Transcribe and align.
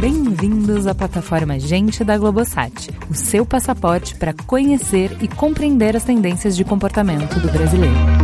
Bem-vindos 0.00 0.86
à 0.86 0.94
plataforma 0.94 1.58
Gente 1.58 2.02
da 2.02 2.16
Globosat, 2.16 2.90
o 3.10 3.14
seu 3.14 3.44
passaporte 3.44 4.14
para 4.14 4.32
conhecer 4.46 5.16
e 5.20 5.28
compreender 5.28 5.94
as 5.94 6.04
tendências 6.04 6.56
de 6.56 6.64
comportamento 6.64 7.38
do 7.38 7.52
brasileiro. 7.52 8.21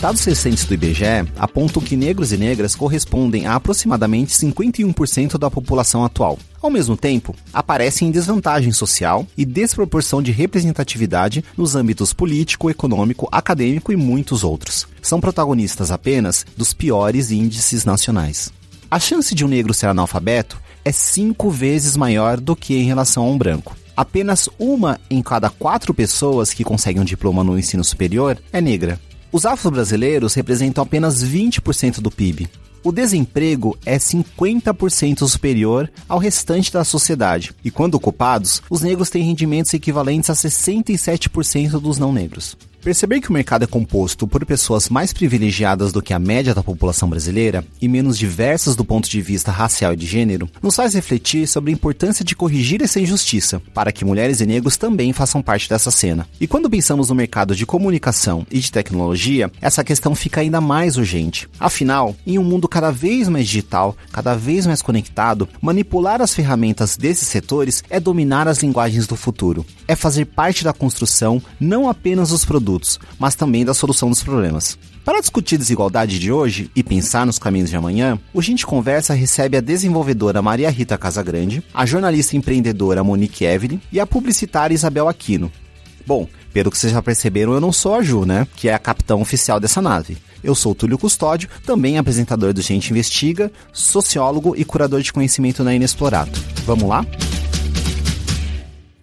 Dados 0.00 0.24
recentes 0.24 0.64
do 0.64 0.72
IBGE 0.72 1.30
apontam 1.38 1.82
que 1.82 1.94
negros 1.94 2.32
e 2.32 2.38
negras 2.38 2.74
correspondem 2.74 3.46
a 3.46 3.54
aproximadamente 3.54 4.32
51% 4.32 5.36
da 5.36 5.50
população 5.50 6.02
atual. 6.02 6.38
Ao 6.62 6.70
mesmo 6.70 6.96
tempo, 6.96 7.36
aparecem 7.52 8.08
em 8.08 8.10
desvantagem 8.10 8.72
social 8.72 9.26
e 9.36 9.44
desproporção 9.44 10.22
de 10.22 10.32
representatividade 10.32 11.44
nos 11.54 11.76
âmbitos 11.76 12.14
político, 12.14 12.70
econômico, 12.70 13.28
acadêmico 13.30 13.92
e 13.92 13.96
muitos 13.96 14.42
outros. 14.42 14.88
São 15.02 15.20
protagonistas 15.20 15.90
apenas 15.90 16.46
dos 16.56 16.72
piores 16.72 17.30
índices 17.30 17.84
nacionais. 17.84 18.50
A 18.90 18.98
chance 18.98 19.34
de 19.34 19.44
um 19.44 19.48
negro 19.48 19.74
ser 19.74 19.86
analfabeto 19.86 20.58
é 20.82 20.92
cinco 20.92 21.50
vezes 21.50 21.94
maior 21.94 22.40
do 22.40 22.56
que 22.56 22.74
em 22.74 22.84
relação 22.84 23.24
a 23.24 23.28
um 23.28 23.36
branco. 23.36 23.76
Apenas 23.94 24.48
uma 24.58 24.98
em 25.10 25.20
cada 25.20 25.50
quatro 25.50 25.92
pessoas 25.92 26.54
que 26.54 26.64
conseguem 26.64 27.02
um 27.02 27.04
diploma 27.04 27.44
no 27.44 27.58
ensino 27.58 27.84
superior 27.84 28.38
é 28.50 28.62
negra. 28.62 28.98
Os 29.32 29.46
afro-brasileiros 29.46 30.34
representam 30.34 30.82
apenas 30.82 31.22
20% 31.22 32.00
do 32.00 32.10
PIB. 32.10 32.48
O 32.82 32.90
desemprego 32.90 33.78
é 33.84 33.96
50% 33.96 35.28
superior 35.28 35.90
ao 36.08 36.18
restante 36.18 36.72
da 36.72 36.82
sociedade, 36.82 37.52
e 37.62 37.70
quando 37.70 37.94
ocupados, 37.94 38.62
os 38.68 38.80
negros 38.80 39.10
têm 39.10 39.22
rendimentos 39.22 39.72
equivalentes 39.74 40.30
a 40.30 40.32
67% 40.32 41.78
dos 41.78 41.98
não 41.98 42.12
negros. 42.12 42.56
Perceber 42.82 43.20
que 43.20 43.28
o 43.28 43.32
mercado 43.32 43.62
é 43.62 43.66
composto 43.66 44.26
por 44.26 44.44
pessoas 44.46 44.88
mais 44.88 45.12
privilegiadas 45.12 45.92
do 45.92 46.00
que 46.00 46.14
a 46.14 46.18
média 46.18 46.54
da 46.54 46.62
população 46.62 47.10
brasileira 47.10 47.62
e 47.78 47.86
menos 47.86 48.16
diversas 48.16 48.74
do 48.74 48.86
ponto 48.86 49.08
de 49.08 49.20
vista 49.20 49.52
racial 49.52 49.92
e 49.92 49.96
de 49.96 50.06
gênero 50.06 50.48
nos 50.62 50.76
faz 50.76 50.94
refletir 50.94 51.46
sobre 51.46 51.70
a 51.70 51.74
importância 51.74 52.24
de 52.24 52.34
corrigir 52.34 52.82
essa 52.82 52.98
injustiça 52.98 53.60
para 53.74 53.92
que 53.92 54.02
mulheres 54.02 54.40
e 54.40 54.46
negros 54.46 54.78
também 54.78 55.12
façam 55.12 55.42
parte 55.42 55.68
dessa 55.68 55.90
cena. 55.90 56.26
E 56.40 56.46
quando 56.46 56.70
pensamos 56.70 57.10
no 57.10 57.14
mercado 57.14 57.54
de 57.54 57.66
comunicação 57.66 58.46
e 58.50 58.58
de 58.58 58.72
tecnologia, 58.72 59.52
essa 59.60 59.84
questão 59.84 60.14
fica 60.14 60.40
ainda 60.40 60.58
mais 60.58 60.96
urgente. 60.96 61.46
Afinal, 61.60 62.16
em 62.26 62.38
um 62.38 62.44
mundo 62.44 62.66
cada 62.66 62.90
vez 62.90 63.28
mais 63.28 63.46
digital, 63.46 63.94
cada 64.10 64.34
vez 64.34 64.66
mais 64.66 64.80
conectado, 64.80 65.46
manipular 65.60 66.22
as 66.22 66.34
ferramentas 66.34 66.96
desses 66.96 67.28
setores 67.28 67.84
é 67.90 68.00
dominar 68.00 68.48
as 68.48 68.62
linguagens 68.62 69.06
do 69.06 69.16
futuro. 69.16 69.66
É 69.86 69.94
fazer 69.94 70.24
parte 70.24 70.64
da 70.64 70.72
construção 70.72 71.42
não 71.60 71.86
apenas 71.86 72.30
dos 72.30 72.42
produtos 72.42 72.69
produtos, 72.70 73.00
mas 73.18 73.34
também 73.34 73.64
da 73.64 73.74
solução 73.74 74.08
dos 74.08 74.22
problemas. 74.22 74.78
Para 75.04 75.20
discutir 75.20 75.56
desigualdade 75.56 76.18
de 76.18 76.30
hoje 76.30 76.70
e 76.76 76.82
pensar 76.82 77.26
nos 77.26 77.38
caminhos 77.38 77.70
de 77.70 77.76
amanhã, 77.76 78.18
o 78.32 78.40
Gente 78.40 78.66
Conversa 78.66 79.14
recebe 79.14 79.56
a 79.56 79.60
desenvolvedora 79.60 80.42
Maria 80.42 80.70
Rita 80.70 80.96
Casagrande, 80.96 81.62
a 81.74 81.84
jornalista 81.84 82.36
empreendedora 82.36 83.02
Monique 83.02 83.44
Evelyn 83.44 83.80
e 83.90 83.98
a 83.98 84.06
publicitária 84.06 84.74
Isabel 84.74 85.08
Aquino. 85.08 85.50
Bom, 86.06 86.28
pelo 86.52 86.70
que 86.70 86.78
vocês 86.78 86.92
já 86.92 87.02
perceberam, 87.02 87.52
eu 87.52 87.60
não 87.60 87.72
sou 87.72 87.94
a 87.94 88.02
Ju, 88.02 88.24
né? 88.24 88.46
Que 88.56 88.68
é 88.68 88.74
a 88.74 88.78
capitão 88.78 89.20
oficial 89.20 89.58
dessa 89.58 89.82
nave. 89.82 90.18
Eu 90.42 90.54
sou 90.54 90.74
Túlio 90.74 90.98
Custódio, 90.98 91.48
também 91.66 91.98
apresentador 91.98 92.52
do 92.52 92.62
Gente 92.62 92.90
Investiga, 92.90 93.52
sociólogo 93.72 94.54
e 94.56 94.64
curador 94.64 95.02
de 95.02 95.12
conhecimento 95.12 95.62
na 95.62 95.74
Inexplorado. 95.74 96.32
Vamos 96.64 96.88
lá? 96.88 97.04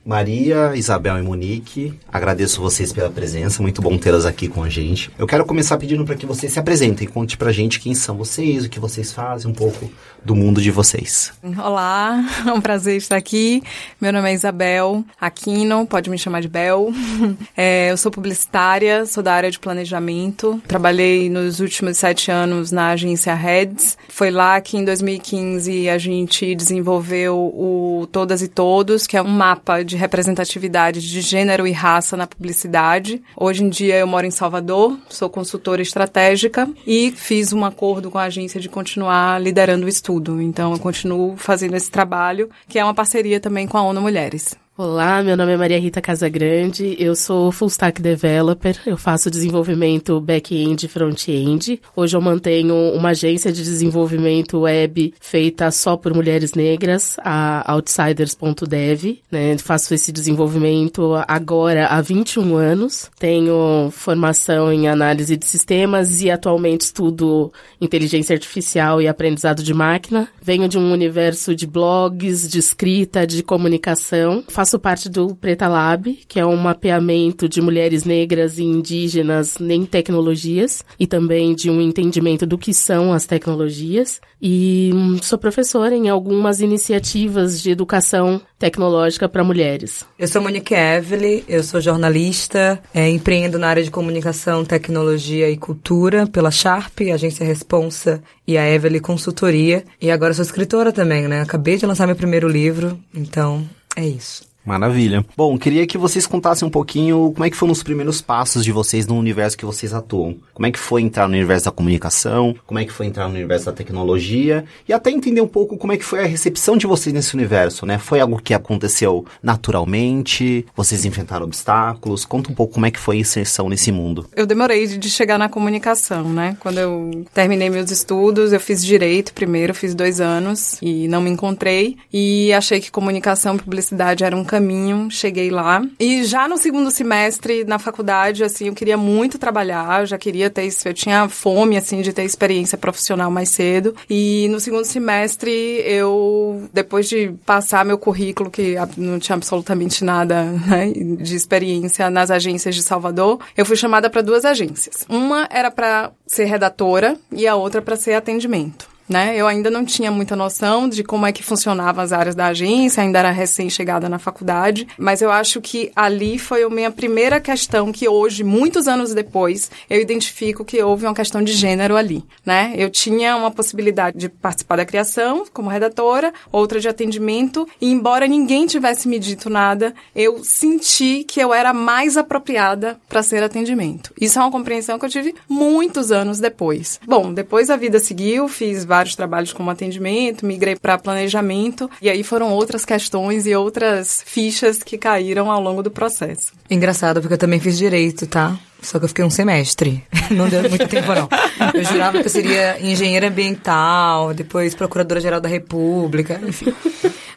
Maria, 0.08 0.72
Isabel 0.74 1.18
e 1.18 1.22
Monique, 1.22 1.94
agradeço 2.08 2.62
vocês 2.62 2.94
pela 2.94 3.10
presença, 3.10 3.62
muito 3.62 3.82
bom 3.82 3.98
tê-las 3.98 4.26
aqui 4.26 4.48
com 4.48 4.64
a 4.64 4.70
gente. 4.70 5.12
Eu 5.20 5.28
quero 5.28 5.45
começar 5.45 5.78
pedindo 5.78 6.06
para 6.06 6.16
que 6.16 6.26
vocês 6.26 6.54
se 6.54 6.58
apresentem, 6.58 7.06
conte 7.06 7.36
pra 7.36 7.52
gente 7.52 7.78
quem 7.82 7.94
são 7.94 8.16
vocês, 8.16 8.64
o 8.64 8.70
que 8.70 8.80
vocês 8.80 9.12
fazem, 9.12 9.52
um 9.52 9.54
pouco 9.54 9.92
do 10.23 10.34
mundo 10.34 10.62
de 10.62 10.72
vocês. 10.72 11.34
Olá, 11.58 12.23
é 12.48 12.54
um 12.54 12.62
prazer 12.62 12.96
estar 12.96 13.17
aqui. 13.17 13.62
Meu 14.00 14.14
nome 14.14 14.30
é 14.30 14.34
Isabel 14.34 15.04
Aquino, 15.20 15.86
pode 15.86 16.10
me 16.10 16.17
chamar 16.17 16.40
de 16.40 16.48
Bel. 16.48 16.90
É, 17.60 17.92
eu 17.92 17.98
sou 17.98 18.12
publicitária, 18.12 19.06
sou 19.08 19.23
da 19.23 19.34
área 19.34 19.50
de 19.50 19.58
planejamento. 19.58 20.62
Trabalhei 20.67 21.28
nos 21.28 21.60
últimos 21.60 21.98
sete 21.98 22.30
anos 22.30 22.72
na 22.72 22.90
agência 22.90 23.34
Reds. 23.34 23.98
Foi 24.10 24.30
lá 24.30 24.62
que 24.62 24.78
em 24.78 24.86
2015 24.86 25.90
a 25.90 25.98
gente 25.98 26.54
desenvolveu 26.54 27.36
o 27.36 28.08
Todas 28.12 28.44
e 28.44 28.48
Todos, 28.48 29.08
que 29.08 29.17
é 29.17 29.22
um 29.22 29.28
mapa 29.28 29.84
de 29.84 29.97
representatividade 29.98 31.02
de 31.02 31.22
gênero 31.22 31.68
e 31.68 31.72
raça 31.72 32.16
na 32.16 32.26
publicidade. 32.26 33.22
Hoje 33.36 33.64
em 33.64 33.70
dia 33.70 33.96
eu 33.96 34.08
moro 34.08 34.26
em 34.26 34.32
Salvador, 34.32 34.98
sou 35.10 35.30
consultora 35.30 35.82
estratégica 35.82 36.70
e 36.86 37.12
fiz 37.12 37.52
um 37.52 37.66
acordo 37.66 38.10
com 38.10 38.18
a 38.18 38.24
agência 38.24 38.60
de 38.60 38.70
continuar 38.70 39.42
liderando 39.42 39.86
o 39.86 39.90
estudo. 39.90 40.42
Então 40.42 40.72
eu 40.74 40.80
continuo 40.80 41.36
fazendo 41.36 41.76
esse 41.76 41.92
trabalho, 41.92 42.50
que 42.68 42.80
é 42.80 42.84
uma 42.84 42.94
parceria 42.94 43.40
também 43.40 43.68
com 43.68 43.78
a 43.78 43.84
ONU 43.84 44.02
Mulheres. 44.02 44.56
Olá, 44.80 45.23
meu 45.23 45.36
nome 45.36 45.54
é 45.54 45.58
Maria 45.58 45.80
Rita 45.80 45.99
Casagrande, 45.99 46.95
eu 46.99 47.15
sou 47.15 47.52
full 47.52 47.67
stack 47.67 47.99
developer, 47.99 48.80
eu 48.86 48.95
faço 48.95 49.27
desenvolvimento 49.32 50.21
back-end 50.21 50.86
e 50.86 50.88
front-end. 50.88 51.82
Hoje 51.95 52.15
eu 52.15 52.21
mantenho 52.21 52.76
uma 52.93 53.10
agência 53.10 53.52
de 53.52 53.64
desenvolvimento 53.64 54.60
web 54.60 55.16
feita 55.20 55.71
só 55.71 55.98
por 55.98 56.14
mulheres 56.14 56.54
negras, 56.54 57.17
a 57.23 57.73
outsiders.dev, 57.73 59.17
né? 59.32 59.58
Faço 59.58 59.95
esse 59.95 60.11
desenvolvimento 60.11 61.16
agora 61.27 61.87
há 61.87 61.99
21 61.99 62.55
anos. 62.55 63.10
Tenho 63.17 63.89
formação 63.92 64.71
em 64.71 64.87
análise 64.87 65.36
de 65.36 65.45
sistemas 65.48 66.21
e 66.21 66.30
atualmente 66.30 66.82
estudo 66.82 67.52
inteligência 67.82 68.36
artificial 68.36 69.02
e 69.02 69.08
aprendizado 69.08 69.64
de 69.64 69.73
máquina. 69.73 70.27
Venho 70.39 70.70
de 70.70 70.77
um 70.77 70.92
universo 70.92 71.55
de 71.55 71.66
blogs, 71.66 72.48
de 72.48 72.60
escrita, 72.60 73.26
de 73.26 73.42
comunicação. 73.42 74.43
Faço 74.48 74.67
faço 74.67 74.80
parte 74.80 75.08
do 75.08 75.33
Preta 75.33 75.66
Lab, 75.66 76.20
que 76.28 76.38
é 76.38 76.45
um 76.45 76.58
mapeamento 76.58 77.48
de 77.48 77.61
mulheres 77.61 78.04
negras 78.04 78.58
e 78.58 78.64
indígenas 78.64 79.55
em 79.61 79.86
tecnologias 79.86 80.83
e 81.00 81.08
também 81.08 81.55
de 81.55 81.70
um 81.70 81.80
entendimento 81.80 82.45
do 82.45 82.58
que 82.58 82.73
são 82.73 83.14
as 83.14 83.26
tecnologias. 83.26 84.20
E 84.42 84.92
hum, 84.94 85.20
sou 85.22 85.39
professora 85.39 85.95
em 85.95 86.10
algumas 86.10 86.60
iniciativas 86.60 87.61
de 87.61 87.72
educação 87.72 88.42
tecnológica 88.60 89.30
para 89.30 89.42
mulheres. 89.42 90.05
Eu 90.20 90.28
sou 90.28 90.42
Monique 90.42 90.73
Evelyn, 90.73 91.44
eu 91.48 91.64
sou 91.64 91.80
jornalista, 91.80 92.78
é, 92.94 93.08
empreendo 93.10 93.58
na 93.58 93.70
área 93.70 93.84
de 93.84 93.89
comunicação, 93.89 94.66
tecnologia 94.66 95.49
e 95.49 95.55
cultura 95.55 96.28
pela 96.28 96.52
Sharp, 96.52 96.99
agência 97.14 97.45
Responsa 97.45 98.22
e 98.45 98.58
a 98.58 98.70
Evelyn 98.70 98.99
Consultoria. 98.99 99.86
E 100.02 100.11
agora 100.11 100.34
sou 100.34 100.44
escritora 100.44 100.92
também, 100.92 101.26
né? 101.26 101.39
Acabei 101.39 101.78
de 101.78 101.86
lançar 101.86 102.05
meu 102.05 102.17
primeiro 102.17 102.49
livro, 102.49 102.99
então 103.16 103.66
é 103.95 104.05
isso. 104.05 104.47
Maravilha. 104.67 105.26
Bom, 105.38 105.58
queria 105.58 105.88
que 105.88 105.98
vocês 105.98 106.28
contassem 106.28 106.67
um 106.67 106.70
pouquinho 106.70 107.32
como 107.33 107.45
é 107.45 107.50
que 107.50 107.55
foram 107.55 107.72
os 107.72 107.82
primeiros 107.82 108.20
passos 108.20 108.66
de 108.66 108.72
vocês 108.73 109.08
no 109.08 109.16
universo 109.16 109.58
que 109.58 109.66
vocês 109.66 109.94
atuam. 109.94 110.36
Como 110.54 110.66
é 110.66 110.72
que 110.72 110.78
foi 110.78 111.02
entrar 111.02 111.26
no 111.26 111.36
universo 111.36 111.66
da 111.66 111.72
comunicação, 111.72 112.54
como 112.66 112.78
é 112.78 112.83
que 112.83 112.92
foi 112.92 113.05
entrar 113.05 113.30
no 113.30 113.36
universo 113.36 113.67
da 113.67 113.72
tecnologia 113.72 114.66
e 114.86 114.92
até 114.92 115.10
entender 115.10 115.39
um 115.39 115.48
pouco 115.48 115.78
como 115.78 115.94
é 115.94 115.98
que 115.98 116.04
foi 116.04 116.20
a 116.20 116.26
recepção 116.28 116.76
de 116.76 116.86
vocês 116.86 117.14
nesse 117.14 117.33
universo, 117.33 117.86
né? 117.86 117.98
Foi 117.98 118.20
algo 118.20 118.42
que 118.42 118.54
aconteceu 118.54 119.26
naturalmente? 119.42 120.66
Vocês 120.76 121.05
enfrentaram 121.05 121.45
obstáculos? 121.45 122.26
Conta 122.26 122.52
um 122.52 122.54
pouco 122.54 122.73
como 122.73 122.86
é 122.86 122.92
que 122.92 122.99
foi 122.99 123.16
a 123.16 123.20
inserção 123.20 123.70
nesse 123.70 123.89
mundo. 123.89 124.26
Eu 124.36 124.45
demorei 124.45 124.86
de 124.86 125.10
chegar 125.10 125.38
na 125.38 125.48
comunicação, 125.48 126.34
né? 126.34 126.58
Quando 126.60 126.80
eu 126.80 127.26
terminei 127.34 127.70
meus 127.70 127.89
estudos, 127.89 128.51
eu 128.51 128.60
fiz 128.60 128.84
direito 128.84 129.34
primeiro, 129.34 129.74
fiz 129.74 129.95
dois 129.95 130.19
anos 130.19 130.78
e 130.81 131.07
não 131.07 131.22
me 131.22 131.30
encontrei 131.30 131.96
e 132.12 132.52
achei 132.52 132.81
que 132.81 132.92
comunicação 132.92 133.56
e 133.56 133.60
publicidade 133.60 134.25
era 134.25 134.36
um 134.36 134.44
caminho 134.44 134.56
caminho, 134.57 135.09
cheguei 135.12 135.51
lá. 135.51 135.83
E 136.00 136.24
já 136.24 136.48
no 136.48 136.57
segundo 136.57 136.89
semestre, 136.89 137.63
na 137.63 137.77
faculdade, 137.77 138.44
assim, 138.44 138.68
eu 138.68 138.74
queria 138.74 138.98
muito 138.98 139.38
trabalhar, 139.38 140.06
já 140.06 140.18
queria 140.18 140.50
ter, 140.50 140.68
eu 140.83 140.94
tinha 140.94 141.30
fome, 141.30 141.77
assim, 141.77 142.01
de 142.01 142.12
ter 142.12 142.24
experiência 142.24 142.77
profissional 142.77 143.30
mais 143.30 143.50
cedo. 143.50 143.95
E 144.09 144.48
no 144.50 144.59
segundo 144.59 144.86
semestre, 144.86 145.51
eu, 145.86 146.68
depois 146.74 147.07
de 147.07 147.31
passar 147.45 147.86
meu 147.86 147.98
currículo, 147.98 148.50
que 148.50 148.75
não 148.98 149.19
tinha 149.19 149.36
absolutamente 149.36 150.04
nada 150.04 150.44
né, 150.68 150.92
de 150.92 151.36
experiência 151.36 152.09
nas 152.09 152.31
agências 152.31 152.74
de 152.74 152.81
Salvador, 152.81 153.39
eu 153.56 153.65
fui 153.65 153.75
chamada 153.75 154.09
para 154.09 154.21
duas 154.21 154.44
agências. 154.44 155.06
Uma 155.07 155.48
era 155.51 155.69
para 155.69 156.12
ser 156.25 156.45
redatora 156.45 157.15
e 157.31 157.48
a 157.48 157.56
outra 157.56 157.81
para 157.81 157.95
ser 157.95 158.13
atendimento. 158.13 158.97
Né? 159.07 159.36
Eu 159.36 159.48
ainda 159.48 159.69
não 159.69 159.86
tinha 159.86 160.12
muita 160.12 160.36
noção 160.36 160.89
de 160.89 161.04
como 161.04 161.25
é 161.25 161.31
que 161.31 161.44
funcionavam 161.44 162.04
as 162.04 162.12
áreas 162.12 162.36
da 162.36 162.48
agência, 162.48 163.01
ainda 163.01 163.19
era 163.19 163.31
recém-chegada 163.31 164.09
na 164.09 164.19
faculdade, 164.19 164.88
mas 164.98 165.21
eu 165.21 165.31
acho 165.31 165.62
que 165.62 165.92
ali 165.95 166.38
foi 166.38 166.63
a 166.63 166.69
minha 166.69 166.92
primeira 166.92 167.39
questão 167.39 167.92
que 167.92 168.07
hoje, 168.07 168.44
muitos 168.44 168.88
anos 168.88 169.13
depois, 169.13 169.71
eu 169.89 170.00
identifico 170.00 170.65
que 170.65 170.81
houve 170.81 171.06
uma 171.06 171.15
questão 171.15 171.42
de 171.42 171.54
gênero 171.54 171.95
ali, 171.95 172.24
né? 172.45 172.74
Eu 172.77 172.89
tinha 172.89 173.36
uma 173.36 173.51
possibilidade 173.51 174.18
de 174.18 174.30
participar 174.30 174.77
da 174.77 174.86
criação 174.86 175.45
como 175.54 175.69
redatora, 175.69 176.33
outra 176.51 176.80
de 176.80 176.88
atendimento, 176.88 177.68
e 177.80 177.92
embora 177.92 178.27
ninguém 178.27 178.65
tivesse 178.65 179.07
me 179.07 179.19
dito 179.19 179.50
nada, 179.50 179.94
eu 180.15 180.44
senti 180.44 181.24
que 181.24 181.39
eu 181.39 181.54
era 181.54 181.74
mais 181.74 182.18
apropriada 182.18 183.00
para 183.07 183.24
ser 183.24 183.44
atendimento. 183.44 184.13
Isso 184.19 184.39
é 184.39 184.42
uma 184.42 184.51
compreensão 184.51 185.00
que 185.00 185.06
eu 185.06 185.09
tive 185.09 185.36
muitos 185.48 186.12
anos 186.12 186.39
depois. 186.39 187.00
Bom, 187.06 187.33
depois 187.33 187.69
a 187.69 187.77
vida 187.77 188.00
seguiu, 188.00 188.48
fiz 188.48 188.83
vários 188.98 189.16
trabalhos 189.16 189.54
como 189.54 189.70
atendimento, 189.70 190.46
migrei 190.46 190.76
para 190.76 190.98
planejamento, 190.98 191.90
e 192.02 192.10
aí 192.10 192.24
foram 192.24 192.52
outras 192.52 192.84
questões 192.84 193.46
e 193.46 193.56
outras 193.56 194.24
fichas 194.26 194.82
que 194.82 194.98
caíram 194.98 195.52
ao 195.52 195.62
longo 195.62 195.84
do 195.84 195.92
processo. 195.92 196.52
Engraçado, 196.70 197.22
porque 197.22 197.36
eu 197.36 197.38
também 197.38 197.60
fiz 197.60 197.78
direito, 197.78 198.26
tá? 198.26 198.58
Só 198.82 198.98
que 198.98 199.06
eu 199.06 199.10
fiquei 199.10 199.24
um 199.24 199.30
semestre. 199.30 200.04
Não 200.32 200.50
deu 200.50 200.68
muito 200.70 200.88
tempo, 200.88 201.14
não. 201.14 201.30
Eu 201.74 201.84
jurava 201.84 202.20
que 202.20 202.26
eu 202.26 202.30
seria 202.30 202.80
engenheira 202.80 203.28
ambiental, 203.28 204.34
depois 204.34 204.76
procuradora-geral 204.76 205.42
da 205.42 205.50
República, 205.50 206.40
enfim. 206.46 206.74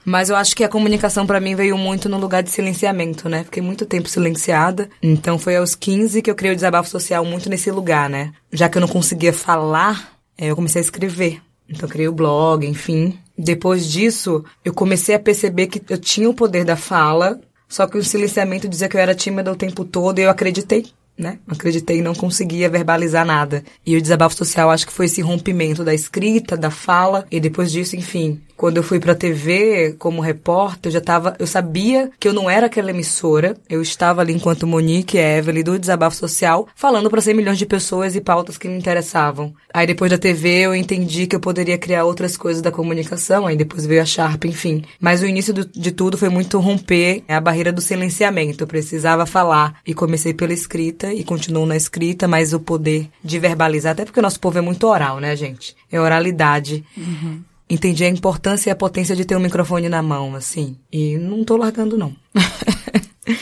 Mas 0.05 0.29
eu 0.29 0.37
acho 0.37 0.55
que 0.57 0.65
a 0.65 0.69
comunicação 0.69 1.27
para 1.27 1.41
mim 1.41 1.55
veio 1.55 1.79
muito 1.79 2.09
no 2.09 2.19
lugar 2.19 2.43
de 2.43 2.51
silenciamento, 2.51 3.29
né? 3.29 3.45
Fiquei 3.45 3.63
muito 3.63 3.87
tempo 3.87 4.09
silenciada. 4.09 4.91
Então 5.03 5.39
foi 5.39 5.57
aos 5.57 5.75
15 5.75 6.21
que 6.21 6.31
eu 6.31 6.35
criei 6.35 6.53
o 6.53 6.57
desabafo 6.57 6.91
social 6.91 7.25
muito 7.25 7.49
nesse 7.49 7.71
lugar, 7.71 8.11
né? 8.11 8.33
Já 8.53 8.69
que 8.69 8.77
eu 8.77 8.81
não 8.81 8.89
conseguia 8.89 9.33
falar, 9.33 10.13
eu 10.37 10.57
comecei 10.57 10.81
a 10.81 10.85
escrever. 10.85 11.41
Então 11.71 11.89
criei 11.89 12.09
o 12.09 12.13
blog, 12.13 12.67
enfim. 12.67 13.19
Depois 13.39 13.87
disso, 13.87 14.45
eu 14.65 14.75
comecei 14.75 15.15
a 15.15 15.21
perceber 15.21 15.69
que 15.69 15.81
eu 15.89 15.97
tinha 15.97 16.29
o 16.29 16.35
poder 16.35 16.65
da 16.65 16.77
fala, 16.77 17.41
só 17.69 17.87
que 17.87 17.97
o 17.97 18.05
silenciamento 18.05 18.69
dizia 18.69 18.89
que 18.89 18.97
eu 18.97 19.01
era 19.01 19.15
tímida 19.15 19.53
o 19.53 19.57
tempo 19.57 19.85
todo 19.85 20.19
e 20.19 20.23
eu 20.23 20.31
acreditei 20.31 20.87
né? 21.21 21.39
Acreditei 21.47 21.99
e 21.99 22.03
não 22.03 22.15
conseguia 22.15 22.69
verbalizar 22.69 23.25
nada. 23.25 23.63
E 23.85 23.97
o 23.97 24.03
desabafo 24.03 24.35
social 24.35 24.71
acho 24.71 24.87
que 24.87 24.93
foi 24.93 25.07
esse 25.07 25.21
rompimento 25.21 25.85
da 25.85 25.95
escrita, 25.95 26.57
da 26.57 26.71
fala, 26.71 27.27
e 27.31 27.39
depois 27.39 27.71
disso, 27.71 27.95
enfim, 27.95 28.41
quando 28.61 28.77
eu 28.77 28.83
fui 28.83 29.01
pra 29.01 29.15
TV 29.15 29.95
como 29.99 30.21
repórter, 30.21 30.91
eu 30.91 30.93
já 30.93 31.01
tava, 31.01 31.35
eu 31.39 31.47
sabia 31.47 32.11
que 32.21 32.29
eu 32.29 32.35
não 32.35 32.51
era 32.51 32.67
aquela 32.67 32.91
emissora. 32.91 33.57
Eu 33.67 33.81
estava 33.81 34.21
ali 34.21 34.35
enquanto 34.35 34.67
Monique 34.67 35.17
e 35.17 35.39
Evelyn 35.39 35.65
do 35.65 35.79
Desabafo 35.79 36.15
Social, 36.15 36.69
falando 36.77 37.09
para 37.09 37.23
100 37.23 37.33
milhões 37.33 37.57
de 37.57 37.65
pessoas 37.65 38.15
e 38.15 38.21
pautas 38.21 38.59
que 38.59 38.69
me 38.69 38.77
interessavam. 38.77 39.55
Aí 39.73 39.87
depois 39.87 40.11
da 40.11 40.19
TV 40.19 40.67
eu 40.67 40.75
entendi 40.75 41.27
que 41.27 41.35
eu 41.35 41.41
poderia 41.41 41.79
criar 41.79 42.05
outras 42.05 42.37
coisas 42.37 42.61
da 42.61 42.71
comunicação, 42.71 43.47
aí 43.47 43.57
depois 43.57 43.87
veio 43.87 44.03
a 44.03 44.05
Sharp, 44.05 44.45
enfim. 44.45 44.85
Mas 45.01 45.23
o 45.23 45.27
início 45.27 45.55
do, 45.55 45.65
de 45.65 45.91
tudo 45.91 46.19
foi 46.19 46.29
muito 46.29 46.59
romper 46.59 47.25
a 47.29 47.41
barreira 47.41 47.73
do 47.73 47.81
silenciamento. 47.81 48.65
Eu 48.65 48.69
precisava 48.69 49.25
falar 49.25 49.81
e 49.87 49.95
comecei 49.95 50.35
pela 50.35 50.53
escrita 50.53 51.15
e 51.15 51.25
continuo 51.25 51.65
na 51.65 51.79
escrita, 51.79 52.29
mas 52.29 52.53
o 52.53 52.61
poder 52.61 53.09
de 53.25 53.39
verbalizar, 53.39 53.93
até 53.93 54.05
porque 54.05 54.21
o 54.21 54.23
nosso 54.23 54.39
povo 54.39 54.59
é 54.59 54.61
muito 54.61 54.87
oral, 54.87 55.19
né, 55.19 55.35
gente? 55.35 55.75
É 55.91 55.99
oralidade. 55.99 56.85
Uhum 56.95 57.49
entendi 57.71 58.05
a 58.05 58.09
importância 58.09 58.69
e 58.69 58.73
a 58.73 58.77
potência 58.77 59.15
de 59.15 59.25
ter 59.25 59.37
um 59.37 59.41
microfone 59.41 59.89
na 59.89 60.03
mão, 60.03 60.35
assim. 60.35 60.77
E 60.93 61.17
não 61.17 61.45
tô 61.45 61.57
largando, 61.57 61.97
não. 61.97 62.15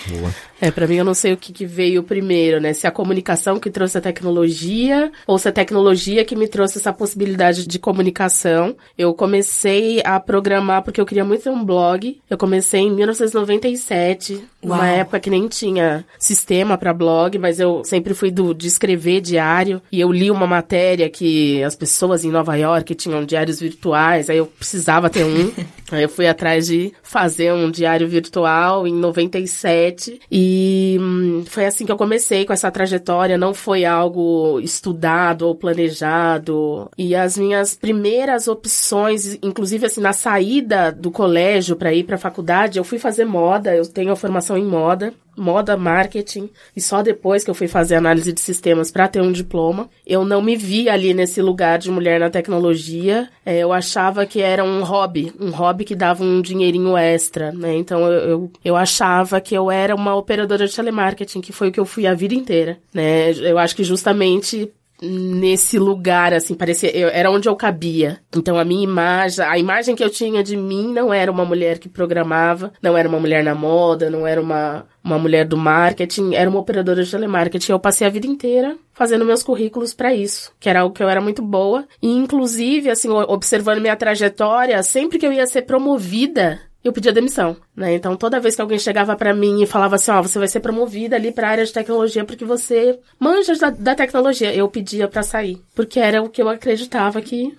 Boa. 0.08 0.34
É, 0.60 0.70
para 0.70 0.86
mim 0.86 0.96
eu 0.96 1.04
não 1.04 1.14
sei 1.14 1.32
o 1.32 1.36
que, 1.36 1.52
que, 1.52 1.64
veio 1.64 2.02
primeiro, 2.02 2.60
né? 2.60 2.72
Se 2.72 2.86
a 2.86 2.90
comunicação 2.90 3.60
que 3.60 3.70
trouxe 3.70 3.98
a 3.98 4.00
tecnologia 4.00 5.10
ou 5.26 5.38
se 5.38 5.48
a 5.48 5.52
tecnologia 5.52 6.24
que 6.24 6.34
me 6.34 6.48
trouxe 6.48 6.78
essa 6.78 6.92
possibilidade 6.92 7.66
de 7.66 7.78
comunicação. 7.78 8.76
Eu 8.96 9.14
comecei 9.14 10.00
a 10.04 10.18
programar 10.18 10.82
porque 10.82 11.00
eu 11.00 11.06
queria 11.06 11.24
muito 11.24 11.44
ter 11.44 11.50
um 11.50 11.64
blog. 11.64 12.20
Eu 12.28 12.36
comecei 12.36 12.80
em 12.80 12.90
1997, 12.90 14.34
Uau. 14.64 14.78
uma 14.78 14.88
época 14.88 15.20
que 15.20 15.30
nem 15.30 15.46
tinha 15.46 16.04
sistema 16.18 16.76
para 16.76 16.92
blog, 16.92 17.38
mas 17.38 17.60
eu 17.60 17.84
sempre 17.84 18.14
fui 18.14 18.30
do 18.30 18.52
de 18.52 18.66
escrever 18.66 19.20
diário 19.20 19.80
e 19.92 20.00
eu 20.00 20.10
li 20.10 20.30
uma 20.30 20.46
matéria 20.46 21.08
que 21.08 21.62
as 21.62 21.76
pessoas 21.76 22.24
em 22.24 22.30
Nova 22.30 22.56
York 22.56 22.94
tinham 22.94 23.24
diários 23.24 23.60
virtuais, 23.60 24.28
aí 24.28 24.38
eu 24.38 24.46
precisava 24.46 25.08
ter 25.08 25.24
um. 25.24 25.52
aí 25.92 26.02
eu 26.02 26.08
fui 26.08 26.26
atrás 26.26 26.66
de 26.66 26.92
fazer 27.02 27.52
um 27.52 27.70
diário 27.70 28.08
virtual 28.08 28.86
em 28.86 28.94
97 28.94 30.20
e 30.30 30.47
e 30.50 30.96
hum, 30.98 31.44
foi 31.46 31.66
assim 31.66 31.84
que 31.84 31.92
eu 31.92 31.96
comecei 31.96 32.46
com 32.46 32.54
essa 32.54 32.70
trajetória, 32.70 33.36
não 33.36 33.52
foi 33.52 33.84
algo 33.84 34.58
estudado 34.60 35.42
ou 35.42 35.54
planejado. 35.54 36.90
E 36.96 37.14
as 37.14 37.36
minhas 37.36 37.74
primeiras 37.74 38.48
opções, 38.48 39.36
inclusive 39.42 39.84
assim, 39.84 40.00
na 40.00 40.14
saída 40.14 40.90
do 40.90 41.10
colégio 41.10 41.76
para 41.76 41.92
ir 41.92 42.04
para 42.04 42.14
a 42.14 42.18
faculdade, 42.18 42.78
eu 42.78 42.84
fui 42.84 42.98
fazer 42.98 43.26
moda, 43.26 43.76
eu 43.76 43.86
tenho 43.86 44.10
a 44.10 44.16
formação 44.16 44.56
em 44.56 44.64
moda 44.64 45.12
moda, 45.38 45.76
marketing, 45.76 46.50
e 46.76 46.80
só 46.80 47.02
depois 47.02 47.44
que 47.44 47.50
eu 47.50 47.54
fui 47.54 47.68
fazer 47.68 47.94
análise 47.94 48.32
de 48.32 48.40
sistemas 48.40 48.90
para 48.90 49.08
ter 49.08 49.22
um 49.22 49.32
diploma. 49.32 49.88
Eu 50.06 50.24
não 50.24 50.42
me 50.42 50.56
vi 50.56 50.88
ali 50.88 51.14
nesse 51.14 51.40
lugar 51.40 51.78
de 51.78 51.90
mulher 51.90 52.20
na 52.20 52.28
tecnologia. 52.28 53.28
É, 53.46 53.58
eu 53.58 53.72
achava 53.72 54.26
que 54.26 54.40
era 54.40 54.64
um 54.64 54.82
hobby, 54.82 55.32
um 55.40 55.50
hobby 55.50 55.84
que 55.84 55.94
dava 55.94 56.24
um 56.24 56.42
dinheirinho 56.42 56.96
extra, 56.96 57.52
né? 57.52 57.76
Então 57.76 58.00
eu, 58.00 58.28
eu, 58.28 58.52
eu 58.64 58.76
achava 58.76 59.40
que 59.40 59.54
eu 59.54 59.70
era 59.70 59.94
uma 59.94 60.14
operadora 60.14 60.66
de 60.66 60.74
telemarketing, 60.74 61.40
que 61.40 61.52
foi 61.52 61.68
o 61.68 61.72
que 61.72 61.80
eu 61.80 61.86
fui 61.86 62.06
a 62.06 62.14
vida 62.14 62.34
inteira, 62.34 62.78
né? 62.92 63.30
Eu 63.32 63.58
acho 63.58 63.76
que 63.76 63.84
justamente 63.84 64.70
nesse 65.00 65.78
lugar, 65.78 66.34
assim, 66.34 66.54
parecia, 66.54 66.94
eu, 66.96 67.08
era 67.08 67.30
onde 67.30 67.48
eu 67.48 67.56
cabia. 67.56 68.20
Então 68.34 68.58
a 68.58 68.64
minha 68.64 68.82
imagem, 68.82 69.44
a 69.44 69.58
imagem 69.58 69.94
que 69.94 70.02
eu 70.02 70.10
tinha 70.10 70.42
de 70.42 70.56
mim 70.56 70.92
não 70.92 71.12
era 71.12 71.30
uma 71.30 71.44
mulher 71.44 71.78
que 71.78 71.88
programava, 71.88 72.72
não 72.82 72.96
era 72.96 73.08
uma 73.08 73.20
mulher 73.20 73.44
na 73.44 73.54
moda, 73.54 74.10
não 74.10 74.26
era 74.26 74.40
uma, 74.40 74.86
uma 75.02 75.18
mulher 75.18 75.46
do 75.46 75.56
marketing, 75.56 76.34
era 76.34 76.50
uma 76.50 76.58
operadora 76.58 77.02
de 77.02 77.10
telemarketing. 77.10 77.72
Eu 77.72 77.80
passei 77.80 78.06
a 78.06 78.10
vida 78.10 78.26
inteira 78.26 78.76
fazendo 78.92 79.24
meus 79.24 79.44
currículos 79.44 79.94
para 79.94 80.12
isso, 80.12 80.52
que 80.58 80.68
era 80.68 80.80
algo 80.80 80.94
que 80.94 81.02
eu 81.02 81.08
era 81.08 81.20
muito 81.20 81.40
boa. 81.40 81.86
E 82.02 82.10
inclusive, 82.10 82.90
assim, 82.90 83.08
observando 83.08 83.80
minha 83.80 83.96
trajetória, 83.96 84.82
sempre 84.82 85.18
que 85.18 85.26
eu 85.26 85.32
ia 85.32 85.46
ser 85.46 85.62
promovida, 85.62 86.60
eu 86.82 86.92
pedia 86.92 87.12
demissão, 87.12 87.56
né? 87.74 87.94
Então 87.94 88.16
toda 88.16 88.40
vez 88.40 88.54
que 88.54 88.62
alguém 88.62 88.78
chegava 88.78 89.16
para 89.16 89.34
mim 89.34 89.62
e 89.62 89.66
falava 89.66 89.96
assim, 89.96 90.10
ó, 90.10 90.20
oh, 90.20 90.22
você 90.22 90.38
vai 90.38 90.48
ser 90.48 90.60
promovida 90.60 91.16
ali 91.16 91.32
para 91.32 91.48
área 91.48 91.64
de 91.64 91.72
tecnologia 91.72 92.24
porque 92.24 92.44
você 92.44 92.98
manja 93.18 93.56
da, 93.56 93.70
da 93.70 93.94
tecnologia, 93.94 94.54
eu 94.54 94.68
pedia 94.68 95.08
para 95.08 95.22
sair, 95.22 95.60
porque 95.74 95.98
era 95.98 96.22
o 96.22 96.28
que 96.28 96.40
eu 96.40 96.48
acreditava 96.48 97.20
que 97.20 97.54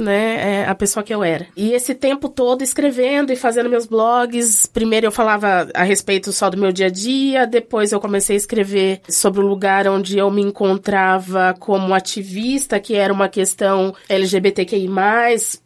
né, 0.00 0.62
é 0.62 0.68
a 0.68 0.74
pessoa 0.74 1.02
que 1.02 1.14
eu 1.14 1.22
era. 1.22 1.46
E 1.56 1.72
esse 1.72 1.94
tempo 1.94 2.28
todo 2.28 2.62
escrevendo 2.62 3.32
e 3.32 3.36
fazendo 3.36 3.68
meus 3.68 3.86
blogs, 3.86 4.66
primeiro 4.66 5.06
eu 5.06 5.12
falava 5.12 5.68
a 5.74 5.82
respeito 5.82 6.32
só 6.32 6.50
do 6.50 6.58
meu 6.58 6.72
dia 6.72 6.86
a 6.86 6.90
dia, 6.90 7.46
depois 7.46 7.92
eu 7.92 8.00
comecei 8.00 8.36
a 8.36 8.38
escrever 8.38 9.00
sobre 9.08 9.40
o 9.40 9.46
lugar 9.46 9.86
onde 9.88 10.18
eu 10.18 10.30
me 10.30 10.42
encontrava 10.42 11.54
como 11.58 11.94
ativista, 11.94 12.80
que 12.80 12.94
era 12.94 13.12
uma 13.12 13.28
questão 13.28 13.94
LGBTQI+, 14.08 14.88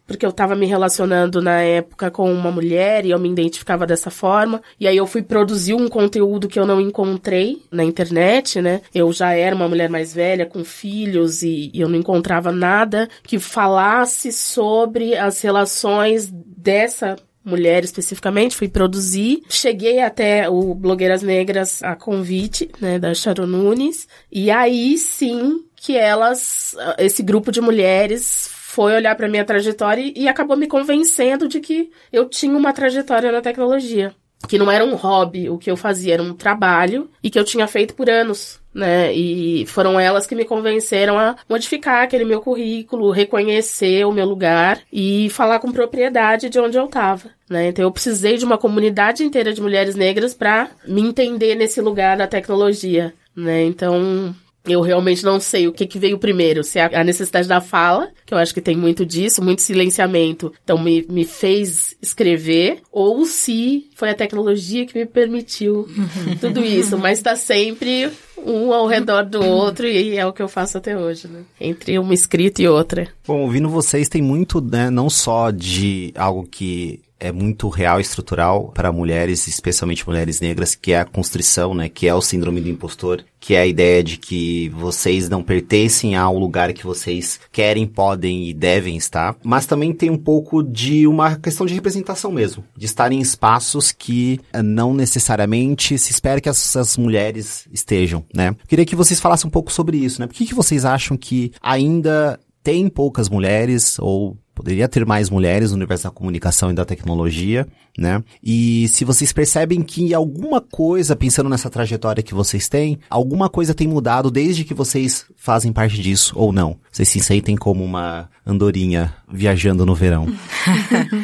porque 0.07 0.25
eu 0.25 0.29
estava 0.29 0.55
me 0.55 0.65
relacionando 0.65 1.41
na 1.41 1.61
época 1.61 2.11
com 2.11 2.31
uma 2.31 2.51
mulher 2.51 3.05
e 3.05 3.11
eu 3.11 3.19
me 3.19 3.29
identificava 3.29 3.87
dessa 3.87 4.09
forma. 4.09 4.61
E 4.79 4.87
aí 4.87 4.97
eu 4.97 5.07
fui 5.07 5.21
produzir 5.21 5.73
um 5.73 5.87
conteúdo 5.87 6.47
que 6.47 6.59
eu 6.59 6.65
não 6.65 6.79
encontrei 6.79 7.61
na 7.71 7.83
internet, 7.83 8.61
né? 8.61 8.81
Eu 8.93 9.11
já 9.11 9.33
era 9.33 9.55
uma 9.55 9.67
mulher 9.67 9.89
mais 9.89 10.13
velha, 10.13 10.45
com 10.45 10.63
filhos, 10.63 11.41
e, 11.41 11.71
e 11.73 11.81
eu 11.81 11.89
não 11.89 11.97
encontrava 11.97 12.51
nada 12.51 13.09
que 13.23 13.39
falasse 13.39 14.24
sobre 14.31 15.15
as 15.15 15.41
relações 15.41 16.29
dessa 16.31 17.15
mulher 17.45 17.83
especificamente, 17.83 18.55
fui 18.55 18.67
produzir. 18.67 19.43
Cheguei 19.47 20.01
até 20.01 20.49
o 20.49 20.73
Blogueiras 20.73 21.21
Negras 21.21 21.83
a 21.83 21.95
convite, 21.95 22.71
né, 22.81 22.97
da 22.97 23.13
Sharon 23.13 23.45
Nunes. 23.45 24.07
E 24.31 24.49
aí 24.49 24.97
sim 24.97 25.63
que 25.75 25.95
elas, 25.95 26.75
esse 26.97 27.21
grupo 27.21 27.51
de 27.51 27.61
mulheres 27.61 28.49
foi 28.51 28.93
olhar 28.95 29.15
para 29.15 29.29
minha 29.29 29.45
trajetória 29.45 30.11
e 30.15 30.27
acabou 30.27 30.57
me 30.57 30.67
convencendo 30.67 31.47
de 31.47 31.59
que 31.59 31.91
eu 32.11 32.27
tinha 32.27 32.57
uma 32.57 32.73
trajetória 32.73 33.31
na 33.31 33.39
tecnologia. 33.39 34.13
Que 34.47 34.57
não 34.57 34.69
era 34.69 34.85
um 34.85 34.95
hobby, 34.95 35.49
o 35.49 35.57
que 35.57 35.71
eu 35.71 35.77
fazia 35.77 36.13
era 36.13 36.23
um 36.23 36.33
trabalho 36.33 37.09
e 37.23 37.29
que 37.29 37.39
eu 37.39 37.43
tinha 37.43 37.67
feito 37.67 37.95
por 37.95 38.09
anos, 38.09 38.59
né? 38.73 39.11
E 39.13 39.65
foram 39.65 39.99
elas 39.99 40.27
que 40.27 40.35
me 40.35 40.45
convenceram 40.45 41.17
a 41.17 41.35
modificar 41.49 42.03
aquele 42.03 42.25
meu 42.25 42.41
currículo, 42.41 43.09
reconhecer 43.09 44.05
o 44.05 44.11
meu 44.11 44.25
lugar 44.25 44.81
e 44.91 45.29
falar 45.31 45.59
com 45.59 45.71
propriedade 45.71 46.49
de 46.49 46.59
onde 46.59 46.77
eu 46.77 46.85
estava. 46.85 47.29
Né? 47.49 47.69
Então 47.69 47.83
eu 47.83 47.91
precisei 47.91 48.37
de 48.37 48.45
uma 48.45 48.57
comunidade 48.57 49.23
inteira 49.23 49.53
de 49.53 49.61
mulheres 49.61 49.95
negras 49.95 50.33
para 50.33 50.69
me 50.87 51.01
entender 51.01 51.55
nesse 51.55 51.81
lugar 51.81 52.17
da 52.17 52.27
tecnologia, 52.27 53.13
né? 53.35 53.63
Então 53.63 54.35
Eu 54.67 54.81
realmente 54.81 55.23
não 55.23 55.39
sei 55.39 55.67
o 55.67 55.73
que, 55.73 55.85
que 55.85 55.99
veio 55.99 56.17
primeiro, 56.17 56.63
se 56.63 56.79
é 56.79 56.95
a 56.95 57.03
necessidade 57.03 57.47
da 57.47 57.61
fala, 57.61 58.09
que 58.25 58.33
eu 58.33 58.37
acho 58.37 58.53
que 58.53 58.61
tem 58.61 58.75
muito 58.75 59.05
disso, 59.05 59.43
muito 59.43 59.61
silenciamento, 59.61 60.51
então 60.63 60.77
me, 60.77 61.05
me 61.09 61.25
fez 61.25 61.95
escrever, 62.01 62.81
ou 62.91 63.25
se 63.25 63.89
foi 63.95 64.09
a 64.09 64.15
tecnologia 64.15 64.85
que 64.85 64.97
me 64.97 65.05
permitiu 65.05 65.87
tudo 66.41 66.63
isso, 66.63 66.97
mas 66.97 67.19
está 67.19 67.35
sempre 67.35 68.09
um 68.37 68.73
ao 68.73 68.87
redor 68.87 69.23
do 69.23 69.43
outro 69.43 69.87
e 69.87 70.17
é 70.17 70.25
o 70.25 70.33
que 70.33 70.41
eu 70.41 70.47
faço 70.47 70.77
até 70.77 70.97
hoje, 70.97 71.27
né? 71.27 71.43
Entre 71.59 71.97
uma 71.97 72.13
escrita 72.13 72.61
e 72.61 72.67
outra. 72.67 73.07
Bom, 73.27 73.41
ouvindo 73.41 73.69
vocês 73.69 74.09
tem 74.09 74.21
muito, 74.21 74.61
né, 74.61 74.89
não 74.89 75.09
só 75.09 75.51
de 75.51 76.13
algo 76.15 76.47
que 76.49 76.99
é 77.19 77.31
muito 77.31 77.69
real 77.69 77.99
estrutural 77.99 78.71
para 78.73 78.91
mulheres, 78.91 79.47
especialmente 79.47 80.07
mulheres 80.07 80.41
negras, 80.41 80.75
que 80.75 80.91
é 80.91 80.99
a 80.99 81.05
constrição, 81.05 81.73
né, 81.73 81.89
que 81.89 82.07
é 82.07 82.13
o 82.13 82.21
síndrome 82.21 82.59
do 82.61 82.69
impostor, 82.69 83.23
que 83.39 83.53
é 83.53 83.61
a 83.61 83.67
ideia 83.67 84.03
de 84.03 84.17
que 84.17 84.69
vocês 84.69 85.29
não 85.29 85.43
pertencem 85.43 86.15
ao 86.15 86.37
lugar 86.37 86.73
que 86.73 86.85
vocês 86.85 87.39
querem, 87.51 87.85
podem 87.85 88.49
e 88.49 88.53
devem 88.53 88.97
estar, 88.97 89.35
mas 89.43 89.65
também 89.65 89.93
tem 89.93 90.09
um 90.09 90.17
pouco 90.17 90.63
de 90.63 91.07
uma 91.07 91.35
questão 91.35 91.65
de 91.65 91.73
representação 91.73 92.31
mesmo, 92.31 92.63
de 92.75 92.85
estar 92.85 93.11
em 93.11 93.19
espaços 93.19 93.91
que 93.91 94.39
eh, 94.51 94.61
não 94.61 94.93
necessariamente 94.93 95.97
se 95.97 96.11
espera 96.11 96.41
que 96.41 96.49
essas 96.49 96.97
mulheres 96.97 97.67
estejam, 97.71 98.23
né? 98.33 98.55
Queria 98.67 98.85
que 98.85 98.95
vocês 98.95 99.19
falassem 99.19 99.47
um 99.47 99.51
pouco 99.51 99.71
sobre 99.71 99.97
isso, 99.97 100.19
né? 100.19 100.27
Por 100.27 100.33
que, 100.33 100.45
que 100.45 100.55
vocês 100.55 100.83
acham 100.83 101.15
que 101.15 101.51
ainda 101.61 102.39
tem 102.63 102.89
poucas 102.89 103.29
mulheres 103.29 103.99
ou 103.99 104.35
poderia 104.55 104.87
ter 104.87 105.05
mais 105.05 105.29
mulheres 105.29 105.71
no 105.71 105.77
universo 105.77 106.05
da 106.05 106.11
comunicação 106.11 106.71
e 106.71 106.73
da 106.73 106.85
tecnologia, 106.85 107.67
né? 107.97 108.23
E 108.41 108.87
se 108.87 109.03
vocês 109.03 109.33
percebem 109.33 109.81
que 109.83 110.13
alguma 110.13 110.61
coisa, 110.61 111.15
pensando 111.15 111.49
nessa 111.49 111.69
trajetória 111.69 112.23
que 112.23 112.33
vocês 112.33 112.69
têm, 112.69 112.97
alguma 113.09 113.49
coisa 113.49 113.73
tem 113.73 113.87
mudado 113.87 114.31
desde 114.31 114.63
que 114.63 114.73
vocês 114.73 115.25
fazem 115.35 115.73
parte 115.73 116.01
disso 116.01 116.33
ou 116.37 116.53
não? 116.53 116.77
Vocês 116.89 117.09
se 117.09 117.19
sentem 117.19 117.57
como 117.57 117.83
uma 117.83 118.29
andorinha 118.45 119.13
viajando 119.31 119.85
no 119.85 119.93
verão? 119.93 120.25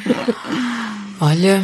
Olha, 1.21 1.63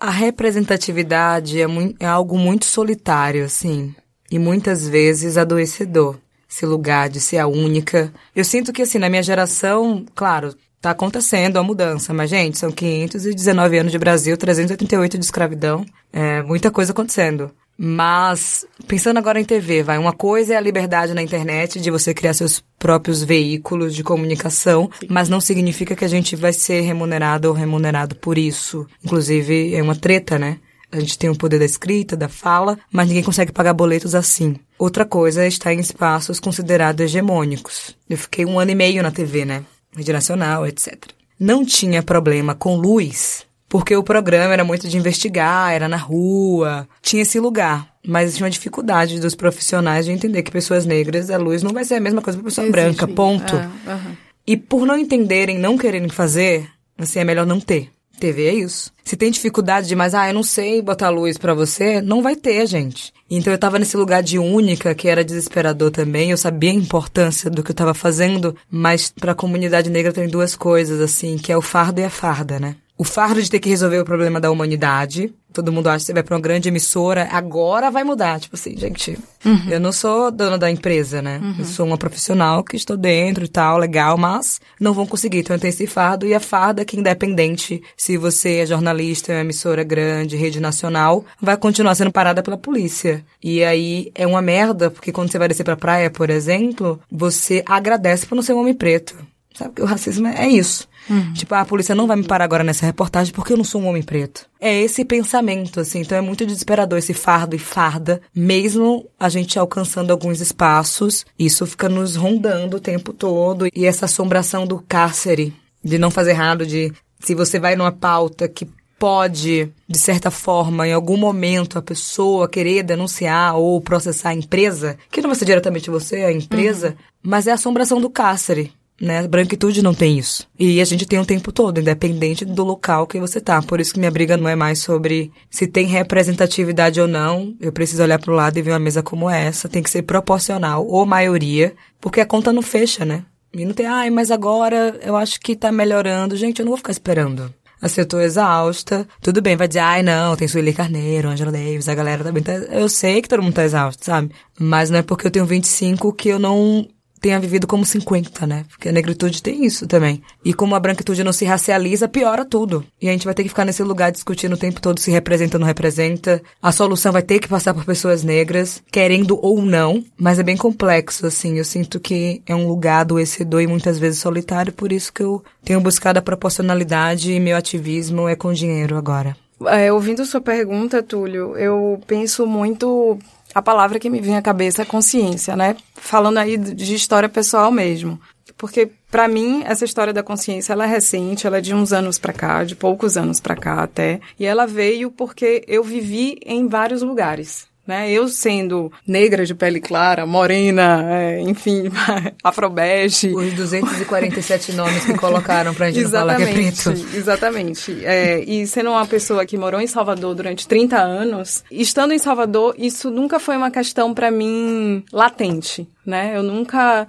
a 0.00 0.10
representatividade 0.10 1.60
é, 1.60 1.66
é 2.00 2.06
algo 2.06 2.36
muito 2.36 2.64
solitário, 2.64 3.44
assim, 3.44 3.94
e 4.30 4.38
muitas 4.38 4.88
vezes 4.88 5.36
adoecedor 5.36 6.18
esse 6.50 6.66
lugar 6.66 7.08
de 7.08 7.20
ser 7.20 7.38
a 7.38 7.46
única. 7.46 8.12
Eu 8.34 8.44
sinto 8.44 8.72
que, 8.72 8.82
assim, 8.82 8.98
na 8.98 9.08
minha 9.08 9.22
geração, 9.22 10.04
claro, 10.16 10.52
tá 10.80 10.90
acontecendo 10.90 11.58
a 11.58 11.62
mudança, 11.62 12.14
mas, 12.14 12.30
gente, 12.30 12.58
são 12.58 12.72
519 12.72 13.78
anos 13.78 13.92
de 13.92 13.98
Brasil, 13.98 14.36
388 14.36 15.18
de 15.18 15.24
escravidão, 15.24 15.84
é 16.12 16.42
muita 16.42 16.70
coisa 16.70 16.92
acontecendo. 16.92 17.50
Mas, 17.82 18.66
pensando 18.86 19.16
agora 19.16 19.40
em 19.40 19.44
TV, 19.44 19.82
vai, 19.82 19.96
uma 19.96 20.12
coisa 20.12 20.52
é 20.52 20.56
a 20.56 20.60
liberdade 20.60 21.14
na 21.14 21.22
internet 21.22 21.80
de 21.80 21.90
você 21.90 22.12
criar 22.12 22.34
seus 22.34 22.62
próprios 22.78 23.22
veículos 23.22 23.94
de 23.94 24.04
comunicação, 24.04 24.90
mas 25.08 25.30
não 25.30 25.40
significa 25.40 25.96
que 25.96 26.04
a 26.04 26.08
gente 26.08 26.36
vai 26.36 26.52
ser 26.52 26.82
remunerado 26.82 27.48
ou 27.48 27.54
remunerado 27.54 28.16
por 28.16 28.36
isso. 28.36 28.86
Inclusive, 29.02 29.74
é 29.74 29.82
uma 29.82 29.96
treta, 29.96 30.38
né? 30.38 30.58
A 30.92 31.00
gente 31.00 31.18
tem 31.18 31.30
o 31.30 31.36
poder 31.36 31.58
da 31.58 31.64
escrita, 31.64 32.16
da 32.16 32.28
fala, 32.28 32.78
mas 32.92 33.08
ninguém 33.08 33.22
consegue 33.22 33.52
pagar 33.52 33.72
boletos 33.72 34.14
assim. 34.14 34.56
Outra 34.78 35.06
coisa 35.06 35.44
é 35.44 35.48
estar 35.48 35.72
em 35.72 35.78
espaços 35.80 36.38
considerados 36.38 37.02
hegemônicos. 37.02 37.96
Eu 38.08 38.18
fiquei 38.18 38.44
um 38.44 38.58
ano 38.58 38.72
e 38.72 38.74
meio 38.74 39.02
na 39.02 39.10
TV, 39.10 39.46
né? 39.46 39.64
Rede 39.96 40.12
Nacional, 40.12 40.66
etc. 40.66 40.96
Não 41.38 41.64
tinha 41.64 42.02
problema 42.02 42.54
com 42.54 42.76
luz, 42.76 43.46
porque 43.68 43.94
o 43.96 44.02
programa 44.02 44.52
era 44.52 44.64
muito 44.64 44.88
de 44.88 44.96
investigar, 44.96 45.72
era 45.72 45.88
na 45.88 45.96
rua, 45.96 46.88
tinha 47.00 47.22
esse 47.22 47.38
lugar. 47.38 47.88
Mas 48.06 48.34
tinha 48.34 48.44
uma 48.46 48.50
dificuldade 48.50 49.20
dos 49.20 49.34
profissionais 49.34 50.06
de 50.06 50.12
entender 50.12 50.42
que 50.42 50.50
pessoas 50.50 50.86
negras, 50.86 51.30
a 51.30 51.36
luz 51.36 51.62
não 51.62 51.72
vai 51.72 51.84
ser 51.84 51.94
a 51.94 52.00
mesma 52.00 52.22
coisa 52.22 52.38
para 52.38 52.48
pessoa 52.48 52.64
Existe. 52.66 52.72
branca, 52.72 53.06
ponto. 53.06 53.56
É, 53.56 53.92
uhum. 53.92 54.16
E 54.46 54.56
por 54.56 54.86
não 54.86 54.96
entenderem, 54.98 55.58
não 55.58 55.78
quererem 55.78 56.08
fazer, 56.08 56.68
assim, 56.98 57.20
é 57.20 57.24
melhor 57.24 57.46
não 57.46 57.60
ter. 57.60 57.90
TV 58.18 58.48
é 58.48 58.54
isso. 58.54 58.92
Se 59.04 59.16
tem 59.16 59.30
dificuldade 59.30 59.88
demais, 59.88 60.14
ah, 60.14 60.28
eu 60.28 60.34
não 60.34 60.42
sei 60.42 60.82
botar 60.82 61.08
luz 61.08 61.38
para 61.38 61.54
você, 61.54 62.00
não 62.00 62.22
vai 62.22 62.36
ter, 62.36 62.66
gente. 62.66 63.12
Então 63.30 63.52
eu 63.52 63.58
tava 63.58 63.78
nesse 63.78 63.96
lugar 63.96 64.22
de 64.22 64.38
única, 64.38 64.94
que 64.94 65.08
era 65.08 65.24
desesperador 65.24 65.90
também. 65.92 66.32
Eu 66.32 66.36
sabia 66.36 66.70
a 66.70 66.74
importância 66.74 67.48
do 67.48 67.62
que 67.62 67.70
eu 67.70 67.74
tava 67.76 67.94
fazendo, 67.94 68.56
mas 68.68 69.12
pra 69.18 69.34
comunidade 69.34 69.88
negra 69.88 70.12
tem 70.12 70.28
duas 70.28 70.56
coisas, 70.56 71.00
assim, 71.00 71.36
que 71.36 71.52
é 71.52 71.56
o 71.56 71.62
fardo 71.62 72.00
e 72.00 72.04
a 72.04 72.10
farda, 72.10 72.58
né? 72.58 72.74
O 73.00 73.04
fardo 73.04 73.42
de 73.42 73.50
ter 73.50 73.60
que 73.60 73.70
resolver 73.70 73.98
o 73.98 74.04
problema 74.04 74.38
da 74.38 74.50
humanidade, 74.50 75.32
todo 75.54 75.72
mundo 75.72 75.88
acha 75.88 76.00
que 76.00 76.04
você 76.04 76.12
vai 76.12 76.22
pra 76.22 76.36
uma 76.36 76.42
grande 76.42 76.68
emissora, 76.68 77.30
agora 77.32 77.90
vai 77.90 78.04
mudar. 78.04 78.38
Tipo 78.38 78.56
assim, 78.56 78.76
gente, 78.76 79.18
uhum. 79.42 79.70
eu 79.70 79.80
não 79.80 79.90
sou 79.90 80.30
dona 80.30 80.58
da 80.58 80.70
empresa, 80.70 81.22
né? 81.22 81.40
Uhum. 81.42 81.54
Eu 81.60 81.64
sou 81.64 81.86
uma 81.86 81.96
profissional 81.96 82.62
que 82.62 82.76
estou 82.76 82.98
dentro 82.98 83.42
e 83.42 83.48
tal, 83.48 83.78
legal, 83.78 84.18
mas 84.18 84.60
não 84.78 84.92
vão 84.92 85.06
conseguir. 85.06 85.38
Então 85.38 85.56
eu 85.56 85.60
tenho 85.60 85.70
esse 85.70 85.86
fardo 85.86 86.26
e 86.26 86.34
a 86.34 86.40
farda 86.40 86.84
que 86.84 87.00
independente 87.00 87.82
se 87.96 88.18
você 88.18 88.56
é 88.56 88.66
jornalista, 88.66 89.32
é 89.32 89.36
uma 89.36 89.40
emissora 89.40 89.82
grande, 89.82 90.36
rede 90.36 90.60
nacional, 90.60 91.24
vai 91.40 91.56
continuar 91.56 91.94
sendo 91.94 92.12
parada 92.12 92.42
pela 92.42 92.58
polícia. 92.58 93.24
E 93.42 93.64
aí 93.64 94.12
é 94.14 94.26
uma 94.26 94.42
merda, 94.42 94.90
porque 94.90 95.10
quando 95.10 95.32
você 95.32 95.38
vai 95.38 95.48
descer 95.48 95.64
pra 95.64 95.74
praia, 95.74 96.10
por 96.10 96.28
exemplo, 96.28 97.00
você 97.10 97.62
agradece 97.64 98.26
por 98.26 98.34
não 98.34 98.42
ser 98.42 98.52
um 98.52 98.60
homem 98.60 98.74
preto. 98.74 99.16
Sabe 99.54 99.74
que 99.74 99.82
o 99.82 99.86
racismo 99.86 100.28
é 100.28 100.48
isso. 100.48 100.88
Uhum. 101.08 101.32
Tipo, 101.32 101.54
ah, 101.54 101.60
a 101.60 101.64
polícia 101.64 101.94
não 101.94 102.06
vai 102.06 102.16
me 102.16 102.24
parar 102.24 102.44
agora 102.44 102.62
nessa 102.62 102.86
reportagem 102.86 103.32
porque 103.32 103.52
eu 103.52 103.56
não 103.56 103.64
sou 103.64 103.80
um 103.80 103.88
homem 103.88 104.02
preto. 104.02 104.46
É 104.60 104.80
esse 104.80 105.04
pensamento, 105.04 105.80
assim. 105.80 106.00
Então 106.00 106.16
é 106.16 106.20
muito 106.20 106.46
desesperador 106.46 106.98
esse 106.98 107.12
fardo 107.12 107.56
e 107.56 107.58
farda, 107.58 108.20
mesmo 108.34 109.06
a 109.18 109.28
gente 109.28 109.58
alcançando 109.58 110.10
alguns 110.12 110.40
espaços, 110.40 111.26
isso 111.38 111.66
fica 111.66 111.88
nos 111.88 112.16
rondando 112.16 112.76
o 112.76 112.80
tempo 112.80 113.12
todo. 113.12 113.66
E 113.74 113.86
essa 113.86 114.04
assombração 114.04 114.66
do 114.66 114.78
cárcere, 114.78 115.52
de 115.82 115.98
não 115.98 116.10
fazer 116.10 116.30
errado, 116.30 116.64
de 116.64 116.92
se 117.18 117.34
você 117.34 117.58
vai 117.58 117.74
numa 117.74 117.92
pauta 117.92 118.48
que 118.48 118.68
pode, 118.98 119.72
de 119.88 119.98
certa 119.98 120.30
forma, 120.30 120.86
em 120.86 120.92
algum 120.92 121.16
momento, 121.16 121.78
a 121.78 121.82
pessoa 121.82 122.48
querer 122.48 122.82
denunciar 122.82 123.56
ou 123.56 123.80
processar 123.80 124.28
a 124.28 124.34
empresa, 124.34 124.98
que 125.10 125.22
não 125.22 125.30
vai 125.30 125.38
ser 125.38 125.46
diretamente 125.46 125.88
você, 125.88 126.16
a 126.16 126.30
empresa, 126.30 126.88
uhum. 126.88 126.94
mas 127.22 127.46
é 127.46 127.50
a 127.50 127.54
assombração 127.54 127.98
do 127.98 128.10
cárcere 128.10 128.72
né? 129.00 129.26
Branquitude 129.26 129.82
não 129.82 129.94
tem 129.94 130.18
isso. 130.18 130.46
E 130.58 130.80
a 130.80 130.84
gente 130.84 131.06
tem 131.06 131.18
o 131.18 131.24
tempo 131.24 131.50
todo, 131.50 131.80
independente 131.80 132.44
do 132.44 132.62
local 132.62 133.06
que 133.06 133.18
você 133.18 133.40
tá. 133.40 133.62
Por 133.62 133.80
isso 133.80 133.94
que 133.94 133.98
minha 133.98 134.10
briga 134.10 134.36
não 134.36 134.48
é 134.48 134.54
mais 134.54 134.80
sobre 134.80 135.32
se 135.48 135.66
tem 135.66 135.86
representatividade 135.86 137.00
ou 137.00 137.08
não. 137.08 137.54
Eu 137.58 137.72
preciso 137.72 138.02
olhar 138.02 138.18
pro 138.18 138.34
lado 138.34 138.58
e 138.58 138.62
ver 138.62 138.72
uma 138.72 138.78
mesa 138.78 139.02
como 139.02 139.30
essa. 139.30 139.68
Tem 139.68 139.82
que 139.82 139.90
ser 139.90 140.02
proporcional, 140.02 140.86
ou 140.86 141.06
maioria, 141.06 141.74
porque 142.00 142.20
a 142.20 142.26
conta 142.26 142.52
não 142.52 142.62
fecha, 142.62 143.04
né? 143.04 143.24
E 143.52 143.64
não 143.64 143.72
tem, 143.72 143.86
ai, 143.86 144.10
mas 144.10 144.30
agora 144.30 144.98
eu 145.02 145.16
acho 145.16 145.40
que 145.40 145.56
tá 145.56 145.72
melhorando. 145.72 146.36
Gente, 146.36 146.60
eu 146.60 146.64
não 146.64 146.70
vou 146.70 146.78
ficar 146.78 146.92
esperando. 146.92 147.52
Assim, 147.82 148.02
eu 148.02 148.06
tô 148.06 148.20
exausta. 148.20 149.08
Tudo 149.22 149.40
bem, 149.40 149.56
vai 149.56 149.66
dizer, 149.66 149.80
ai, 149.80 150.02
não, 150.02 150.36
tem 150.36 150.46
Sueli 150.46 150.74
Carneiro, 150.74 151.28
Angela 151.28 151.50
Davis, 151.50 151.88
a 151.88 151.94
galera 151.94 152.22
também 152.22 152.42
tá... 152.42 152.52
Eu 152.52 152.90
sei 152.90 153.22
que 153.22 153.28
todo 153.28 153.42
mundo 153.42 153.54
tá 153.54 153.64
exausto, 153.64 154.04
sabe? 154.04 154.30
Mas 154.58 154.90
não 154.90 154.98
é 154.98 155.02
porque 155.02 155.26
eu 155.26 155.30
tenho 155.30 155.46
25 155.46 156.12
que 156.12 156.28
eu 156.28 156.38
não 156.38 156.86
tenha 157.20 157.38
vivido 157.38 157.66
como 157.66 157.84
50, 157.84 158.46
né? 158.46 158.64
Porque 158.68 158.88
a 158.88 158.92
negritude 158.92 159.42
tem 159.42 159.64
isso 159.64 159.86
também. 159.86 160.22
E 160.44 160.54
como 160.54 160.74
a 160.74 160.80
branquitude 160.80 161.22
não 161.22 161.32
se 161.32 161.44
racializa, 161.44 162.08
piora 162.08 162.44
tudo. 162.44 162.84
E 163.00 163.08
a 163.08 163.12
gente 163.12 163.24
vai 163.24 163.34
ter 163.34 163.42
que 163.42 163.48
ficar 163.48 163.64
nesse 163.64 163.82
lugar 163.82 164.10
discutindo 164.10 164.54
o 164.54 164.58
tempo 164.58 164.80
todo 164.80 164.98
se 164.98 165.10
representa 165.10 165.56
ou 165.56 165.60
não 165.60 165.66
representa. 165.66 166.42
A 166.62 166.72
solução 166.72 167.12
vai 167.12 167.22
ter 167.22 167.38
que 167.38 167.48
passar 167.48 167.74
por 167.74 167.84
pessoas 167.84 168.24
negras, 168.24 168.82
querendo 168.90 169.38
ou 169.42 169.62
não, 169.62 170.04
mas 170.16 170.38
é 170.38 170.42
bem 170.42 170.56
complexo, 170.56 171.26
assim. 171.26 171.58
Eu 171.58 171.64
sinto 171.64 172.00
que 172.00 172.42
é 172.46 172.54
um 172.54 172.66
lugar 172.66 173.00
adoecedor 173.00 173.60
e 173.60 173.66
muitas 173.66 173.98
vezes 173.98 174.20
solitário, 174.20 174.72
por 174.72 174.92
isso 174.92 175.12
que 175.12 175.22
eu 175.22 175.42
tenho 175.64 175.80
buscado 175.80 176.18
a 176.18 176.22
proporcionalidade 176.22 177.32
e 177.32 177.40
meu 177.40 177.56
ativismo 177.56 178.28
é 178.28 178.34
com 178.34 178.52
dinheiro 178.52 178.96
agora. 178.96 179.36
É, 179.66 179.92
ouvindo 179.92 180.24
sua 180.24 180.40
pergunta, 180.40 181.02
Túlio, 181.02 181.54
eu 181.56 182.00
penso 182.06 182.46
muito 182.46 183.18
a 183.54 183.62
palavra 183.62 183.98
que 183.98 184.10
me 184.10 184.20
vem 184.20 184.36
à 184.36 184.42
cabeça 184.42 184.82
é 184.82 184.84
consciência, 184.84 185.56
né? 185.56 185.76
Falando 185.94 186.38
aí 186.38 186.56
de 186.56 186.94
história 186.94 187.28
pessoal 187.28 187.70
mesmo. 187.70 188.20
Porque, 188.56 188.90
para 189.10 189.26
mim, 189.26 189.62
essa 189.64 189.84
história 189.84 190.12
da 190.12 190.22
consciência, 190.22 190.72
ela 190.72 190.84
é 190.84 190.86
recente, 190.86 191.46
ela 191.46 191.58
é 191.58 191.60
de 191.60 191.74
uns 191.74 191.92
anos 191.92 192.18
para 192.18 192.32
cá, 192.32 192.62
de 192.62 192.76
poucos 192.76 193.16
anos 193.16 193.40
para 193.40 193.56
cá 193.56 193.82
até. 193.82 194.20
E 194.38 194.44
ela 194.44 194.66
veio 194.66 195.10
porque 195.10 195.64
eu 195.66 195.82
vivi 195.82 196.38
em 196.44 196.68
vários 196.68 197.02
lugares 197.02 197.69
né? 197.90 198.08
Eu 198.08 198.28
sendo 198.28 198.92
negra 199.04 199.44
de 199.44 199.52
pele 199.52 199.80
clara, 199.80 200.24
morena, 200.24 201.04
é, 201.12 201.40
enfim, 201.40 201.90
afrobege. 202.42 203.34
Os 203.34 203.52
247 203.52 204.72
nomes 204.72 205.04
que 205.04 205.14
colocaram 205.14 205.74
pra 205.74 205.90
gente 205.90 206.08
falar 206.08 206.36
que 206.36 206.42
é 206.44 206.52
preto. 206.52 206.90
Exatamente. 207.12 208.04
É, 208.04 208.44
e 208.44 208.64
sendo 208.68 208.90
uma 208.90 209.04
pessoa 209.04 209.44
que 209.44 209.58
morou 209.58 209.80
em 209.80 209.88
Salvador 209.88 210.36
durante 210.36 210.68
30 210.68 210.96
anos, 210.96 211.64
estando 211.68 212.12
em 212.12 212.18
Salvador, 212.18 212.76
isso 212.78 213.10
nunca 213.10 213.40
foi 213.40 213.56
uma 213.56 213.72
questão 213.72 214.14
para 214.14 214.30
mim 214.30 215.02
latente 215.12 215.88
né? 216.10 216.36
Eu 216.36 216.42
nunca, 216.42 217.08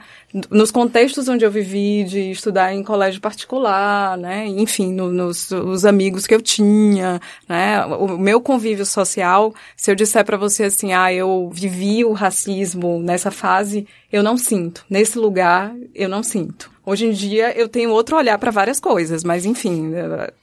nos 0.50 0.72
contextos 0.72 1.27
onde 1.27 1.43
eu 1.43 1.51
vivi, 1.51 2.05
de 2.05 2.31
estudar 2.31 2.74
em 2.74 2.84
colégio 2.84 3.20
particular, 3.20 4.17
né? 4.17 4.48
Enfim, 4.48 4.93
no, 4.93 5.12
nos 5.12 5.51
os 5.51 5.84
amigos 5.86 6.25
que 6.25 6.34
eu 6.34 6.41
tinha, 6.41 7.20
né? 7.50 7.86
O 7.86 8.17
meu 8.17 8.39
convívio 8.39 8.86
social, 8.86 9.53
se 9.75 9.91
eu 9.91 9.96
disser 9.96 10.24
para 10.24 10.38
você 10.38 10.63
assim, 10.65 10.93
ah, 10.93 11.13
eu 11.13 11.50
vivi 11.53 12.05
o 12.05 12.13
racismo 12.13 13.01
nessa 13.01 13.31
fase, 13.31 13.86
eu 14.12 14.24
não 14.24 14.38
sinto. 14.38 14.86
Nesse 14.89 15.20
lugar, 15.20 15.75
eu 15.93 16.08
não 16.08 16.24
sinto. 16.24 16.70
Hoje 16.85 17.05
em 17.05 17.11
dia 17.11 17.57
eu 17.57 17.67
tenho 17.67 17.91
outro 17.91 18.17
olhar 18.17 18.38
para 18.38 18.51
várias 18.51 18.79
coisas, 18.79 19.23
mas 19.23 19.45
enfim, 19.45 19.91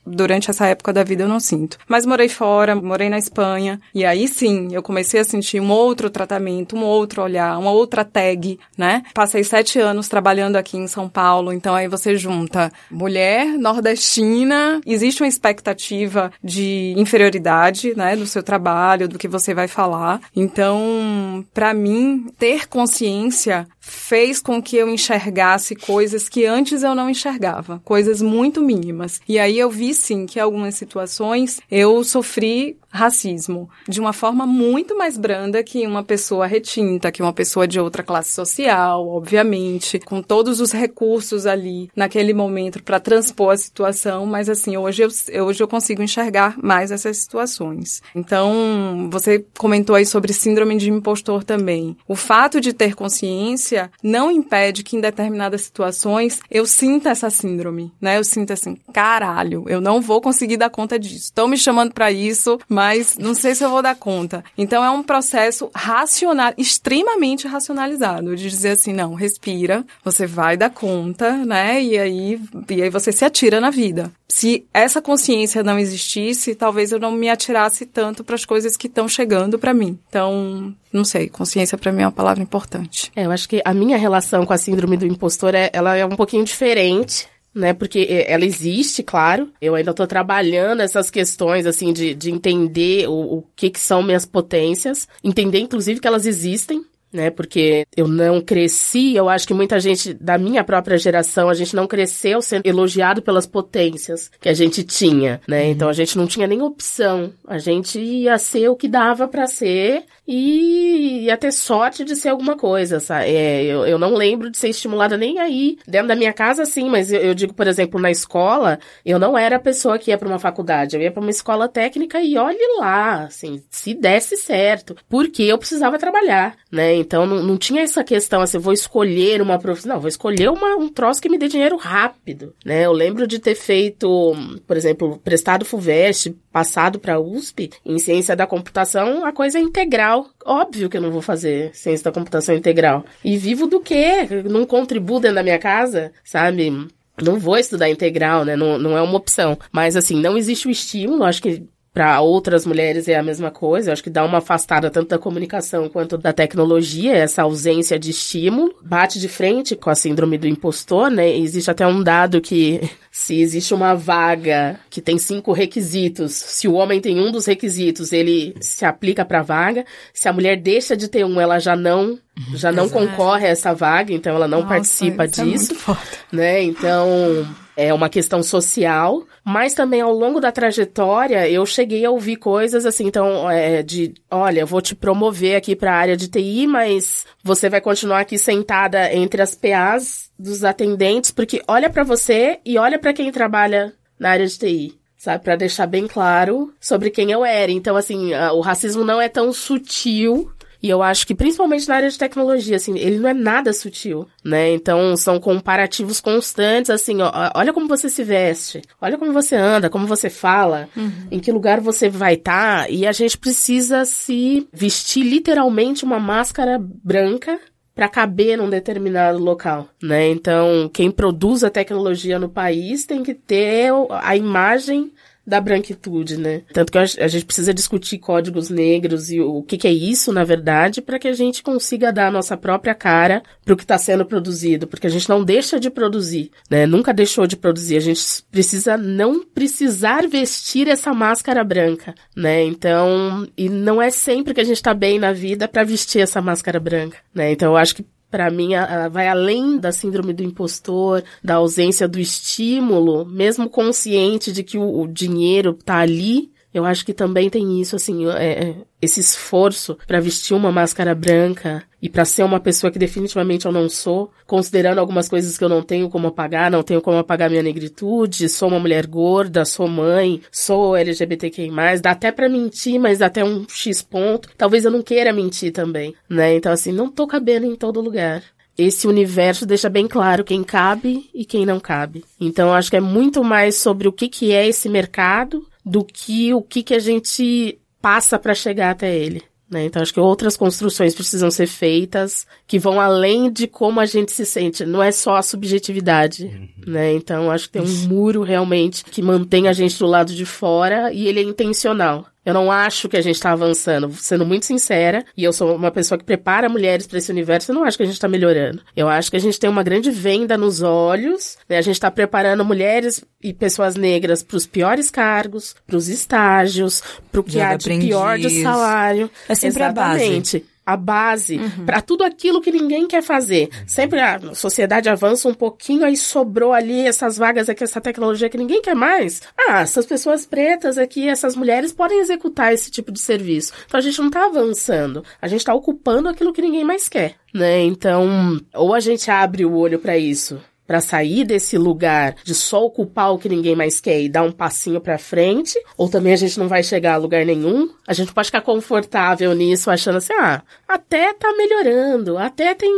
durante 0.07 0.50
essa 0.50 0.66
época 0.66 0.92
da 0.92 1.02
vida 1.02 1.25
eu 1.25 1.28
não 1.28 1.40
sinto. 1.40 1.78
Mas 1.88 2.07
morei 2.07 2.28
fora, 2.28 2.75
morei 2.75 3.09
na 3.09 3.18
Espanha, 3.18 3.80
e 3.95 4.04
aí 4.04 4.28
sim 4.28 4.68
eu 4.73 4.83
comecei 4.83 5.21
a 5.21 5.25
sentir 5.25 5.61
um 5.61 5.71
outro 5.71 6.11
tratamento, 6.11 6.76
um 6.76 6.85
outro 6.85 7.23
olhar, 7.23 7.59
uma 7.59 7.71
outra 7.71 8.04
tag, 8.04 8.59
né? 8.76 9.02
Passei 9.14 9.42
sete 9.42 9.78
anos 9.78 10.09
trabalhando 10.09 10.57
aqui 10.57 10.76
em 10.76 10.87
São 10.87 11.09
Paulo, 11.09 11.52
então 11.52 11.75
aí 11.75 11.88
você 11.88 12.16
junta 12.16 12.73
mulher 12.90 13.47
nordestina, 13.59 14.80
existe 14.87 15.23
uma 15.23 15.28
expectativa 15.28 16.33
de 16.42 16.95
inferioridade, 16.97 17.95
né, 17.97 18.16
do 18.16 18.26
seu 18.26 18.42
trabalho, 18.42 19.09
do 19.09 19.18
que 19.18 19.28
você 19.28 19.54
vai 19.54 19.68
falar. 19.68 20.21
Então, 20.35 21.45
para 21.52 21.75
mim, 21.75 22.26
ter 22.38 22.68
consciência 22.68 23.66
fez 23.88 24.40
com 24.40 24.62
que 24.62 24.76
eu 24.76 24.88
enxergasse 24.88 25.75
coisas 25.75 26.28
que 26.28 26.45
antes 26.45 26.83
eu 26.83 26.95
não 26.95 27.11
enxergava, 27.11 27.80
coisas 27.85 28.21
muito 28.23 28.61
mínimas. 28.61 29.21
E 29.28 29.38
aí 29.38 29.59
eu 29.59 29.71
vi 29.71 29.95
sim 29.95 30.26
que 30.26 30.38
algumas 30.38 30.75
situações 30.75 31.61
eu 31.71 32.02
sofri 32.04 32.76
racismo 32.90 33.68
de 33.87 34.00
uma 34.00 34.12
forma 34.12 34.47
muito 34.47 34.97
mais 34.97 35.18
branda 35.18 35.62
que 35.62 35.87
uma 35.87 36.02
pessoa 36.02 36.47
retinta, 36.47 37.12
que 37.12 37.23
uma 37.23 37.33
pessoa 37.33 37.68
de 37.68 37.78
outra 37.78 38.02
classe 38.02 38.30
social, 38.30 39.07
obviamente, 39.07 39.99
com 39.99 40.23
todos 40.23 40.61
os 40.61 40.73
recursos 40.73 41.47
ali 41.47 41.90
naquele 41.95 42.33
momento 42.33 42.83
para 42.83 42.99
transpor 42.99 43.52
a 43.52 43.57
situação, 43.57 44.25
mas 44.25 44.49
assim, 44.49 44.76
hoje 44.76 45.02
eu, 45.02 45.45
hoje 45.45 45.62
eu 45.62 45.68
consigo 45.68 46.02
enxergar 46.02 46.57
mais 46.62 46.90
essas 46.90 47.18
situações. 47.18 48.02
Então, 48.14 49.09
você 49.11 49.45
comentou 49.59 49.95
aí 49.95 50.07
sobre 50.07 50.33
síndrome 50.33 50.76
de 50.76 50.90
impostor 50.90 51.45
também. 51.45 51.97
O 52.07 52.16
fato 52.16 52.61
de 52.61 52.73
ter 52.73 52.95
consciência 52.95 53.77
não 54.02 54.30
impede 54.30 54.82
que 54.82 54.97
em 54.97 55.00
determinadas 55.00 55.62
situações 55.62 56.40
eu 56.50 56.66
sinta 56.66 57.11
essa 57.11 57.30
síndrome, 57.30 57.92
né? 58.00 58.18
Eu 58.18 58.25
sinto 58.25 58.52
assim, 58.52 58.76
caralho, 58.92 59.64
eu 59.68 59.80
não 59.80 60.00
vou 60.00 60.20
conseguir 60.20 60.56
dar 60.56 60.70
conta 60.70 60.99
disso. 60.99 61.16
Estão 61.16 61.49
me 61.49 61.56
chamando 61.56 61.92
para 61.92 62.11
isso, 62.11 62.58
mas 62.68 63.16
não 63.18 63.35
sei 63.35 63.54
se 63.54 63.64
eu 63.64 63.70
vou 63.70 63.82
dar 63.82 63.94
conta. 63.94 64.44
Então 64.56 64.85
é 64.85 64.90
um 64.90 65.02
processo 65.02 65.70
racional, 65.75 66.52
extremamente 66.56 67.47
racionalizado, 67.47 68.35
de 68.37 68.49
dizer 68.49 68.70
assim, 68.70 68.92
não, 68.92 69.14
respira, 69.14 69.85
você 70.04 70.26
vai 70.26 70.56
dar 70.56 70.70
conta, 70.70 71.32
né? 71.44 71.82
E 71.82 71.99
aí, 71.99 72.40
e 72.70 72.82
aí 72.82 72.90
você 72.90 73.12
se 73.12 73.25
atira 73.25 73.61
na 73.61 73.70
vida. 73.70 74.11
Se 74.28 74.66
essa 74.75 75.00
consciência 75.00 75.62
não 75.62 75.78
existisse, 75.78 76.54
talvez 76.54 76.92
eu 76.92 76.99
não 76.99 77.12
me 77.12 77.30
atirasse 77.30 77.87
tanto 77.87 78.23
para 78.23 78.35
as 78.35 78.44
coisas 78.44 78.76
que 78.76 78.87
estão 78.87 79.08
chegando 79.08 79.58
para 79.58 79.73
mim. 79.73 79.99
Então, 80.08 80.75
não 80.92 81.04
sei, 81.04 81.28
consciência 81.28 81.76
para 81.76 81.92
mim 81.92 82.02
é 82.02 82.07
uma 82.07 82.12
palavra 82.12 82.42
importante. 82.42 83.11
É, 83.14 83.26
eu 83.26 83.30
acho 83.30 83.49
que 83.49 83.61
a 83.64 83.75
minha 83.75 83.97
relação 83.97 84.45
com 84.47 84.52
a 84.52 84.59
síndrome 84.59 84.97
do 84.97 85.07
impostor 85.07 85.54
é, 85.54 85.71
ela 85.73 85.97
é 85.97 86.04
um 86.04 86.16
pouquinho 86.16 86.45
diferente 86.45 87.28
né? 87.54 87.73
Porque 87.73 88.07
é, 88.09 88.33
ela 88.33 88.45
existe, 88.45 89.02
claro. 89.02 89.50
Eu 89.61 89.75
ainda 89.75 89.90
estou 89.90 90.07
trabalhando 90.07 90.80
essas 90.80 91.11
questões, 91.11 91.66
assim, 91.66 91.92
de, 91.92 92.14
de 92.14 92.30
entender 92.30 93.09
o, 93.09 93.38
o 93.38 93.45
que, 93.57 93.71
que 93.71 93.80
são 93.80 94.02
minhas 94.02 94.25
potências. 94.25 95.09
Entender, 95.23 95.59
inclusive, 95.59 96.00
que 96.00 96.07
elas 96.07 96.26
existem 96.26 96.85
né? 97.12 97.31
Porque 97.31 97.87
eu 97.97 98.07
não 98.07 98.41
cresci, 98.41 99.15
eu 99.15 99.29
acho 99.29 99.47
que 99.47 99.55
muita 99.55 99.81
gente 99.81 100.12
da 100.15 100.38
minha 100.38 100.62
própria 100.62 100.99
geração, 100.99 101.49
a 101.49 101.55
gente 101.55 101.75
não 101.75 101.87
cresceu 101.87 102.41
sendo 102.43 102.67
elogiado 102.67 103.23
pelas 103.23 103.47
potências 103.47 104.31
que 104.41 104.49
a 104.49 104.55
gente 104.55 104.83
tinha, 104.85 105.41
né? 105.47 105.65
Uhum. 105.65 105.71
Então 105.71 105.88
a 105.88 105.93
gente 105.93 106.17
não 106.17 106.27
tinha 106.27 106.47
nem 106.47 106.62
opção. 106.62 107.33
A 107.47 107.59
gente 107.59 107.99
ia 107.99 108.38
ser 108.38 108.69
o 108.69 108.77
que 108.77 108.88
dava 108.88 109.27
para 109.27 109.47
ser 109.47 110.05
e 110.27 111.25
ia 111.25 111.37
ter 111.38 111.50
sorte 111.53 112.05
de 112.05 112.15
ser 112.15 112.29
alguma 112.29 112.55
coisa, 112.55 113.00
sabe? 113.00 113.31
É, 113.31 113.65
eu, 113.65 113.87
eu 113.87 113.99
não 113.99 114.15
lembro 114.15 114.50
de 114.50 114.59
ser 114.59 114.69
estimulada 114.69 115.17
nem 115.17 115.38
aí. 115.38 115.79
Dentro 115.87 116.09
da 116.09 116.17
minha 116.17 116.35
casa, 116.35 116.67
sim, 116.67 116.91
mas 116.91 117.11
eu, 117.11 117.21
eu 117.21 117.35
digo, 117.35 117.55
por 117.55 117.67
exemplo, 117.67 117.99
na 117.99 118.11
escola, 118.11 118.79
eu 119.07 119.19
não 119.19 119.38
era 119.38 119.57
a 119.57 119.61
pessoa 119.61 119.99
que 119.99 120.11
ia 120.11 120.19
para 120.19 120.29
uma 120.29 120.38
faculdade. 120.38 120.97
Eu 120.97 121.03
ia 121.03 121.11
para 121.11 121.23
uma 121.23 121.31
escola 121.31 121.67
técnica 121.67 122.21
e 122.21 122.37
olhe 122.37 122.79
lá, 122.79 123.25
assim, 123.25 123.62
se 123.71 123.95
desse 123.95 124.37
certo. 124.37 124.95
Porque 125.09 125.43
eu 125.43 125.57
precisava 125.57 125.99
trabalhar, 125.99 126.57
né? 126.71 126.98
Então 126.99 127.26
não, 127.26 127.43
não 127.43 127.57
tinha 127.57 127.83
essa 127.83 128.05
questão 128.05 128.40
assim, 128.40 128.59
vou 128.59 128.73
escolher 128.73 129.40
uma 129.40 129.59
profissão. 129.59 129.95
Não, 129.95 130.00
vou 130.00 130.09
escolher 130.09 130.50
uma, 130.50 130.76
um 130.76 130.88
troço 130.88 131.21
que 131.21 131.28
me 131.28 131.38
dê 131.38 131.49
dinheiro 131.49 131.76
rápido, 131.76 132.55
né? 132.64 132.87
Eu 132.87 132.93
lembro 132.93 133.26
de 133.26 133.38
ter 133.38 133.55
feito, 133.55 134.35
por 134.67 134.76
exemplo, 134.76 135.19
prestado 135.23 135.64
FUVEST, 135.64 136.35
passado 136.52 136.99
para 136.99 137.21
USP, 137.21 137.71
em 137.85 137.99
ciência 137.99 138.35
da 138.35 138.47
computação, 138.47 139.25
a 139.25 139.33
coisa 139.33 139.59
é 139.59 139.61
integral. 139.62 140.26
Óbvio 140.45 140.88
que 140.88 140.97
eu 140.97 141.00
não 141.00 141.11
vou 141.11 141.23
fazer 141.23 141.75
ciência 141.75 142.05
da 142.05 142.12
computação 142.12 142.55
integral. 142.55 143.05
E 143.25 143.37
vivo 143.37 143.67
do 143.67 143.81
quê? 143.81 144.28
Não 144.49 144.67
contribuo 144.67 145.21
dentro 145.21 145.37
da 145.37 145.43
minha 145.43 145.59
casa, 145.59 146.12
sabe? 146.25 146.88
Não 147.23 147.38
vou 147.38 147.57
estudar 147.57 147.88
integral, 147.90 148.45
né? 148.45 148.57
Não, 148.57 148.78
não 148.78 148.97
é 148.97 149.02
uma 149.02 149.17
opção. 149.17 149.59
Mas, 149.73 149.97
assim, 149.97 150.21
não 150.21 150.37
existe 150.37 150.69
o 150.69 150.71
estímulo. 150.71 151.25
Acho 151.25 151.43
que 151.43 151.64
para 151.99 152.21
outras 152.21 152.64
mulheres 152.64 153.09
é 153.09 153.17
a 153.17 153.23
mesma 153.25 153.50
coisa. 153.50 153.91
Eu 153.91 153.93
acho 153.93 154.04
que 154.04 154.08
dá 154.08 154.25
uma 154.25 154.39
afastada 154.39 154.89
tanto 154.89 155.08
da 155.08 155.19
comunicação 155.19 155.89
quanto 155.89 156.17
da 156.17 156.32
tecnologia, 156.32 157.13
essa 157.17 157.43
ausência 157.43 157.99
de 157.99 158.13
estímulo. 158.13 158.73
Bate 158.80 159.19
de 159.19 159.26
frente 159.26 159.75
com 159.75 159.91
a 159.91 159.97
síndrome 159.97 160.39
do 160.39 160.47
impostor, 160.47 161.11
né? 161.11 161.37
Existe 161.37 161.73
até 161.73 161.84
um 161.84 162.00
dado 162.00 162.41
que 162.41 162.89
se 163.11 163.41
existe 163.41 163.75
uma 163.75 163.97
vaga 163.97 164.78
que 164.89 165.00
tem 165.00 165.19
cinco 165.19 165.50
requisitos, 165.50 166.34
se 166.34 166.69
o 166.69 166.75
homem 166.75 167.00
tem 167.00 167.19
um 167.19 167.32
dos 167.32 167.47
requisitos, 167.47 168.13
ele 168.13 168.54
se 168.61 168.84
aplica 168.84 169.25
para 169.25 169.41
a 169.41 169.43
vaga. 169.43 169.84
Se 170.15 170.28
a 170.28 170.32
mulher 170.32 170.56
deixa 170.56 170.97
de 170.97 171.08
ter 171.08 171.25
um, 171.25 171.41
ela 171.41 171.58
já 171.58 171.75
não 171.75 172.17
já 172.54 172.71
não 172.71 172.84
Exato. 172.84 173.08
concorre 173.08 173.47
a 173.47 173.50
essa 173.50 173.75
vaga, 173.75 174.15
então 174.15 174.37
ela 174.37 174.47
não 174.47 174.58
Nossa, 174.58 174.69
participa 174.69 175.26
disso, 175.26 175.75
é 175.91 176.37
né? 176.37 176.63
Então, 176.63 177.45
é 177.78 177.95
uma 177.95 178.08
questão 178.08 178.43
social, 178.43 179.25
mas 179.45 179.73
também 179.73 180.00
ao 180.00 180.12
longo 180.12 180.41
da 180.41 180.50
trajetória 180.50 181.49
eu 181.49 181.64
cheguei 181.64 182.04
a 182.04 182.10
ouvir 182.10 182.34
coisas 182.34 182.84
assim, 182.84 183.06
então, 183.06 183.49
é, 183.49 183.84
de, 183.84 184.14
olha, 184.28 184.60
eu 184.60 184.67
vou 184.67 184.82
te 184.82 184.97
promover 184.97 185.54
aqui 185.54 185.76
para 185.76 185.93
a 185.93 185.97
área 185.97 186.17
de 186.17 186.26
TI, 186.26 186.67
mas 186.67 187.25
você 187.41 187.69
vai 187.71 187.80
continuar 187.80 188.19
aqui 188.19 188.36
sentada 188.36 189.14
entre 189.14 189.41
as 189.41 189.54
PAs 189.54 190.28
dos 190.36 190.64
atendentes, 190.64 191.30
porque 191.30 191.62
olha 191.69 191.88
para 191.88 192.02
você 192.02 192.58
e 192.67 192.76
olha 192.76 192.99
para 192.99 193.12
quem 193.12 193.30
trabalha 193.30 193.95
na 194.19 194.30
área 194.30 194.47
de 194.47 194.58
TI 194.58 194.99
sabe? 195.17 195.43
Para 195.43 195.56
deixar 195.56 195.86
bem 195.86 196.06
claro 196.06 196.73
sobre 196.80 197.10
quem 197.10 197.32
eu 197.32 197.45
era. 197.45 197.73
Então, 197.73 197.97
assim, 197.97 198.32
o 198.54 198.60
racismo 198.60 199.04
não 199.04 199.21
é 199.21 199.28
tão 199.28 199.52
sutil 199.52 200.49
e 200.82 200.88
eu 200.88 201.02
acho 201.02 201.26
que 201.26 201.34
principalmente 201.34 201.88
na 201.88 201.97
área 201.97 202.10
de 202.10 202.19
tecnologia, 202.19 202.76
assim, 202.76 202.97
ele 202.99 203.19
não 203.19 203.28
é 203.28 203.34
nada 203.34 203.73
sutil, 203.73 204.26
né? 204.45 204.71
Então 204.73 205.17
são 205.17 205.41
comparativos 205.41 206.21
constantes, 206.21 206.91
assim, 206.91 207.21
ó, 207.21 207.32
olha 207.54 207.73
como 207.73 207.88
você 207.88 208.08
se 208.08 208.23
veste, 208.23 208.82
olha 209.00 209.19
como 209.19 209.32
você 209.32 209.56
anda, 209.56 209.91
como 209.91 210.06
você 210.06 210.30
fala, 210.30 210.88
uhum. 210.97 211.28
em 211.30 211.41
que 211.41 211.50
lugar 211.50 211.80
você 211.80 212.08
vai 212.08 212.34
estar, 212.34 212.84
tá, 212.84 212.91
e 212.91 213.06
a 213.06 213.12
gente 213.12 213.36
precisa 213.36 214.04
se 214.04 214.69
vestir 214.73 215.25
literalmente 215.25 216.04
uma 216.04 216.21
máscara 216.21 216.78
branca 216.80 217.58
para 217.99 218.08
caber 218.08 218.56
num 218.56 218.71
determinado 218.71 219.41
local, 219.41 219.88
né? 220.00 220.28
Então, 220.28 220.88
quem 220.95 221.10
produz 221.10 221.64
a 221.64 221.71
tecnologia 221.71 222.38
no 222.38 222.49
país 222.49 223.04
tem 223.04 223.25
que 223.25 223.34
ter 223.34 223.91
a 224.23 224.36
imagem 224.36 225.10
da 225.49 225.61
branquitude, 225.61 226.37
né? 226.37 226.63
Tanto 226.73 226.93
que 226.93 226.99
a 226.99 227.28
gente 227.28 227.45
precisa 227.45 227.73
discutir 227.73 228.19
códigos 228.19 228.71
negros 228.71 229.30
e 229.30 229.41
o 229.41 229.63
que, 229.63 229.78
que 229.78 229.89
é 229.89 229.93
isso, 229.93 230.32
na 230.32 230.45
verdade, 230.45 231.00
para 231.00 231.19
que 231.19 231.28
a 231.28 231.32
gente 231.32 231.63
consiga 231.63 232.13
dar 232.13 232.28
a 232.28 232.30
nossa 232.30 232.56
própria 232.56 232.95
cara 232.95 233.43
para 233.65 233.75
o 233.75 233.76
que 233.76 233.84
está 233.84 233.99
sendo 233.99 234.25
produzido, 234.25 234.87
porque 234.87 235.06
a 235.06 235.11
gente 235.11 235.28
não 235.28 235.43
deixa 235.43 235.80
de 235.80 235.91
produzir, 235.91 236.50
né? 236.71 236.87
Nunca 236.87 237.15
deixou 237.15 237.47
de 237.47 237.56
produzir. 237.56 237.97
A 237.97 238.00
gente 238.00 238.23
precisa 238.50 238.97
não 238.97 239.45
precisar 239.45 240.28
vestir 240.28 240.89
essa 240.89 241.13
máscara 241.13 241.65
branca, 241.65 242.15
né? 242.37 242.63
Então, 242.65 243.49
e 243.56 243.69
não 243.69 244.00
é 244.00 244.11
sempre 244.11 244.52
que 244.52 244.61
a 244.61 244.65
gente 244.65 244.76
está 244.76 244.93
bem 244.93 245.19
na 245.19 245.32
vida 245.32 245.67
para 245.67 245.84
vestir 245.84 246.21
essa 246.21 246.43
máscara 246.43 246.78
branca, 246.78 247.19
né? 247.34 247.50
Então, 247.52 247.73
eu 247.73 247.76
acho 247.76 247.97
que 247.97 248.04
para 248.30 248.50
mim, 248.50 248.71
vai 249.10 249.28
além 249.28 249.78
da 249.78 249.91
síndrome 249.91 250.32
do 250.32 250.43
impostor, 250.43 251.25
da 251.43 251.54
ausência 251.54 252.06
do 252.06 252.19
estímulo, 252.19 253.25
mesmo 253.25 253.69
consciente 253.69 254.52
de 254.52 254.62
que 254.62 254.76
o, 254.76 255.00
o 255.00 255.06
dinheiro 255.08 255.73
tá 255.73 255.99
ali, 255.99 256.50
eu 256.73 256.85
acho 256.85 257.04
que 257.04 257.15
também 257.15 257.49
tem 257.49 257.81
isso, 257.81 257.97
assim, 257.97 258.26
é, 258.31 258.52
é 258.52 258.76
esse 259.00 259.21
esforço 259.21 259.97
para 260.07 260.21
vestir 260.21 260.54
uma 260.54 260.71
máscara 260.71 261.15
branca 261.15 261.85
e 262.02 262.09
para 262.09 262.25
ser 262.25 262.43
uma 262.43 262.61
pessoa 262.61 262.91
que 262.91 262.99
definitivamente 262.99 263.65
eu 263.65 263.73
não 263.73 263.89
sou, 263.89 264.31
considerando 264.47 264.99
algumas 264.99 265.28
coisas 265.28 265.57
que 265.57 265.65
eu 265.65 265.69
não 265.69 265.83
tenho 265.83 266.11
como 266.11 266.28
apagar, 266.28 266.71
não 266.71 266.83
tenho 266.83 267.00
como 267.00 267.17
apagar 267.17 267.49
minha 267.49 267.63
negritude, 267.63 268.49
sou 268.49 268.69
uma 268.69 268.78
mulher 268.78 269.07
gorda, 269.07 269.65
sou 269.65 269.89
mãe, 269.89 270.43
sou 270.50 270.97
LGBTQI+, 270.97 271.71
dá 272.02 272.11
até 272.11 272.31
para 272.31 272.49
mentir, 272.49 273.00
mas 273.00 273.19
dá 273.19 273.26
até 273.26 273.45
um 273.45 273.67
X 273.69 274.02
ponto. 274.02 274.50
Talvez 274.57 274.85
eu 274.85 274.91
não 274.91 275.02
queira 275.02 275.33
mentir 275.33 275.73
também, 275.73 276.15
né? 276.28 276.54
Então 276.54 276.73
assim, 276.73 276.93
não 276.93 277.09
tô 277.09 277.26
cabendo 277.26 277.67
em 277.67 277.76
todo 277.76 278.00
lugar. 278.00 278.43
esse 278.76 279.09
universo 279.09 279.67
deixa 279.67 279.89
bem 279.89 280.07
claro 280.07 280.45
quem 280.45 280.63
cabe 280.63 281.28
e 281.35 281.45
quem 281.45 281.67
não 281.67 281.81
cabe. 281.81 282.25
Então, 282.41 282.73
acho 282.73 282.91
que 282.91 282.97
é 282.97 283.00
muito 283.00 283.43
mais 283.43 283.76
sobre 283.76 284.07
o 284.07 284.13
que, 284.13 284.28
que 284.28 284.52
é 284.52 284.69
esse 284.69 284.89
mercado 284.89 285.67
do 285.89 286.05
que 286.05 286.53
o 286.53 286.63
que, 286.63 286.83
que 286.83 286.95
a 286.95 286.99
gente 286.99 287.79
passa 288.01 288.39
para 288.39 288.55
chegar 288.55 288.91
até 288.91 289.17
ele. 289.17 289.43
Né? 289.71 289.85
Então, 289.85 290.01
acho 290.01 290.15
que 290.15 290.21
outras 290.21 290.57
construções 290.57 291.15
precisam 291.15 291.51
ser 291.51 291.67
feitas 291.67 292.47
que 292.67 292.79
vão 292.79 292.99
além 292.99 293.53
de 293.53 293.67
como 293.67 294.01
a 294.01 294.07
gente 294.07 294.33
se 294.33 294.47
sente. 294.47 294.87
Não 294.87 295.03
é 295.03 295.13
só 295.13 295.37
a 295.37 295.43
subjetividade. 295.43 296.45
Uhum. 296.45 296.93
Né? 296.93 297.13
Então, 297.13 297.51
acho 297.51 297.67
que 297.67 297.73
tem 297.73 297.83
um 297.83 298.09
muro 298.09 298.43
realmente 298.43 299.05
que 299.05 299.21
mantém 299.21 299.69
a 299.69 299.73
gente 299.75 299.99
do 299.99 300.07
lado 300.07 300.33
de 300.33 300.47
fora 300.47 301.13
e 301.13 301.27
ele 301.27 301.41
é 301.41 301.43
intencional. 301.43 302.27
Eu 302.49 302.54
não 302.54 302.73
acho 302.73 303.11
que 303.11 303.17
a 303.19 303.21
gente 303.21 303.34
está 303.34 303.52
avançando, 303.52 304.11
sendo 304.15 304.47
muito 304.47 304.65
sincera, 304.65 305.23
e 305.37 305.45
eu 305.45 305.52
sou 305.52 305.76
uma 305.76 305.91
pessoa 305.91 306.17
que 306.17 306.25
prepara 306.25 306.67
mulheres 306.67 307.06
para 307.06 307.19
esse 307.19 307.30
universo, 307.30 307.71
eu 307.71 307.75
não 307.75 307.84
acho 307.84 307.99
que 307.99 308.04
a 308.04 308.06
gente 308.06 308.15
está 308.15 308.26
melhorando. 308.26 308.80
Eu 308.97 309.06
acho 309.06 309.30
que 309.30 309.37
a 309.37 309.39
gente 309.39 309.61
tem 309.61 309.69
uma 309.69 309.82
grande 309.82 310.11
venda 310.11 310.56
nos 310.56 310.80
olhos, 310.80 311.58
né? 311.69 311.76
A 311.76 311.82
gente 311.82 311.97
está 311.97 312.11
preparando 312.11 312.65
mulheres 312.65 313.23
e 313.43 313.52
pessoas 313.52 313.97
negras 313.97 314.43
para 314.43 314.56
os 314.56 314.65
piores 314.65 315.11
cargos, 315.11 315.76
para 315.87 315.99
os 315.99 316.08
estágios, 316.08 317.02
para 317.30 317.43
o 317.43 317.45
que 317.45 317.61
há 317.61 317.76
de 317.76 317.87
pior 317.99 318.39
de 318.39 318.63
salário. 318.63 319.30
É 319.47 319.54
sempre 319.54 319.82
Exatamente. 319.82 320.56
a 320.56 320.61
base 320.61 320.77
a 320.89 320.97
base 320.97 321.59
uhum. 321.59 321.85
para 321.85 322.01
tudo 322.01 322.25
aquilo 322.25 322.63
que 322.63 322.73
ninguém 322.73 323.07
quer 323.07 323.23
fazer. 323.23 323.69
Sempre 323.87 324.21
a 324.21 324.55
sociedade 324.55 325.11
avança 325.11 325.47
um 325.47 325.53
pouquinho, 325.53 326.03
aí 326.03 326.17
sobrou 326.17 326.73
ali 326.73 327.07
essas 327.07 327.37
vagas 327.37 327.69
aqui, 327.69 327.85
essa 327.85 328.01
tecnologia 328.01 328.49
que 328.49 328.57
ninguém 328.57 328.81
quer 328.81 328.95
mais. 328.95 329.43
Ah, 329.69 329.83
essas 329.83 330.07
pessoas 330.07 330.47
pretas 330.47 330.97
aqui, 330.97 331.29
essas 331.29 331.55
mulheres 331.55 331.93
podem 331.93 332.21
executar 332.21 332.73
esse 332.73 332.91
tipo 332.91 333.13
de 333.13 333.21
serviço. 333.21 333.75
Então 333.85 333.99
a 333.99 334.03
gente 334.03 334.19
não 334.19 334.29
está 334.29 334.47
avançando, 334.47 335.23
a 335.43 335.47
gente 335.47 335.61
está 335.61 335.75
ocupando 335.75 336.27
aquilo 336.27 336.55
que 336.55 336.63
ninguém 336.63 336.85
mais 336.85 337.07
quer, 337.07 337.35
né? 337.53 337.83
Então, 337.83 338.59
ou 338.75 338.95
a 338.95 339.01
gente 339.01 339.31
abre 339.31 339.67
o 339.67 339.75
olho 339.75 339.99
para 339.99 340.17
isso 340.17 340.59
para 340.89 341.03
sair 341.03 341.45
desse 341.45 341.77
lugar 341.77 342.35
de 342.43 342.55
só 342.55 342.83
ocupar 342.87 343.31
o 343.31 343.39
que 343.39 343.47
ninguém 343.47 343.77
mais 343.77 344.01
quer 344.01 344.23
e 344.23 344.29
dar 344.29 344.43
um 344.43 344.51
passinho 344.51 345.03
para 345.03 345.19
frente, 345.19 345.79
ou 345.99 346.09
também 346.09 346.33
a 346.33 346.37
gente 346.37 346.59
não 346.59 346.67
vai 346.67 346.83
chegar 346.83 347.13
a 347.13 347.19
lugar 347.19 347.45
nenhum. 347.45 347.91
A 348.07 348.15
gente 348.15 348.33
pode 348.33 348.47
ficar 348.47 348.63
confortável 348.63 349.55
nisso, 349.55 349.91
achando 349.91 350.17
assim, 350.17 350.33
ah, 350.33 350.63
até 350.89 351.35
tá 351.35 351.53
melhorando, 351.53 352.39
até 352.39 352.75
tem 352.75 352.91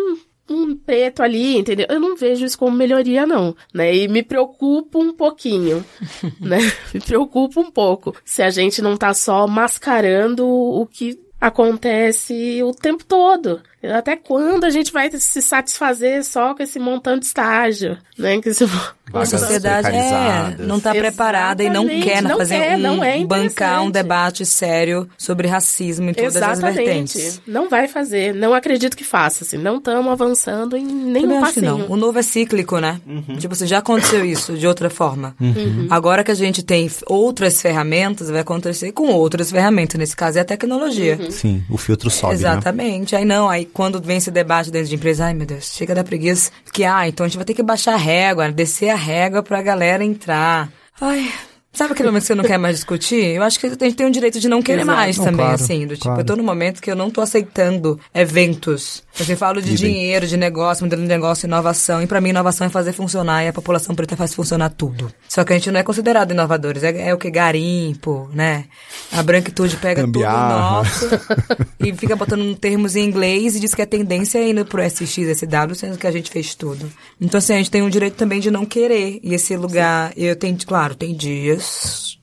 um 0.48 0.76
preto 0.76 1.20
ali, 1.20 1.58
entendeu? 1.58 1.86
Eu 1.90 1.98
não 1.98 2.16
vejo 2.16 2.44
isso 2.44 2.58
como 2.58 2.76
melhoria, 2.76 3.26
não, 3.26 3.56
né? 3.74 3.92
E 3.92 4.06
me 4.06 4.22
preocupa 4.22 4.96
um 4.96 5.12
pouquinho, 5.12 5.84
né? 6.40 6.58
Me 6.94 7.00
preocupa 7.00 7.58
um 7.58 7.72
pouco 7.72 8.14
se 8.24 8.40
a 8.40 8.50
gente 8.50 8.80
não 8.80 8.96
tá 8.96 9.12
só 9.12 9.48
mascarando 9.48 10.46
o 10.46 10.86
que 10.86 11.18
acontece 11.40 12.62
o 12.62 12.72
tempo 12.72 13.04
todo. 13.04 13.60
Até 13.82 14.16
quando 14.16 14.64
a 14.64 14.70
gente 14.70 14.92
vai 14.92 15.10
se 15.10 15.40
satisfazer 15.40 16.24
só 16.24 16.54
com 16.54 16.62
esse 16.62 16.78
montão 16.78 17.18
de 17.18 17.26
estágio, 17.26 17.96
né? 18.18 18.40
Que 18.40 18.52
se... 18.52 18.64
A 19.12 19.26
sociedade 19.26 19.88
é, 19.88 20.56
não 20.58 20.78
está 20.78 20.94
preparada 20.94 21.64
e 21.64 21.68
não 21.68 21.88
quer 21.88 22.22
não 22.22 22.38
fazer 22.38 22.60
quer, 22.60 22.76
um, 22.76 22.80
não 22.80 23.04
é 23.04 23.24
bancar 23.24 23.82
um 23.82 23.90
debate 23.90 24.46
sério 24.46 25.08
sobre 25.18 25.48
racismo 25.48 26.10
em 26.10 26.14
todas 26.14 26.36
Exatamente. 26.36 26.66
as 26.68 26.74
vertentes. 26.76 27.42
Não 27.46 27.68
vai 27.68 27.88
fazer, 27.88 28.32
não 28.34 28.54
acredito 28.54 28.96
que 28.96 29.02
faça, 29.02 29.42
assim, 29.42 29.58
não 29.58 29.78
estamos 29.78 30.12
avançando 30.12 30.76
em 30.76 30.84
nenhum 30.84 31.40
passinho. 31.40 31.78
não. 31.78 31.90
O 31.90 31.96
novo 31.96 32.18
é 32.18 32.22
cíclico, 32.22 32.78
né? 32.78 33.00
Uhum. 33.04 33.36
Tipo, 33.36 33.54
assim, 33.54 33.66
já 33.66 33.78
aconteceu 33.78 34.24
isso 34.24 34.56
de 34.56 34.66
outra 34.66 34.88
forma. 34.88 35.34
Uhum. 35.40 35.88
Agora 35.90 36.22
que 36.22 36.30
a 36.30 36.34
gente 36.34 36.62
tem 36.62 36.88
outras 37.06 37.60
ferramentas, 37.60 38.30
vai 38.30 38.40
acontecer 38.40 38.92
com 38.92 39.08
outras 39.08 39.50
ferramentas, 39.50 39.98
nesse 39.98 40.14
caso 40.14 40.38
é 40.38 40.42
a 40.42 40.44
tecnologia. 40.44 41.18
Uhum. 41.20 41.30
Sim, 41.32 41.64
o 41.68 41.76
filtro 41.76 42.08
sobe, 42.10 42.34
né? 42.34 42.38
Exatamente. 42.38 43.14
Né? 43.14 43.20
Aí 43.20 43.24
não, 43.24 43.48
aí 43.48 43.64
quando 43.72 44.00
vem 44.00 44.16
esse 44.16 44.30
debate 44.30 44.70
dentro 44.70 44.88
de 44.88 44.94
empresa, 44.94 45.26
ai 45.26 45.34
meu 45.34 45.46
Deus, 45.46 45.72
chega 45.74 45.94
da 45.94 46.04
preguiça, 46.04 46.50
que 46.72 46.84
ah, 46.84 47.08
então 47.08 47.24
a 47.24 47.28
gente 47.28 47.36
vai 47.36 47.44
ter 47.44 47.54
que 47.54 47.62
baixar 47.62 47.94
a 47.94 47.98
régua, 47.98 48.50
descer 48.50 48.90
a 48.90 48.96
régua 48.96 49.42
pra 49.42 49.62
galera 49.62 50.04
entrar. 50.04 50.70
Ai, 51.00 51.32
Sabe 51.72 51.92
aquele 51.92 52.08
momento 52.08 52.22
que 52.22 52.26
você 52.26 52.34
não 52.34 52.44
quer 52.44 52.58
mais 52.58 52.76
discutir? 52.76 53.24
Eu 53.24 53.44
acho 53.44 53.58
que 53.58 53.66
a 53.66 53.70
gente 53.70 53.94
tem 53.94 54.06
o 54.06 54.10
direito 54.10 54.40
de 54.40 54.48
não 54.48 54.60
querer 54.60 54.82
Exato. 54.82 54.96
mais 54.96 55.16
não, 55.16 55.24
também, 55.24 55.46
claro, 55.46 55.54
assim. 55.54 55.86
Do 55.86 55.94
tipo, 55.94 56.04
claro. 56.04 56.20
eu 56.20 56.24
tô 56.24 56.36
no 56.36 56.42
momento 56.42 56.82
que 56.82 56.90
eu 56.90 56.96
não 56.96 57.10
tô 57.10 57.20
aceitando 57.20 57.98
eventos. 58.12 59.04
Eu 59.28 59.36
falo 59.36 59.62
de 59.62 59.74
dinheiro, 59.74 60.26
de 60.26 60.36
negócio, 60.36 60.84
modelo 60.84 61.02
de 61.02 61.08
negócio, 61.08 61.46
inovação. 61.46 62.02
E 62.02 62.06
para 62.06 62.20
mim, 62.20 62.30
inovação 62.30 62.66
é 62.66 62.70
fazer 62.70 62.92
funcionar 62.92 63.44
e 63.44 63.48
a 63.48 63.52
população 63.52 63.94
preta 63.94 64.16
faz 64.16 64.34
funcionar 64.34 64.70
tudo. 64.70 65.12
Só 65.28 65.44
que 65.44 65.52
a 65.52 65.56
gente 65.56 65.70
não 65.70 65.78
é 65.78 65.82
considerado 65.82 66.32
inovadores. 66.32 66.82
É, 66.82 67.08
é 67.08 67.14
o 67.14 67.18
que? 67.18 67.30
Garimpo, 67.30 68.28
né? 68.34 68.64
A 69.12 69.22
branquitude 69.22 69.76
pega 69.76 70.02
tudo 70.02 70.20
nosso 70.20 71.08
e 71.78 71.92
fica 71.94 72.16
botando 72.16 72.54
termos 72.56 72.96
em 72.96 73.04
inglês 73.04 73.54
e 73.54 73.60
diz 73.60 73.74
que 73.74 73.82
a 73.82 73.86
tendência 73.86 74.38
é 74.38 74.50
indo 74.50 74.64
pro 74.64 74.82
SX, 74.82 75.12
SW, 75.38 75.74
sendo 75.74 75.96
que 75.96 76.06
a 76.06 76.10
gente 76.10 76.30
fez 76.30 76.54
tudo. 76.54 76.90
Então, 77.20 77.38
assim, 77.38 77.54
a 77.54 77.56
gente 77.56 77.70
tem 77.70 77.82
o 77.82 77.90
direito 77.90 78.14
também 78.14 78.40
de 78.40 78.50
não 78.50 78.66
querer. 78.66 79.20
E 79.22 79.34
esse 79.34 79.56
lugar, 79.56 80.08
Sim. 80.08 80.22
eu 80.22 80.34
tenho, 80.34 80.58
claro, 80.66 80.94
tem 80.94 81.14
dias 81.14 81.59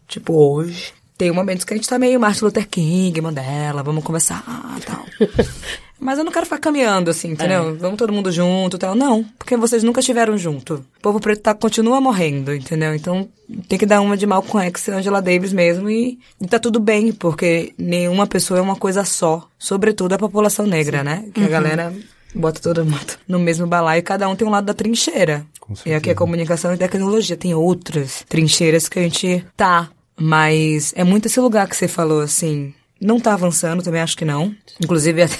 tipo 0.08 0.34
hoje. 0.34 0.94
Tem 1.18 1.32
momentos 1.32 1.66
que 1.66 1.74
a 1.74 1.78
gente 1.78 1.90
tá 1.90 1.98
meio 1.98 2.20
Martin 2.20 2.46
Luther 2.46 2.68
King, 2.68 3.20
Mandela, 3.22 3.82
vamos 3.82 4.04
conversar 4.04 4.44
e 4.78 4.82
tal. 4.82 5.06
Mas 6.00 6.20
eu 6.20 6.24
não 6.24 6.32
quero 6.32 6.46
ficar 6.46 6.60
caminhando 6.60 7.10
assim, 7.10 7.32
entendeu? 7.32 7.70
É. 7.70 7.72
Vamos 7.74 7.98
todo 7.98 8.14
mundo 8.14 8.32
junto 8.32 8.78
e 8.78 8.80
tal. 8.80 8.94
Não, 8.94 9.24
porque 9.38 9.58
vocês 9.58 9.84
nunca 9.84 10.00
estiveram 10.00 10.38
junto. 10.38 10.76
O 10.76 11.02
povo 11.02 11.20
preto 11.20 11.42
tá, 11.42 11.56
continua 11.56 12.00
morrendo, 12.00 12.54
entendeu? 12.54 12.94
Então 12.94 13.28
tem 13.68 13.80
que 13.80 13.86
dar 13.86 14.02
uma 14.02 14.16
de 14.16 14.28
Malcolm 14.28 14.68
X 14.68 14.88
e 14.88 14.92
Angela 14.92 15.22
Davis 15.22 15.52
mesmo 15.52 15.90
e, 15.90 16.20
e 16.40 16.48
tá 16.48 16.60
tudo 16.60 16.80
bem, 16.80 17.12
porque 17.12 17.74
nenhuma 17.80 18.28
pessoa 18.28 18.60
é 18.60 18.62
uma 18.62 18.76
coisa 18.76 19.04
só. 19.04 19.48
Sobretudo 19.58 20.14
a 20.14 20.20
população 20.20 20.68
negra, 20.68 21.00
Sim. 21.00 21.06
né? 21.06 21.26
Que 21.34 21.40
uhum. 21.40 21.48
a 21.48 21.50
galera 21.50 21.94
bota 22.38 22.62
todo 22.62 22.86
mundo 22.86 23.18
no 23.28 23.40
mesmo 23.40 23.68
balaio 23.68 24.00
e 24.00 24.04
cada 24.04 24.28
um 24.30 24.36
tem 24.36 24.48
um 24.48 24.52
lado 24.52 24.66
da 24.66 24.74
trincheira. 24.74 25.46
E 25.86 25.94
aqui 25.94 26.10
é 26.10 26.16
comunicação 26.16 26.74
e 26.74 26.78
tecnologia. 26.78 27.36
Tem 27.36 27.54
outras 27.54 28.24
trincheiras 28.30 28.88
que 28.88 29.00
a 29.00 29.02
gente 29.02 29.46
tá. 29.56 29.90
Mas 30.20 30.94
é 30.96 31.04
muito 31.04 31.28
esse 31.28 31.40
lugar 31.40 31.68
que 31.68 31.76
você 31.76 31.88
falou, 31.88 32.22
assim. 32.22 32.74
Não 33.00 33.20
tá 33.20 33.34
avançando, 33.34 33.84
também 33.84 34.02
acho 34.02 34.18
que 34.18 34.26
não. 34.26 34.56
Inclusive, 34.82 35.22
até 35.24 35.38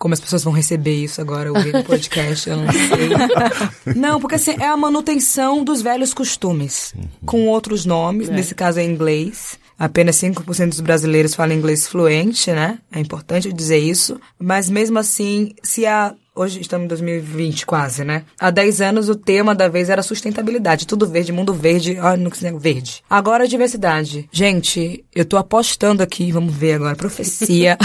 como 0.00 0.14
as 0.14 0.20
pessoas 0.20 0.42
vão 0.42 0.52
receber 0.52 0.94
isso 0.94 1.20
agora, 1.20 1.52
ouvindo 1.52 1.78
o 1.78 1.84
podcast, 1.84 2.48
eu 2.48 2.56
não 2.56 2.72
sei. 2.72 3.94
não, 3.94 4.18
porque 4.18 4.36
assim, 4.36 4.56
é 4.58 4.66
a 4.66 4.76
manutenção 4.76 5.62
dos 5.62 5.82
velhos 5.82 6.14
costumes, 6.14 6.94
uhum. 6.96 7.08
com 7.26 7.46
outros 7.46 7.84
nomes, 7.84 8.30
é. 8.30 8.32
nesse 8.32 8.54
caso 8.54 8.80
é 8.80 8.82
inglês. 8.82 9.58
Apenas 9.78 10.16
5% 10.16 10.70
dos 10.70 10.80
brasileiros 10.80 11.34
falam 11.34 11.56
inglês 11.56 11.86
fluente, 11.86 12.50
né? 12.50 12.78
É 12.90 12.98
importante 12.98 13.52
dizer 13.52 13.78
isso. 13.78 14.18
Mas 14.38 14.68
mesmo 14.68 14.98
assim, 14.98 15.54
se 15.62 15.86
a 15.86 16.14
Hoje 16.34 16.60
estamos 16.60 16.84
em 16.84 16.88
2020 16.88 17.66
quase, 17.66 18.04
né? 18.04 18.24
Há 18.38 18.50
10 18.50 18.80
anos 18.80 19.08
o 19.08 19.16
tema 19.16 19.52
da 19.54 19.68
vez 19.68 19.90
era 19.90 20.02
sustentabilidade. 20.02 20.86
Tudo 20.86 21.06
verde, 21.06 21.32
mundo 21.32 21.52
verde. 21.52 21.98
Olha, 21.98 22.16
não 22.16 22.30
sei, 22.32 22.52
verde. 22.56 23.02
Agora 23.10 23.48
diversidade. 23.48 24.28
Gente, 24.30 25.04
eu 25.12 25.24
tô 25.24 25.36
apostando 25.36 26.02
aqui, 26.02 26.30
vamos 26.30 26.54
ver 26.54 26.74
agora, 26.74 26.94
profecia. 26.94 27.76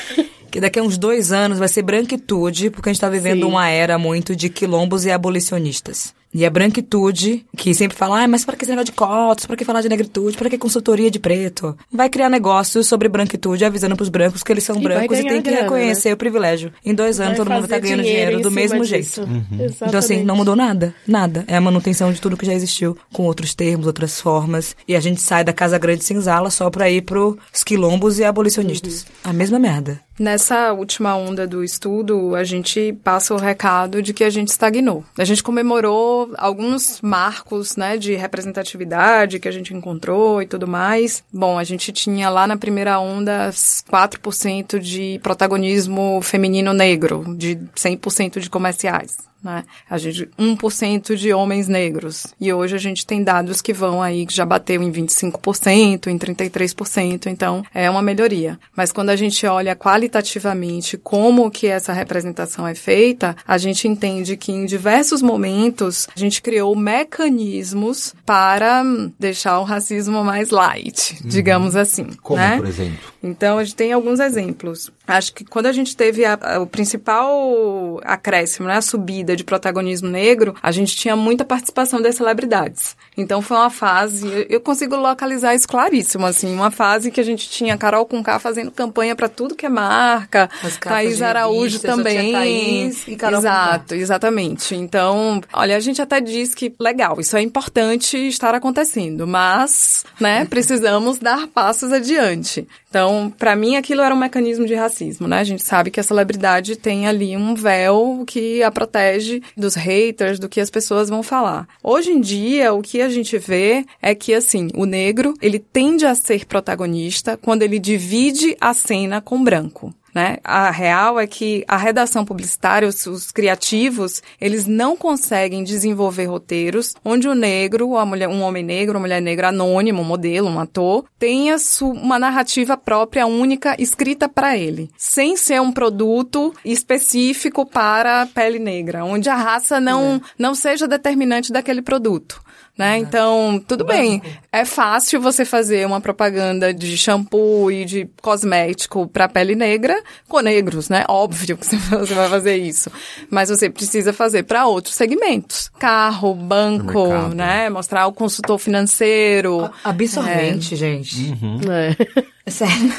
que 0.52 0.60
daqui 0.60 0.78
a 0.78 0.82
uns 0.82 0.98
dois 0.98 1.32
anos 1.32 1.58
vai 1.58 1.66
ser 1.66 1.82
branquitude, 1.82 2.70
porque 2.70 2.88
a 2.88 2.92
gente 2.92 3.00
tá 3.00 3.08
vivendo 3.08 3.40
Sim. 3.40 3.48
uma 3.48 3.68
era 3.68 3.98
muito 3.98 4.36
de 4.36 4.48
quilombos 4.50 5.04
e 5.04 5.10
abolicionistas. 5.10 6.14
E 6.34 6.44
a 6.44 6.50
branquitude, 6.50 7.46
que 7.56 7.72
sempre 7.72 7.96
fala, 7.96 8.24
ah, 8.24 8.28
mas 8.28 8.44
para 8.44 8.56
que 8.56 8.64
esse 8.64 8.72
negócio 8.72 8.86
de 8.86 8.92
cotas, 8.92 9.46
para 9.46 9.56
que 9.56 9.64
falar 9.64 9.82
de 9.82 9.88
negritude, 9.88 10.36
para 10.36 10.50
que 10.50 10.58
consultoria 10.58 11.08
de 11.08 11.20
preto? 11.20 11.76
Vai 11.92 12.08
criar 12.08 12.28
negócios 12.28 12.88
sobre 12.88 13.08
branquitude, 13.08 13.64
avisando 13.64 13.94
pros 13.94 14.08
brancos 14.08 14.42
que 14.42 14.50
eles 14.50 14.64
são 14.64 14.76
e 14.76 14.82
brancos 14.82 15.16
e 15.16 15.22
tem 15.22 15.40
que 15.40 15.50
grana, 15.50 15.62
reconhecer 15.62 16.08
né? 16.08 16.14
o 16.14 16.16
privilégio. 16.16 16.72
Em 16.84 16.92
dois 16.92 17.20
anos 17.20 17.38
vai 17.38 17.46
todo 17.46 17.54
mundo 17.54 17.68
tá 17.68 17.78
ganhando 17.78 18.02
dinheiro, 18.02 18.40
do 18.40 18.50
mesmo 18.50 18.84
jeito. 18.84 19.20
Uhum. 19.20 19.44
Então 19.86 19.98
assim, 19.98 20.24
não 20.24 20.34
mudou 20.34 20.56
nada, 20.56 20.92
nada. 21.06 21.44
É 21.46 21.56
a 21.56 21.60
manutenção 21.60 22.12
de 22.12 22.20
tudo 22.20 22.36
que 22.36 22.46
já 22.46 22.52
existiu, 22.52 22.98
com 23.12 23.22
outros 23.22 23.54
termos, 23.54 23.86
outras 23.86 24.20
formas. 24.20 24.74
E 24.88 24.96
a 24.96 25.00
gente 25.00 25.20
sai 25.20 25.44
da 25.44 25.52
Casa 25.52 25.78
Grande 25.78 26.02
Senzala 26.02 26.50
só 26.50 26.68
pra 26.68 26.90
ir 26.90 27.02
pros 27.02 27.36
quilombos 27.64 28.18
e 28.18 28.24
abolicionistas. 28.24 29.02
Uhum. 29.02 29.30
A 29.30 29.32
mesma 29.32 29.58
merda. 29.60 30.00
Nessa 30.18 30.72
última 30.72 31.16
onda 31.16 31.46
do 31.46 31.64
estudo, 31.64 32.36
a 32.36 32.44
gente 32.44 32.92
passa 33.02 33.34
o 33.34 33.38
recado 33.38 34.00
de 34.00 34.14
que 34.14 34.22
a 34.22 34.30
gente 34.30 34.48
estagnou. 34.48 35.04
A 35.18 35.24
gente 35.24 35.42
comemorou 35.42 36.32
alguns 36.38 37.00
marcos, 37.00 37.76
né, 37.76 37.96
de 37.96 38.14
representatividade 38.14 39.40
que 39.40 39.48
a 39.48 39.52
gente 39.52 39.74
encontrou 39.74 40.40
e 40.40 40.46
tudo 40.46 40.68
mais. 40.68 41.24
Bom, 41.32 41.58
a 41.58 41.64
gente 41.64 41.92
tinha 41.92 42.30
lá 42.30 42.46
na 42.46 42.56
primeira 42.56 42.98
onda 43.00 43.50
4% 43.50 44.78
de 44.78 45.18
protagonismo 45.22 46.20
feminino 46.22 46.72
negro, 46.72 47.24
de 47.36 47.56
100% 47.74 48.38
de 48.38 48.48
comerciais 48.48 49.16
né? 49.44 49.64
A 49.88 49.98
gente 49.98 50.28
1% 50.38 51.14
de 51.14 51.32
homens 51.32 51.68
negros. 51.68 52.26
E 52.40 52.52
hoje 52.52 52.74
a 52.74 52.78
gente 52.78 53.06
tem 53.06 53.22
dados 53.22 53.60
que 53.60 53.72
vão 53.72 54.02
aí 54.02 54.26
que 54.26 54.34
já 54.34 54.46
bateu 54.46 54.82
em 54.82 54.90
25%, 54.90 56.06
em 56.06 56.18
33%, 56.18 57.26
então 57.26 57.62
é 57.72 57.88
uma 57.90 58.02
melhoria. 58.02 58.58
Mas 58.74 58.90
quando 58.90 59.10
a 59.10 59.16
gente 59.16 59.46
olha 59.46 59.76
qualitativamente 59.76 60.96
como 60.96 61.50
que 61.50 61.66
essa 61.66 61.92
representação 61.92 62.66
é 62.66 62.74
feita, 62.74 63.36
a 63.46 63.58
gente 63.58 63.86
entende 63.86 64.36
que 64.36 64.50
em 64.50 64.64
diversos 64.64 65.20
momentos 65.20 66.08
a 66.14 66.18
gente 66.18 66.40
criou 66.40 66.74
mecanismos 66.74 68.14
para 68.24 68.82
deixar 69.18 69.58
o 69.60 69.64
racismo 69.64 70.24
mais 70.24 70.50
light, 70.50 71.18
uhum. 71.22 71.28
digamos 71.28 71.76
assim. 71.76 72.06
Como, 72.22 72.40
né? 72.40 72.56
por 72.56 72.66
exemplo? 72.66 72.98
Então, 73.22 73.58
a 73.58 73.64
gente 73.64 73.74
tem 73.74 73.92
alguns 73.92 74.20
exemplos. 74.20 74.92
Acho 75.06 75.32
que 75.32 75.44
quando 75.44 75.66
a 75.66 75.72
gente 75.72 75.96
teve 75.96 76.24
a, 76.26 76.38
a, 76.40 76.60
o 76.60 76.66
principal 76.66 77.98
acréscimo, 78.04 78.68
né, 78.68 78.76
a 78.76 78.82
subida 78.82 79.33
de 79.36 79.44
protagonismo 79.44 80.08
negro, 80.08 80.54
a 80.62 80.70
gente 80.70 80.96
tinha 80.96 81.16
muita 81.16 81.44
participação 81.44 82.00
das 82.00 82.16
celebridades. 82.16 82.96
Então 83.16 83.40
foi 83.40 83.56
uma 83.56 83.70
fase, 83.70 84.46
eu 84.48 84.60
consigo 84.60 84.96
localizar 84.96 85.54
isso 85.54 85.68
claríssimo, 85.68 86.26
assim, 86.26 86.52
uma 86.54 86.70
fase 86.70 87.10
que 87.10 87.20
a 87.20 87.24
gente 87.24 87.48
tinha 87.48 87.76
Carol 87.76 88.06
Conká 88.06 88.38
fazendo 88.38 88.70
campanha 88.70 89.14
para 89.14 89.28
tudo 89.28 89.54
que 89.54 89.66
é 89.66 89.68
marca, 89.68 90.50
Thaís 90.80 91.22
Araújo 91.22 91.78
também. 91.80 92.32
Thaís 92.32 93.08
e 93.08 93.16
Carol 93.16 93.38
Exato, 93.40 93.80
Conká. 93.84 93.96
exatamente. 93.96 94.74
Então, 94.74 95.40
olha, 95.52 95.76
a 95.76 95.80
gente 95.80 96.02
até 96.02 96.20
diz 96.20 96.54
que 96.54 96.74
legal, 96.78 97.20
isso 97.20 97.36
é 97.36 97.42
importante 97.42 98.16
estar 98.16 98.54
acontecendo, 98.54 99.26
mas, 99.26 100.04
né, 100.20 100.44
precisamos 100.50 101.18
dar 101.18 101.46
passos 101.48 101.92
adiante. 101.92 102.66
Então, 102.94 103.32
para 103.36 103.56
mim, 103.56 103.74
aquilo 103.74 104.02
era 104.02 104.14
um 104.14 104.18
mecanismo 104.18 104.66
de 104.66 104.74
racismo, 104.74 105.26
né? 105.26 105.40
A 105.40 105.44
gente 105.44 105.64
sabe 105.64 105.90
que 105.90 105.98
a 105.98 106.02
celebridade 106.02 106.76
tem 106.76 107.08
ali 107.08 107.36
um 107.36 107.52
véu 107.52 108.22
que 108.24 108.62
a 108.62 108.70
protege 108.70 109.13
dos 109.56 109.74
haters, 109.74 110.38
do 110.38 110.48
que 110.48 110.60
as 110.60 110.70
pessoas 110.70 111.08
vão 111.08 111.22
falar. 111.22 111.66
Hoje 111.82 112.10
em 112.10 112.20
dia, 112.20 112.72
o 112.72 112.82
que 112.82 113.00
a 113.00 113.08
gente 113.08 113.38
vê 113.38 113.84
é 114.00 114.14
que, 114.14 114.34
assim, 114.34 114.68
o 114.74 114.84
negro, 114.84 115.34
ele 115.40 115.58
tende 115.58 116.06
a 116.06 116.14
ser 116.14 116.46
protagonista 116.46 117.36
quando 117.36 117.62
ele 117.62 117.78
divide 117.78 118.56
a 118.60 118.72
cena 118.74 119.20
com 119.20 119.42
branco. 119.42 119.92
Né? 120.14 120.36
A 120.44 120.70
real 120.70 121.18
é 121.18 121.26
que 121.26 121.64
a 121.66 121.76
redação 121.76 122.24
publicitária, 122.24 122.86
os, 122.86 123.04
os, 123.04 123.32
criativos, 123.32 124.22
eles 124.40 124.64
não 124.64 124.96
conseguem 124.96 125.64
desenvolver 125.64 126.26
roteiros 126.26 126.94
onde 127.04 127.26
o 127.28 127.34
negro, 127.34 127.96
a 127.96 128.06
mulher, 128.06 128.28
um 128.28 128.40
homem 128.42 128.62
negro, 128.62 128.94
uma 128.94 129.00
mulher 129.00 129.20
negra 129.20 129.48
anônimo, 129.48 130.02
um 130.02 130.04
modelo, 130.04 130.48
um 130.48 130.60
ator, 130.60 131.04
tenha 131.18 131.56
uma 131.82 132.16
narrativa 132.16 132.76
própria, 132.76 133.26
única, 133.26 133.74
escrita 133.76 134.28
para 134.28 134.56
ele, 134.56 134.88
sem 134.96 135.36
ser 135.36 135.60
um 135.60 135.72
produto 135.72 136.54
específico 136.64 137.66
para 137.66 138.22
a 138.22 138.26
pele 138.26 138.60
negra, 138.60 139.04
onde 139.04 139.28
a 139.28 139.34
raça 139.34 139.80
não, 139.80 140.14
é. 140.14 140.20
não 140.38 140.54
seja 140.54 140.86
determinante 140.86 141.52
daquele 141.52 141.82
produto 141.82 142.40
né? 142.76 142.98
Então, 142.98 143.62
tudo 143.66 143.84
bem. 143.84 144.20
É 144.52 144.64
fácil 144.64 145.20
você 145.20 145.44
fazer 145.44 145.86
uma 145.86 146.00
propaganda 146.00 146.74
de 146.74 146.96
shampoo 146.96 147.70
e 147.70 147.84
de 147.84 148.08
cosmético 148.20 149.06
para 149.06 149.28
pele 149.28 149.54
negra 149.54 150.02
com 150.28 150.40
negros, 150.40 150.88
né? 150.88 151.04
Óbvio 151.08 151.56
que 151.56 151.66
você 151.76 152.14
vai 152.14 152.28
fazer 152.28 152.56
isso. 152.56 152.90
Mas 153.30 153.48
você 153.48 153.70
precisa 153.70 154.12
fazer 154.12 154.44
para 154.44 154.66
outros 154.66 154.94
segmentos. 154.94 155.70
Carro, 155.78 156.34
banco, 156.34 157.08
né? 157.34 157.70
Mostrar 157.70 158.06
o 158.06 158.12
consultor 158.12 158.58
financeiro. 158.58 159.70
Absorvente, 159.82 160.74
é. 160.74 160.76
gente. 160.76 161.16
Uhum. 161.16 161.60
É. 161.70 162.24
É 162.46 162.50
sério. 162.50 162.92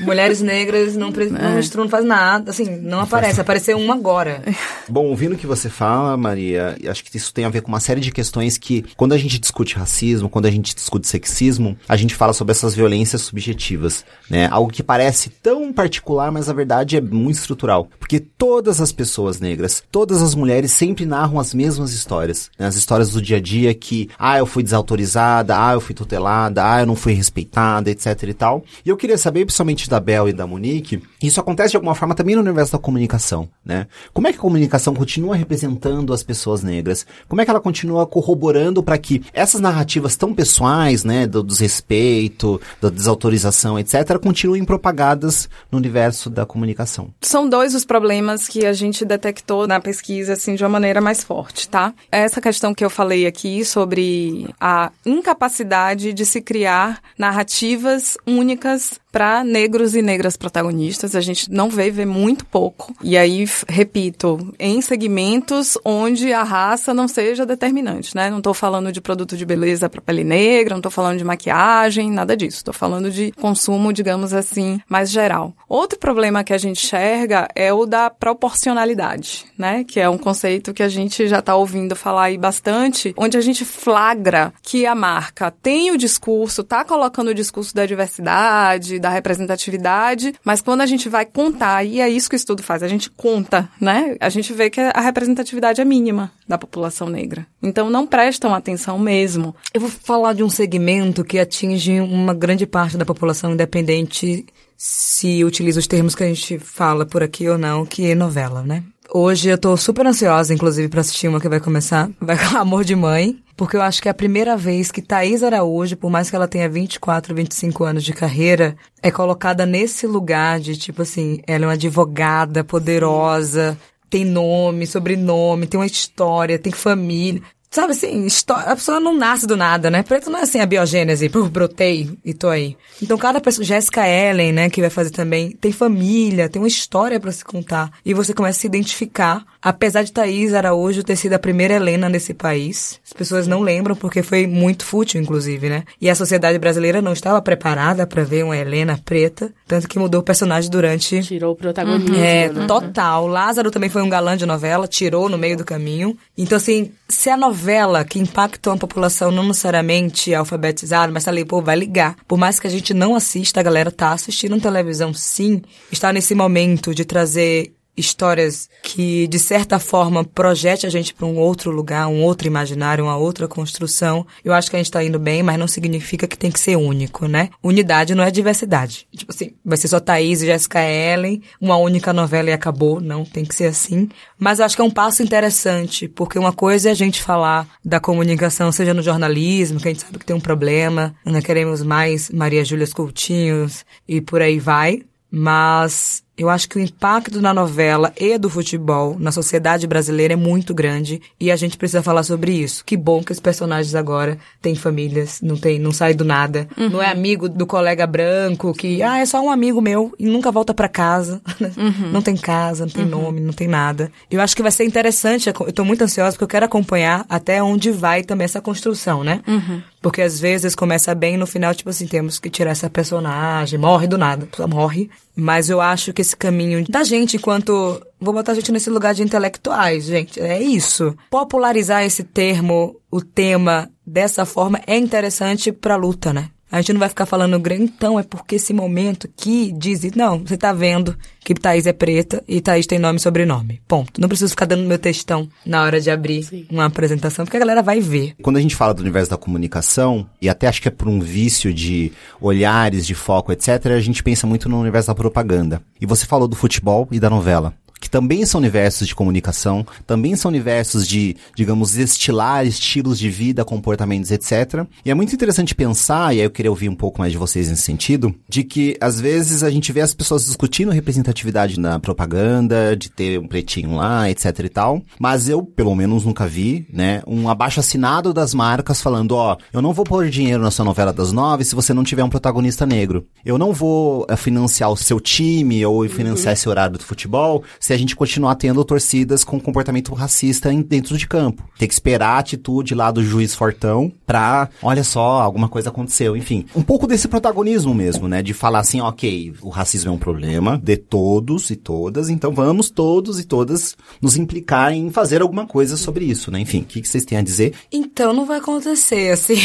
Mulheres 0.00 0.40
negras 0.40 0.94
não, 0.94 1.10
não 1.10 1.50
é. 1.50 1.56
misturam, 1.56 1.84
não 1.84 1.90
faz 1.90 2.04
nada, 2.04 2.52
assim, 2.52 2.64
não, 2.64 2.90
não 2.90 3.00
aparece. 3.00 3.40
Apareceu 3.40 3.76
uma 3.76 3.94
agora. 3.94 4.40
Bom, 4.88 5.06
ouvindo 5.06 5.34
o 5.34 5.36
que 5.36 5.48
você 5.48 5.68
fala, 5.68 6.16
Maria, 6.16 6.76
acho 6.88 7.04
que 7.04 7.16
isso 7.16 7.34
tem 7.34 7.44
a 7.44 7.48
ver 7.48 7.62
com 7.62 7.68
uma 7.68 7.80
série 7.80 8.00
de 8.00 8.12
questões 8.12 8.56
que, 8.56 8.84
quando 8.96 9.12
a 9.12 9.18
gente 9.18 9.38
discute 9.40 9.74
racismo, 9.74 10.28
quando 10.28 10.46
a 10.46 10.50
gente 10.50 10.74
discute 10.74 11.08
sexismo, 11.08 11.76
a 11.88 11.96
gente 11.96 12.14
fala 12.14 12.32
sobre 12.32 12.52
essas 12.52 12.74
violências 12.74 13.22
subjetivas, 13.22 14.04
né? 14.30 14.48
Algo 14.50 14.72
que 14.72 14.82
parece 14.82 15.28
tão 15.28 15.72
particular, 15.72 16.30
mas 16.30 16.46
na 16.46 16.52
verdade 16.52 16.96
é 16.96 17.00
muito 17.00 17.36
estrutural. 17.36 17.88
Porque 17.98 18.20
todas 18.20 18.80
as 18.80 18.92
pessoas 18.92 19.40
negras, 19.40 19.82
todas 19.90 20.22
as 20.22 20.36
mulheres 20.36 20.70
sempre 20.70 21.04
narram 21.04 21.40
as 21.40 21.52
mesmas 21.52 21.92
histórias. 21.92 22.48
Né? 22.56 22.66
As 22.66 22.76
histórias 22.76 23.10
do 23.10 23.20
dia 23.20 23.38
a 23.38 23.40
dia 23.40 23.74
que, 23.74 24.08
ah, 24.16 24.38
eu 24.38 24.46
fui 24.46 24.62
desautorizada, 24.62 25.56
ah, 25.58 25.72
eu 25.72 25.80
fui 25.80 25.94
tutelada, 25.94 26.62
ah, 26.64 26.80
eu 26.80 26.86
não 26.86 26.94
fui 26.94 27.12
respeitada, 27.12 27.90
etc 27.90 28.22
e 28.22 28.34
tal. 28.34 28.64
E 28.84 28.90
eu 28.90 28.98
queria 28.98 29.16
saber, 29.16 29.46
principalmente 29.46 29.88
da 29.88 29.98
Bel 29.98 30.28
e 30.28 30.32
da 30.32 30.46
Monique, 30.46 31.02
isso 31.22 31.40
acontece 31.40 31.70
de 31.70 31.76
alguma 31.76 31.94
forma 31.94 32.14
também 32.14 32.34
no 32.34 32.42
universo 32.42 32.72
da 32.72 32.78
comunicação, 32.78 33.48
né? 33.64 33.86
Como 34.12 34.28
é 34.28 34.32
que 34.32 34.36
a 34.36 34.42
comunicação 34.42 34.94
continua 34.94 35.34
representando 35.34 36.12
as 36.12 36.22
pessoas 36.22 36.62
negras? 36.62 37.06
Como 37.26 37.40
é 37.40 37.46
que 37.46 37.50
ela 37.50 37.60
continua 37.60 38.06
corroborando 38.06 38.82
para 38.82 38.98
que 38.98 39.22
essas 39.32 39.58
narrativas 39.58 40.16
tão 40.16 40.34
pessoais, 40.34 41.02
né, 41.02 41.26
do 41.26 41.42
desrespeito, 41.42 42.60
da 42.78 42.90
desautorização, 42.90 43.78
etc., 43.78 44.18
continuem 44.22 44.66
propagadas 44.66 45.48
no 45.72 45.78
universo 45.78 46.28
da 46.28 46.44
comunicação? 46.44 47.08
São 47.22 47.48
dois 47.48 47.74
os 47.74 47.86
problemas 47.86 48.46
que 48.46 48.66
a 48.66 48.74
gente 48.74 49.02
detectou 49.02 49.66
na 49.66 49.80
pesquisa, 49.80 50.34
assim, 50.34 50.56
de 50.56 50.62
uma 50.62 50.68
maneira 50.68 51.00
mais 51.00 51.24
forte, 51.24 51.70
tá? 51.70 51.94
Essa 52.12 52.38
questão 52.38 52.74
que 52.74 52.84
eu 52.84 52.90
falei 52.90 53.26
aqui 53.26 53.64
sobre 53.64 54.46
a 54.60 54.92
incapacidade 55.06 56.12
de 56.12 56.26
se 56.26 56.42
criar 56.42 57.00
narrativas 57.16 58.18
únicas 58.26 58.73
because 58.74 58.98
para 59.14 59.44
negros 59.44 59.94
e 59.94 60.02
negras 60.02 60.36
protagonistas. 60.36 61.14
A 61.14 61.20
gente 61.20 61.48
não 61.48 61.70
vê, 61.70 61.88
vê 61.88 62.04
muito 62.04 62.44
pouco. 62.44 62.92
E 63.00 63.16
aí, 63.16 63.48
repito, 63.68 64.52
em 64.58 64.80
segmentos 64.80 65.78
onde 65.84 66.32
a 66.32 66.42
raça 66.42 66.92
não 66.92 67.06
seja 67.06 67.46
determinante, 67.46 68.16
né? 68.16 68.28
Não 68.28 68.38
estou 68.38 68.52
falando 68.52 68.90
de 68.90 69.00
produto 69.00 69.36
de 69.36 69.46
beleza 69.46 69.88
para 69.88 70.00
pele 70.00 70.24
negra, 70.24 70.74
não 70.74 70.80
estou 70.80 70.90
falando 70.90 71.16
de 71.16 71.22
maquiagem, 71.22 72.10
nada 72.10 72.36
disso. 72.36 72.56
Estou 72.56 72.74
falando 72.74 73.08
de 73.08 73.30
consumo, 73.40 73.92
digamos 73.92 74.32
assim, 74.32 74.80
mais 74.88 75.12
geral. 75.12 75.54
Outro 75.68 75.96
problema 75.96 76.42
que 76.42 76.52
a 76.52 76.58
gente 76.58 76.84
enxerga 76.84 77.46
é 77.54 77.72
o 77.72 77.86
da 77.86 78.10
proporcionalidade, 78.10 79.44
né? 79.56 79.84
Que 79.84 80.00
é 80.00 80.08
um 80.08 80.18
conceito 80.18 80.74
que 80.74 80.82
a 80.82 80.88
gente 80.88 81.28
já 81.28 81.38
está 81.38 81.54
ouvindo 81.54 81.94
falar 81.94 82.24
aí 82.24 82.36
bastante, 82.36 83.14
onde 83.16 83.38
a 83.38 83.40
gente 83.40 83.64
flagra 83.64 84.52
que 84.60 84.86
a 84.86 84.94
marca 84.96 85.52
tem 85.52 85.92
o 85.92 85.96
discurso, 85.96 86.62
está 86.62 86.84
colocando 86.84 87.28
o 87.28 87.34
discurso 87.34 87.72
da 87.72 87.86
diversidade, 87.86 89.03
da 89.04 89.10
representatividade, 89.10 90.34
mas 90.42 90.62
quando 90.62 90.80
a 90.80 90.86
gente 90.86 91.10
vai 91.10 91.26
contar, 91.26 91.84
e 91.84 92.00
é 92.00 92.08
isso 92.08 92.26
que 92.26 92.34
o 92.34 92.38
estudo 92.38 92.62
faz, 92.62 92.82
a 92.82 92.88
gente 92.88 93.10
conta, 93.10 93.68
né? 93.78 94.16
A 94.18 94.30
gente 94.30 94.50
vê 94.54 94.70
que 94.70 94.80
a 94.80 95.00
representatividade 95.02 95.78
é 95.78 95.84
mínima 95.84 96.32
da 96.48 96.56
população 96.56 97.06
negra. 97.06 97.46
Então 97.62 97.90
não 97.90 98.06
prestam 98.06 98.54
atenção 98.54 98.98
mesmo. 98.98 99.54
Eu 99.74 99.82
vou 99.82 99.90
falar 99.90 100.32
de 100.32 100.42
um 100.42 100.48
segmento 100.48 101.22
que 101.22 101.38
atinge 101.38 102.00
uma 102.00 102.32
grande 102.32 102.64
parte 102.66 102.96
da 102.96 103.04
população 103.04 103.52
independente 103.52 104.46
se 104.74 105.44
utiliza 105.44 105.80
os 105.80 105.86
termos 105.86 106.14
que 106.14 106.24
a 106.24 106.26
gente 106.26 106.58
fala 106.58 107.04
por 107.04 107.22
aqui 107.22 107.46
ou 107.46 107.58
não, 107.58 107.84
que 107.84 108.10
é 108.10 108.14
novela, 108.14 108.62
né? 108.62 108.82
Hoje 109.12 109.50
eu 109.50 109.58
tô 109.58 109.76
super 109.76 110.06
ansiosa, 110.06 110.54
inclusive, 110.54 110.88
para 110.88 111.00
assistir 111.00 111.28
uma 111.28 111.40
que 111.40 111.48
vai 111.48 111.60
começar, 111.60 112.10
vai 112.20 112.36
Amor 112.56 112.84
de 112.84 112.96
Mãe, 112.96 113.38
porque 113.56 113.76
eu 113.76 113.82
acho 113.82 114.00
que 114.00 114.08
é 114.08 114.10
a 114.10 114.14
primeira 114.14 114.56
vez 114.56 114.90
que 114.90 115.02
Thaís 115.02 115.42
Araújo, 115.42 115.96
por 115.96 116.10
mais 116.10 116.30
que 116.30 116.36
ela 116.36 116.48
tenha 116.48 116.68
24, 116.68 117.34
25 117.34 117.84
anos 117.84 118.04
de 118.04 118.12
carreira, 118.12 118.76
é 119.02 119.10
colocada 119.10 119.66
nesse 119.66 120.06
lugar 120.06 120.58
de, 120.58 120.76
tipo 120.76 121.02
assim, 121.02 121.40
ela 121.46 121.64
é 121.64 121.66
uma 121.68 121.74
advogada 121.74 122.64
poderosa, 122.64 123.78
tem 124.08 124.24
nome, 124.24 124.86
sobrenome, 124.86 125.66
tem 125.66 125.78
uma 125.78 125.86
história, 125.86 126.58
tem 126.58 126.72
família. 126.72 127.42
Sabe 127.74 127.90
assim, 127.90 128.24
história, 128.24 128.70
a 128.70 128.76
pessoa 128.76 129.00
não 129.00 129.16
nasce 129.16 129.48
do 129.48 129.56
nada, 129.56 129.90
né? 129.90 130.04
Preto 130.04 130.30
não 130.30 130.38
é 130.38 130.42
assim 130.42 130.60
a 130.60 130.66
biogênese, 130.66 131.28
brotei 131.28 132.08
e 132.24 132.32
tô 132.32 132.48
aí. 132.48 132.76
Então 133.02 133.18
cada 133.18 133.40
pessoa, 133.40 133.64
Jessica 133.64 134.08
Ellen, 134.08 134.52
né, 134.52 134.70
que 134.70 134.80
vai 134.80 134.90
fazer 134.90 135.10
também, 135.10 135.50
tem 135.50 135.72
família, 135.72 136.48
tem 136.48 136.62
uma 136.62 136.68
história 136.68 137.18
para 137.18 137.32
se 137.32 137.44
contar. 137.44 137.90
E 138.06 138.14
você 138.14 138.32
começa 138.32 138.58
a 138.58 138.60
se 138.60 138.68
identificar. 138.68 139.44
Apesar 139.60 140.04
de 140.04 140.12
Thaís 140.12 140.54
Araújo 140.54 141.02
ter 141.02 141.16
sido 141.16 141.32
a 141.32 141.38
primeira 141.38 141.74
Helena 141.74 142.08
nesse 142.08 142.32
país, 142.32 143.00
as 143.04 143.12
pessoas 143.12 143.48
não 143.48 143.60
lembram 143.60 143.96
porque 143.96 144.22
foi 144.22 144.46
muito 144.46 144.84
fútil, 144.84 145.20
inclusive, 145.20 145.68
né? 145.68 145.82
E 146.00 146.08
a 146.08 146.14
sociedade 146.14 146.58
brasileira 146.58 147.02
não 147.02 147.12
estava 147.12 147.42
preparada 147.42 148.06
para 148.06 148.22
ver 148.22 148.44
uma 148.44 148.56
Helena 148.56 149.00
preta, 149.04 149.52
tanto 149.66 149.88
que 149.88 149.98
mudou 149.98 150.20
o 150.20 150.24
personagem 150.24 150.70
durante. 150.70 151.22
Tirou 151.22 151.54
o 151.54 151.56
protagonismo. 151.56 152.14
É, 152.14 152.50
né? 152.50 152.66
total. 152.66 153.26
Lázaro 153.26 153.70
também 153.72 153.90
foi 153.90 154.02
um 154.02 154.08
galã 154.08 154.36
de 154.36 154.46
novela, 154.46 154.86
tirou 154.86 155.28
no 155.28 155.38
meio 155.38 155.56
do 155.56 155.64
caminho. 155.64 156.16
Então, 156.36 156.56
assim, 156.56 156.92
se 157.08 157.30
a 157.30 157.36
novela 157.36 157.63
que 158.04 158.18
impactou 158.18 158.72
a 158.72 158.76
população 158.76 159.30
não 159.30 159.46
necessariamente 159.48 160.34
alfabetizada, 160.34 161.12
mas 161.12 161.24
tá 161.24 161.30
ali, 161.30 161.44
pô, 161.44 161.62
vai 161.62 161.76
ligar. 161.76 162.16
Por 162.26 162.38
mais 162.38 162.60
que 162.60 162.66
a 162.66 162.70
gente 162.70 162.92
não 162.92 163.14
assista, 163.14 163.60
a 163.60 163.62
galera 163.62 163.90
tá 163.90 164.12
assistindo 164.12 164.54
televisão 164.60 165.12
sim, 165.14 165.62
está 165.90 166.12
nesse 166.12 166.34
momento 166.34 166.94
de 166.94 167.04
trazer 167.04 167.74
histórias 167.96 168.68
que, 168.82 169.26
de 169.28 169.38
certa 169.38 169.78
forma, 169.78 170.24
projete 170.24 170.86
a 170.86 170.90
gente 170.90 171.14
para 171.14 171.26
um 171.26 171.38
outro 171.38 171.70
lugar, 171.70 172.08
um 172.08 172.22
outro 172.22 172.46
imaginário, 172.46 173.04
uma 173.04 173.16
outra 173.16 173.46
construção. 173.46 174.26
Eu 174.44 174.52
acho 174.52 174.70
que 174.70 174.76
a 174.76 174.78
gente 174.78 174.86
está 174.86 175.02
indo 175.02 175.18
bem, 175.18 175.42
mas 175.42 175.58
não 175.58 175.68
significa 175.68 176.26
que 176.26 176.36
tem 176.36 176.50
que 176.50 176.60
ser 176.60 176.76
único, 176.76 177.26
né? 177.26 177.50
Unidade 177.62 178.14
não 178.14 178.24
é 178.24 178.30
diversidade. 178.30 179.06
Tipo 179.14 179.32
assim, 179.32 179.52
vai 179.64 179.76
ser 179.78 179.88
só 179.88 180.00
Thaís 180.00 180.42
e 180.42 180.46
Jessica 180.46 180.80
Ellen, 180.80 181.42
uma 181.60 181.76
única 181.76 182.12
novela 182.12 182.50
e 182.50 182.52
acabou. 182.52 183.00
Não, 183.00 183.24
tem 183.24 183.44
que 183.44 183.54
ser 183.54 183.66
assim. 183.66 184.08
Mas 184.38 184.58
eu 184.58 184.64
acho 184.64 184.76
que 184.76 184.82
é 184.82 184.84
um 184.84 184.90
passo 184.90 185.22
interessante, 185.22 186.08
porque 186.08 186.38
uma 186.38 186.52
coisa 186.52 186.88
é 186.88 186.92
a 186.92 186.96
gente 186.96 187.22
falar 187.22 187.66
da 187.84 188.00
comunicação, 188.00 188.72
seja 188.72 188.92
no 188.92 189.02
jornalismo, 189.02 189.80
que 189.80 189.88
a 189.88 189.90
gente 189.92 190.02
sabe 190.02 190.18
que 190.18 190.26
tem 190.26 190.36
um 190.36 190.40
problema, 190.40 191.14
não 191.24 191.40
queremos 191.40 191.82
mais 191.82 192.30
Maria 192.30 192.64
Júlia 192.64 192.86
Coutinhos 192.94 193.84
e 194.06 194.20
por 194.20 194.42
aí 194.42 194.58
vai. 194.58 195.02
Mas 195.30 196.22
Eu 196.36 196.50
acho 196.50 196.68
que 196.68 196.76
o 196.76 196.80
impacto 196.80 197.40
da 197.40 197.54
novela 197.54 198.12
e 198.18 198.36
do 198.36 198.50
futebol 198.50 199.16
na 199.18 199.30
sociedade 199.30 199.86
brasileira 199.86 200.34
é 200.34 200.36
muito 200.36 200.74
grande 200.74 201.22
e 201.38 201.50
a 201.50 201.56
gente 201.56 201.76
precisa 201.76 202.02
falar 202.02 202.24
sobre 202.24 202.52
isso. 202.52 202.84
Que 202.84 202.96
bom 202.96 203.22
que 203.22 203.30
os 203.30 203.38
personagens 203.38 203.94
agora 203.94 204.36
têm 204.60 204.74
famílias, 204.74 205.40
não 205.40 205.56
tem, 205.56 205.78
não 205.78 205.92
sai 205.92 206.12
do 206.12 206.24
nada. 206.24 206.66
Uhum. 206.76 206.90
Não 206.90 207.02
é 207.02 207.10
amigo 207.10 207.48
do 207.48 207.66
colega 207.66 208.06
branco 208.06 208.72
que, 208.74 209.00
ah, 209.02 209.18
é 209.18 209.26
só 209.26 209.40
um 209.40 209.50
amigo 209.50 209.80
meu 209.80 210.12
e 210.18 210.26
nunca 210.26 210.50
volta 210.50 210.74
para 210.74 210.88
casa. 210.88 211.40
Uhum. 211.76 212.12
Não 212.12 212.22
tem 212.22 212.36
casa, 212.36 212.84
não 212.84 212.92
tem 212.92 213.04
uhum. 213.04 213.10
nome, 213.10 213.40
não 213.40 213.52
tem 213.52 213.66
nada. 213.66 214.10
Eu 214.30 214.40
acho 214.40 214.54
que 214.54 214.62
vai 214.62 214.70
ser 214.70 214.84
interessante, 214.84 215.48
eu 215.48 215.72
tô 215.72 215.84
muito 215.84 216.02
ansiosa 216.02 216.32
porque 216.32 216.44
eu 216.44 216.48
quero 216.48 216.66
acompanhar 216.66 217.24
até 217.28 217.62
onde 217.62 217.90
vai 217.90 218.22
também 218.22 218.44
essa 218.44 218.60
construção, 218.60 219.24
né? 219.24 219.40
Uhum. 219.46 219.82
Porque 220.00 220.22
às 220.22 220.38
vezes 220.38 220.74
começa 220.74 221.14
bem 221.14 221.36
no 221.36 221.46
final, 221.46 221.74
tipo 221.74 221.90
assim, 221.90 222.06
temos 222.06 222.38
que 222.38 222.50
tirar 222.50 222.70
essa 222.70 222.90
personagem, 222.90 223.78
morre 223.78 224.06
do 224.06 224.18
nada, 224.18 224.46
morre. 224.68 225.10
Mas 225.36 225.68
eu 225.68 225.80
acho 225.80 226.12
que 226.12 226.22
esse 226.22 226.36
caminho 226.36 226.84
da 226.88 227.02
gente 227.02 227.36
enquanto. 227.36 228.00
Vou 228.20 228.32
botar 228.32 228.52
a 228.52 228.54
gente 228.54 228.70
nesse 228.70 228.88
lugar 228.88 229.14
de 229.14 229.22
intelectuais, 229.22 230.04
gente. 230.04 230.40
É 230.40 230.62
isso. 230.62 231.14
Popularizar 231.30 232.04
esse 232.04 232.22
termo, 232.22 232.96
o 233.10 233.20
tema, 233.20 233.90
dessa 234.06 234.44
forma 234.44 234.80
é 234.86 234.96
interessante 234.96 235.72
pra 235.72 235.96
luta, 235.96 236.32
né? 236.32 236.50
A 236.74 236.80
gente 236.80 236.92
não 236.92 236.98
vai 236.98 237.08
ficar 237.08 237.24
falando 237.24 237.56
grande, 237.60 237.84
então 237.84 238.18
é 238.18 238.24
porque 238.24 238.56
esse 238.56 238.72
momento 238.72 239.28
que 239.36 239.70
diz, 239.70 240.02
não, 240.16 240.40
você 240.40 240.56
tá 240.56 240.72
vendo 240.72 241.16
que 241.38 241.54
Thaís 241.54 241.86
é 241.86 241.92
preta 241.92 242.42
e 242.48 242.60
Thaís 242.60 242.84
tem 242.84 242.98
nome 242.98 243.16
e 243.16 243.22
sobrenome. 243.22 243.80
Ponto. 243.86 244.20
Não 244.20 244.26
preciso 244.26 244.50
ficar 244.50 244.64
dando 244.64 244.84
meu 244.84 244.98
textão 244.98 245.48
na 245.64 245.84
hora 245.84 246.00
de 246.00 246.10
abrir 246.10 246.42
Sim. 246.42 246.66
uma 246.68 246.86
apresentação, 246.86 247.44
porque 247.44 247.56
a 247.56 247.60
galera 247.60 247.80
vai 247.80 248.00
ver. 248.00 248.34
Quando 248.42 248.56
a 248.56 248.60
gente 248.60 248.74
fala 248.74 248.92
do 248.92 249.02
universo 249.02 249.30
da 249.30 249.36
comunicação, 249.36 250.28
e 250.42 250.48
até 250.48 250.66
acho 250.66 250.82
que 250.82 250.88
é 250.88 250.90
por 250.90 251.06
um 251.06 251.20
vício 251.20 251.72
de 251.72 252.10
olhares, 252.40 253.06
de 253.06 253.14
foco, 253.14 253.52
etc., 253.52 253.92
a 253.92 254.00
gente 254.00 254.20
pensa 254.20 254.44
muito 254.44 254.68
no 254.68 254.80
universo 254.80 255.06
da 255.06 255.14
propaganda. 255.14 255.80
E 256.00 256.06
você 256.06 256.26
falou 256.26 256.48
do 256.48 256.56
futebol 256.56 257.06
e 257.12 257.20
da 257.20 257.30
novela 257.30 257.72
que 258.04 258.10
também 258.10 258.44
são 258.44 258.58
universos 258.60 259.08
de 259.08 259.14
comunicação, 259.14 259.86
também 260.06 260.36
são 260.36 260.50
universos 260.50 261.08
de, 261.08 261.36
digamos, 261.56 261.96
estilar 261.96 262.66
estilos 262.66 263.18
de 263.18 263.30
vida, 263.30 263.64
comportamentos, 263.64 264.30
etc. 264.30 264.84
E 265.02 265.10
é 265.10 265.14
muito 265.14 265.34
interessante 265.34 265.74
pensar, 265.74 266.34
e 266.34 266.40
aí 266.40 266.44
eu 266.44 266.50
queria 266.50 266.70
ouvir 266.70 266.90
um 266.90 266.94
pouco 266.94 267.18
mais 267.18 267.32
de 267.32 267.38
vocês 267.38 267.66
nesse 267.66 267.80
sentido, 267.80 268.34
de 268.46 268.62
que 268.62 268.94
às 269.00 269.18
vezes 269.18 269.62
a 269.62 269.70
gente 269.70 269.90
vê 269.90 270.02
as 270.02 270.12
pessoas 270.12 270.44
discutindo 270.44 270.92
representatividade 270.92 271.80
na 271.80 271.98
propaganda, 271.98 272.94
de 272.94 273.10
ter 273.10 273.40
um 273.40 273.48
pretinho 273.48 273.96
lá, 273.96 274.28
etc 274.28 274.58
e 274.58 274.68
tal, 274.68 275.02
mas 275.18 275.48
eu, 275.48 275.62
pelo 275.62 275.94
menos, 275.94 276.26
nunca 276.26 276.46
vi, 276.46 276.86
né, 276.92 277.22
um 277.26 277.48
abaixo 277.48 277.80
assinado 277.80 278.34
das 278.34 278.52
marcas 278.52 279.00
falando, 279.00 279.32
ó, 279.32 279.56
eu 279.72 279.80
não 279.80 279.94
vou 279.94 280.04
pôr 280.04 280.28
dinheiro 280.28 280.62
na 280.62 280.70
sua 280.70 280.84
novela 280.84 281.10
das 281.10 281.32
nove 281.32 281.64
se 281.64 281.74
você 281.74 281.94
não 281.94 282.04
tiver 282.04 282.22
um 282.22 282.28
protagonista 282.28 282.84
negro. 282.84 283.26
Eu 283.42 283.56
não 283.56 283.72
vou 283.72 284.26
uh, 284.30 284.36
financiar 284.36 284.90
o 284.90 284.96
seu 284.96 285.18
time 285.18 285.86
ou 285.86 286.06
financiar 286.06 286.48
uhum. 286.48 286.52
esse 286.52 286.68
horário 286.68 286.98
do 286.98 287.04
futebol 287.04 287.64
se 287.80 287.93
a 287.94 287.98
gente 287.98 288.16
continuar 288.16 288.54
tendo 288.56 288.84
torcidas 288.84 289.44
com 289.44 289.60
comportamento 289.60 290.12
racista 290.14 290.72
dentro 290.72 291.16
de 291.16 291.26
campo. 291.26 291.62
Tem 291.78 291.88
que 291.88 291.94
esperar 291.94 292.30
a 292.30 292.38
atitude 292.38 292.94
lá 292.94 293.10
do 293.10 293.22
juiz 293.22 293.54
Fortão 293.54 294.12
pra, 294.26 294.68
olha 294.82 295.04
só, 295.04 295.40
alguma 295.40 295.68
coisa 295.68 295.90
aconteceu. 295.90 296.36
Enfim, 296.36 296.66
um 296.74 296.82
pouco 296.82 297.06
desse 297.06 297.28
protagonismo 297.28 297.94
mesmo, 297.94 298.28
né? 298.28 298.42
De 298.42 298.52
falar 298.52 298.80
assim, 298.80 299.00
ok, 299.00 299.54
o 299.62 299.68
racismo 299.68 300.10
é 300.10 300.12
um 300.12 300.18
problema 300.18 300.80
de 300.82 300.96
todos 300.96 301.70
e 301.70 301.76
todas, 301.76 302.28
então 302.28 302.52
vamos 302.52 302.90
todos 302.90 303.38
e 303.38 303.44
todas 303.44 303.96
nos 304.20 304.36
implicar 304.36 304.92
em 304.92 305.10
fazer 305.10 305.42
alguma 305.42 305.66
coisa 305.66 305.96
sobre 305.96 306.24
isso, 306.24 306.50
né? 306.50 306.60
Enfim, 306.60 306.80
o 306.80 306.84
que, 306.84 307.00
que 307.00 307.08
vocês 307.08 307.24
têm 307.24 307.38
a 307.38 307.42
dizer? 307.42 307.74
Então, 307.92 308.32
não 308.32 308.46
vai 308.46 308.58
acontecer, 308.58 309.30
assim. 309.30 309.56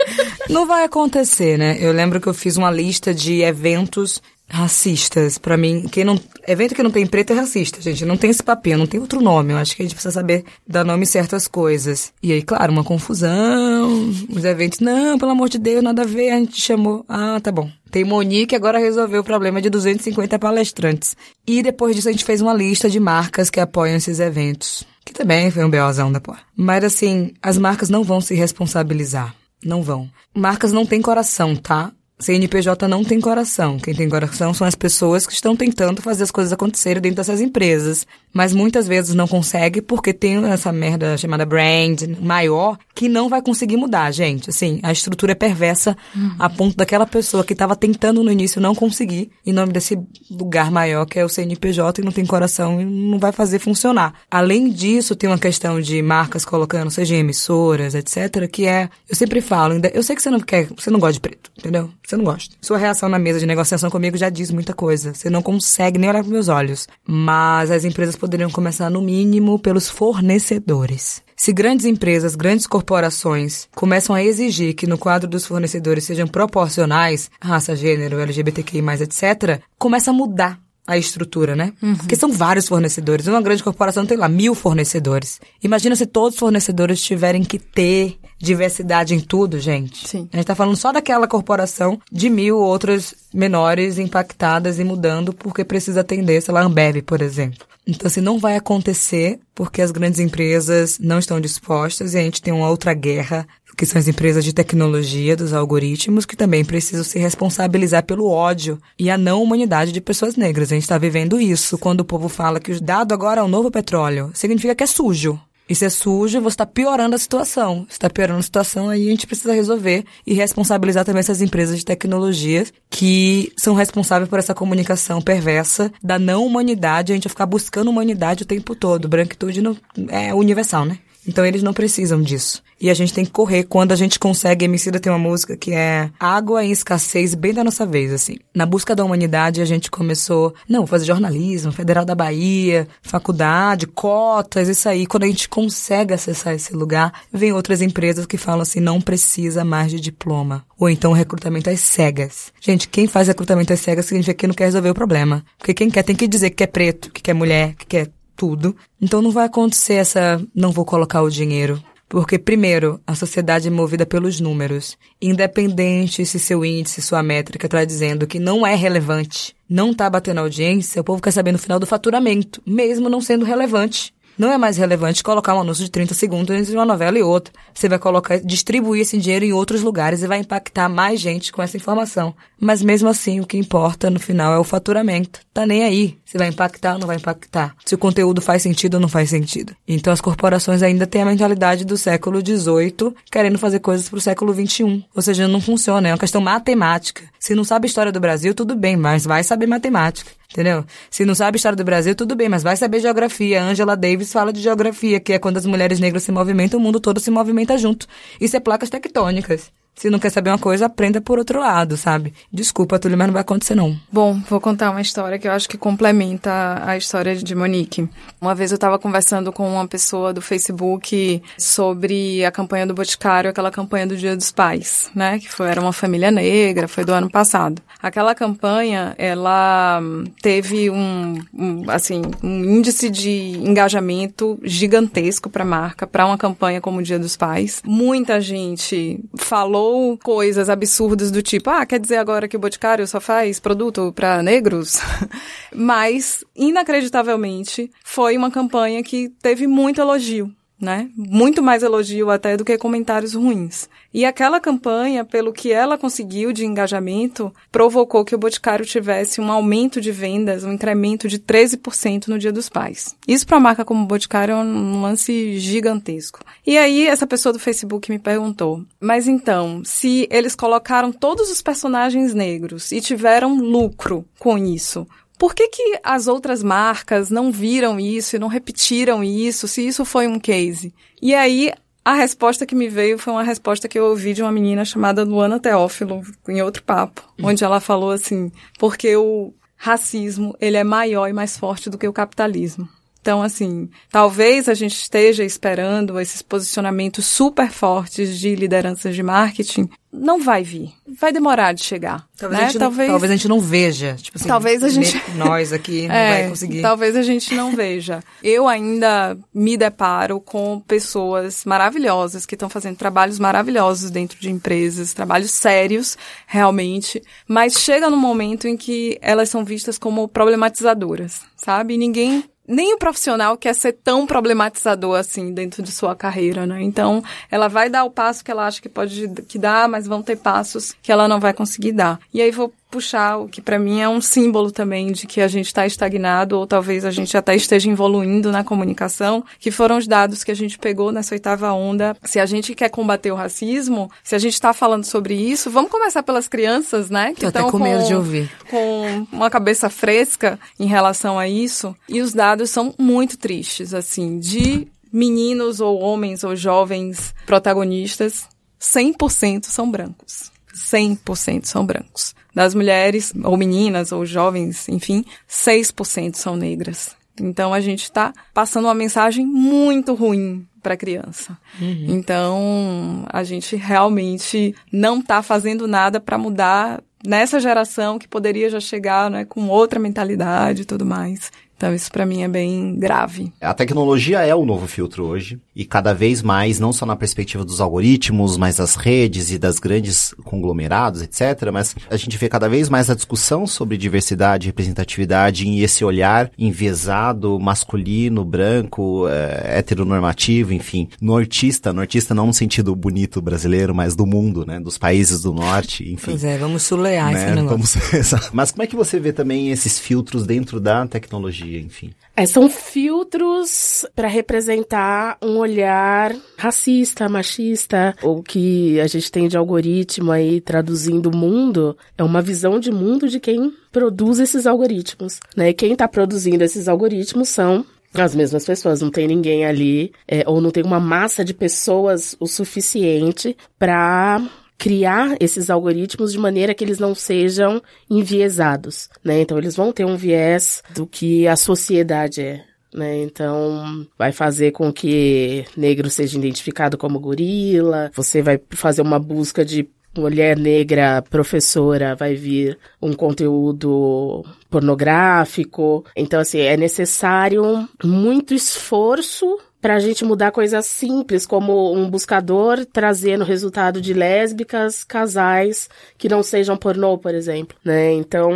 não 0.48 0.66
vai 0.66 0.84
acontecer, 0.84 1.58
né? 1.58 1.76
Eu 1.80 1.92
lembro 1.92 2.20
que 2.20 2.26
eu 2.26 2.34
fiz 2.34 2.56
uma 2.56 2.70
lista 2.70 3.12
de 3.12 3.42
eventos 3.42 4.22
racistas. 4.48 5.38
para 5.38 5.56
mim, 5.56 5.86
quem 5.90 6.04
não. 6.04 6.20
Evento 6.46 6.74
que 6.74 6.82
não 6.82 6.90
tem 6.90 7.06
preto 7.06 7.32
é 7.32 7.36
racista, 7.36 7.80
gente. 7.80 8.04
Não 8.04 8.16
tem 8.16 8.30
esse 8.30 8.42
papinho, 8.42 8.78
não 8.78 8.86
tem 8.86 9.00
outro 9.00 9.20
nome. 9.20 9.52
Eu 9.52 9.58
acho 9.58 9.74
que 9.74 9.82
a 9.82 9.84
gente 9.84 9.94
precisa 9.94 10.12
saber 10.12 10.44
dar 10.66 10.84
nome 10.84 11.06
certas 11.06 11.48
coisas. 11.48 12.12
E 12.22 12.32
aí, 12.32 12.42
claro, 12.42 12.72
uma 12.72 12.84
confusão. 12.84 14.10
Os 14.28 14.44
eventos, 14.44 14.80
não, 14.80 15.18
pelo 15.18 15.32
amor 15.32 15.48
de 15.48 15.58
Deus, 15.58 15.82
nada 15.82 16.02
a 16.02 16.06
ver. 16.06 16.30
A 16.30 16.36
gente 16.36 16.60
chamou. 16.60 17.04
Ah, 17.08 17.40
tá 17.42 17.50
bom. 17.50 17.70
Tem 17.90 18.04
Monique 18.04 18.56
agora 18.56 18.78
resolveu 18.78 19.20
o 19.20 19.24
problema 19.24 19.62
de 19.62 19.70
250 19.70 20.38
palestrantes. 20.38 21.16
E 21.46 21.62
depois 21.62 21.94
disso 21.94 22.08
a 22.08 22.12
gente 22.12 22.24
fez 22.24 22.40
uma 22.40 22.52
lista 22.52 22.90
de 22.90 22.98
marcas 22.98 23.50
que 23.50 23.60
apoiam 23.60 23.96
esses 23.96 24.18
eventos. 24.20 24.84
Que 25.04 25.12
também 25.12 25.50
foi 25.50 25.64
um 25.64 25.70
BOzão 25.70 26.10
da 26.10 26.20
porra. 26.20 26.40
Mas 26.56 26.82
assim, 26.82 27.32
as 27.42 27.56
marcas 27.56 27.88
não 27.88 28.02
vão 28.02 28.20
se 28.20 28.34
responsabilizar. 28.34 29.34
Não 29.64 29.82
vão. 29.82 30.10
Marcas 30.34 30.72
não 30.72 30.84
têm 30.84 31.00
coração, 31.00 31.54
tá? 31.54 31.92
CNPJ 32.18 32.86
não 32.86 33.02
tem 33.04 33.20
coração. 33.20 33.78
Quem 33.78 33.94
tem 33.94 34.08
coração 34.08 34.54
são 34.54 34.66
as 34.66 34.74
pessoas 34.74 35.26
que 35.26 35.32
estão 35.32 35.56
tentando 35.56 36.00
fazer 36.00 36.22
as 36.22 36.30
coisas 36.30 36.52
acontecerem 36.52 37.02
dentro 37.02 37.16
dessas 37.16 37.40
empresas. 37.40 38.06
Mas 38.34 38.52
muitas 38.52 38.88
vezes 38.88 39.14
não 39.14 39.28
consegue 39.28 39.80
porque 39.80 40.12
tem 40.12 40.44
essa 40.46 40.72
merda 40.72 41.16
chamada 41.16 41.46
brand 41.46 42.02
maior 42.20 42.76
que 42.94 43.08
não 43.08 43.28
vai 43.28 43.40
conseguir 43.40 43.76
mudar, 43.76 44.10
gente. 44.10 44.50
Assim, 44.50 44.80
a 44.82 44.92
estrutura 44.92 45.32
é 45.32 45.34
perversa 45.34 45.96
uhum. 46.14 46.34
a 46.38 46.50
ponto 46.50 46.76
daquela 46.76 47.06
pessoa 47.06 47.44
que 47.44 47.52
estava 47.52 47.76
tentando 47.76 48.22
no 48.22 48.32
início 48.32 48.60
não 48.60 48.74
conseguir 48.74 49.30
em 49.46 49.52
nome 49.52 49.72
desse 49.72 49.96
lugar 50.30 50.70
maior 50.70 51.06
que 51.06 51.18
é 51.18 51.24
o 51.24 51.28
CNPJ 51.28 52.00
e 52.00 52.04
não 52.04 52.12
tem 52.12 52.26
coração 52.26 52.80
e 52.80 52.84
não 52.84 53.18
vai 53.18 53.30
fazer 53.32 53.58
funcionar. 53.58 54.14
Além 54.30 54.70
disso, 54.70 55.14
tem 55.14 55.30
uma 55.30 55.38
questão 55.38 55.80
de 55.80 56.02
marcas 56.02 56.44
colocando, 56.44 56.90
seja 56.90 57.14
em 57.14 57.18
emissoras, 57.18 57.94
etc, 57.94 58.48
que 58.50 58.66
é, 58.66 58.88
eu 59.08 59.14
sempre 59.14 59.40
falo, 59.40 59.74
eu 59.92 60.02
sei 60.02 60.16
que 60.16 60.22
você 60.22 60.30
não 60.30 60.40
quer, 60.40 60.66
você 60.76 60.90
não 60.90 60.98
gosta 60.98 61.14
de 61.14 61.20
preto, 61.20 61.50
entendeu? 61.56 61.90
Você 62.04 62.16
não 62.16 62.24
gosta. 62.24 62.54
Sua 62.60 62.78
reação 62.78 63.08
na 63.08 63.18
mesa 63.18 63.38
de 63.38 63.46
negociação 63.46 63.90
comigo 63.90 64.16
já 64.16 64.28
diz 64.28 64.50
muita 64.50 64.74
coisa. 64.74 65.14
Você 65.14 65.30
não 65.30 65.42
consegue 65.42 65.98
nem 65.98 66.10
olhar 66.10 66.22
para 66.22 66.32
meus 66.32 66.48
olhos. 66.48 66.88
Mas 67.06 67.70
as 67.70 67.84
empresas 67.84 68.16
poderiam 68.24 68.50
começar, 68.50 68.88
no 68.88 69.02
mínimo, 69.02 69.58
pelos 69.58 69.90
fornecedores. 69.90 71.22
Se 71.36 71.52
grandes 71.52 71.84
empresas, 71.84 72.34
grandes 72.34 72.66
corporações 72.66 73.68
começam 73.74 74.16
a 74.16 74.24
exigir 74.24 74.74
que 74.74 74.86
no 74.86 74.96
quadro 74.96 75.28
dos 75.28 75.44
fornecedores 75.44 76.04
sejam 76.04 76.26
proporcionais, 76.26 77.30
raça, 77.38 77.76
gênero, 77.76 78.18
LGBTQI, 78.18 78.80
etc., 79.02 79.60
começa 79.78 80.10
a 80.10 80.14
mudar 80.14 80.58
a 80.86 80.96
estrutura, 80.96 81.54
né? 81.54 81.74
Uhum. 81.82 81.96
Porque 81.96 82.16
são 82.16 82.32
vários 82.32 82.66
fornecedores. 82.66 83.26
Uma 83.26 83.42
grande 83.42 83.62
corporação 83.62 84.06
tem 84.06 84.16
lá 84.16 84.28
mil 84.28 84.54
fornecedores. 84.54 85.38
Imagina 85.62 85.94
se 85.94 86.06
todos 86.06 86.34
os 86.34 86.40
fornecedores 86.40 87.02
tiverem 87.02 87.44
que 87.44 87.58
ter 87.58 88.18
diversidade 88.38 89.14
em 89.14 89.20
tudo, 89.20 89.58
gente. 89.58 90.08
Sim. 90.08 90.28
A 90.32 90.36
gente 90.36 90.46
tá 90.46 90.54
falando 90.54 90.76
só 90.76 90.92
daquela 90.92 91.26
corporação 91.26 92.00
de 92.10 92.28
mil 92.28 92.58
outras 92.58 93.14
menores 93.32 93.98
impactadas 93.98 94.78
e 94.78 94.84
mudando 94.84 95.32
porque 95.32 95.64
precisa 95.64 96.00
atender, 96.00 96.40
sei 96.40 96.54
lá, 96.54 96.62
Ambev, 96.62 97.02
por 97.02 97.22
exemplo. 97.22 97.66
Então, 97.86 98.06
assim, 98.06 98.20
não 98.20 98.38
vai 98.38 98.56
acontecer 98.56 99.38
porque 99.54 99.82
as 99.82 99.90
grandes 99.90 100.18
empresas 100.18 100.98
não 100.98 101.18
estão 101.18 101.40
dispostas 101.40 102.14
e 102.14 102.18
a 102.18 102.22
gente 102.22 102.40
tem 102.40 102.52
uma 102.52 102.70
outra 102.70 102.94
guerra, 102.94 103.46
que 103.76 103.84
são 103.84 103.98
as 103.98 104.08
empresas 104.08 104.44
de 104.44 104.52
tecnologia, 104.52 105.36
dos 105.36 105.52
algoritmos, 105.52 106.24
que 106.24 106.36
também 106.36 106.64
precisam 106.64 107.04
se 107.04 107.18
responsabilizar 107.18 108.04
pelo 108.04 108.30
ódio 108.30 108.78
e 108.98 109.10
a 109.10 109.18
não 109.18 109.42
humanidade 109.42 109.92
de 109.92 110.00
pessoas 110.00 110.36
negras. 110.36 110.70
A 110.70 110.74
gente 110.74 110.84
está 110.84 110.96
vivendo 110.96 111.40
isso. 111.40 111.76
Quando 111.76 112.00
o 112.00 112.04
povo 112.04 112.28
fala 112.28 112.60
que 112.60 112.72
o 112.72 112.80
dado 112.80 113.12
agora 113.12 113.40
é 113.40 113.44
o 113.44 113.48
novo 113.48 113.70
petróleo, 113.70 114.30
significa 114.32 114.74
que 114.74 114.84
é 114.84 114.86
sujo. 114.86 115.38
Isso 115.68 115.84
é 115.84 115.88
sujo, 115.88 116.40
você 116.40 116.54
está 116.54 116.66
piorando 116.66 117.14
a 117.14 117.18
situação. 117.18 117.86
Está 117.88 118.10
piorando 118.10 118.40
a 118.40 118.42
situação, 118.42 118.88
aí 118.88 119.06
a 119.06 119.10
gente 119.10 119.26
precisa 119.26 119.54
resolver 119.54 120.04
e 120.26 120.34
responsabilizar 120.34 121.04
também 121.04 121.20
essas 121.20 121.40
empresas 121.40 121.78
de 121.78 121.84
tecnologia 121.84 122.66
que 122.90 123.52
são 123.56 123.74
responsáveis 123.74 124.28
por 124.28 124.38
essa 124.38 124.54
comunicação 124.54 125.22
perversa 125.22 125.92
da 126.02 126.18
não 126.18 126.44
humanidade. 126.44 127.12
A 127.12 127.14
gente 127.14 127.24
vai 127.24 127.30
ficar 127.30 127.46
buscando 127.46 127.90
humanidade 127.90 128.42
o 128.42 128.46
tempo 128.46 128.74
todo. 128.74 129.08
Branquitude 129.08 129.62
não, 129.62 129.76
é 130.08 130.34
universal, 130.34 130.84
né? 130.84 130.98
Então 131.26 131.44
eles 131.44 131.62
não 131.62 131.72
precisam 131.72 132.20
disso. 132.20 132.62
E 132.84 132.90
a 132.90 132.94
gente 132.94 133.14
tem 133.14 133.24
que 133.24 133.30
correr 133.30 133.62
quando 133.62 133.92
a 133.92 133.96
gente 133.96 134.18
consegue. 134.18 134.66
Emicida 134.66 135.00
tem 135.00 135.10
uma 135.10 135.18
música 135.18 135.56
que 135.56 135.72
é 135.72 136.10
Água 136.20 136.62
em 136.62 136.70
Escassez, 136.70 137.34
bem 137.34 137.54
da 137.54 137.64
nossa 137.64 137.86
vez, 137.86 138.12
assim. 138.12 138.36
Na 138.54 138.66
busca 138.66 138.94
da 138.94 139.02
humanidade, 139.02 139.62
a 139.62 139.64
gente 139.64 139.90
começou, 139.90 140.54
não, 140.68 140.86
fazer 140.86 141.06
jornalismo, 141.06 141.72
Federal 141.72 142.04
da 142.04 142.14
Bahia, 142.14 142.86
faculdade, 143.00 143.86
cotas, 143.86 144.68
isso 144.68 144.86
aí. 144.86 145.06
Quando 145.06 145.22
a 145.22 145.26
gente 145.26 145.48
consegue 145.48 146.12
acessar 146.12 146.52
esse 146.52 146.74
lugar, 146.74 147.22
vem 147.32 147.54
outras 147.54 147.80
empresas 147.80 148.26
que 148.26 148.36
falam 148.36 148.60
assim, 148.60 148.80
não 148.80 149.00
precisa 149.00 149.64
mais 149.64 149.90
de 149.90 149.98
diploma. 149.98 150.66
Ou 150.78 150.90
então 150.90 151.12
recrutamento 151.12 151.70
às 151.70 151.80
cegas. 151.80 152.52
Gente, 152.60 152.86
quem 152.86 153.06
faz 153.06 153.28
recrutamento 153.28 153.72
às 153.72 153.80
cegas 153.80 154.04
significa 154.04 154.34
que 154.34 154.46
não 154.46 154.54
quer 154.54 154.66
resolver 154.66 154.90
o 154.90 154.94
problema. 154.94 155.42
Porque 155.56 155.72
quem 155.72 155.88
quer 155.88 156.02
tem 156.02 156.14
que 156.14 156.28
dizer 156.28 156.50
que 156.50 156.56
quer 156.56 156.66
preto, 156.66 157.10
que 157.10 157.22
quer 157.22 157.32
mulher, 157.32 157.76
que 157.76 157.86
quer 157.86 158.10
tudo. 158.36 158.76
Então 159.00 159.22
não 159.22 159.30
vai 159.30 159.46
acontecer 159.46 159.94
essa 159.94 160.38
não 160.54 160.70
vou 160.70 160.84
colocar 160.84 161.22
o 161.22 161.30
dinheiro. 161.30 161.82
Porque, 162.14 162.38
primeiro, 162.38 163.00
a 163.04 163.16
sociedade 163.16 163.66
é 163.66 163.70
movida 163.72 164.06
pelos 164.06 164.38
números. 164.38 164.96
Independente 165.20 166.24
se 166.24 166.38
seu 166.38 166.64
índice, 166.64 167.02
sua 167.02 167.24
métrica 167.24 167.66
está 167.66 167.84
dizendo 167.84 168.24
que 168.24 168.38
não 168.38 168.64
é 168.64 168.72
relevante, 168.76 169.52
não 169.68 169.90
está 169.90 170.08
batendo 170.08 170.38
audiência, 170.38 171.00
o 171.00 171.04
povo 171.04 171.20
quer 171.20 171.32
saber 171.32 171.50
no 171.50 171.58
final 171.58 171.80
do 171.80 171.88
faturamento, 171.88 172.62
mesmo 172.64 173.08
não 173.08 173.20
sendo 173.20 173.44
relevante. 173.44 174.14
Não 174.36 174.52
é 174.52 174.58
mais 174.58 174.76
relevante 174.76 175.22
colocar 175.22 175.54
um 175.54 175.60
anúncio 175.60 175.84
de 175.84 175.90
30 175.90 176.14
segundos 176.14 176.54
entre 176.54 176.74
uma 176.74 176.84
novela 176.84 177.18
e 177.18 177.22
outra. 177.22 177.52
Você 177.72 177.88
vai 177.88 177.98
colocar, 177.98 178.38
distribuir 178.40 179.02
esse 179.02 179.16
dinheiro 179.18 179.44
em 179.44 179.52
outros 179.52 179.82
lugares 179.82 180.22
e 180.22 180.26
vai 180.26 180.38
impactar 180.38 180.88
mais 180.88 181.20
gente 181.20 181.52
com 181.52 181.62
essa 181.62 181.76
informação. 181.76 182.34
Mas 182.58 182.82
mesmo 182.82 183.08
assim, 183.08 183.40
o 183.40 183.46
que 183.46 183.56
importa 183.56 184.10
no 184.10 184.18
final 184.18 184.52
é 184.52 184.58
o 184.58 184.64
faturamento. 184.64 185.40
Tá 185.52 185.64
nem 185.64 185.84
aí 185.84 186.18
se 186.24 186.36
vai 186.36 186.48
impactar 186.48 186.94
ou 186.94 186.98
não 186.98 187.06
vai 187.06 187.16
impactar. 187.16 187.76
Se 187.84 187.94
o 187.94 187.98
conteúdo 187.98 188.40
faz 188.40 188.62
sentido 188.62 188.94
ou 188.94 189.00
não 189.00 189.08
faz 189.08 189.30
sentido. 189.30 189.74
Então 189.86 190.12
as 190.12 190.20
corporações 190.20 190.82
ainda 190.82 191.06
têm 191.06 191.22
a 191.22 191.26
mentalidade 191.26 191.84
do 191.84 191.96
século 191.96 192.40
XVIII, 192.40 193.14
querendo 193.30 193.58
fazer 193.58 193.78
coisas 193.78 194.08
pro 194.08 194.20
século 194.20 194.52
XXI. 194.52 195.04
Ou 195.14 195.22
seja, 195.22 195.46
não 195.46 195.60
funciona, 195.60 196.08
é 196.08 196.12
uma 196.12 196.18
questão 196.18 196.40
matemática. 196.40 197.22
Se 197.38 197.54
não 197.54 197.62
sabe 197.62 197.86
a 197.86 197.88
história 197.88 198.10
do 198.10 198.20
Brasil, 198.20 198.54
tudo 198.54 198.74
bem, 198.74 198.96
mas 198.96 199.24
vai 199.24 199.44
saber 199.44 199.66
matemática. 199.66 200.32
Entendeu? 200.54 200.84
Se 201.10 201.24
não 201.24 201.34
sabe 201.34 201.56
história 201.56 201.74
do 201.74 201.82
Brasil, 201.82 202.14
tudo 202.14 202.36
bem, 202.36 202.48
mas 202.48 202.62
vai 202.62 202.76
saber 202.76 203.00
geografia. 203.00 203.60
Angela 203.60 203.96
Davis 203.96 204.32
fala 204.32 204.52
de 204.52 204.60
geografia, 204.60 205.18
que 205.18 205.32
é 205.32 205.38
quando 205.38 205.56
as 205.56 205.66
mulheres 205.66 205.98
negras 205.98 206.22
se 206.22 206.30
movimentam, 206.30 206.78
o 206.78 206.82
mundo 206.82 207.00
todo 207.00 207.18
se 207.18 207.28
movimenta 207.28 207.76
junto. 207.76 208.06
Isso 208.40 208.56
é 208.56 208.60
placas 208.60 208.88
tectônicas. 208.88 209.72
Se 209.94 210.10
não 210.10 210.18
quer 210.18 210.30
saber 210.30 210.50
uma 210.50 210.58
coisa, 210.58 210.86
aprenda 210.86 211.20
por 211.20 211.38
outro 211.38 211.60
lado, 211.60 211.96
sabe? 211.96 212.34
Desculpa, 212.52 212.98
Túlio, 212.98 213.16
mas 213.16 213.28
não 213.28 213.32
vai 213.32 213.42
acontecer, 213.42 213.74
não. 213.74 213.96
Bom, 214.10 214.40
vou 214.48 214.60
contar 214.60 214.90
uma 214.90 215.00
história 215.00 215.38
que 215.38 215.46
eu 215.46 215.52
acho 215.52 215.68
que 215.68 215.78
complementa 215.78 216.82
a 216.84 216.96
história 216.96 217.36
de 217.36 217.54
Monique. 217.54 218.08
Uma 218.40 218.54
vez 218.54 218.72
eu 218.72 218.74
estava 218.74 218.98
conversando 218.98 219.52
com 219.52 219.68
uma 219.68 219.86
pessoa 219.86 220.32
do 220.32 220.42
Facebook 220.42 221.40
sobre 221.56 222.44
a 222.44 222.50
campanha 222.50 222.86
do 222.86 222.94
Boticário, 222.94 223.50
aquela 223.50 223.70
campanha 223.70 224.06
do 224.06 224.16
Dia 224.16 224.36
dos 224.36 224.50
Pais, 224.50 225.10
né? 225.14 225.38
Que 225.38 225.50
foi, 225.50 225.68
era 225.68 225.80
uma 225.80 225.92
família 225.92 226.30
negra, 226.30 226.88
foi 226.88 227.04
do 227.04 227.12
ano 227.12 227.30
passado. 227.30 227.80
Aquela 228.02 228.34
campanha, 228.34 229.14
ela 229.16 230.02
teve 230.42 230.90
um, 230.90 231.40
um 231.54 231.84
assim, 231.88 232.22
um 232.42 232.64
índice 232.64 233.08
de 233.08 233.58
engajamento 233.58 234.58
gigantesco 234.62 235.48
para 235.48 235.62
a 235.62 235.66
marca, 235.66 236.06
para 236.06 236.26
uma 236.26 236.36
campanha 236.36 236.80
como 236.80 236.98
o 236.98 237.02
Dia 237.02 237.18
dos 237.18 237.36
Pais. 237.36 237.80
Muita 237.84 238.40
gente 238.40 239.20
falou 239.36 239.83
falou 239.84 240.16
coisas 240.16 240.70
absurdas 240.70 241.30
do 241.30 241.42
tipo, 241.42 241.68
ah, 241.68 241.84
quer 241.84 242.00
dizer 242.00 242.16
agora 242.16 242.48
que 242.48 242.56
o 242.56 242.60
Boticário 242.60 243.06
só 243.06 243.20
faz 243.20 243.60
produto 243.60 244.12
para 244.14 244.42
negros? 244.42 244.98
Mas, 245.74 246.42
inacreditavelmente, 246.56 247.90
foi 248.02 248.36
uma 248.36 248.50
campanha 248.50 249.02
que 249.02 249.28
teve 249.42 249.66
muito 249.66 250.00
elogio 250.00 250.50
né? 250.80 251.08
Muito 251.16 251.62
mais 251.62 251.82
elogio 251.82 252.30
até 252.30 252.56
do 252.56 252.64
que 252.64 252.76
comentários 252.76 253.34
ruins. 253.34 253.88
E 254.12 254.24
aquela 254.24 254.60
campanha, 254.60 255.24
pelo 255.24 255.52
que 255.52 255.72
ela 255.72 255.98
conseguiu 255.98 256.52
de 256.52 256.64
engajamento, 256.64 257.52
provocou 257.72 258.24
que 258.24 258.34
o 258.34 258.38
Boticário 258.38 258.84
tivesse 258.84 259.40
um 259.40 259.50
aumento 259.50 260.00
de 260.00 260.12
vendas, 260.12 260.64
um 260.64 260.72
incremento 260.72 261.26
de 261.26 261.38
13% 261.38 262.28
no 262.28 262.38
Dia 262.38 262.52
dos 262.52 262.68
Pais. 262.68 263.16
Isso 263.26 263.46
para 263.46 263.56
uma 263.56 263.64
marca 263.64 263.84
como 263.84 264.06
Boticário 264.06 264.52
é 264.52 264.56
um 264.56 265.02
lance 265.02 265.58
gigantesco. 265.58 266.40
E 266.66 266.76
aí 266.78 267.06
essa 267.06 267.26
pessoa 267.26 267.52
do 267.52 267.58
Facebook 267.58 268.10
me 268.10 268.18
perguntou: 268.18 268.84
"Mas 269.00 269.26
então, 269.26 269.82
se 269.84 270.28
eles 270.30 270.54
colocaram 270.54 271.10
todos 271.10 271.50
os 271.50 271.62
personagens 271.62 272.34
negros 272.34 272.92
e 272.92 273.00
tiveram 273.00 273.56
lucro 273.56 274.24
com 274.38 274.58
isso, 274.58 275.06
por 275.38 275.54
que, 275.54 275.68
que 275.68 275.98
as 276.02 276.26
outras 276.26 276.62
marcas 276.62 277.30
não 277.30 277.50
viram 277.50 277.98
isso 277.98 278.36
e 278.36 278.38
não 278.38 278.48
repetiram 278.48 279.22
isso, 279.22 279.66
se 279.66 279.86
isso 279.86 280.04
foi 280.04 280.26
um 280.26 280.38
case? 280.38 280.94
E 281.20 281.34
aí, 281.34 281.72
a 282.04 282.14
resposta 282.14 282.66
que 282.66 282.74
me 282.74 282.88
veio 282.88 283.18
foi 283.18 283.32
uma 283.32 283.42
resposta 283.42 283.88
que 283.88 283.98
eu 283.98 284.06
ouvi 284.06 284.34
de 284.34 284.42
uma 284.42 284.52
menina 284.52 284.84
chamada 284.84 285.24
Luana 285.24 285.58
Teófilo, 285.58 286.22
em 286.48 286.62
outro 286.62 286.82
papo, 286.82 287.22
hum. 287.38 287.46
onde 287.46 287.64
ela 287.64 287.80
falou 287.80 288.10
assim, 288.10 288.52
porque 288.78 289.16
o 289.16 289.52
racismo, 289.76 290.56
ele 290.60 290.76
é 290.76 290.84
maior 290.84 291.28
e 291.28 291.32
mais 291.32 291.58
forte 291.58 291.90
do 291.90 291.98
que 291.98 292.08
o 292.08 292.12
capitalismo. 292.12 292.88
Então, 293.24 293.42
assim, 293.42 293.88
talvez 294.10 294.68
a 294.68 294.74
gente 294.74 294.96
esteja 294.96 295.42
esperando 295.42 296.20
esses 296.20 296.42
posicionamentos 296.42 297.24
super 297.24 297.70
fortes 297.70 298.38
de 298.38 298.54
lideranças 298.54 299.16
de 299.16 299.22
marketing. 299.22 299.88
Não 300.12 300.42
vai 300.42 300.62
vir. 300.62 300.92
Vai 301.18 301.32
demorar 301.32 301.72
de 301.72 301.82
chegar. 301.82 302.26
Talvez, 302.36 302.60
né? 302.60 302.66
a, 302.66 302.68
gente 302.68 302.78
talvez... 302.78 303.08
Não, 303.08 303.14
talvez 303.14 303.32
a 303.32 303.36
gente 303.36 303.48
não 303.48 303.60
veja. 303.60 304.14
Tipo 304.20 304.36
assim, 304.36 304.46
talvez 304.46 304.84
a 304.84 304.88
gente. 304.90 305.22
Nós 305.36 305.72
aqui 305.72 306.06
não 306.06 306.14
é, 306.14 306.28
vai 306.28 306.48
conseguir. 306.50 306.82
Talvez 306.82 307.16
a 307.16 307.22
gente 307.22 307.54
não 307.54 307.74
veja. 307.74 308.22
Eu 308.42 308.68
ainda 308.68 309.38
me 309.54 309.74
deparo 309.74 310.38
com 310.38 310.78
pessoas 310.86 311.64
maravilhosas 311.64 312.44
que 312.44 312.54
estão 312.54 312.68
fazendo 312.68 312.96
trabalhos 312.96 313.38
maravilhosos 313.38 314.10
dentro 314.10 314.38
de 314.38 314.50
empresas, 314.50 315.14
trabalhos 315.14 315.50
sérios, 315.50 316.18
realmente. 316.46 317.22
Mas 317.48 317.78
chega 317.80 318.10
no 318.10 318.18
momento 318.18 318.68
em 318.68 318.76
que 318.76 319.18
elas 319.22 319.48
são 319.48 319.64
vistas 319.64 319.96
como 319.96 320.28
problematizadoras, 320.28 321.40
sabe? 321.56 321.94
E 321.94 321.98
ninguém 321.98 322.44
nem 322.66 322.94
o 322.94 322.98
profissional 322.98 323.56
quer 323.56 323.74
ser 323.74 323.92
tão 323.92 324.26
problematizador 324.26 325.18
assim 325.18 325.52
dentro 325.52 325.82
de 325.82 325.92
sua 325.92 326.14
carreira, 326.14 326.66
né? 326.66 326.82
Então, 326.82 327.22
ela 327.50 327.68
vai 327.68 327.90
dar 327.90 328.04
o 328.04 328.10
passo 328.10 328.44
que 328.44 328.50
ela 328.50 328.66
acha 328.66 328.80
que 328.80 328.88
pode 328.88 329.28
que 329.48 329.58
dá, 329.58 329.86
mas 329.86 330.06
vão 330.06 330.22
ter 330.22 330.36
passos 330.36 330.94
que 331.02 331.12
ela 331.12 331.28
não 331.28 331.40
vai 331.40 331.52
conseguir 331.52 331.92
dar. 331.92 332.18
E 332.32 332.40
aí 332.40 332.50
vou 332.50 332.72
puxar 332.94 333.38
o 333.38 333.48
que 333.48 333.60
para 333.60 333.76
mim 333.76 334.00
é 334.00 334.08
um 334.08 334.20
símbolo 334.20 334.70
também 334.70 335.10
de 335.10 335.26
que 335.26 335.40
a 335.40 335.48
gente 335.48 335.66
está 335.66 335.84
estagnado 335.84 336.56
ou 336.56 336.64
talvez 336.64 337.04
a 337.04 337.10
gente 337.10 337.36
até 337.36 337.56
esteja 337.56 337.90
evoluindo 337.90 338.52
na 338.52 338.62
comunicação, 338.62 339.44
que 339.58 339.72
foram 339.72 339.98
os 339.98 340.06
dados 340.06 340.44
que 340.44 340.52
a 340.52 340.54
gente 340.54 340.78
pegou 340.78 341.10
nessa 341.10 341.34
oitava 341.34 341.72
onda. 341.72 342.16
Se 342.22 342.38
a 342.38 342.46
gente 342.46 342.72
quer 342.72 342.88
combater 342.90 343.32
o 343.32 343.34
racismo, 343.34 344.08
se 344.22 344.36
a 344.36 344.38
gente 344.38 344.52
está 344.52 344.72
falando 344.72 345.02
sobre 345.02 345.34
isso, 345.34 345.72
vamos 345.72 345.90
começar 345.90 346.22
pelas 346.22 346.46
crianças, 346.46 347.10
né? 347.10 347.34
Que 347.34 347.46
estão 347.46 347.64
com, 347.64 347.72
com 347.72 347.82
medo 347.82 348.06
de 348.06 348.14
ouvir. 348.14 348.48
Com 348.70 349.26
uma 349.32 349.50
cabeça 349.50 349.90
fresca 349.90 350.56
em 350.78 350.86
relação 350.86 351.36
a 351.36 351.48
isso. 351.48 351.96
E 352.08 352.20
os 352.20 352.32
dados 352.32 352.70
são 352.70 352.94
muito 352.96 353.36
tristes, 353.36 353.92
assim, 353.92 354.38
de 354.38 354.86
meninos 355.12 355.80
ou 355.80 356.00
homens 356.00 356.44
ou 356.44 356.54
jovens 356.54 357.34
protagonistas, 357.44 358.46
100% 358.80 359.64
são 359.64 359.90
brancos. 359.90 360.53
100% 360.74 361.64
são 361.64 361.84
brancos. 361.84 362.34
Das 362.54 362.74
mulheres, 362.74 363.32
ou 363.42 363.56
meninas, 363.56 364.12
ou 364.12 364.24
jovens, 364.24 364.88
enfim, 364.88 365.24
6% 365.48 366.34
são 366.36 366.56
negras. 366.56 367.16
Então 367.40 367.74
a 367.74 367.80
gente 367.80 368.04
está 368.04 368.32
passando 368.52 368.86
uma 368.86 368.94
mensagem 368.94 369.44
muito 369.44 370.14
ruim 370.14 370.66
para 370.82 370.94
a 370.94 370.96
criança. 370.96 371.58
Uhum. 371.80 372.06
Então 372.08 373.24
a 373.32 373.42
gente 373.42 373.74
realmente 373.74 374.74
não 374.92 375.18
está 375.18 375.42
fazendo 375.42 375.88
nada 375.88 376.20
para 376.20 376.38
mudar 376.38 377.02
nessa 377.26 377.58
geração 377.58 378.18
que 378.18 378.28
poderia 378.28 378.68
já 378.68 378.78
chegar 378.78 379.30
né, 379.30 379.44
com 379.44 379.66
outra 379.68 379.98
mentalidade 379.98 380.82
e 380.82 380.84
tudo 380.84 381.06
mais. 381.06 381.50
Então, 381.76 381.94
isso 381.94 382.10
para 382.10 382.24
mim 382.24 382.42
é 382.42 382.48
bem 382.48 382.96
grave. 382.96 383.52
A 383.60 383.74
tecnologia 383.74 384.40
é 384.40 384.54
o 384.54 384.64
novo 384.64 384.86
filtro 384.86 385.24
hoje, 385.24 385.58
e 385.74 385.84
cada 385.84 386.14
vez 386.14 386.40
mais, 386.40 386.78
não 386.78 386.92
só 386.92 387.04
na 387.04 387.16
perspectiva 387.16 387.64
dos 387.64 387.80
algoritmos, 387.80 388.56
mas 388.56 388.76
das 388.76 388.94
redes 388.94 389.50
e 389.50 389.58
das 389.58 389.78
grandes 389.78 390.34
conglomerados, 390.44 391.20
etc., 391.20 391.70
mas 391.72 391.94
a 392.08 392.16
gente 392.16 392.38
vê 392.38 392.48
cada 392.48 392.68
vez 392.68 392.88
mais 392.88 393.10
a 393.10 393.14
discussão 393.14 393.66
sobre 393.66 393.96
diversidade, 393.96 394.66
representatividade 394.66 395.66
e 395.66 395.82
esse 395.82 396.04
olhar 396.04 396.50
enviesado, 396.56 397.58
masculino, 397.58 398.44
branco, 398.44 399.26
é, 399.28 399.78
heteronormativo, 399.78 400.72
enfim, 400.72 401.08
nortista, 401.20 401.92
nortista 401.92 402.34
não 402.34 402.46
no 402.46 402.54
sentido 402.54 402.94
bonito 402.94 403.42
brasileiro, 403.42 403.94
mas 403.94 404.14
do 404.14 404.26
mundo, 404.26 404.64
né, 404.64 404.78
dos 404.78 404.96
países 404.96 405.42
do 405.42 405.52
norte, 405.52 406.04
enfim. 406.04 406.30
Pois 406.32 406.44
é, 406.44 406.56
vamos 406.56 406.82
sulear 406.82 407.32
né? 407.32 407.46
esse 407.46 407.54
negócio. 407.54 408.00
Vamos... 408.00 408.50
mas 408.52 408.70
como 408.70 408.82
é 408.82 408.86
que 408.86 408.96
você 408.96 409.18
vê 409.18 409.32
também 409.32 409.70
esses 409.70 409.98
filtros 409.98 410.46
dentro 410.46 410.78
da 410.78 411.06
tecnologia? 411.06 411.63
Enfim. 411.64 412.12
É, 412.36 412.46
são 412.46 412.68
filtros 412.68 414.04
para 414.14 414.26
representar 414.28 415.38
um 415.40 415.58
olhar 415.58 416.34
racista, 416.56 417.28
machista, 417.28 418.14
ou 418.22 418.42
que 418.42 419.00
a 419.00 419.06
gente 419.06 419.30
tem 419.30 419.46
de 419.46 419.56
algoritmo 419.56 420.32
aí 420.32 420.60
traduzindo 420.60 421.30
o 421.30 421.36
mundo, 421.36 421.96
é 422.18 422.22
uma 422.22 422.42
visão 422.42 422.80
de 422.80 422.90
mundo 422.90 423.28
de 423.28 423.38
quem 423.38 423.72
produz 423.92 424.40
esses 424.40 424.66
algoritmos, 424.66 425.38
né? 425.56 425.70
E 425.70 425.74
quem 425.74 425.92
está 425.92 426.08
produzindo 426.08 426.64
esses 426.64 426.88
algoritmos 426.88 427.48
são 427.48 427.86
as 428.22 428.34
mesmas 428.34 428.64
pessoas, 428.64 429.00
não 429.00 429.10
tem 429.10 429.26
ninguém 429.26 429.64
ali, 429.64 430.12
é, 430.26 430.44
ou 430.46 430.60
não 430.60 430.70
tem 430.70 430.84
uma 430.84 431.00
massa 431.00 431.44
de 431.44 431.52
pessoas 431.52 432.36
o 432.38 432.46
suficiente 432.46 433.56
para 433.78 434.40
criar 434.78 435.36
esses 435.40 435.70
algoritmos 435.70 436.32
de 436.32 436.38
maneira 436.38 436.74
que 436.74 436.84
eles 436.84 436.98
não 436.98 437.14
sejam 437.14 437.82
enviesados, 438.10 439.08
né? 439.22 439.40
Então 439.40 439.58
eles 439.58 439.76
vão 439.76 439.92
ter 439.92 440.04
um 440.04 440.16
viés 440.16 440.82
do 440.94 441.06
que 441.06 441.46
a 441.46 441.56
sociedade 441.56 442.42
é. 442.42 442.64
Né? 442.94 443.22
Então, 443.24 444.06
vai 444.16 444.30
fazer 444.30 444.70
com 444.70 444.92
que 444.92 445.64
negro 445.76 446.08
seja 446.08 446.38
identificado 446.38 446.96
como 446.96 447.18
gorila, 447.18 448.08
você 448.14 448.40
vai 448.40 448.60
fazer 448.70 449.02
uma 449.02 449.18
busca 449.18 449.64
de 449.64 449.88
mulher 450.16 450.56
negra 450.56 451.22
professora, 451.22 452.14
vai 452.14 452.34
vir 452.34 452.78
um 453.02 453.12
conteúdo 453.12 454.44
pornográfico. 454.70 456.04
Então, 456.16 456.40
assim, 456.40 456.60
é 456.60 456.76
necessário 456.76 457.88
muito 458.02 458.54
esforço 458.54 459.58
para 459.84 459.96
a 459.96 460.00
gente 460.00 460.24
mudar 460.24 460.50
coisas 460.50 460.86
simples, 460.86 461.44
como 461.44 461.92
um 461.92 462.08
buscador 462.08 462.86
trazendo 462.86 463.44
resultado 463.44 464.00
de 464.00 464.14
lésbicas, 464.14 465.04
casais 465.04 465.90
que 466.16 466.26
não 466.26 466.42
sejam 466.42 466.74
pornô, 466.74 467.18
por 467.18 467.34
exemplo, 467.34 467.76
né? 467.84 468.10
Então, 468.14 468.50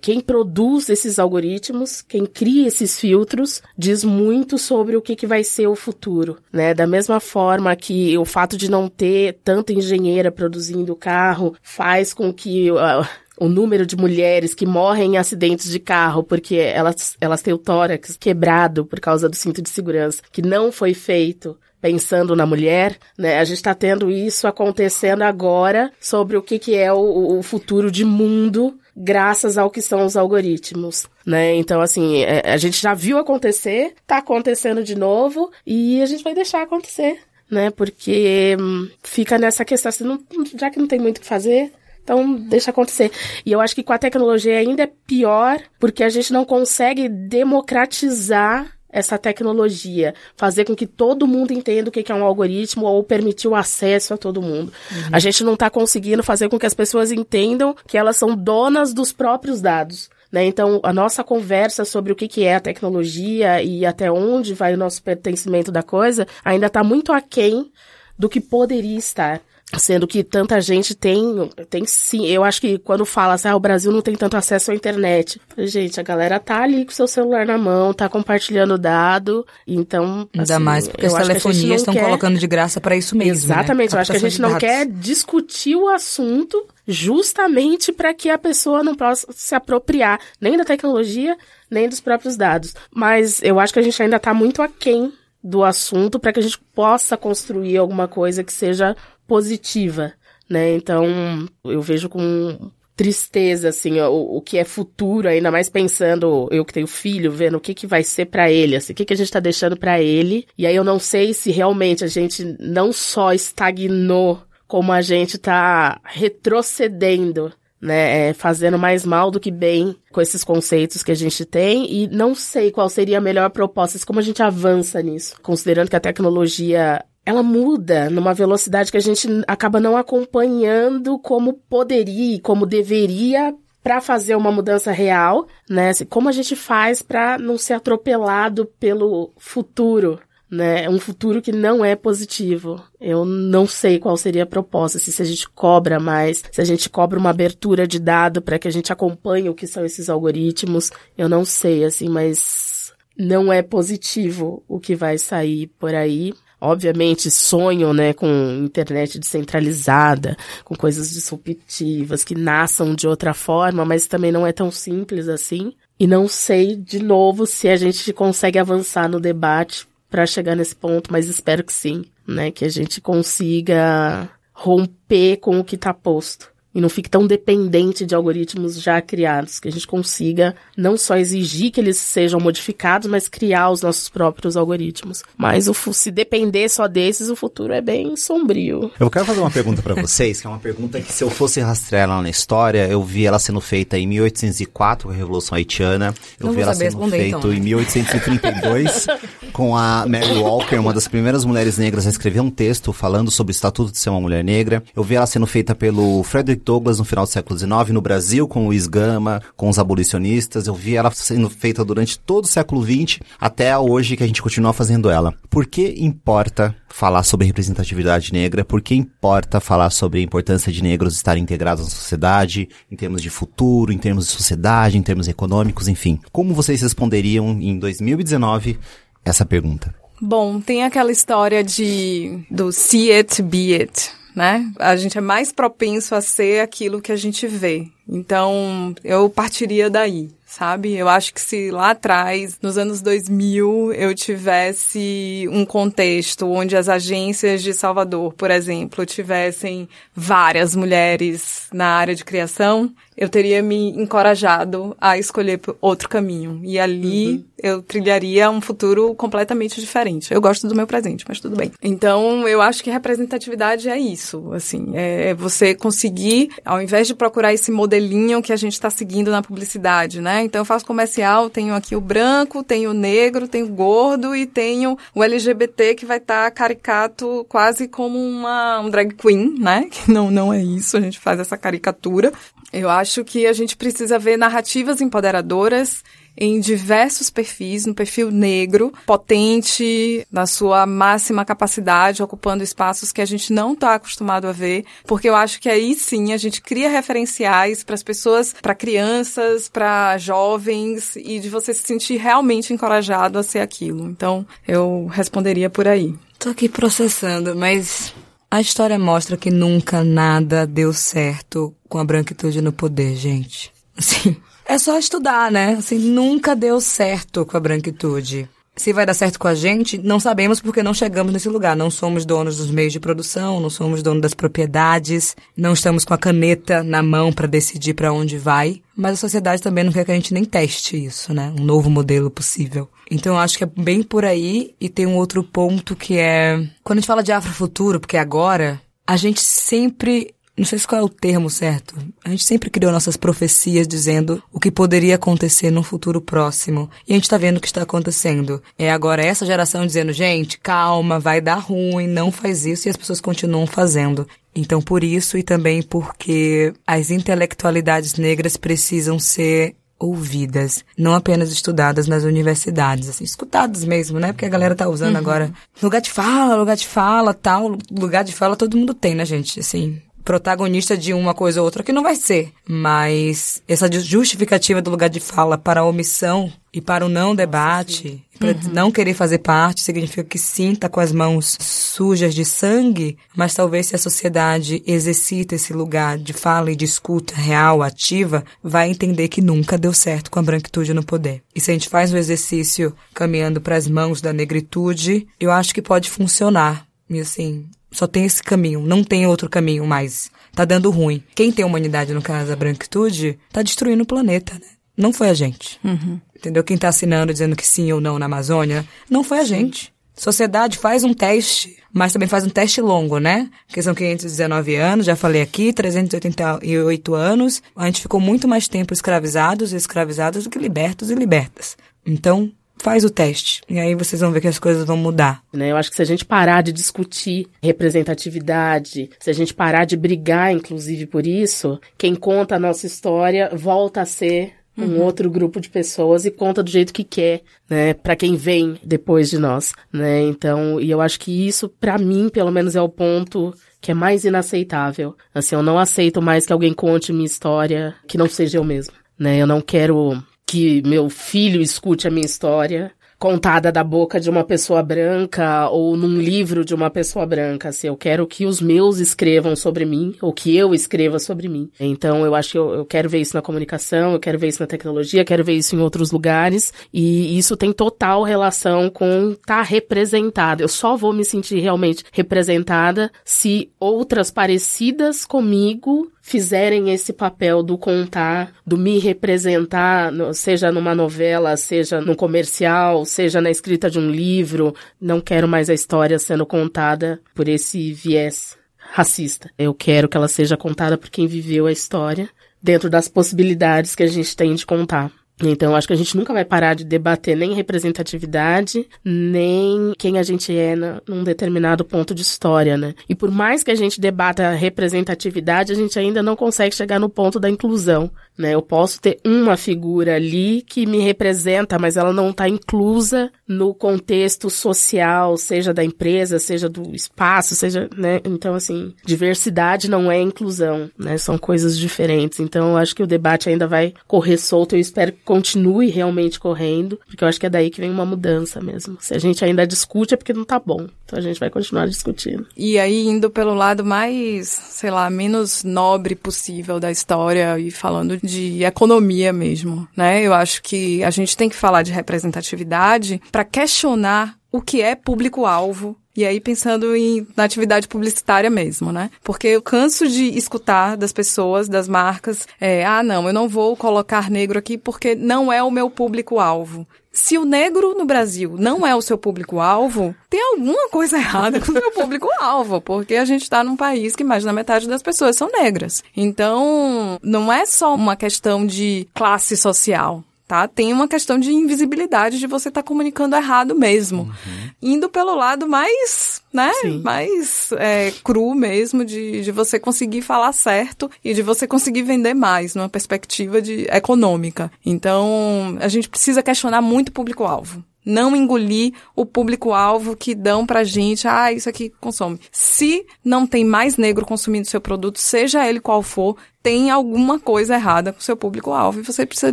quem 0.00 0.22
produz 0.22 0.88
esses 0.88 1.18
algoritmos, 1.18 2.00
quem 2.00 2.24
cria 2.24 2.66
esses 2.66 2.98
filtros, 2.98 3.60
diz 3.76 4.04
muito 4.04 4.56
sobre 4.56 4.96
o 4.96 5.02
que, 5.02 5.14
que 5.14 5.26
vai 5.26 5.44
ser 5.44 5.66
o 5.66 5.76
futuro, 5.76 6.38
né? 6.50 6.72
Da 6.72 6.86
mesma 6.86 7.20
forma 7.20 7.76
que 7.76 8.16
o 8.16 8.24
fato 8.24 8.56
de 8.56 8.70
não 8.70 8.88
ter 8.88 9.40
tanta 9.44 9.70
engenheira 9.70 10.32
produzindo 10.32 10.96
carro 10.96 11.54
faz 11.62 12.14
com 12.14 12.32
que 12.32 12.70
uh, 12.70 13.06
o 13.38 13.48
número 13.48 13.84
de 13.86 13.96
mulheres 13.96 14.54
que 14.54 14.66
morrem 14.66 15.14
em 15.14 15.16
acidentes 15.16 15.70
de 15.70 15.78
carro 15.78 16.22
porque 16.22 16.56
elas, 16.56 17.16
elas 17.20 17.42
têm 17.42 17.54
o 17.54 17.58
tórax 17.58 18.16
quebrado 18.16 18.84
por 18.84 19.00
causa 19.00 19.28
do 19.28 19.36
cinto 19.36 19.60
de 19.60 19.68
segurança, 19.68 20.22
que 20.30 20.42
não 20.42 20.70
foi 20.70 20.94
feito 20.94 21.56
pensando 21.80 22.34
na 22.34 22.46
mulher, 22.46 22.96
né? 23.18 23.38
A 23.38 23.44
gente 23.44 23.58
está 23.58 23.74
tendo 23.74 24.10
isso 24.10 24.46
acontecendo 24.46 25.20
agora 25.20 25.92
sobre 26.00 26.34
o 26.34 26.42
que, 26.42 26.58
que 26.58 26.74
é 26.74 26.90
o, 26.90 27.38
o 27.38 27.42
futuro 27.42 27.90
de 27.90 28.06
mundo 28.06 28.78
graças 28.96 29.58
ao 29.58 29.70
que 29.70 29.82
são 29.82 30.06
os 30.06 30.16
algoritmos, 30.16 31.06
né? 31.26 31.54
Então, 31.56 31.82
assim, 31.82 32.22
é, 32.22 32.52
a 32.52 32.56
gente 32.56 32.80
já 32.80 32.94
viu 32.94 33.18
acontecer, 33.18 33.94
tá 34.06 34.18
acontecendo 34.18 34.82
de 34.82 34.94
novo 34.94 35.50
e 35.66 36.00
a 36.00 36.06
gente 36.06 36.24
vai 36.24 36.34
deixar 36.34 36.62
acontecer, 36.62 37.18
né? 37.50 37.70
Porque 37.70 38.56
hum, 38.58 38.88
fica 39.02 39.36
nessa 39.36 39.62
questão, 39.62 39.90
assim, 39.90 40.04
não, 40.04 40.18
já 40.56 40.70
que 40.70 40.78
não 40.78 40.86
tem 40.86 40.98
muito 40.98 41.18
o 41.18 41.20
que 41.20 41.26
fazer, 41.26 41.70
então, 42.04 42.34
deixa 42.34 42.70
acontecer. 42.70 43.10
E 43.44 43.50
eu 43.50 43.60
acho 43.60 43.74
que 43.74 43.82
com 43.82 43.94
a 43.94 43.98
tecnologia 43.98 44.58
ainda 44.58 44.82
é 44.82 44.90
pior, 45.06 45.58
porque 45.80 46.04
a 46.04 46.10
gente 46.10 46.32
não 46.32 46.44
consegue 46.44 47.08
democratizar 47.08 48.70
essa 48.90 49.18
tecnologia, 49.18 50.14
fazer 50.36 50.64
com 50.64 50.76
que 50.76 50.86
todo 50.86 51.26
mundo 51.26 51.52
entenda 51.52 51.88
o 51.88 51.92
que 51.92 52.12
é 52.12 52.14
um 52.14 52.22
algoritmo 52.22 52.86
ou 52.86 53.02
permitir 53.02 53.48
o 53.48 53.56
acesso 53.56 54.14
a 54.14 54.16
todo 54.16 54.40
mundo. 54.40 54.72
Uhum. 54.92 55.02
A 55.10 55.18
gente 55.18 55.42
não 55.42 55.54
está 55.54 55.68
conseguindo 55.68 56.22
fazer 56.22 56.48
com 56.48 56.58
que 56.58 56.66
as 56.66 56.74
pessoas 56.74 57.10
entendam 57.10 57.74
que 57.88 57.98
elas 57.98 58.16
são 58.16 58.36
donas 58.36 58.94
dos 58.94 59.10
próprios 59.10 59.60
dados. 59.60 60.08
Né? 60.30 60.44
Então, 60.44 60.78
a 60.84 60.92
nossa 60.92 61.24
conversa 61.24 61.84
sobre 61.84 62.12
o 62.12 62.14
que 62.14 62.44
é 62.44 62.54
a 62.54 62.60
tecnologia 62.60 63.60
e 63.62 63.84
até 63.84 64.12
onde 64.12 64.54
vai 64.54 64.74
o 64.74 64.78
nosso 64.78 65.02
pertencimento 65.02 65.72
da 65.72 65.82
coisa 65.82 66.26
ainda 66.44 66.66
está 66.66 66.84
muito 66.84 67.12
aquém 67.12 67.72
do 68.16 68.28
que 68.28 68.40
poderia 68.40 68.98
estar. 68.98 69.40
Sendo 69.78 70.06
que 70.06 70.22
tanta 70.22 70.60
gente 70.60 70.94
tem, 70.94 71.50
tem 71.68 71.84
sim. 71.86 72.26
Eu 72.26 72.44
acho 72.44 72.60
que 72.60 72.78
quando 72.78 73.04
fala 73.04 73.34
assim, 73.34 73.48
ah, 73.48 73.56
o 73.56 73.60
Brasil 73.60 73.92
não 73.92 74.00
tem 74.00 74.14
tanto 74.14 74.36
acesso 74.36 74.70
à 74.70 74.74
internet. 74.74 75.40
Gente, 75.58 75.98
a 76.00 76.02
galera 76.02 76.38
tá 76.38 76.62
ali 76.62 76.84
com 76.84 76.92
seu 76.92 77.06
celular 77.06 77.46
na 77.46 77.58
mão, 77.58 77.92
tá 77.92 78.08
compartilhando 78.08 78.78
dado. 78.78 79.46
Então. 79.66 80.28
Ainda 80.32 80.54
assim, 80.54 80.64
mais 80.64 80.88
porque 80.88 81.06
as 81.06 81.14
telefonias 81.14 81.80
estão 81.80 81.94
quer... 81.94 82.04
colocando 82.04 82.38
de 82.38 82.46
graça 82.46 82.80
para 82.80 82.96
isso 82.96 83.16
mesmo. 83.16 83.48
Né? 83.48 83.54
Exatamente. 83.54 83.92
Né? 83.92 83.96
Eu 83.96 84.00
acho 84.00 84.10
que 84.10 84.16
a 84.16 84.20
gente 84.20 84.40
não 84.40 84.58
quer 84.58 84.86
discutir 84.86 85.76
o 85.76 85.88
assunto 85.88 86.66
justamente 86.86 87.92
para 87.92 88.12
que 88.12 88.28
a 88.28 88.38
pessoa 88.38 88.82
não 88.82 88.94
possa 88.94 89.26
se 89.32 89.54
apropriar 89.54 90.20
nem 90.40 90.56
da 90.56 90.64
tecnologia, 90.64 91.36
nem 91.70 91.88
dos 91.88 92.00
próprios 92.00 92.36
dados. 92.36 92.74
Mas 92.94 93.42
eu 93.42 93.58
acho 93.58 93.72
que 93.72 93.78
a 93.78 93.82
gente 93.82 94.02
ainda 94.02 94.18
tá 94.18 94.34
muito 94.34 94.62
aquém 94.62 95.12
do 95.42 95.62
assunto 95.62 96.18
para 96.18 96.32
que 96.32 96.40
a 96.40 96.42
gente 96.42 96.58
possa 96.74 97.18
construir 97.18 97.76
alguma 97.76 98.08
coisa 98.08 98.42
que 98.42 98.52
seja 98.52 98.96
positiva, 99.26 100.12
né? 100.48 100.74
Então, 100.74 101.48
eu 101.64 101.80
vejo 101.80 102.08
com 102.08 102.70
tristeza, 102.96 103.70
assim, 103.70 104.00
o, 104.00 104.36
o 104.36 104.40
que 104.40 104.56
é 104.56 104.64
futuro, 104.64 105.28
ainda 105.28 105.50
mais 105.50 105.68
pensando, 105.68 106.48
eu 106.50 106.64
que 106.64 106.72
tenho 106.72 106.86
filho, 106.86 107.32
vendo 107.32 107.56
o 107.56 107.60
que 107.60 107.74
que 107.74 107.86
vai 107.86 108.04
ser 108.04 108.26
para 108.26 108.50
ele, 108.50 108.76
assim, 108.76 108.92
o 108.92 108.96
que 108.96 109.04
que 109.04 109.12
a 109.12 109.16
gente 109.16 109.32
tá 109.32 109.40
deixando 109.40 109.76
para 109.76 110.00
ele. 110.00 110.46
E 110.56 110.66
aí 110.66 110.76
eu 110.76 110.84
não 110.84 110.98
sei 110.98 111.34
se 111.34 111.50
realmente 111.50 112.04
a 112.04 112.06
gente 112.06 112.44
não 112.60 112.92
só 112.92 113.32
estagnou, 113.32 114.42
como 114.66 114.92
a 114.92 115.02
gente 115.02 115.38
tá 115.38 116.00
retrocedendo 116.04 117.52
né, 117.84 118.28
é, 118.28 118.32
fazendo 118.32 118.78
mais 118.78 119.04
mal 119.04 119.30
do 119.30 119.38
que 119.38 119.50
bem 119.50 119.94
com 120.10 120.20
esses 120.22 120.42
conceitos 120.42 121.02
que 121.02 121.12
a 121.12 121.14
gente 121.14 121.44
tem 121.44 121.86
e 121.92 122.08
não 122.08 122.34
sei 122.34 122.70
qual 122.70 122.88
seria 122.88 123.18
a 123.18 123.20
melhor 123.20 123.50
proposta, 123.50 123.98
como 124.06 124.18
a 124.18 124.22
gente 124.22 124.42
avança 124.42 125.02
nisso, 125.02 125.34
considerando 125.42 125.90
que 125.90 125.96
a 125.96 126.00
tecnologia 126.00 127.04
ela 127.26 127.42
muda 127.42 128.10
numa 128.10 128.34
velocidade 128.34 128.90
que 128.90 128.96
a 128.96 129.00
gente 129.00 129.28
acaba 129.46 129.80
não 129.80 129.96
acompanhando 129.96 131.18
como 131.18 131.54
poderia, 131.54 132.40
como 132.40 132.66
deveria 132.66 133.54
para 133.82 134.00
fazer 134.00 134.34
uma 134.34 134.50
mudança 134.50 134.90
real, 134.90 135.46
né? 135.68 135.92
Como 136.08 136.28
a 136.28 136.32
gente 136.32 136.56
faz 136.56 137.02
para 137.02 137.38
não 137.38 137.58
ser 137.58 137.74
atropelado 137.74 138.66
pelo 138.80 139.32
futuro, 139.36 140.18
né? 140.50 140.88
Um 140.88 140.98
futuro 140.98 141.42
que 141.42 141.52
não 141.52 141.84
é 141.84 141.94
positivo. 141.94 142.82
Eu 143.00 143.24
não 143.26 143.66
sei 143.66 143.98
qual 143.98 144.16
seria 144.16 144.44
a 144.44 144.46
proposta, 144.46 144.98
se, 144.98 145.12
se 145.12 145.20
a 145.20 145.24
gente 145.24 145.48
cobra 145.50 146.00
mais, 146.00 146.42
se 146.50 146.60
a 146.60 146.64
gente 146.64 146.88
cobra 146.88 147.18
uma 147.18 147.30
abertura 147.30 147.86
de 147.86 147.98
dado 147.98 148.40
para 148.40 148.58
que 148.58 148.68
a 148.68 148.70
gente 148.70 148.92
acompanhe 148.92 149.50
o 149.50 149.54
que 149.54 149.66
são 149.66 149.84
esses 149.84 150.08
algoritmos. 150.08 150.90
Eu 151.16 151.28
não 151.28 151.44
sei, 151.44 151.84
assim, 151.84 152.08
mas 152.08 152.92
não 153.18 153.52
é 153.52 153.62
positivo 153.62 154.64
o 154.66 154.80
que 154.80 154.94
vai 154.94 155.18
sair 155.18 155.66
por 155.78 155.94
aí 155.94 156.32
obviamente 156.64 157.30
sonham, 157.30 157.92
né, 157.92 158.12
com 158.12 158.26
internet 158.64 159.18
descentralizada, 159.18 160.36
com 160.64 160.74
coisas 160.74 161.10
disruptivas 161.10 162.24
que 162.24 162.34
nasçam 162.34 162.94
de 162.94 163.06
outra 163.06 163.34
forma, 163.34 163.84
mas 163.84 164.06
também 164.06 164.32
não 164.32 164.46
é 164.46 164.52
tão 164.52 164.70
simples 164.70 165.28
assim. 165.28 165.72
E 165.98 166.06
não 166.06 166.26
sei, 166.26 166.76
de 166.76 167.02
novo, 167.02 167.46
se 167.46 167.68
a 167.68 167.76
gente 167.76 168.12
consegue 168.12 168.58
avançar 168.58 169.08
no 169.08 169.20
debate 169.20 169.86
para 170.08 170.26
chegar 170.26 170.56
nesse 170.56 170.74
ponto, 170.74 171.12
mas 171.12 171.28
espero 171.28 171.62
que 171.62 171.72
sim, 171.72 172.04
né, 172.26 172.50
que 172.50 172.64
a 172.64 172.68
gente 172.68 173.00
consiga 173.00 174.28
romper 174.52 175.36
com 175.38 175.58
o 175.58 175.64
que 175.64 175.74
está 175.74 175.92
posto 175.92 176.53
e 176.74 176.80
não 176.80 176.88
fique 176.88 177.08
tão 177.08 177.26
dependente 177.26 178.04
de 178.04 178.14
algoritmos 178.14 178.80
já 178.80 179.00
criados, 179.00 179.60
que 179.60 179.68
a 179.68 179.72
gente 179.72 179.86
consiga 179.86 180.56
não 180.76 180.96
só 180.96 181.16
exigir 181.16 181.70
que 181.70 181.80
eles 181.80 181.96
sejam 181.96 182.40
modificados, 182.40 183.08
mas 183.08 183.28
criar 183.28 183.70
os 183.70 183.82
nossos 183.82 184.08
próprios 184.08 184.56
algoritmos. 184.56 185.22
Mas 185.36 185.68
o, 185.68 185.74
se 185.74 186.10
depender 186.10 186.68
só 186.68 186.88
desses, 186.88 187.28
o 187.28 187.36
futuro 187.36 187.72
é 187.72 187.80
bem 187.80 188.16
sombrio. 188.16 188.90
Eu 188.98 189.10
quero 189.10 189.24
fazer 189.24 189.40
uma 189.40 189.50
pergunta 189.50 189.82
para 189.82 189.94
vocês, 189.94 190.40
que 190.40 190.46
é 190.46 190.50
uma 190.50 190.58
pergunta 190.58 191.00
que 191.00 191.12
se 191.12 191.22
eu 191.22 191.30
fosse 191.30 191.60
rastrear 191.60 192.04
ela 192.04 192.22
na 192.22 192.30
história, 192.30 192.88
eu 192.88 193.02
vi 193.02 193.26
ela 193.26 193.38
sendo 193.38 193.60
feita 193.60 193.96
em 193.96 194.06
1804 194.06 195.08
com 195.08 195.14
a 195.14 195.16
Revolução 195.16 195.56
Haitiana, 195.56 196.14
eu 196.40 196.46
não 196.46 196.52
vi 196.52 196.62
ela 196.62 196.74
sendo 196.74 197.08
feita 197.08 197.38
então. 197.38 197.52
em 197.52 197.60
1832 197.60 199.06
com 199.52 199.76
a 199.76 200.04
Mary 200.06 200.38
Walker, 200.38 200.76
uma 200.76 200.92
das 200.92 201.06
primeiras 201.06 201.44
mulheres 201.44 201.78
negras 201.78 202.06
a 202.06 202.10
escrever 202.10 202.40
um 202.40 202.50
texto 202.50 202.92
falando 202.92 203.30
sobre 203.30 203.52
o 203.52 203.54
estatuto 203.54 203.92
de 203.92 203.98
ser 203.98 204.10
uma 204.10 204.20
mulher 204.20 204.42
negra. 204.42 204.82
Eu 204.96 205.04
vi 205.04 205.14
ela 205.14 205.26
sendo 205.26 205.46
feita 205.46 205.74
pelo 205.74 206.22
Frederick 206.24 206.63
Douglass 206.64 206.98
no 206.98 207.04
final 207.04 207.24
do 207.24 207.30
século 207.30 207.58
XIX, 207.58 207.90
no 207.90 208.00
Brasil, 208.00 208.48
com 208.48 208.66
Luiz 208.66 208.86
Gama, 208.86 209.42
com 209.56 209.68
os 209.68 209.78
abolicionistas. 209.78 210.66
Eu 210.66 210.74
vi 210.74 210.96
ela 210.96 211.10
sendo 211.10 211.50
feita 211.50 211.84
durante 211.84 212.18
todo 212.18 212.44
o 212.44 212.48
século 212.48 212.82
XX, 212.82 213.20
até 213.38 213.76
hoje 213.78 214.16
que 214.16 214.24
a 214.24 214.26
gente 214.26 214.42
continua 214.42 214.72
fazendo 214.72 215.10
ela. 215.10 215.34
Por 215.50 215.66
que 215.66 215.94
importa 215.98 216.74
falar 216.88 217.22
sobre 217.22 217.46
representatividade 217.46 218.32
negra? 218.32 218.64
Por 218.64 218.80
que 218.80 218.94
importa 218.94 219.60
falar 219.60 219.90
sobre 219.90 220.20
a 220.20 220.22
importância 220.22 220.72
de 220.72 220.82
negros 220.82 221.14
estarem 221.14 221.42
integrados 221.42 221.84
na 221.84 221.90
sociedade, 221.90 222.68
em 222.90 222.96
termos 222.96 223.20
de 223.20 223.30
futuro, 223.30 223.92
em 223.92 223.98
termos 223.98 224.26
de 224.26 224.32
sociedade, 224.32 224.96
em 224.96 225.02
termos 225.02 225.28
econômicos, 225.28 225.88
enfim? 225.88 226.18
Como 226.32 226.54
vocês 226.54 226.80
responderiam 226.80 227.58
em 227.60 227.78
2019 227.78 228.78
essa 229.24 229.44
pergunta? 229.44 229.94
Bom, 230.20 230.60
tem 230.60 230.84
aquela 230.84 231.12
história 231.12 231.62
de 231.62 232.38
do 232.50 232.72
see 232.72 233.12
it, 233.12 233.42
be 233.42 233.74
it 233.74 234.10
né? 234.34 234.70
A 234.78 234.96
gente 234.96 235.16
é 235.16 235.20
mais 235.20 235.52
propenso 235.52 236.14
a 236.14 236.20
ser 236.20 236.60
aquilo 236.60 237.00
que 237.00 237.12
a 237.12 237.16
gente 237.16 237.46
vê. 237.46 237.88
Então, 238.08 238.94
eu 239.02 239.30
partiria 239.30 239.88
daí, 239.88 240.30
sabe? 240.54 240.94
Eu 240.94 241.08
acho 241.08 241.34
que 241.34 241.40
se 241.40 241.70
lá 241.70 241.90
atrás, 241.90 242.58
nos 242.62 242.78
anos 242.78 243.00
2000, 243.00 243.92
eu 243.92 244.14
tivesse 244.14 245.48
um 245.50 245.64
contexto 245.64 246.46
onde 246.46 246.76
as 246.76 246.88
agências 246.88 247.62
de 247.62 247.72
Salvador, 247.72 248.32
por 248.34 248.50
exemplo, 248.50 249.04
tivessem 249.04 249.88
várias 250.14 250.76
mulheres 250.76 251.66
na 251.72 251.86
área 251.86 252.14
de 252.14 252.24
criação, 252.24 252.92
eu 253.16 253.28
teria 253.28 253.62
me 253.62 253.90
encorajado 253.90 254.96
a 255.00 255.16
escolher 255.16 255.60
outro 255.80 256.08
caminho. 256.08 256.60
E 256.64 256.78
ali 256.78 257.28
uhum. 257.28 257.44
eu 257.62 257.82
trilharia 257.82 258.50
um 258.50 258.60
futuro 258.60 259.14
completamente 259.14 259.80
diferente. 259.80 260.34
Eu 260.34 260.40
gosto 260.40 260.66
do 260.66 260.74
meu 260.74 260.86
presente, 260.86 261.24
mas 261.28 261.38
tudo 261.38 261.56
bem. 261.56 261.70
Então, 261.82 262.46
eu 262.48 262.60
acho 262.60 262.82
que 262.82 262.90
representatividade 262.90 263.88
é 263.88 263.98
isso, 263.98 264.52
assim, 264.52 264.92
é 264.94 265.32
você 265.34 265.74
conseguir, 265.74 266.50
ao 266.64 266.82
invés 266.82 267.06
de 267.06 267.14
procurar 267.14 267.54
esse 267.54 267.70
modelinho 267.70 268.42
que 268.42 268.52
a 268.52 268.56
gente 268.56 268.72
está 268.72 268.90
seguindo 268.90 269.30
na 269.30 269.42
publicidade, 269.42 270.20
né? 270.20 270.43
Então, 270.44 270.60
eu 270.60 270.64
faço 270.64 270.84
comercial, 270.84 271.50
tenho 271.50 271.74
aqui 271.74 271.96
o 271.96 272.00
branco, 272.00 272.62
tenho 272.62 272.90
o 272.90 272.94
negro, 272.94 273.48
tenho 273.48 273.66
o 273.66 273.70
gordo 273.70 274.34
e 274.34 274.46
tenho 274.46 274.96
o 275.14 275.22
LGBT 275.22 275.94
que 275.94 276.06
vai 276.06 276.18
estar 276.18 276.44
tá 276.44 276.50
caricato 276.50 277.46
quase 277.48 277.88
como 277.88 278.18
uma 278.18 278.80
um 278.80 278.90
drag 278.90 279.14
queen, 279.14 279.54
né? 279.58 279.88
Que 279.94 280.10
não, 280.10 280.30
não 280.30 280.52
é 280.52 280.62
isso, 280.62 280.96
a 280.96 281.00
gente 281.00 281.20
faz 281.20 281.38
essa 281.38 281.56
caricatura. 281.56 282.32
Eu 282.72 282.90
acho 282.90 283.24
que 283.24 283.46
a 283.46 283.52
gente 283.52 283.76
precisa 283.76 284.18
ver 284.18 284.36
narrativas 284.36 285.00
empoderadoras 285.00 286.02
em 286.36 286.60
diversos 286.60 287.30
perfis, 287.30 287.86
no 287.86 287.94
perfil 287.94 288.30
negro, 288.30 288.92
potente, 289.06 290.26
na 290.30 290.46
sua 290.46 290.86
máxima 290.86 291.44
capacidade, 291.44 292.22
ocupando 292.22 292.64
espaços 292.64 293.12
que 293.12 293.20
a 293.20 293.26
gente 293.26 293.52
não 293.52 293.72
está 293.72 293.94
acostumado 293.94 294.46
a 294.46 294.52
ver, 294.52 294.84
porque 295.06 295.28
eu 295.28 295.36
acho 295.36 295.60
que 295.60 295.68
aí 295.68 295.94
sim 295.94 296.32
a 296.32 296.36
gente 296.36 296.60
cria 296.60 296.88
referenciais 296.88 297.84
para 297.84 297.94
as 297.94 298.02
pessoas, 298.02 298.54
para 298.60 298.74
crianças, 298.74 299.68
para 299.68 300.18
jovens 300.18 301.16
e 301.16 301.38
de 301.38 301.48
você 301.48 301.72
se 301.72 301.82
sentir 301.86 302.16
realmente 302.16 302.72
encorajado 302.72 303.38
a 303.38 303.42
ser 303.42 303.60
aquilo. 303.60 304.08
Então, 304.08 304.46
eu 304.66 305.06
responderia 305.10 305.70
por 305.70 305.86
aí. 305.86 306.14
Tô 306.38 306.50
aqui 306.50 306.68
processando, 306.68 307.54
mas 307.56 308.12
a 308.50 308.60
história 308.60 308.98
mostra 308.98 309.36
que 309.36 309.50
nunca 309.50 310.04
nada 310.04 310.66
deu 310.66 310.92
certo 310.92 311.74
com 311.88 311.98
a 311.98 312.04
branquitude 312.04 312.60
no 312.60 312.72
poder, 312.72 313.16
gente. 313.16 313.72
Assim, 313.96 314.36
é 314.66 314.78
só 314.78 314.98
estudar, 314.98 315.50
né? 315.50 315.74
Assim, 315.74 315.98
nunca 315.98 316.54
deu 316.56 316.80
certo 316.80 317.44
com 317.44 317.56
a 317.56 317.60
branquitude. 317.60 318.48
Se 318.76 318.92
vai 318.92 319.06
dar 319.06 319.14
certo 319.14 319.38
com 319.38 319.46
a 319.46 319.54
gente, 319.54 319.96
não 319.98 320.18
sabemos 320.18 320.60
porque 320.60 320.82
não 320.82 320.92
chegamos 320.92 321.32
nesse 321.32 321.48
lugar. 321.48 321.76
Não 321.76 321.90
somos 321.90 322.26
donos 322.26 322.56
dos 322.56 322.72
meios 322.72 322.92
de 322.92 322.98
produção, 322.98 323.60
não 323.60 323.70
somos 323.70 324.02
donos 324.02 324.20
das 324.20 324.34
propriedades, 324.34 325.36
não 325.56 325.74
estamos 325.74 326.04
com 326.04 326.12
a 326.12 326.18
caneta 326.18 326.82
na 326.82 327.00
mão 327.00 327.32
para 327.32 327.46
decidir 327.46 327.94
para 327.94 328.12
onde 328.12 328.36
vai. 328.36 328.82
Mas 328.96 329.12
a 329.12 329.16
sociedade 329.16 329.62
também 329.62 329.84
não 329.84 329.92
quer 329.92 330.04
que 330.04 330.10
a 330.10 330.14
gente 330.14 330.34
nem 330.34 330.44
teste 330.44 331.02
isso, 331.02 331.32
né? 331.32 331.54
Um 331.56 331.62
novo 331.62 331.88
modelo 331.88 332.30
possível. 332.30 332.88
Então 333.08 333.34
eu 333.34 333.38
acho 333.38 333.56
que 333.56 333.64
é 333.64 333.70
bem 333.78 334.02
por 334.02 334.24
aí. 334.24 334.74
E 334.80 334.88
tem 334.88 335.06
um 335.06 335.16
outro 335.16 335.44
ponto 335.44 335.94
que 335.94 336.18
é. 336.18 336.56
Quando 336.82 336.98
a 336.98 337.00
gente 337.00 337.08
fala 337.08 337.22
de 337.22 337.30
afrofuturo, 337.30 338.00
porque 338.00 338.16
agora, 338.16 338.82
a 339.06 339.16
gente 339.16 339.40
sempre 339.40 340.33
não 340.56 340.64
sei 340.64 340.78
se 340.78 340.86
qual 340.86 341.00
é 341.00 341.04
o 341.04 341.08
termo 341.08 341.50
certo. 341.50 341.96
A 342.24 342.30
gente 342.30 342.44
sempre 342.44 342.70
criou 342.70 342.92
nossas 342.92 343.16
profecias 343.16 343.88
dizendo 343.88 344.42
o 344.52 344.60
que 344.60 344.70
poderia 344.70 345.16
acontecer 345.16 345.70
no 345.70 345.82
futuro 345.82 346.20
próximo. 346.20 346.88
E 347.08 347.12
a 347.12 347.16
gente 347.16 347.28
tá 347.28 347.36
vendo 347.36 347.56
o 347.56 347.60
que 347.60 347.66
está 347.66 347.82
acontecendo. 347.82 348.62
É 348.78 348.90
agora 348.90 349.24
essa 349.24 349.44
geração 349.44 349.84
dizendo, 349.84 350.12
gente, 350.12 350.58
calma, 350.58 351.18
vai 351.18 351.40
dar 351.40 351.56
ruim, 351.56 352.06
não 352.06 352.30
faz 352.30 352.64
isso, 352.64 352.86
e 352.86 352.90
as 352.90 352.96
pessoas 352.96 353.20
continuam 353.20 353.66
fazendo. 353.66 354.28
Então, 354.54 354.80
por 354.80 355.02
isso 355.02 355.36
e 355.36 355.42
também 355.42 355.82
porque 355.82 356.72
as 356.86 357.10
intelectualidades 357.10 358.14
negras 358.14 358.56
precisam 358.56 359.18
ser 359.18 359.74
ouvidas, 359.98 360.84
não 360.98 361.14
apenas 361.14 361.50
estudadas 361.50 362.06
nas 362.06 362.24
universidades, 362.24 363.08
assim, 363.08 363.24
escutadas 363.24 363.84
mesmo, 363.84 364.18
né? 364.18 364.32
Porque 364.32 364.44
a 364.44 364.50
galera 364.50 364.74
tá 364.74 364.88
usando 364.88 365.14
uhum. 365.14 365.20
agora 365.20 365.52
lugar 365.82 366.00
de 366.00 366.10
fala, 366.10 366.56
lugar 366.56 366.76
de 366.76 366.86
fala, 366.86 367.32
tal, 367.32 367.76
lugar 367.90 368.22
de 368.22 368.32
fala 368.32 368.56
todo 368.56 368.76
mundo 368.76 368.92
tem, 368.92 369.14
né, 369.14 369.24
gente? 369.24 369.60
Assim, 369.60 370.00
protagonista 370.24 370.96
de 370.96 371.12
uma 371.12 371.34
coisa 371.34 371.60
ou 371.60 371.66
outra, 371.66 371.82
que 371.82 371.92
não 371.92 372.02
vai 372.02 372.16
ser. 372.16 372.52
Mas 372.66 373.62
essa 373.68 373.90
justificativa 373.92 374.80
do 374.80 374.90
lugar 374.90 375.10
de 375.10 375.20
fala 375.20 375.58
para 375.58 375.80
a 375.80 375.84
omissão 375.84 376.50
e 376.72 376.80
para 376.80 377.06
o 377.06 377.08
não 377.08 377.36
debate, 377.36 378.24
para 378.38 378.48
uhum. 378.48 378.72
não 378.72 378.90
querer 378.90 379.14
fazer 379.14 379.38
parte, 379.38 379.82
significa 379.82 380.24
que 380.24 380.38
sim, 380.38 380.74
tá 380.74 380.88
com 380.88 380.98
as 380.98 381.12
mãos 381.12 381.56
sujas 381.60 382.34
de 382.34 382.44
sangue, 382.44 383.16
mas 383.36 383.54
talvez 383.54 383.86
se 383.86 383.94
a 383.94 383.98
sociedade 383.98 384.82
exercita 384.84 385.54
esse 385.54 385.72
lugar 385.72 386.18
de 386.18 386.32
fala 386.32 386.72
e 386.72 386.76
de 386.76 386.84
escuta 386.84 387.34
real, 387.36 387.80
ativa, 387.80 388.44
vai 388.62 388.90
entender 388.90 389.28
que 389.28 389.40
nunca 389.40 389.78
deu 389.78 389.92
certo 389.92 390.30
com 390.30 390.40
a 390.40 390.42
branquitude 390.42 390.92
no 390.92 391.04
poder. 391.04 391.42
E 391.54 391.60
se 391.60 391.70
a 391.70 391.74
gente 391.74 391.88
faz 391.88 392.12
o 392.12 392.16
exercício 392.16 392.92
caminhando 393.14 393.60
para 393.60 393.76
as 393.76 393.86
mãos 393.86 394.20
da 394.20 394.32
negritude, 394.32 395.28
eu 395.38 395.52
acho 395.52 395.72
que 395.72 395.82
pode 395.82 396.10
funcionar. 396.10 396.86
E 397.08 397.20
assim, 397.20 397.66
só 397.94 398.06
tem 398.06 398.24
esse 398.24 398.42
caminho, 398.42 398.80
não 398.80 399.02
tem 399.02 399.26
outro 399.26 399.48
caminho 399.48 399.86
mais. 399.86 400.30
Tá 400.54 400.64
dando 400.64 400.90
ruim. 400.90 401.22
Quem 401.34 401.50
tem 401.50 401.64
humanidade 401.64 402.12
no 402.12 402.20
caso 402.20 402.48
da 402.48 402.56
branquitude, 402.56 403.38
tá 403.52 403.62
destruindo 403.62 404.02
o 404.02 404.06
planeta, 404.06 404.54
né? 404.54 404.66
Não 404.96 405.12
foi 405.12 405.28
a 405.28 405.34
gente. 405.34 405.80
Uhum. 405.82 406.20
Entendeu? 406.36 406.62
Quem 406.62 406.76
tá 406.76 406.88
assinando 406.88 407.32
dizendo 407.32 407.56
que 407.56 407.66
sim 407.66 407.90
ou 407.92 408.00
não 408.00 408.18
na 408.18 408.26
Amazônia, 408.26 408.86
não 409.08 409.24
foi 409.24 409.38
a 409.38 409.44
gente. 409.44 409.92
Sociedade 410.16 410.78
faz 410.78 411.02
um 411.02 411.12
teste, 411.12 411.76
mas 411.92 412.12
também 412.12 412.28
faz 412.28 412.44
um 412.44 412.48
teste 412.48 412.80
longo, 412.80 413.18
né? 413.18 413.50
Porque 413.66 413.82
são 413.82 413.94
519 413.94 414.76
anos, 414.76 415.06
já 415.06 415.16
falei 415.16 415.42
aqui, 415.42 415.72
388 415.72 417.14
anos. 417.14 417.62
A 417.74 417.86
gente 417.86 418.02
ficou 418.02 418.20
muito 418.20 418.46
mais 418.46 418.68
tempo 418.68 418.92
escravizados 418.92 419.72
e 419.72 419.76
escravizadas 419.76 420.44
do 420.44 420.50
que 420.50 420.58
libertos 420.58 421.10
e 421.10 421.14
libertas. 421.14 421.76
Então, 422.06 422.52
faz 422.78 423.04
o 423.04 423.10
teste. 423.10 423.62
E 423.68 423.78
aí 423.78 423.94
vocês 423.94 424.20
vão 424.20 424.32
ver 424.32 424.40
que 424.40 424.48
as 424.48 424.58
coisas 424.58 424.84
vão 424.84 424.96
mudar. 424.96 425.42
Né? 425.52 425.70
Eu 425.70 425.76
acho 425.76 425.90
que 425.90 425.96
se 425.96 426.02
a 426.02 426.06
gente 426.06 426.24
parar 426.24 426.62
de 426.62 426.72
discutir 426.72 427.48
representatividade, 427.62 429.10
se 429.18 429.30
a 429.30 429.32
gente 429.32 429.54
parar 429.54 429.84
de 429.84 429.96
brigar, 429.96 430.52
inclusive, 430.52 431.06
por 431.06 431.26
isso, 431.26 431.80
quem 431.96 432.14
conta 432.14 432.56
a 432.56 432.58
nossa 432.58 432.86
história 432.86 433.50
volta 433.54 434.02
a 434.02 434.06
ser 434.06 434.52
um 434.76 434.82
uhum. 434.82 435.02
outro 435.02 435.30
grupo 435.30 435.60
de 435.60 435.70
pessoas 435.70 436.24
e 436.24 436.30
conta 436.30 436.62
do 436.62 436.70
jeito 436.70 436.92
que 436.92 437.04
quer, 437.04 437.42
né, 437.70 437.94
para 437.94 438.16
quem 438.16 438.34
vem 438.34 438.76
depois 438.82 439.30
de 439.30 439.38
nós, 439.38 439.72
né? 439.92 440.20
Então, 440.22 440.80
e 440.80 440.90
eu 440.90 441.00
acho 441.00 441.20
que 441.20 441.46
isso 441.46 441.68
para 441.68 441.96
mim, 441.96 442.28
pelo 442.28 442.50
menos 442.50 442.74
é 442.74 442.82
o 442.82 442.88
ponto 442.88 443.54
que 443.80 443.92
é 443.92 443.94
mais 443.94 444.24
inaceitável. 444.24 445.16
Assim, 445.32 445.54
eu 445.54 445.62
não 445.62 445.78
aceito 445.78 446.20
mais 446.20 446.44
que 446.44 446.52
alguém 446.52 446.72
conte 446.72 447.12
minha 447.12 447.26
história 447.26 447.94
que 448.08 448.18
não 448.18 448.28
seja 448.28 448.58
eu 448.58 448.64
mesmo, 448.64 448.94
né? 449.18 449.38
Eu 449.38 449.46
não 449.46 449.60
quero 449.60 450.20
que 450.54 450.80
meu 450.86 451.10
filho 451.10 451.60
escute 451.60 452.06
a 452.06 452.10
minha 452.12 452.24
história 452.24 452.92
contada 453.18 453.72
da 453.72 453.82
boca 453.82 454.20
de 454.20 454.30
uma 454.30 454.44
pessoa 454.44 454.82
branca 454.82 455.68
ou 455.68 455.96
num 455.96 456.16
livro 456.20 456.64
de 456.64 456.74
uma 456.74 456.90
pessoa 456.90 457.26
branca. 457.26 457.70
Assim, 457.70 457.86
eu 457.88 457.96
quero 457.96 458.24
que 458.24 458.46
os 458.46 458.60
meus 458.60 458.98
escrevam 458.98 459.56
sobre 459.56 459.84
mim 459.84 460.14
ou 460.20 460.32
que 460.32 460.56
eu 460.56 460.72
escreva 460.72 461.18
sobre 461.18 461.48
mim. 461.48 461.70
Então, 461.80 462.24
eu 462.24 462.34
acho 462.36 462.52
que 462.52 462.58
eu, 462.58 462.72
eu 462.72 462.84
quero 462.84 463.08
ver 463.08 463.20
isso 463.20 463.34
na 463.34 463.42
comunicação, 463.42 464.12
eu 464.12 464.20
quero 464.20 464.38
ver 464.38 464.48
isso 464.48 464.62
na 464.62 464.66
tecnologia, 464.66 465.24
quero 465.24 465.42
ver 465.42 465.54
isso 465.54 465.74
em 465.74 465.80
outros 465.80 466.12
lugares. 466.12 466.72
E 466.92 467.36
isso 467.36 467.56
tem 467.56 467.72
total 467.72 468.22
relação 468.22 468.88
com 468.90 469.30
estar 469.30 469.56
tá 469.56 469.62
representada. 469.62 470.62
Eu 470.62 470.68
só 470.68 470.96
vou 470.96 471.12
me 471.12 471.24
sentir 471.24 471.58
realmente 471.58 472.04
representada 472.12 473.10
se 473.24 473.70
outras 473.80 474.30
parecidas 474.30 475.24
comigo 475.24 476.12
fizerem 476.26 476.90
esse 476.90 477.12
papel 477.12 477.62
do 477.62 477.76
contar, 477.76 478.54
do 478.66 478.78
me 478.78 478.98
representar, 478.98 480.10
seja 480.32 480.72
numa 480.72 480.94
novela, 480.94 481.54
seja 481.54 482.00
no 482.00 482.16
comercial, 482.16 483.04
seja 483.04 483.42
na 483.42 483.50
escrita 483.50 483.90
de 483.90 483.98
um 483.98 484.10
livro. 484.10 484.74
Não 484.98 485.20
quero 485.20 485.46
mais 485.46 485.68
a 485.68 485.74
história 485.74 486.18
sendo 486.18 486.46
contada 486.46 487.20
por 487.34 487.46
esse 487.46 487.92
viés 487.92 488.56
racista. 488.78 489.50
Eu 489.58 489.74
quero 489.74 490.08
que 490.08 490.16
ela 490.16 490.26
seja 490.26 490.56
contada 490.56 490.96
por 490.96 491.10
quem 491.10 491.26
viveu 491.26 491.66
a 491.66 491.72
história, 491.72 492.30
dentro 492.60 492.88
das 492.88 493.06
possibilidades 493.06 493.94
que 493.94 494.02
a 494.02 494.08
gente 494.08 494.34
tem 494.34 494.54
de 494.54 494.64
contar. 494.64 495.12
Então, 495.42 495.74
acho 495.74 495.86
que 495.86 495.92
a 495.92 495.96
gente 495.96 496.16
nunca 496.16 496.32
vai 496.32 496.44
parar 496.44 496.74
de 496.74 496.84
debater 496.84 497.36
nem 497.36 497.54
representatividade, 497.54 498.86
nem 499.04 499.92
quem 499.98 500.18
a 500.18 500.22
gente 500.22 500.56
é 500.56 500.76
na, 500.76 501.02
num 501.08 501.24
determinado 501.24 501.84
ponto 501.84 502.14
de 502.14 502.22
história, 502.22 502.76
né? 502.76 502.94
E 503.08 503.14
por 503.14 503.30
mais 503.30 503.64
que 503.64 503.70
a 503.70 503.74
gente 503.74 504.00
debata 504.00 504.50
representatividade, 504.50 505.72
a 505.72 505.74
gente 505.74 505.98
ainda 505.98 506.22
não 506.22 506.36
consegue 506.36 506.74
chegar 506.74 507.00
no 507.00 507.08
ponto 507.08 507.40
da 507.40 507.50
inclusão, 507.50 508.10
né? 508.38 508.54
Eu 508.54 508.62
posso 508.62 509.00
ter 509.00 509.18
uma 509.24 509.56
figura 509.56 510.14
ali 510.14 510.62
que 510.62 510.86
me 510.86 510.98
representa, 510.98 511.78
mas 511.78 511.96
ela 511.96 512.12
não 512.12 512.30
está 512.30 512.48
inclusa 512.48 513.30
no 513.46 513.74
contexto 513.74 514.48
social, 514.48 515.36
seja 515.36 515.74
da 515.74 515.84
empresa, 515.84 516.38
seja 516.38 516.68
do 516.68 516.94
espaço, 516.94 517.54
seja, 517.54 517.88
né? 517.96 518.20
Então, 518.24 518.54
assim, 518.54 518.94
diversidade 519.04 519.88
não 519.88 520.10
é 520.10 520.20
inclusão, 520.20 520.90
né? 520.98 521.18
São 521.18 521.36
coisas 521.36 521.78
diferentes. 521.78 522.40
Então, 522.40 522.70
eu 522.70 522.76
acho 522.76 522.94
que 522.94 523.02
o 523.02 523.06
debate 523.06 523.48
ainda 523.48 523.66
vai 523.66 523.92
correr 524.06 524.38
solto. 524.38 524.74
Eu 524.74 524.80
espero 524.80 525.12
que 525.12 525.22
continue 525.24 525.90
realmente 525.90 526.40
correndo, 526.40 526.98
porque 527.06 527.22
eu 527.22 527.28
acho 527.28 527.38
que 527.38 527.46
é 527.46 527.50
daí 527.50 527.70
que 527.70 527.80
vem 527.80 527.90
uma 527.90 528.06
mudança 528.06 528.60
mesmo. 528.60 528.96
Se 529.00 529.14
a 529.14 529.18
gente 529.18 529.44
ainda 529.44 529.66
discute 529.66 530.14
é 530.14 530.16
porque 530.16 530.32
não 530.32 530.44
tá 530.44 530.58
bom. 530.58 530.86
Então 531.04 531.18
a 531.18 531.22
gente 531.22 531.38
vai 531.38 531.50
continuar 531.50 531.86
discutindo. 531.86 532.46
E 532.56 532.78
aí 532.78 533.06
indo 533.06 533.30
pelo 533.30 533.54
lado 533.54 533.84
mais, 533.84 534.48
sei 534.48 534.90
lá, 534.90 535.08
menos 535.10 535.62
nobre 535.62 536.14
possível 536.14 536.80
da 536.80 536.90
história 536.90 537.58
e 537.58 537.70
falando 537.70 538.16
de 538.16 538.64
economia 538.64 539.32
mesmo, 539.32 539.86
né? 539.96 540.22
Eu 540.22 540.32
acho 540.32 540.62
que 540.62 541.04
a 541.04 541.10
gente 541.10 541.36
tem 541.36 541.48
que 541.48 541.56
falar 541.56 541.82
de 541.82 541.92
representatividade 541.92 543.20
para 543.34 543.44
questionar 543.44 544.38
o 544.52 544.60
que 544.60 544.80
é 544.80 544.94
público-alvo 544.94 545.96
e 546.16 546.24
aí 546.24 546.38
pensando 546.38 546.94
em, 546.94 547.26
na 547.36 547.42
atividade 547.42 547.88
publicitária 547.88 548.48
mesmo, 548.48 548.92
né? 548.92 549.10
Porque 549.24 549.48
eu 549.48 549.60
canso 549.60 550.06
de 550.06 550.38
escutar 550.38 550.96
das 550.96 551.12
pessoas, 551.12 551.68
das 551.68 551.88
marcas, 551.88 552.46
é, 552.60 552.86
ah, 552.86 553.02
não, 553.02 553.26
eu 553.26 553.32
não 553.32 553.48
vou 553.48 553.76
colocar 553.76 554.30
negro 554.30 554.56
aqui 554.56 554.78
porque 554.78 555.16
não 555.16 555.52
é 555.52 555.60
o 555.60 555.68
meu 555.72 555.90
público-alvo. 555.90 556.86
Se 557.12 557.36
o 557.36 557.44
negro 557.44 557.92
no 557.98 558.04
Brasil 558.04 558.54
não 558.56 558.86
é 558.86 558.94
o 558.94 559.02
seu 559.02 559.18
público-alvo, 559.18 560.14
tem 560.30 560.40
alguma 560.52 560.88
coisa 560.88 561.16
errada 561.18 561.58
com 561.58 561.72
o 561.72 561.74
seu 561.74 561.90
público-alvo, 561.90 562.80
porque 562.80 563.16
a 563.16 563.24
gente 563.24 563.42
está 563.42 563.64
num 563.64 563.76
país 563.76 564.14
que 564.14 564.22
mais 564.22 564.44
da 564.44 564.52
metade 564.52 564.86
das 564.86 565.02
pessoas 565.02 565.34
são 565.34 565.50
negras. 565.50 566.04
Então, 566.16 567.18
não 567.20 567.52
é 567.52 567.66
só 567.66 567.96
uma 567.96 568.14
questão 568.14 568.64
de 568.64 569.08
classe 569.12 569.56
social 569.56 570.22
tá? 570.46 570.68
Tem 570.68 570.92
uma 570.92 571.08
questão 571.08 571.38
de 571.38 571.52
invisibilidade 571.52 572.38
de 572.38 572.46
você 572.46 572.68
estar 572.68 572.82
tá 572.82 572.86
comunicando 572.86 573.36
errado 573.36 573.74
mesmo. 573.74 574.22
Uhum. 574.22 574.70
Indo 574.82 575.08
pelo 575.08 575.34
lado 575.34 575.66
mais, 575.66 576.42
né? 576.52 576.72
Sim. 576.80 577.00
Mais 577.02 577.70
é, 577.72 578.12
cru 578.22 578.54
mesmo, 578.54 579.04
de, 579.04 579.42
de 579.42 579.50
você 579.50 579.78
conseguir 579.78 580.22
falar 580.22 580.52
certo 580.52 581.10
e 581.24 581.34
de 581.34 581.42
você 581.42 581.66
conseguir 581.66 582.02
vender 582.02 582.34
mais, 582.34 582.74
numa 582.74 582.88
perspectiva 582.88 583.60
de 583.60 583.86
econômica. 583.90 584.70
Então, 584.84 585.76
a 585.80 585.88
gente 585.88 586.08
precisa 586.08 586.42
questionar 586.42 586.82
muito 586.82 587.08
o 587.08 587.12
público-alvo 587.12 587.84
não 588.04 588.36
engolir 588.36 588.92
o 589.14 589.24
público-alvo 589.24 590.16
que 590.16 590.34
dão 590.34 590.66
pra 590.66 590.84
gente, 590.84 591.26
ah, 591.26 591.52
isso 591.52 591.68
aqui 591.68 591.92
consome. 592.00 592.38
Se 592.52 593.06
não 593.24 593.46
tem 593.46 593.64
mais 593.64 593.96
negro 593.96 594.26
consumindo 594.26 594.68
seu 594.68 594.80
produto, 594.80 595.18
seja 595.18 595.66
ele 595.68 595.80
qual 595.80 596.02
for, 596.02 596.36
tem 596.62 596.90
alguma 596.90 597.38
coisa 597.38 597.74
errada 597.74 598.12
com 598.12 598.20
seu 598.20 598.36
público-alvo 598.36 599.00
e 599.00 599.02
você 599.02 599.26
precisa 599.26 599.52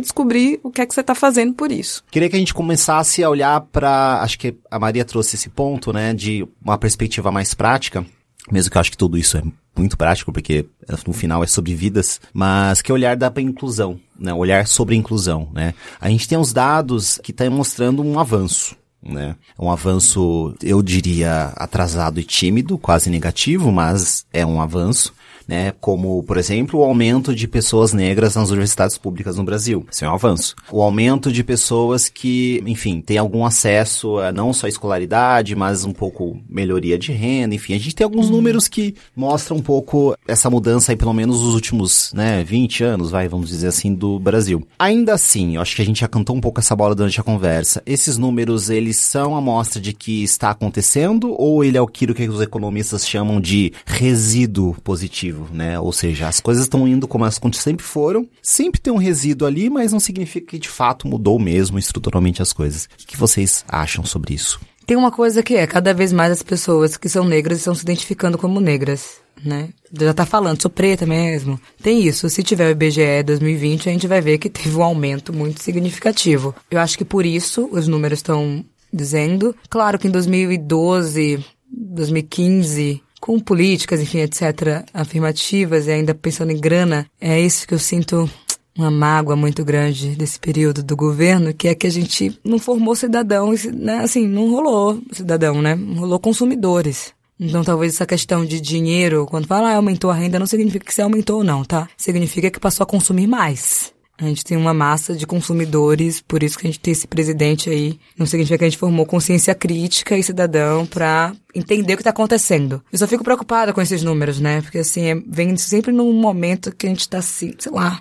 descobrir 0.00 0.58
o 0.62 0.70
que 0.70 0.80
é 0.80 0.86
que 0.86 0.94
você 0.94 1.02
está 1.02 1.14
fazendo 1.14 1.52
por 1.52 1.70
isso. 1.70 2.02
Queria 2.10 2.28
que 2.28 2.36
a 2.36 2.38
gente 2.38 2.54
começasse 2.54 3.22
a 3.22 3.28
olhar 3.28 3.60
para, 3.60 4.20
acho 4.22 4.38
que 4.38 4.54
a 4.70 4.78
Maria 4.78 5.04
trouxe 5.04 5.36
esse 5.36 5.50
ponto, 5.50 5.92
né, 5.92 6.14
de 6.14 6.46
uma 6.64 6.78
perspectiva 6.78 7.30
mais 7.30 7.52
prática, 7.52 8.04
mesmo 8.50 8.70
que 8.70 8.76
eu 8.76 8.80
acho 8.80 8.90
que 8.90 8.96
tudo 8.96 9.18
isso 9.18 9.36
é 9.36 9.42
muito 9.76 9.96
prático, 9.96 10.32
porque 10.32 10.66
no 11.06 11.12
final 11.12 11.42
é 11.42 11.46
sobre 11.46 11.74
vidas, 11.74 12.20
mas 12.32 12.82
que 12.82 12.92
olhar 12.92 13.16
da 13.16 13.32
inclusão, 13.38 14.00
né? 14.22 14.32
Olhar 14.32 14.66
sobre 14.66 14.94
a 14.94 14.98
inclusão, 14.98 15.48
né? 15.52 15.74
A 16.00 16.08
gente 16.08 16.28
tem 16.28 16.38
uns 16.38 16.52
dados 16.52 17.18
que 17.22 17.30
estão 17.30 17.48
tá 17.48 17.54
mostrando 17.54 18.02
um 18.02 18.18
avanço, 18.18 18.76
né? 19.02 19.36
Um 19.58 19.70
avanço, 19.70 20.54
eu 20.62 20.82
diria, 20.82 21.52
atrasado 21.56 22.20
e 22.20 22.24
tímido, 22.24 22.78
quase 22.78 23.10
negativo, 23.10 23.72
mas 23.72 24.24
é 24.32 24.46
um 24.46 24.62
avanço 24.62 25.12
né? 25.52 25.74
Como, 25.82 26.22
por 26.22 26.38
exemplo, 26.38 26.80
o 26.80 26.82
aumento 26.82 27.34
de 27.34 27.46
pessoas 27.46 27.92
negras 27.92 28.34
nas 28.34 28.48
universidades 28.48 28.96
públicas 28.96 29.36
no 29.36 29.44
Brasil. 29.44 29.84
Isso 29.92 30.02
é 30.02 30.08
um 30.08 30.14
avanço. 30.14 30.56
O 30.70 30.80
aumento 30.80 31.30
de 31.30 31.44
pessoas 31.44 32.08
que, 32.08 32.62
enfim, 32.66 33.02
têm 33.02 33.18
algum 33.18 33.44
acesso 33.44 34.16
a 34.18 34.32
não 34.32 34.54
só 34.54 34.64
a 34.64 34.70
escolaridade, 34.70 35.54
mas 35.54 35.84
um 35.84 35.92
pouco 35.92 36.40
melhoria 36.48 36.98
de 36.98 37.12
renda, 37.12 37.54
enfim. 37.54 37.74
A 37.74 37.78
gente 37.78 37.94
tem 37.94 38.02
alguns 38.02 38.28
uhum. 38.28 38.36
números 38.36 38.66
que 38.66 38.94
mostram 39.14 39.58
um 39.58 39.62
pouco 39.62 40.16
essa 40.26 40.48
mudança 40.48 40.90
aí, 40.90 40.96
pelo 40.96 41.12
menos 41.12 41.42
nos 41.42 41.52
últimos, 41.52 42.10
né, 42.14 42.42
20 42.42 42.82
anos, 42.84 43.10
vai, 43.10 43.28
vamos 43.28 43.50
dizer 43.50 43.68
assim, 43.68 43.94
do 43.94 44.18
Brasil. 44.18 44.66
Ainda 44.78 45.12
assim, 45.12 45.56
eu 45.56 45.60
acho 45.60 45.76
que 45.76 45.82
a 45.82 45.84
gente 45.84 46.00
já 46.00 46.08
cantou 46.08 46.34
um 46.34 46.40
pouco 46.40 46.60
essa 46.60 46.74
bola 46.74 46.94
durante 46.94 47.20
a 47.20 47.22
conversa. 47.22 47.82
Esses 47.84 48.16
números, 48.16 48.70
eles 48.70 48.96
são 48.96 49.36
a 49.36 49.40
mostra 49.42 49.78
de 49.78 49.92
que 49.92 50.22
está 50.22 50.50
acontecendo 50.50 51.34
ou 51.38 51.62
ele 51.62 51.76
é 51.76 51.80
aquilo 51.82 52.14
que 52.14 52.26
os 52.26 52.40
economistas 52.40 53.06
chamam 53.06 53.38
de 53.38 53.70
resíduo 53.84 54.74
positivo? 54.82 55.41
Né? 55.50 55.78
Ou 55.78 55.92
seja, 55.92 56.28
as 56.28 56.40
coisas 56.40 56.64
estão 56.64 56.86
indo 56.86 57.08
como 57.08 57.24
elas 57.24 57.40
sempre 57.54 57.84
foram, 57.84 58.28
sempre 58.42 58.80
tem 58.80 58.92
um 58.92 58.98
resíduo 58.98 59.46
ali, 59.46 59.70
mas 59.70 59.92
não 59.92 60.00
significa 60.00 60.48
que 60.48 60.58
de 60.58 60.68
fato 60.68 61.06
mudou 61.08 61.38
mesmo 61.38 61.78
estruturalmente 61.78 62.42
as 62.42 62.52
coisas. 62.52 62.88
O 63.02 63.06
que 63.06 63.16
vocês 63.16 63.64
acham 63.68 64.04
sobre 64.04 64.34
isso? 64.34 64.60
Tem 64.86 64.96
uma 64.96 65.12
coisa 65.12 65.42
que 65.42 65.54
é, 65.54 65.66
cada 65.66 65.94
vez 65.94 66.12
mais 66.12 66.32
as 66.32 66.42
pessoas 66.42 66.96
que 66.96 67.08
são 67.08 67.24
negras 67.24 67.58
estão 67.58 67.74
se 67.74 67.82
identificando 67.82 68.36
como 68.36 68.60
negras, 68.60 69.18
né? 69.44 69.68
Já 69.92 70.12
tá 70.12 70.26
falando, 70.26 70.60
sou 70.60 70.70
preta 70.70 71.06
mesmo. 71.06 71.60
Tem 71.80 72.02
isso, 72.02 72.28
se 72.28 72.42
tiver 72.42 72.68
o 72.68 72.72
IBGE 72.72 73.22
2020, 73.24 73.88
a 73.88 73.92
gente 73.92 74.08
vai 74.08 74.20
ver 74.20 74.38
que 74.38 74.50
teve 74.50 74.74
um 74.76 74.82
aumento 74.82 75.32
muito 75.32 75.62
significativo. 75.62 76.54
Eu 76.70 76.80
acho 76.80 76.98
que 76.98 77.04
por 77.04 77.24
isso 77.24 77.68
os 77.70 77.86
números 77.86 78.18
estão 78.18 78.64
dizendo. 78.92 79.54
Claro 79.70 79.98
que 79.98 80.08
em 80.08 80.10
2012, 80.10 81.44
2015, 81.70 83.02
com 83.22 83.38
políticas, 83.38 84.00
enfim, 84.00 84.18
etc., 84.18 84.84
afirmativas 84.92 85.86
e 85.86 85.92
ainda 85.92 86.12
pensando 86.12 86.50
em 86.50 86.58
grana, 86.58 87.06
é 87.20 87.40
isso 87.40 87.68
que 87.68 87.72
eu 87.72 87.78
sinto 87.78 88.28
uma 88.76 88.90
mágoa 88.90 89.36
muito 89.36 89.64
grande 89.64 90.16
desse 90.16 90.40
período 90.40 90.82
do 90.82 90.96
governo, 90.96 91.54
que 91.54 91.68
é 91.68 91.74
que 91.74 91.86
a 91.86 91.90
gente 91.90 92.36
não 92.44 92.58
formou 92.58 92.96
cidadãos, 92.96 93.64
né? 93.66 93.98
Assim, 93.98 94.26
não 94.26 94.50
rolou 94.50 95.00
cidadão, 95.12 95.62
né? 95.62 95.78
Rolou 95.96 96.18
consumidores. 96.18 97.14
Então, 97.38 97.62
talvez 97.62 97.94
essa 97.94 98.06
questão 98.06 98.44
de 98.44 98.60
dinheiro, 98.60 99.24
quando 99.26 99.46
fala 99.46 99.70
ah, 99.70 99.76
aumentou 99.76 100.10
a 100.10 100.14
renda, 100.14 100.38
não 100.38 100.46
significa 100.46 100.84
que 100.84 100.92
você 100.92 101.02
aumentou 101.02 101.38
ou 101.38 101.44
não, 101.44 101.64
tá? 101.64 101.88
Significa 101.96 102.50
que 102.50 102.58
passou 102.58 102.82
a 102.82 102.86
consumir 102.86 103.28
mais. 103.28 103.91
A 104.18 104.24
gente 104.24 104.44
tem 104.44 104.56
uma 104.56 104.74
massa 104.74 105.14
de 105.14 105.26
consumidores, 105.26 106.20
por 106.20 106.42
isso 106.42 106.58
que 106.58 106.66
a 106.66 106.70
gente 106.70 106.78
tem 106.78 106.92
esse 106.92 107.08
presidente 107.08 107.70
aí. 107.70 107.98
Não 108.16 108.26
significa 108.26 108.58
que 108.58 108.64
a 108.64 108.68
gente 108.68 108.78
formou 108.78 109.06
consciência 109.06 109.54
crítica 109.54 110.16
e 110.16 110.22
cidadão 110.22 110.86
para 110.86 111.34
entender 111.54 111.94
o 111.94 111.96
que 111.96 112.02
está 112.02 112.10
acontecendo. 112.10 112.82
Eu 112.92 112.98
só 112.98 113.08
fico 113.08 113.24
preocupada 113.24 113.72
com 113.72 113.80
esses 113.80 114.02
números, 114.02 114.38
né? 114.38 114.60
Porque 114.60 114.78
assim, 114.78 115.06
é, 115.06 115.14
vem 115.26 115.56
sempre 115.56 115.92
num 115.92 116.12
momento 116.12 116.70
que 116.70 116.86
a 116.86 116.90
gente 116.90 117.08
tá 117.08 117.18
assim, 117.18 117.54
sei 117.58 117.72
lá. 117.72 118.00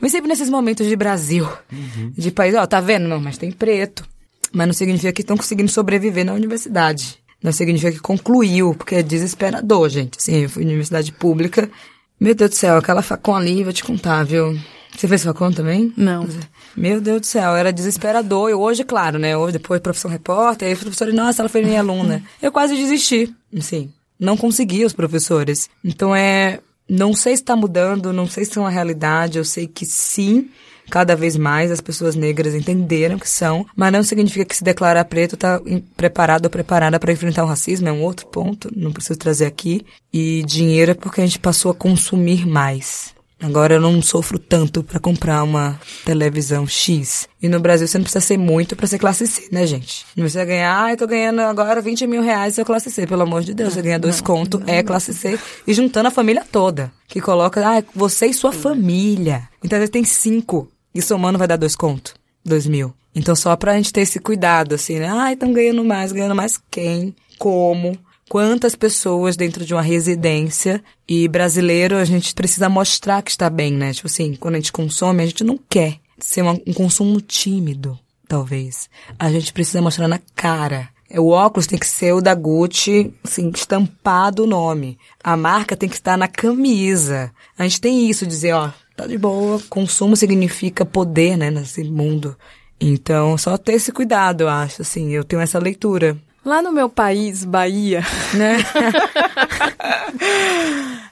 Vem 0.00 0.10
sempre 0.10 0.28
nesses 0.28 0.48
momentos 0.48 0.86
de 0.86 0.96
Brasil, 0.96 1.46
uhum. 1.70 2.12
de 2.16 2.30
país, 2.30 2.54
ó, 2.54 2.66
tá 2.66 2.80
vendo? 2.80 3.06
Não, 3.06 3.20
mas 3.20 3.38
tem 3.38 3.52
preto. 3.52 4.04
Mas 4.52 4.66
não 4.66 4.74
significa 4.74 5.12
que 5.12 5.20
estão 5.20 5.36
conseguindo 5.36 5.70
sobreviver 5.70 6.24
na 6.24 6.32
universidade. 6.32 7.18
Não 7.42 7.52
significa 7.52 7.92
que 7.92 8.00
concluiu, 8.00 8.74
porque 8.74 8.96
é 8.96 9.02
desesperador, 9.02 9.88
gente. 9.88 10.18
Assim, 10.18 10.42
eu 10.42 10.48
fui 10.48 10.64
universidade 10.64 11.12
pública. 11.12 11.70
Meu 12.18 12.34
Deus 12.34 12.50
do 12.50 12.56
céu, 12.56 12.76
aquela 12.76 13.02
facão 13.02 13.34
ali, 13.34 13.64
vou 13.64 13.72
te 13.72 13.84
contar, 13.84 14.24
viu? 14.24 14.56
Você 14.96 15.08
fez 15.08 15.24
facom 15.24 15.50
também? 15.50 15.92
Não. 15.96 16.28
Meu 16.76 17.00
Deus 17.00 17.20
do 17.22 17.26
céu, 17.26 17.56
era 17.56 17.72
desesperador. 17.72 18.50
E 18.50 18.54
hoje, 18.54 18.84
claro, 18.84 19.18
né? 19.18 19.36
Hoje, 19.36 19.54
depois, 19.54 19.80
profissão 19.80 20.10
repórter, 20.10 20.68
aí 20.68 20.76
professora, 20.76 21.12
nossa, 21.12 21.42
ela 21.42 21.48
foi 21.48 21.64
minha 21.64 21.80
aluna. 21.80 22.22
Eu 22.40 22.52
quase 22.52 22.76
desisti. 22.76 23.34
Assim, 23.56 23.90
não 24.18 24.36
consegui 24.36 24.84
os 24.84 24.92
professores. 24.92 25.68
Então 25.84 26.14
é. 26.14 26.60
Não 26.88 27.14
sei 27.14 27.36
se 27.36 27.42
está 27.42 27.56
mudando, 27.56 28.12
não 28.12 28.28
sei 28.28 28.44
se 28.44 28.58
é 28.58 28.60
uma 28.60 28.68
realidade, 28.68 29.38
eu 29.38 29.44
sei 29.44 29.66
que 29.66 29.86
sim, 29.86 30.50
cada 30.90 31.16
vez 31.16 31.36
mais 31.36 31.70
as 31.70 31.80
pessoas 31.80 32.14
negras 32.14 32.54
entenderam 32.54 33.18
que 33.18 33.30
são, 33.30 33.64
mas 33.74 33.92
não 33.92 34.02
significa 34.02 34.44
que 34.44 34.56
se 34.56 34.64
declarar 34.64 35.04
preto 35.06 35.36
está 35.36 35.60
preparado 35.96 36.44
ou 36.44 36.50
preparada 36.50 36.98
para 36.98 37.12
enfrentar 37.12 37.44
o 37.44 37.46
racismo, 37.46 37.88
é 37.88 37.92
um 37.92 38.02
outro 38.02 38.26
ponto, 38.26 38.70
não 38.76 38.92
preciso 38.92 39.18
trazer 39.18 39.46
aqui. 39.46 39.86
E 40.12 40.42
dinheiro 40.44 40.90
é 40.90 40.94
porque 40.94 41.20
a 41.20 41.24
gente 41.24 41.38
passou 41.38 41.70
a 41.70 41.74
consumir 41.74 42.46
mais. 42.46 43.11
Agora 43.42 43.74
eu 43.74 43.80
não 43.80 44.00
sofro 44.00 44.38
tanto 44.38 44.84
para 44.84 45.00
comprar 45.00 45.42
uma 45.42 45.80
televisão 46.04 46.64
X. 46.64 47.28
E 47.42 47.48
no 47.48 47.58
Brasil 47.58 47.88
você 47.88 47.98
não 47.98 48.04
precisa 48.04 48.24
ser 48.24 48.38
muito 48.38 48.76
para 48.76 48.86
ser 48.86 49.00
classe 49.00 49.26
C, 49.26 49.48
né, 49.50 49.66
gente? 49.66 50.06
Não 50.16 50.22
precisa 50.22 50.44
ganhar, 50.44 50.84
ah, 50.84 50.92
eu 50.92 50.96
tô 50.96 51.08
ganhando 51.08 51.40
agora 51.40 51.80
20 51.80 52.06
mil 52.06 52.22
reais 52.22 52.54
seu 52.54 52.64
classe 52.64 52.88
C. 52.88 53.04
Pelo 53.04 53.22
amor 53.22 53.42
de 53.42 53.52
Deus, 53.52 53.74
você 53.74 53.82
ganha 53.82 53.98
dois 53.98 54.20
contos, 54.20 54.60
é 54.66 54.80
classe 54.84 55.12
C. 55.12 55.36
E 55.66 55.74
juntando 55.74 56.06
a 56.06 56.12
família 56.12 56.46
toda. 56.50 56.92
Que 57.08 57.20
coloca, 57.20 57.60
ah, 57.66 57.82
você 57.92 58.26
e 58.26 58.34
sua 58.34 58.52
família. 58.52 59.48
Então 59.62 59.78
você 59.78 59.88
tem 59.88 60.04
cinco. 60.04 60.68
E 60.94 61.02
somando 61.02 61.38
vai 61.38 61.48
dar 61.48 61.56
dois 61.56 61.74
contos. 61.74 62.14
Dois 62.44 62.66
mil. 62.66 62.94
Então 63.14 63.34
só 63.34 63.56
pra 63.56 63.74
gente 63.74 63.92
ter 63.92 64.02
esse 64.02 64.20
cuidado, 64.20 64.76
assim, 64.76 65.00
né? 65.00 65.10
Ah, 65.10 65.32
estão 65.32 65.52
ganhando 65.52 65.84
mais, 65.84 66.12
ganhando 66.12 66.34
mais 66.34 66.60
quem? 66.70 67.14
Como? 67.38 67.98
Quantas 68.32 68.74
pessoas 68.74 69.36
dentro 69.36 69.62
de 69.62 69.74
uma 69.74 69.82
residência 69.82 70.82
e 71.06 71.28
brasileiro 71.28 71.98
a 71.98 72.04
gente 72.06 72.34
precisa 72.34 72.66
mostrar 72.66 73.20
que 73.20 73.30
está 73.30 73.50
bem, 73.50 73.74
né? 73.74 73.92
Tipo 73.92 74.06
assim, 74.06 74.34
quando 74.36 74.54
a 74.54 74.56
gente 74.56 74.72
consome, 74.72 75.22
a 75.22 75.26
gente 75.26 75.44
não 75.44 75.58
quer 75.68 75.98
ser 76.18 76.40
uma, 76.40 76.58
um 76.66 76.72
consumo 76.72 77.20
tímido, 77.20 77.98
talvez. 78.26 78.88
A 79.18 79.30
gente 79.30 79.52
precisa 79.52 79.82
mostrar 79.82 80.08
na 80.08 80.18
cara. 80.34 80.88
O 81.10 81.28
óculos 81.28 81.66
tem 81.66 81.78
que 81.78 81.86
ser 81.86 82.14
o 82.14 82.22
da 82.22 82.34
Gucci, 82.34 83.12
assim, 83.22 83.50
estampado 83.54 84.44
o 84.44 84.46
nome. 84.46 84.96
A 85.22 85.36
marca 85.36 85.76
tem 85.76 85.86
que 85.86 85.96
estar 85.96 86.16
na 86.16 86.26
camisa. 86.26 87.30
A 87.58 87.64
gente 87.64 87.82
tem 87.82 88.08
isso, 88.08 88.26
dizer, 88.26 88.54
ó, 88.54 88.70
tá 88.96 89.06
de 89.06 89.18
boa, 89.18 89.60
consumo 89.68 90.16
significa 90.16 90.86
poder, 90.86 91.36
né, 91.36 91.50
nesse 91.50 91.84
mundo. 91.84 92.34
Então, 92.80 93.36
só 93.36 93.58
ter 93.58 93.74
esse 93.74 93.92
cuidado, 93.92 94.40
eu 94.44 94.48
acho, 94.48 94.80
assim, 94.80 95.10
eu 95.10 95.22
tenho 95.22 95.42
essa 95.42 95.58
leitura. 95.58 96.16
Lá 96.44 96.60
no 96.60 96.72
meu 96.72 96.88
país, 96.88 97.44
Bahia, 97.44 98.02
né? 98.34 98.58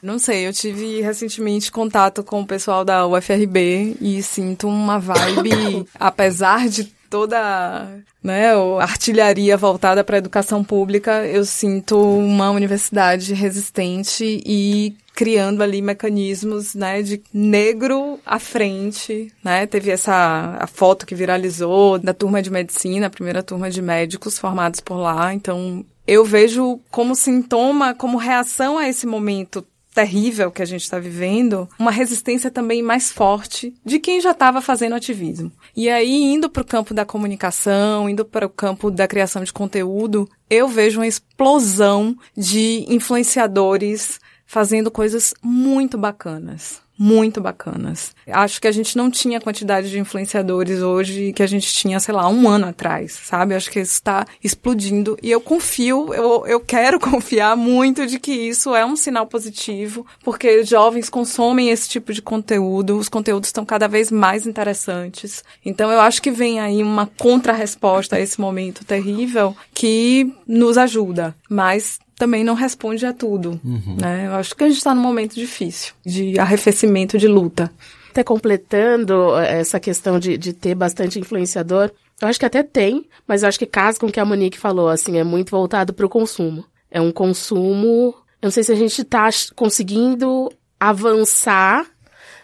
Não 0.03 0.19
sei, 0.19 0.47
eu 0.47 0.51
tive 0.51 0.99
recentemente 1.01 1.71
contato 1.71 2.23
com 2.23 2.41
o 2.41 2.45
pessoal 2.45 2.83
da 2.83 3.07
UFRB 3.07 3.95
e 4.01 4.21
sinto 4.21 4.67
uma 4.67 4.99
vibe, 4.99 5.87
apesar 5.97 6.67
de 6.67 6.91
toda 7.11 7.99
né, 8.23 8.53
a 8.53 8.83
artilharia 8.83 9.57
voltada 9.57 10.01
para 10.01 10.15
a 10.15 10.17
educação 10.17 10.63
pública, 10.63 11.27
eu 11.27 11.43
sinto 11.43 12.01
uma 12.01 12.49
universidade 12.51 13.33
resistente 13.33 14.41
e 14.45 14.95
criando 15.13 15.61
ali 15.61 15.81
mecanismos, 15.81 16.73
né, 16.73 17.01
de 17.01 17.21
negro 17.33 18.17
à 18.25 18.39
frente, 18.39 19.31
né? 19.43 19.67
Teve 19.67 19.91
essa 19.91 20.57
a 20.57 20.65
foto 20.65 21.05
que 21.05 21.13
viralizou 21.13 21.99
da 21.99 22.13
turma 22.13 22.41
de 22.41 22.49
medicina, 22.49 23.07
a 23.07 23.09
primeira 23.09 23.43
turma 23.43 23.69
de 23.69 23.81
médicos 23.81 24.39
formados 24.39 24.79
por 24.79 24.95
lá. 24.95 25.33
Então, 25.33 25.85
eu 26.07 26.23
vejo 26.23 26.79
como 26.89 27.13
sintoma, 27.13 27.93
como 27.93 28.17
reação 28.17 28.77
a 28.77 28.87
esse 28.87 29.05
momento 29.05 29.65
terrível 30.01 30.49
que 30.51 30.63
a 30.63 30.65
gente 30.65 30.81
está 30.81 30.97
vivendo, 30.97 31.69
uma 31.77 31.91
resistência 31.91 32.49
também 32.49 32.81
mais 32.81 33.11
forte 33.11 33.71
de 33.85 33.99
quem 33.99 34.19
já 34.19 34.31
estava 34.31 34.59
fazendo 34.59 34.95
ativismo. 34.95 35.51
E 35.75 35.89
aí, 35.89 36.23
indo 36.23 36.49
para 36.49 36.63
o 36.63 36.65
campo 36.65 36.91
da 36.91 37.05
comunicação, 37.05 38.09
indo 38.09 38.25
para 38.25 38.47
o 38.47 38.49
campo 38.49 38.89
da 38.89 39.07
criação 39.07 39.43
de 39.43 39.53
conteúdo, 39.53 40.27
eu 40.49 40.67
vejo 40.67 40.99
uma 40.99 41.07
explosão 41.07 42.17
de 42.35 42.83
influenciadores 42.89 44.19
fazendo 44.51 44.91
coisas 44.91 45.33
muito 45.41 45.97
bacanas 45.97 46.81
muito 47.01 47.41
bacanas. 47.41 48.15
Acho 48.27 48.61
que 48.61 48.67
a 48.67 48.71
gente 48.71 48.95
não 48.95 49.09
tinha 49.09 49.39
a 49.39 49.41
quantidade 49.41 49.89
de 49.89 49.97
influenciadores 49.97 50.83
hoje 50.83 51.33
que 51.33 51.41
a 51.41 51.47
gente 51.47 51.73
tinha, 51.73 51.99
sei 51.99 52.13
lá, 52.13 52.29
um 52.29 52.47
ano 52.47 52.67
atrás, 52.67 53.19
sabe? 53.23 53.55
Acho 53.55 53.71
que 53.71 53.79
isso 53.79 53.93
está 53.93 54.23
explodindo 54.43 55.17
e 55.19 55.31
eu 55.31 55.41
confio, 55.41 56.13
eu, 56.13 56.45
eu 56.45 56.59
quero 56.59 56.99
confiar 57.01 57.57
muito 57.57 58.05
de 58.05 58.19
que 58.19 58.31
isso 58.31 58.75
é 58.75 58.85
um 58.85 58.95
sinal 58.95 59.25
positivo, 59.25 60.05
porque 60.23 60.63
jovens 60.63 61.09
consomem 61.09 61.71
esse 61.71 61.89
tipo 61.89 62.13
de 62.13 62.21
conteúdo, 62.21 62.99
os 62.99 63.09
conteúdos 63.09 63.47
estão 63.47 63.65
cada 63.65 63.87
vez 63.87 64.11
mais 64.11 64.45
interessantes. 64.45 65.43
Então 65.65 65.91
eu 65.91 66.01
acho 66.01 66.21
que 66.21 66.29
vem 66.29 66.59
aí 66.59 66.83
uma 66.83 67.07
contra-resposta 67.17 68.17
a 68.17 68.19
esse 68.19 68.39
momento 68.39 68.85
terrível 68.85 69.57
que 69.73 70.31
nos 70.45 70.77
ajuda, 70.77 71.35
mas 71.49 71.99
também 72.21 72.43
não 72.43 72.53
responde 72.53 73.03
a 73.03 73.11
tudo. 73.11 73.59
Uhum. 73.65 73.97
Né? 73.99 74.27
Eu 74.27 74.35
acho 74.35 74.55
que 74.55 74.63
a 74.63 74.67
gente 74.67 74.77
está 74.77 74.93
num 74.93 75.01
momento 75.01 75.33
difícil 75.33 75.95
de 76.05 76.37
arrefecimento, 76.37 77.17
de 77.17 77.27
luta. 77.27 77.71
Até 78.11 78.23
completando 78.23 79.35
eh, 79.39 79.61
essa 79.61 79.79
questão 79.79 80.19
de, 80.19 80.37
de 80.37 80.53
ter 80.53 80.75
bastante 80.75 81.17
influenciador, 81.17 81.89
eu 82.21 82.27
acho 82.27 82.37
que 82.37 82.45
até 82.45 82.61
tem, 82.61 83.07
mas 83.27 83.41
eu 83.41 83.49
acho 83.49 83.57
que 83.57 83.65
casa 83.65 83.99
com 83.99 84.05
o 84.05 84.11
que 84.11 84.19
a 84.19 84.25
Monique 84.25 84.59
falou, 84.59 84.87
assim, 84.87 85.17
é 85.17 85.23
muito 85.23 85.49
voltado 85.49 85.93
para 85.93 86.05
o 86.05 86.09
consumo. 86.09 86.63
É 86.91 87.01
um 87.01 87.11
consumo. 87.11 88.13
Eu 88.39 88.47
não 88.47 88.51
sei 88.51 88.63
se 88.63 88.71
a 88.71 88.75
gente 88.75 89.01
está 89.01 89.27
conseguindo 89.55 90.51
avançar 90.79 91.87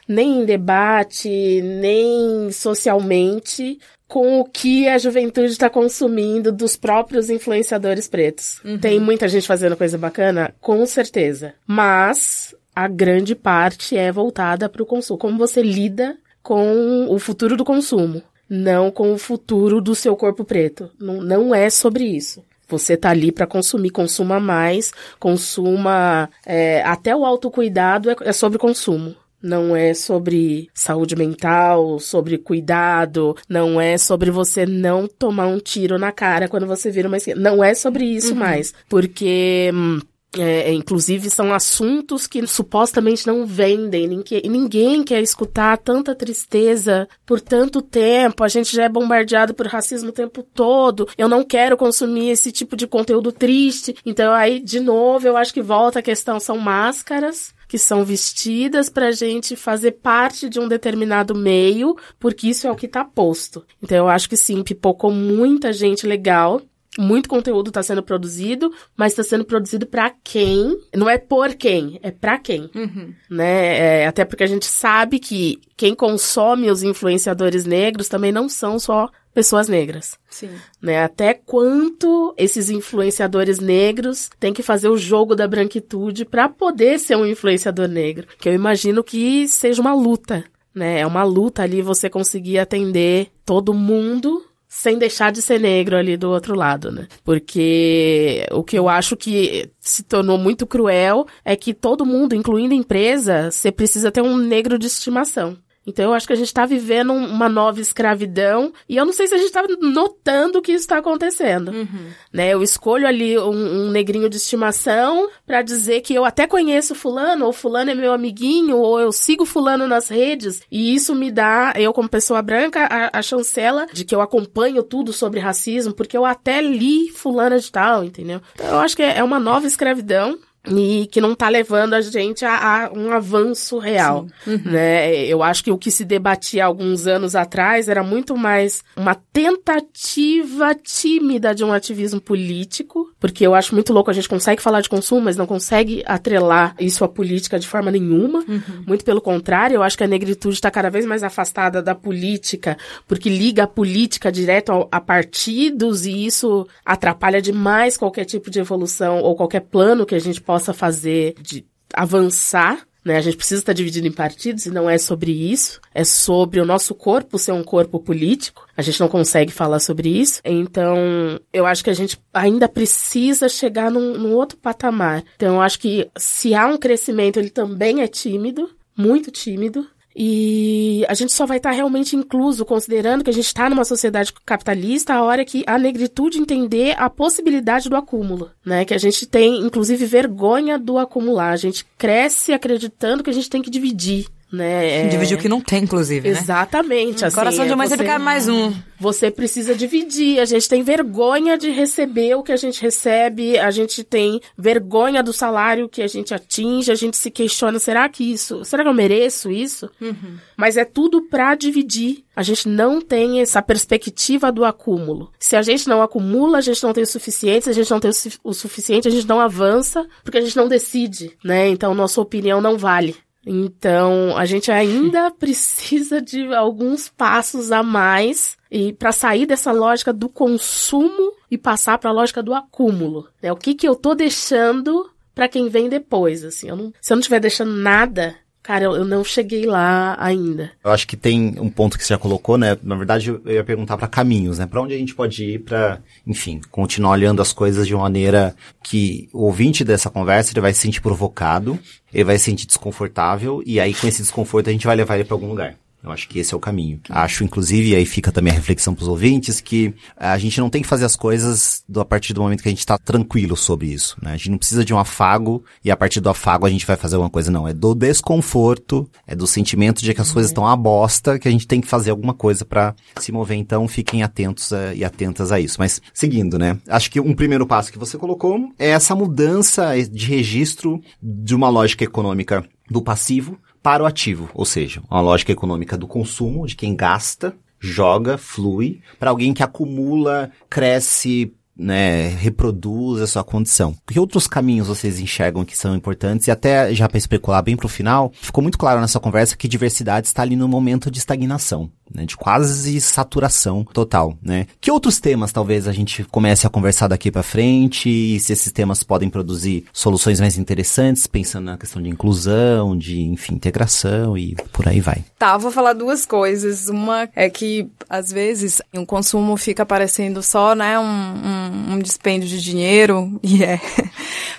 nem 0.07 0.41
em 0.41 0.45
debate, 0.45 1.29
nem 1.61 2.51
socialmente, 2.51 3.77
com 4.07 4.39
o 4.39 4.45
que 4.45 4.87
a 4.87 4.97
juventude 4.97 5.51
está 5.51 5.69
consumindo 5.69 6.51
dos 6.51 6.75
próprios 6.75 7.29
influenciadores 7.29 8.07
pretos. 8.07 8.61
Uhum. 8.63 8.77
Tem 8.77 8.99
muita 8.99 9.27
gente 9.27 9.45
fazendo 9.45 9.75
coisa 9.75 9.97
bacana? 9.97 10.53
Com 10.61 10.85
certeza. 10.85 11.53
Mas 11.65 12.55
a 12.73 12.87
grande 12.87 13.35
parte 13.35 13.97
é 13.97 14.11
voltada 14.11 14.69
para 14.69 14.81
o 14.81 14.85
consumo. 14.85 15.19
Como 15.19 15.37
você 15.37 15.61
lida 15.61 16.17
com 16.41 17.07
o 17.09 17.19
futuro 17.19 17.57
do 17.57 17.65
consumo, 17.65 18.23
não 18.49 18.89
com 18.89 19.13
o 19.13 19.17
futuro 19.17 19.81
do 19.81 19.93
seu 19.93 20.15
corpo 20.15 20.45
preto. 20.45 20.89
Não, 20.97 21.21
não 21.21 21.53
é 21.53 21.69
sobre 21.69 22.05
isso. 22.05 22.43
Você 22.69 22.97
tá 22.97 23.09
ali 23.09 23.31
para 23.31 23.47
consumir, 23.47 23.89
consuma 23.89 24.39
mais, 24.39 24.91
consuma. 25.19 26.29
É, 26.45 26.81
até 26.83 27.15
o 27.15 27.25
autocuidado 27.25 28.09
é, 28.09 28.15
é 28.21 28.31
sobre 28.33 28.57
consumo. 28.57 29.15
Não 29.47 29.75
é 29.75 29.93
sobre 29.93 30.69
saúde 30.73 31.15
mental, 31.15 31.99
sobre 31.99 32.37
cuidado, 32.37 33.35
não 33.47 33.79
é 33.79 33.97
sobre 33.97 34.29
você 34.29 34.65
não 34.65 35.07
tomar 35.07 35.47
um 35.47 35.57
tiro 35.59 35.97
na 35.97 36.11
cara 36.11 36.49
quando 36.49 36.67
você 36.67 36.91
vira 36.91 37.07
uma 37.07 37.17
esquerda. 37.17 37.41
Não 37.41 37.63
é 37.63 37.73
sobre 37.73 38.03
isso 38.03 38.33
uhum. 38.33 38.39
mais. 38.39 38.73
Porque. 38.89 39.71
Hum, 39.73 39.99
é, 40.37 40.73
inclusive 40.73 41.29
são 41.29 41.53
assuntos 41.53 42.27
que 42.27 42.45
supostamente 42.45 43.25
não 43.25 43.45
vendem, 43.45 44.07
ninguém, 44.07 44.41
ninguém 44.43 45.03
quer 45.03 45.21
escutar 45.21 45.77
tanta 45.77 46.13
tristeza 46.13 47.07
por 47.25 47.39
tanto 47.39 47.81
tempo, 47.81 48.43
a 48.43 48.47
gente 48.47 48.75
já 48.75 48.83
é 48.83 48.89
bombardeado 48.89 49.53
por 49.53 49.67
racismo 49.67 50.09
o 50.09 50.13
tempo 50.13 50.43
todo, 50.43 51.07
eu 51.17 51.29
não 51.29 51.43
quero 51.43 51.77
consumir 51.77 52.29
esse 52.29 52.51
tipo 52.51 52.75
de 52.75 52.85
conteúdo 52.85 53.31
triste, 53.31 53.95
então 54.05 54.33
aí, 54.33 54.59
de 54.59 54.79
novo, 54.79 55.27
eu 55.27 55.37
acho 55.37 55.53
que 55.53 55.61
volta 55.61 55.99
a 55.99 56.03
questão, 56.03 56.39
são 56.39 56.57
máscaras, 56.57 57.55
que 57.67 57.77
são 57.77 58.05
vestidas 58.05 58.89
para 58.89 59.07
a 59.07 59.11
gente 59.11 59.55
fazer 59.55 59.93
parte 59.93 60.49
de 60.49 60.59
um 60.59 60.67
determinado 60.67 61.35
meio, 61.35 61.95
porque 62.19 62.47
isso 62.47 62.67
é 62.67 62.71
o 62.71 62.75
que 62.75 62.85
está 62.85 63.03
posto. 63.03 63.65
Então 63.81 63.97
eu 63.97 64.07
acho 64.07 64.29
que 64.29 64.37
sim, 64.37 64.63
pipocou 64.63 65.11
muita 65.11 65.73
gente 65.73 66.07
legal. 66.07 66.61
Muito 66.97 67.29
conteúdo 67.29 67.67
está 67.67 67.83
sendo 67.83 68.01
produzido, 68.01 68.73
mas 68.95 69.11
está 69.11 69.21
sendo 69.21 69.45
produzido 69.45 69.85
para 69.85 70.09
quem? 70.23 70.79
Não 70.95 71.07
é 71.07 71.19
por 71.19 71.53
quem, 71.53 71.99
é 72.01 72.09
para 72.09 72.39
quem, 72.39 72.71
uhum. 72.73 73.13
né? 73.29 74.01
É, 74.01 74.07
até 74.07 74.25
porque 74.25 74.43
a 74.43 74.47
gente 74.47 74.65
sabe 74.65 75.19
que 75.19 75.61
quem 75.75 75.93
consome 75.93 76.71
os 76.71 76.81
influenciadores 76.81 77.65
negros 77.65 78.07
também 78.07 78.31
não 78.31 78.49
são 78.49 78.79
só 78.79 79.11
pessoas 79.37 79.67
negras. 79.67 80.17
Sim. 80.31 80.49
Né? 80.81 81.03
Até 81.03 81.31
quanto 81.31 82.33
esses 82.35 82.71
influenciadores 82.71 83.59
negros 83.59 84.31
têm 84.39 84.51
que 84.51 84.63
fazer 84.63 84.89
o 84.89 84.97
jogo 84.97 85.35
da 85.35 85.47
branquitude 85.47 86.25
para 86.25 86.49
poder 86.49 86.97
ser 86.97 87.15
um 87.15 87.23
influenciador 87.23 87.87
negro. 87.87 88.27
Que 88.39 88.49
eu 88.49 88.53
imagino 88.55 89.03
que 89.03 89.47
seja 89.47 89.79
uma 89.79 89.93
luta, 89.93 90.43
né? 90.73 91.01
É 91.01 91.05
uma 91.05 91.21
luta 91.21 91.61
ali 91.61 91.83
você 91.83 92.09
conseguir 92.09 92.57
atender 92.57 93.27
todo 93.45 93.75
mundo 93.75 94.43
sem 94.67 94.97
deixar 94.97 95.31
de 95.31 95.39
ser 95.39 95.59
negro 95.59 95.95
ali 95.95 96.17
do 96.17 96.31
outro 96.31 96.55
lado, 96.55 96.91
né? 96.91 97.07
Porque 97.23 98.43
o 98.51 98.63
que 98.63 98.77
eu 98.77 98.89
acho 98.89 99.15
que 99.15 99.69
se 99.79 100.01
tornou 100.01 100.39
muito 100.39 100.65
cruel 100.65 101.27
é 101.45 101.55
que 101.55 101.75
todo 101.75 102.07
mundo, 102.07 102.33
incluindo 102.33 102.73
a 102.73 102.77
empresa, 102.77 103.51
você 103.51 103.71
precisa 103.71 104.11
ter 104.11 104.23
um 104.23 104.35
negro 104.35 104.79
de 104.79 104.87
estimação. 104.87 105.55
Então 105.87 106.05
eu 106.05 106.13
acho 106.13 106.27
que 106.27 106.33
a 106.33 106.35
gente 106.35 106.47
está 106.47 106.65
vivendo 106.65 107.13
uma 107.13 107.47
nova 107.47 107.79
escravidão 107.79 108.73
e 108.89 108.97
eu 108.97 109.05
não 109.05 109.13
sei 109.13 109.25
se 109.25 109.33
a 109.33 109.37
gente 109.37 109.47
está 109.47 109.63
notando 109.79 110.61
que 110.61 110.73
isso 110.73 110.81
está 110.81 110.97
acontecendo. 110.97 111.71
Uhum. 111.71 112.09
Né? 112.33 112.53
Eu 112.53 112.61
escolho 112.61 113.07
ali 113.07 113.39
um, 113.39 113.85
um 113.87 113.89
negrinho 113.89 114.29
de 114.29 114.35
estimação 114.35 115.29
para 115.45 115.61
dizer 115.61 116.01
que 116.01 116.13
eu 116.13 116.25
até 116.25 116.45
conheço 116.45 116.93
fulano, 116.93 117.45
ou 117.45 117.53
fulano 117.53 117.89
é 117.89 117.95
meu 117.95 118.11
amiguinho, 118.11 118.77
ou 118.77 118.99
eu 118.99 119.13
sigo 119.13 119.45
fulano 119.45 119.87
nas 119.87 120.09
redes 120.09 120.61
e 120.69 120.93
isso 120.93 121.15
me 121.15 121.31
dá, 121.31 121.73
eu 121.77 121.93
como 121.93 122.09
pessoa 122.09 122.41
branca, 122.41 122.85
a, 122.85 123.19
a 123.19 123.21
chancela 123.21 123.87
de 123.93 124.03
que 124.03 124.13
eu 124.13 124.19
acompanho 124.19 124.83
tudo 124.83 125.13
sobre 125.13 125.39
racismo 125.39 125.93
porque 125.93 126.17
eu 126.17 126.25
até 126.25 126.61
li 126.61 127.09
fulana 127.09 127.57
de 127.57 127.71
tal, 127.71 128.03
entendeu? 128.03 128.41
Então 128.55 128.67
eu 128.67 128.79
acho 128.79 128.95
que 128.95 129.03
é, 129.03 129.19
é 129.19 129.23
uma 129.23 129.39
nova 129.39 129.65
escravidão 129.65 130.37
e 130.75 131.07
que 131.07 131.21
não 131.21 131.33
está 131.33 131.49
levando 131.49 131.93
a 131.93 132.01
gente 132.01 132.43
a, 132.45 132.85
a 132.85 132.91
um 132.91 133.11
avanço 133.11 133.77
real, 133.77 134.27
uhum. 134.45 134.61
né? 134.65 135.25
Eu 135.25 135.43
acho 135.43 135.63
que 135.63 135.71
o 135.71 135.77
que 135.77 135.91
se 135.91 136.03
debatia 136.05 136.65
alguns 136.65 137.07
anos 137.07 137.35
atrás 137.35 137.87
era 137.89 138.03
muito 138.03 138.35
mais 138.35 138.83
uma 138.95 139.15
tentativa 139.15 140.75
tímida 140.75 141.53
de 141.53 141.63
um 141.63 141.71
ativismo 141.71 142.19
político, 142.19 143.11
porque 143.19 143.45
eu 143.45 143.53
acho 143.53 143.73
muito 143.73 143.93
louco 143.93 144.09
a 144.09 144.13
gente 144.13 144.29
consegue 144.29 144.61
falar 144.61 144.81
de 144.81 144.89
consumo, 144.89 145.21
mas 145.21 145.37
não 145.37 145.45
consegue 145.45 146.03
atrelar 146.05 146.75
isso 146.79 147.03
à 147.03 147.07
política 147.07 147.59
de 147.59 147.67
forma 147.67 147.91
nenhuma. 147.91 148.39
Uhum. 148.39 148.83
Muito 148.85 149.05
pelo 149.05 149.21
contrário, 149.21 149.75
eu 149.75 149.83
acho 149.83 149.97
que 149.97 150.03
a 150.03 150.07
negritude 150.07 150.55
está 150.55 150.71
cada 150.71 150.89
vez 150.89 151.05
mais 151.05 151.23
afastada 151.23 151.81
da 151.81 151.95
política, 151.95 152.77
porque 153.07 153.29
liga 153.29 153.63
a 153.63 153.67
política 153.67 154.31
direto 154.31 154.71
ao, 154.71 154.87
a 154.91 154.99
partidos 154.99 156.05
e 156.05 156.25
isso 156.25 156.67
atrapalha 156.85 157.41
demais 157.41 157.97
qualquer 157.97 158.25
tipo 158.25 158.49
de 158.49 158.59
evolução 158.59 159.19
ou 159.21 159.35
qualquer 159.35 159.61
plano 159.61 160.05
que 160.05 160.15
a 160.15 160.19
gente 160.19 160.41
possa 160.41 160.56
possa 160.57 160.73
fazer 160.73 161.35
de 161.39 161.65
avançar 161.93 162.87
né? 163.07 163.15
A 163.15 163.21
gente 163.21 163.37
precisa 163.37 163.61
estar 163.61 163.71
dividido 163.71 164.05
em 164.05 164.11
partidos 164.11 164.65
e 164.65 164.69
não 164.69 164.89
é 164.89 164.97
sobre 164.97 165.31
isso. 165.31 165.79
É 165.95 166.03
sobre 166.03 166.59
o 166.59 166.65
nosso 166.65 166.93
corpo 166.93 167.39
ser 167.39 167.53
um 167.53 167.63
corpo 167.63 168.01
político. 168.01 168.67
A 168.75 168.81
gente 168.81 168.99
não 168.99 169.07
consegue 169.07 169.49
falar 169.49 169.79
sobre 169.79 170.09
isso. 170.09 170.41
Então, 170.43 171.39
eu 171.53 171.65
acho 171.65 171.85
que 171.85 171.89
a 171.89 171.93
gente 171.93 172.19
ainda 172.33 172.67
precisa 172.67 173.47
chegar 173.47 173.89
num, 173.89 174.17
num 174.17 174.33
outro 174.33 174.57
patamar. 174.57 175.23
Então, 175.37 175.55
eu 175.55 175.61
acho 175.61 175.79
que 175.79 176.09
se 176.17 176.53
há 176.53 176.67
um 176.67 176.75
crescimento, 176.75 177.39
ele 177.39 177.49
também 177.49 178.01
é 178.01 178.07
tímido, 178.07 178.69
muito 178.95 179.31
tímido. 179.31 179.87
E 180.19 181.05
a 181.07 181.13
gente 181.13 181.31
só 181.31 181.45
vai 181.45 181.57
estar 181.57 181.69
realmente 181.69 182.15
incluso, 182.15 182.65
considerando 182.65 183.23
que 183.23 183.29
a 183.29 183.33
gente 183.33 183.45
está 183.45 183.69
numa 183.69 183.85
sociedade 183.85 184.33
capitalista, 184.43 185.13
a 185.13 185.21
hora 185.21 185.45
que 185.45 185.63
a 185.67 185.77
negritude 185.77 186.39
entender 186.39 186.95
a 186.97 187.07
possibilidade 187.07 187.87
do 187.87 187.95
acúmulo, 187.95 188.49
né? 188.65 188.83
Que 188.83 188.95
a 188.95 188.97
gente 188.97 189.27
tem, 189.27 189.59
inclusive, 189.59 190.07
vergonha 190.07 190.79
do 190.79 190.97
acumular. 190.97 191.51
A 191.51 191.57
gente 191.57 191.85
cresce 191.99 192.51
acreditando 192.51 193.23
que 193.23 193.29
a 193.29 193.33
gente 193.33 193.47
tem 193.47 193.61
que 193.61 193.69
dividir 193.69 194.25
né? 194.51 195.05
É... 195.05 195.07
Dividir 195.07 195.37
o 195.37 195.41
que 195.41 195.49
não 195.49 195.61
tem, 195.61 195.83
inclusive, 195.83 196.29
né? 196.31 196.39
Exatamente. 196.39 197.25
Assim, 197.25 197.35
Coração 197.35 197.67
de 197.67 197.75
mãe 197.75 197.87
você... 197.87 197.97
sempre 197.97 198.17
mais 198.17 198.47
um. 198.47 198.73
Você 198.99 199.29
precisa 199.29 199.75
dividir. 199.75 200.39
A 200.39 200.45
gente 200.45 200.67
tem 200.67 200.81
vergonha 200.81 201.57
de 201.57 201.69
receber 201.69 202.35
o 202.35 202.43
que 202.43 202.51
a 202.51 202.57
gente 202.57 202.81
recebe, 202.81 203.57
a 203.57 203.69
gente 203.69 204.03
tem 204.03 204.41
vergonha 204.57 205.21
do 205.21 205.31
salário 205.31 205.89
que 205.89 206.01
a 206.01 206.07
gente 206.07 206.33
atinge, 206.33 206.91
a 206.91 206.95
gente 206.95 207.17
se 207.17 207.29
questiona, 207.29 207.77
será 207.77 208.07
que 208.09 208.23
isso, 208.23 208.63
será 208.65 208.83
que 208.83 208.89
eu 208.89 208.93
mereço 208.93 209.51
isso? 209.51 209.89
Uhum. 210.01 210.37
Mas 210.55 210.77
é 210.77 210.85
tudo 210.85 211.23
pra 211.29 211.55
dividir. 211.55 212.23
A 212.35 212.43
gente 212.43 212.67
não 212.67 213.01
tem 213.01 213.41
essa 213.41 213.61
perspectiva 213.61 214.51
do 214.51 214.63
acúmulo. 214.63 215.31
Se 215.39 215.55
a 215.55 215.61
gente 215.61 215.87
não 215.87 216.01
acumula, 216.01 216.59
a 216.59 216.61
gente 216.61 216.83
não 216.83 216.93
tem 216.93 217.03
o 217.03 217.07
suficiente, 217.07 217.65
se 217.65 217.69
a 217.71 217.73
gente 217.73 217.89
não 217.89 217.99
tem 217.99 218.11
o 218.43 218.53
suficiente, 218.53 219.07
a 219.07 219.11
gente 219.11 219.27
não 219.27 219.39
avança, 219.39 220.07
porque 220.23 220.37
a 220.37 220.41
gente 220.41 220.55
não 220.55 220.67
decide, 220.67 221.35
né? 221.43 221.67
Então 221.67 221.93
nossa 221.93 222.21
opinião 222.21 222.61
não 222.61 222.77
vale. 222.77 223.15
Então, 223.49 224.35
a 224.35 224.45
gente 224.45 224.69
ainda 224.71 225.31
precisa 225.39 226.21
de 226.21 226.53
alguns 226.53 227.07
passos 227.07 227.71
a 227.71 227.81
mais 227.81 228.57
e 228.69 228.91
para 228.91 229.13
sair 229.13 229.45
dessa 229.45 229.71
lógica 229.71 230.11
do 230.11 230.27
consumo 230.27 231.33
e 231.49 231.57
passar 231.57 231.97
para 231.97 232.09
a 232.09 232.13
lógica 232.13 232.43
do 232.43 232.53
acúmulo. 232.53 233.29
Né? 233.41 233.51
O 233.51 233.55
que 233.55 233.73
que 233.73 233.87
eu 233.87 233.95
tô 233.95 234.13
deixando 234.13 235.09
para 235.33 235.47
quem 235.47 235.69
vem 235.69 235.87
depois, 235.87 236.43
assim? 236.43 236.67
Eu 236.67 236.75
não, 236.75 236.93
se 236.99 237.13
eu 237.13 237.15
não 237.15 237.21
estiver 237.21 237.39
deixando 237.39 237.71
nada, 237.71 238.35
Cara, 238.67 238.83
eu, 238.83 238.97
eu 238.97 239.05
não 239.05 239.23
cheguei 239.23 239.65
lá 239.65 240.17
ainda. 240.19 240.73
Eu 240.83 240.91
acho 240.91 241.07
que 241.07 241.15
tem 241.15 241.55
um 241.57 241.69
ponto 241.69 241.97
que 241.97 242.03
você 242.03 242.13
já 242.13 242.17
colocou, 242.17 242.57
né? 242.57 242.77
Na 242.83 242.95
verdade, 242.95 243.29
eu 243.29 243.41
ia 243.45 243.63
perguntar 243.63 243.95
para 243.95 244.09
caminhos, 244.09 244.59
né? 244.59 244.67
Para 244.67 244.81
onde 244.81 244.93
a 244.93 244.97
gente 244.97 245.15
pode 245.15 245.41
ir 245.41 245.59
para, 245.59 246.01
enfim, 246.27 246.59
continuar 246.69 247.11
olhando 247.11 247.41
as 247.41 247.53
coisas 247.53 247.87
de 247.87 247.95
uma 247.95 248.03
maneira 248.03 248.53
que 248.83 249.29
o 249.31 249.43
ouvinte 249.43 249.85
dessa 249.85 250.09
conversa 250.09 250.51
ele 250.51 250.59
vai 250.59 250.73
se 250.73 250.81
sentir 250.81 250.99
provocado, 250.99 251.79
ele 252.13 252.25
vai 252.25 252.37
se 252.37 252.43
sentir 252.43 252.67
desconfortável 252.67 253.63
e 253.65 253.79
aí 253.79 253.93
com 253.93 254.05
esse 254.05 254.21
desconforto 254.21 254.67
a 254.67 254.73
gente 254.73 254.85
vai 254.85 254.97
levar 254.97 255.15
ele 255.15 255.23
para 255.23 255.35
algum 255.35 255.47
lugar. 255.47 255.77
Eu 256.03 256.11
acho 256.11 256.29
que 256.29 256.39
esse 256.39 256.53
é 256.53 256.57
o 256.57 256.59
caminho. 256.59 257.01
Acho, 257.09 257.43
inclusive, 257.43 257.89
e 257.89 257.95
aí 257.95 258.05
fica 258.05 258.31
também 258.31 258.53
a 258.53 258.55
reflexão 258.55 258.93
para 258.93 259.01
os 259.01 259.07
ouvintes, 259.07 259.59
que 259.59 259.93
a 260.15 260.37
gente 260.37 260.59
não 260.59 260.69
tem 260.69 260.81
que 260.81 260.87
fazer 260.87 261.05
as 261.05 261.15
coisas 261.15 261.83
do, 261.89 261.99
a 261.99 262.05
partir 262.05 262.33
do 262.33 262.41
momento 262.41 262.61
que 262.61 262.69
a 262.69 262.71
gente 262.71 262.79
está 262.79 262.97
tranquilo 262.97 263.57
sobre 263.57 263.87
isso. 263.87 264.15
Né? 264.21 264.31
A 264.31 264.37
gente 264.37 264.51
não 264.51 264.57
precisa 264.57 264.85
de 264.85 264.93
um 264.93 264.99
afago 264.99 265.63
e 265.83 265.91
a 265.91 265.97
partir 265.97 266.19
do 266.19 266.29
afago 266.29 266.65
a 266.65 266.69
gente 266.69 266.85
vai 266.85 266.95
fazer 266.95 267.15
alguma 267.15 267.29
coisa. 267.29 267.51
Não, 267.51 267.67
é 267.67 267.73
do 267.73 267.95
desconforto, 267.95 269.09
é 269.25 269.35
do 269.35 269.47
sentimento 269.47 270.01
de 270.01 270.13
que 270.13 270.21
as 270.21 270.31
coisas 270.31 270.51
estão 270.51 270.67
a 270.67 270.75
bosta, 270.75 271.39
que 271.39 271.47
a 271.47 271.51
gente 271.51 271.67
tem 271.67 271.81
que 271.81 271.87
fazer 271.87 272.11
alguma 272.11 272.33
coisa 272.33 272.63
para 272.63 272.95
se 273.19 273.31
mover. 273.31 273.57
Então, 273.57 273.87
fiquem 273.87 274.23
atentos 274.23 274.71
a, 274.71 274.93
e 274.93 275.03
atentas 275.03 275.51
a 275.51 275.59
isso. 275.59 275.77
Mas, 275.79 276.01
seguindo, 276.13 276.59
né? 276.59 276.77
Acho 276.87 277.09
que 277.09 277.19
um 277.19 277.33
primeiro 277.33 277.65
passo 277.65 277.91
que 277.91 277.99
você 277.99 278.17
colocou 278.17 278.71
é 278.77 278.89
essa 278.89 279.15
mudança 279.15 279.93
de 280.09 280.25
registro 280.27 281.01
de 281.21 281.55
uma 281.55 281.69
lógica 281.69 282.03
econômica 282.03 282.63
do 282.89 283.01
passivo 283.01 283.59
para 283.87 284.03
o 284.03 284.05
ativo, 284.05 284.49
ou 284.53 284.65
seja, 284.65 285.01
uma 285.09 285.21
lógica 285.21 285.53
econômica 285.53 285.97
do 285.97 286.07
consumo, 286.07 286.67
de 286.67 286.75
quem 286.75 286.93
gasta, 286.93 287.55
joga, 287.79 288.37
flui, 288.37 288.99
para 289.17 289.29
alguém 289.29 289.53
que 289.53 289.63
acumula, 289.63 290.51
cresce, 290.69 291.53
né, 291.77 292.29
reproduz 292.29 293.21
a 293.21 293.27
sua 293.27 293.43
condição. 293.43 293.95
Que 294.07 294.19
outros 294.19 294.47
caminhos 294.47 294.87
vocês 294.87 295.19
enxergam 295.19 295.65
que 295.65 295.77
são 295.77 295.95
importantes? 295.95 296.47
E 296.47 296.51
até 296.51 296.93
já 296.93 297.07
para 297.07 297.17
especular 297.17 297.63
bem 297.63 297.75
para 297.75 297.85
o 297.85 297.89
final, 297.89 298.31
ficou 298.41 298.61
muito 298.61 298.77
claro 298.77 299.01
nessa 299.01 299.19
conversa 299.19 299.55
que 299.55 299.67
diversidade 299.67 300.27
está 300.27 300.41
ali 300.41 300.55
no 300.55 300.67
momento 300.67 301.11
de 301.11 301.19
estagnação 301.19 301.89
né, 302.13 302.25
de 302.25 302.35
quase 302.35 302.99
saturação 303.01 303.83
total, 303.83 304.37
né? 304.41 304.67
Que 304.79 304.91
outros 304.91 305.19
temas 305.19 305.51
talvez 305.51 305.87
a 305.87 305.91
gente 305.91 306.23
comece 306.25 306.65
a 306.65 306.69
conversar 306.69 307.07
daqui 307.07 307.31
para 307.31 307.43
frente 307.43 308.09
e 308.09 308.39
se 308.39 308.53
esses 308.53 308.71
temas 308.71 309.03
podem 309.03 309.29
produzir 309.29 309.85
soluções 309.91 310.39
mais 310.39 310.57
interessantes, 310.57 311.27
pensando 311.27 311.65
na 311.65 311.77
questão 311.77 312.01
de 312.01 312.09
inclusão, 312.09 312.97
de, 312.97 313.21
enfim, 313.21 313.55
integração 313.55 314.37
e 314.37 314.55
por 314.71 314.87
aí 314.87 314.99
vai. 314.99 315.23
Tá, 315.37 315.57
vou 315.57 315.71
falar 315.71 315.93
duas 315.93 316.25
coisas. 316.25 316.87
Uma 316.87 317.29
é 317.35 317.49
que, 317.49 317.87
às 318.09 318.31
vezes, 318.31 318.81
um 318.93 319.05
consumo 319.05 319.55
fica 319.57 319.85
parecendo 319.85 320.41
só, 320.41 320.73
né, 320.75 320.97
um, 320.99 321.03
um, 321.03 321.66
um 321.67 321.99
dispêndio 321.99 322.47
de 322.47 322.61
dinheiro, 322.61 323.39
e 323.43 323.63
é. 323.63 323.79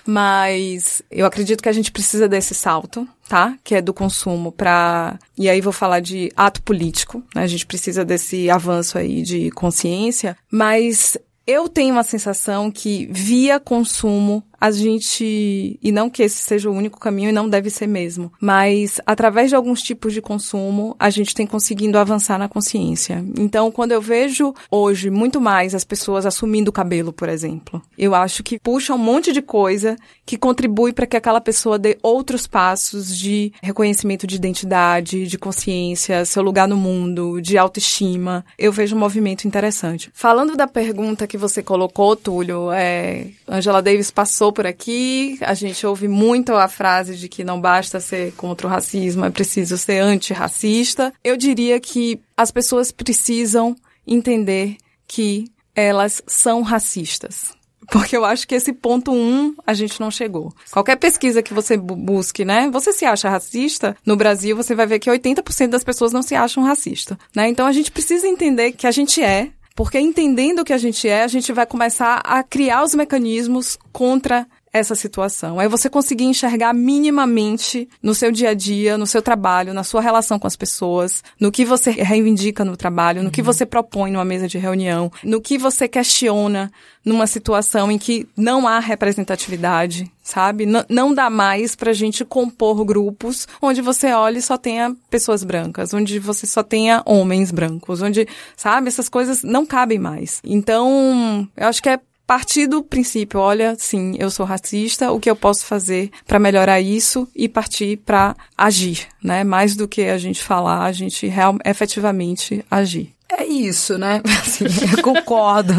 Mas 0.06 1.02
eu 1.10 1.26
acredito 1.26 1.62
que 1.62 1.68
a 1.68 1.72
gente 1.72 1.92
precisa 1.92 2.28
desse 2.28 2.54
salto, 2.54 3.06
tá? 3.28 3.56
Que 3.62 3.74
é 3.74 3.82
do 3.82 3.92
consumo 3.92 4.50
para 4.50 5.18
e 5.36 5.48
aí 5.48 5.60
vou 5.60 5.72
falar 5.72 6.00
de 6.00 6.32
ato 6.36 6.62
político. 6.62 7.22
Né? 7.34 7.42
A 7.42 7.46
gente 7.46 7.66
precisa 7.66 8.04
desse 8.04 8.48
avanço 8.48 8.96
aí 8.96 9.22
de 9.22 9.50
consciência, 9.50 10.36
mas 10.50 11.18
eu 11.46 11.68
tenho 11.68 11.94
uma 11.94 12.02
sensação 12.02 12.70
que 12.70 13.08
via 13.10 13.58
consumo 13.58 14.44
a 14.60 14.70
gente, 14.70 15.78
e 15.82 15.92
não 15.92 16.10
que 16.10 16.22
esse 16.22 16.42
seja 16.42 16.68
o 16.68 16.74
único 16.74 16.98
caminho 16.98 17.28
e 17.28 17.32
não 17.32 17.48
deve 17.48 17.70
ser 17.70 17.86
mesmo, 17.86 18.32
mas 18.40 19.00
através 19.06 19.50
de 19.50 19.56
alguns 19.56 19.82
tipos 19.82 20.12
de 20.12 20.20
consumo, 20.20 20.96
a 20.98 21.10
gente 21.10 21.34
tem 21.34 21.46
conseguindo 21.46 21.98
avançar 21.98 22.38
na 22.38 22.48
consciência. 22.48 23.24
Então, 23.38 23.70
quando 23.70 23.92
eu 23.92 24.00
vejo 24.00 24.54
hoje 24.70 25.10
muito 25.10 25.40
mais 25.40 25.74
as 25.74 25.84
pessoas 25.84 26.26
assumindo 26.26 26.70
o 26.70 26.72
cabelo, 26.72 27.12
por 27.12 27.28
exemplo, 27.28 27.80
eu 27.96 28.14
acho 28.14 28.42
que 28.42 28.58
puxa 28.58 28.94
um 28.94 28.98
monte 28.98 29.32
de 29.32 29.40
coisa 29.40 29.96
que 30.26 30.36
contribui 30.36 30.92
para 30.92 31.06
que 31.06 31.16
aquela 31.16 31.40
pessoa 31.40 31.78
dê 31.78 31.96
outros 32.02 32.46
passos 32.46 33.16
de 33.16 33.52
reconhecimento 33.62 34.26
de 34.26 34.36
identidade, 34.36 35.26
de 35.26 35.38
consciência, 35.38 36.24
seu 36.24 36.42
lugar 36.42 36.68
no 36.68 36.76
mundo, 36.76 37.40
de 37.40 37.56
autoestima. 37.56 38.44
Eu 38.58 38.72
vejo 38.72 38.96
um 38.96 38.98
movimento 38.98 39.46
interessante. 39.46 40.10
Falando 40.12 40.56
da 40.56 40.66
pergunta 40.66 41.26
que 41.26 41.38
você 41.38 41.62
colocou, 41.62 42.16
Túlio, 42.16 42.70
é, 42.72 43.28
Angela 43.46 43.80
Davis 43.80 44.10
passou 44.10 44.47
por 44.52 44.66
aqui, 44.66 45.38
a 45.40 45.54
gente 45.54 45.86
ouve 45.86 46.08
muito 46.08 46.54
a 46.54 46.68
frase 46.68 47.16
de 47.16 47.28
que 47.28 47.44
não 47.44 47.60
basta 47.60 48.00
ser 48.00 48.32
contra 48.32 48.66
o 48.66 48.70
racismo, 48.70 49.24
é 49.24 49.30
preciso 49.30 49.76
ser 49.78 49.98
antirracista. 50.00 51.12
Eu 51.22 51.36
diria 51.36 51.78
que 51.80 52.20
as 52.36 52.50
pessoas 52.50 52.90
precisam 52.92 53.76
entender 54.06 54.76
que 55.06 55.46
elas 55.74 56.22
são 56.26 56.62
racistas. 56.62 57.56
Porque 57.90 58.16
eu 58.16 58.24
acho 58.24 58.46
que 58.46 58.54
esse 58.54 58.72
ponto 58.72 59.12
um 59.12 59.54
a 59.66 59.72
gente 59.72 59.98
não 60.00 60.10
chegou. 60.10 60.52
Qualquer 60.70 60.96
pesquisa 60.96 61.42
que 61.42 61.54
você 61.54 61.76
busque, 61.76 62.44
né? 62.44 62.68
Você 62.70 62.92
se 62.92 63.04
acha 63.04 63.30
racista? 63.30 63.96
No 64.04 64.16
Brasil, 64.16 64.54
você 64.54 64.74
vai 64.74 64.86
ver 64.86 64.98
que 64.98 65.10
80% 65.10 65.68
das 65.68 65.84
pessoas 65.84 66.12
não 66.12 66.22
se 66.22 66.34
acham 66.34 66.62
racista, 66.62 67.18
né? 67.34 67.48
Então 67.48 67.66
a 67.66 67.72
gente 67.72 67.90
precisa 67.90 68.26
entender 68.26 68.72
que 68.72 68.86
a 68.86 68.90
gente 68.90 69.22
é, 69.22 69.50
porque 69.78 70.00
entendendo 70.00 70.58
o 70.58 70.64
que 70.64 70.72
a 70.72 70.76
gente 70.76 71.08
é, 71.08 71.22
a 71.22 71.28
gente 71.28 71.52
vai 71.52 71.64
começar 71.64 72.20
a 72.24 72.42
criar 72.42 72.82
os 72.82 72.96
mecanismos 72.96 73.78
contra 73.92 74.44
essa 74.72 74.94
situação. 74.94 75.60
É 75.60 75.68
você 75.68 75.88
conseguir 75.88 76.24
enxergar 76.24 76.72
minimamente 76.72 77.88
no 78.02 78.14
seu 78.14 78.30
dia 78.30 78.50
a 78.50 78.54
dia, 78.54 78.98
no 78.98 79.06
seu 79.06 79.22
trabalho, 79.22 79.74
na 79.74 79.84
sua 79.84 80.00
relação 80.00 80.38
com 80.38 80.46
as 80.46 80.56
pessoas, 80.56 81.22
no 81.40 81.50
que 81.50 81.64
você 81.64 81.90
reivindica 81.90 82.64
no 82.64 82.76
trabalho, 82.76 83.20
no 83.20 83.26
uhum. 83.26 83.32
que 83.32 83.42
você 83.42 83.64
propõe 83.64 84.10
numa 84.10 84.24
mesa 84.24 84.48
de 84.48 84.58
reunião, 84.58 85.10
no 85.24 85.40
que 85.40 85.58
você 85.58 85.88
questiona 85.88 86.70
numa 87.04 87.26
situação 87.26 87.90
em 87.90 87.98
que 87.98 88.28
não 88.36 88.68
há 88.68 88.78
representatividade, 88.78 90.10
sabe? 90.22 90.66
N 90.66 90.84
não 90.88 91.14
dá 91.14 91.30
mais 91.30 91.74
pra 91.74 91.92
gente 91.92 92.24
compor 92.24 92.84
grupos 92.84 93.48
onde 93.62 93.80
você 93.80 94.12
olha 94.12 94.38
e 94.38 94.42
só 94.42 94.58
tenha 94.58 94.94
pessoas 95.08 95.42
brancas, 95.42 95.94
onde 95.94 96.18
você 96.18 96.46
só 96.46 96.62
tenha 96.62 97.02
homens 97.06 97.50
brancos, 97.50 98.02
onde, 98.02 98.28
sabe, 98.56 98.88
essas 98.88 99.08
coisas 99.08 99.42
não 99.42 99.64
cabem 99.64 99.98
mais. 99.98 100.40
Então, 100.44 101.48
eu 101.56 101.66
acho 101.66 101.82
que 101.82 101.88
é 101.88 101.98
partir 102.28 102.66
do 102.66 102.82
princípio, 102.82 103.40
olha, 103.40 103.74
sim, 103.78 104.14
eu 104.18 104.30
sou 104.30 104.44
racista, 104.44 105.10
o 105.10 105.18
que 105.18 105.30
eu 105.30 105.34
posso 105.34 105.64
fazer 105.64 106.10
para 106.26 106.38
melhorar 106.38 106.78
isso 106.78 107.26
e 107.34 107.48
partir 107.48 107.96
para 108.04 108.36
agir, 108.54 109.08
né? 109.24 109.42
Mais 109.42 109.74
do 109.74 109.88
que 109.88 110.02
a 110.02 110.18
gente 110.18 110.42
falar, 110.42 110.84
a 110.84 110.92
gente 110.92 111.26
real, 111.26 111.56
efetivamente 111.64 112.62
agir. 112.70 113.14
É 113.30 113.46
isso, 113.46 113.96
né? 113.96 114.20
Assim, 114.42 114.66
eu 114.94 115.02
concordo. 115.02 115.72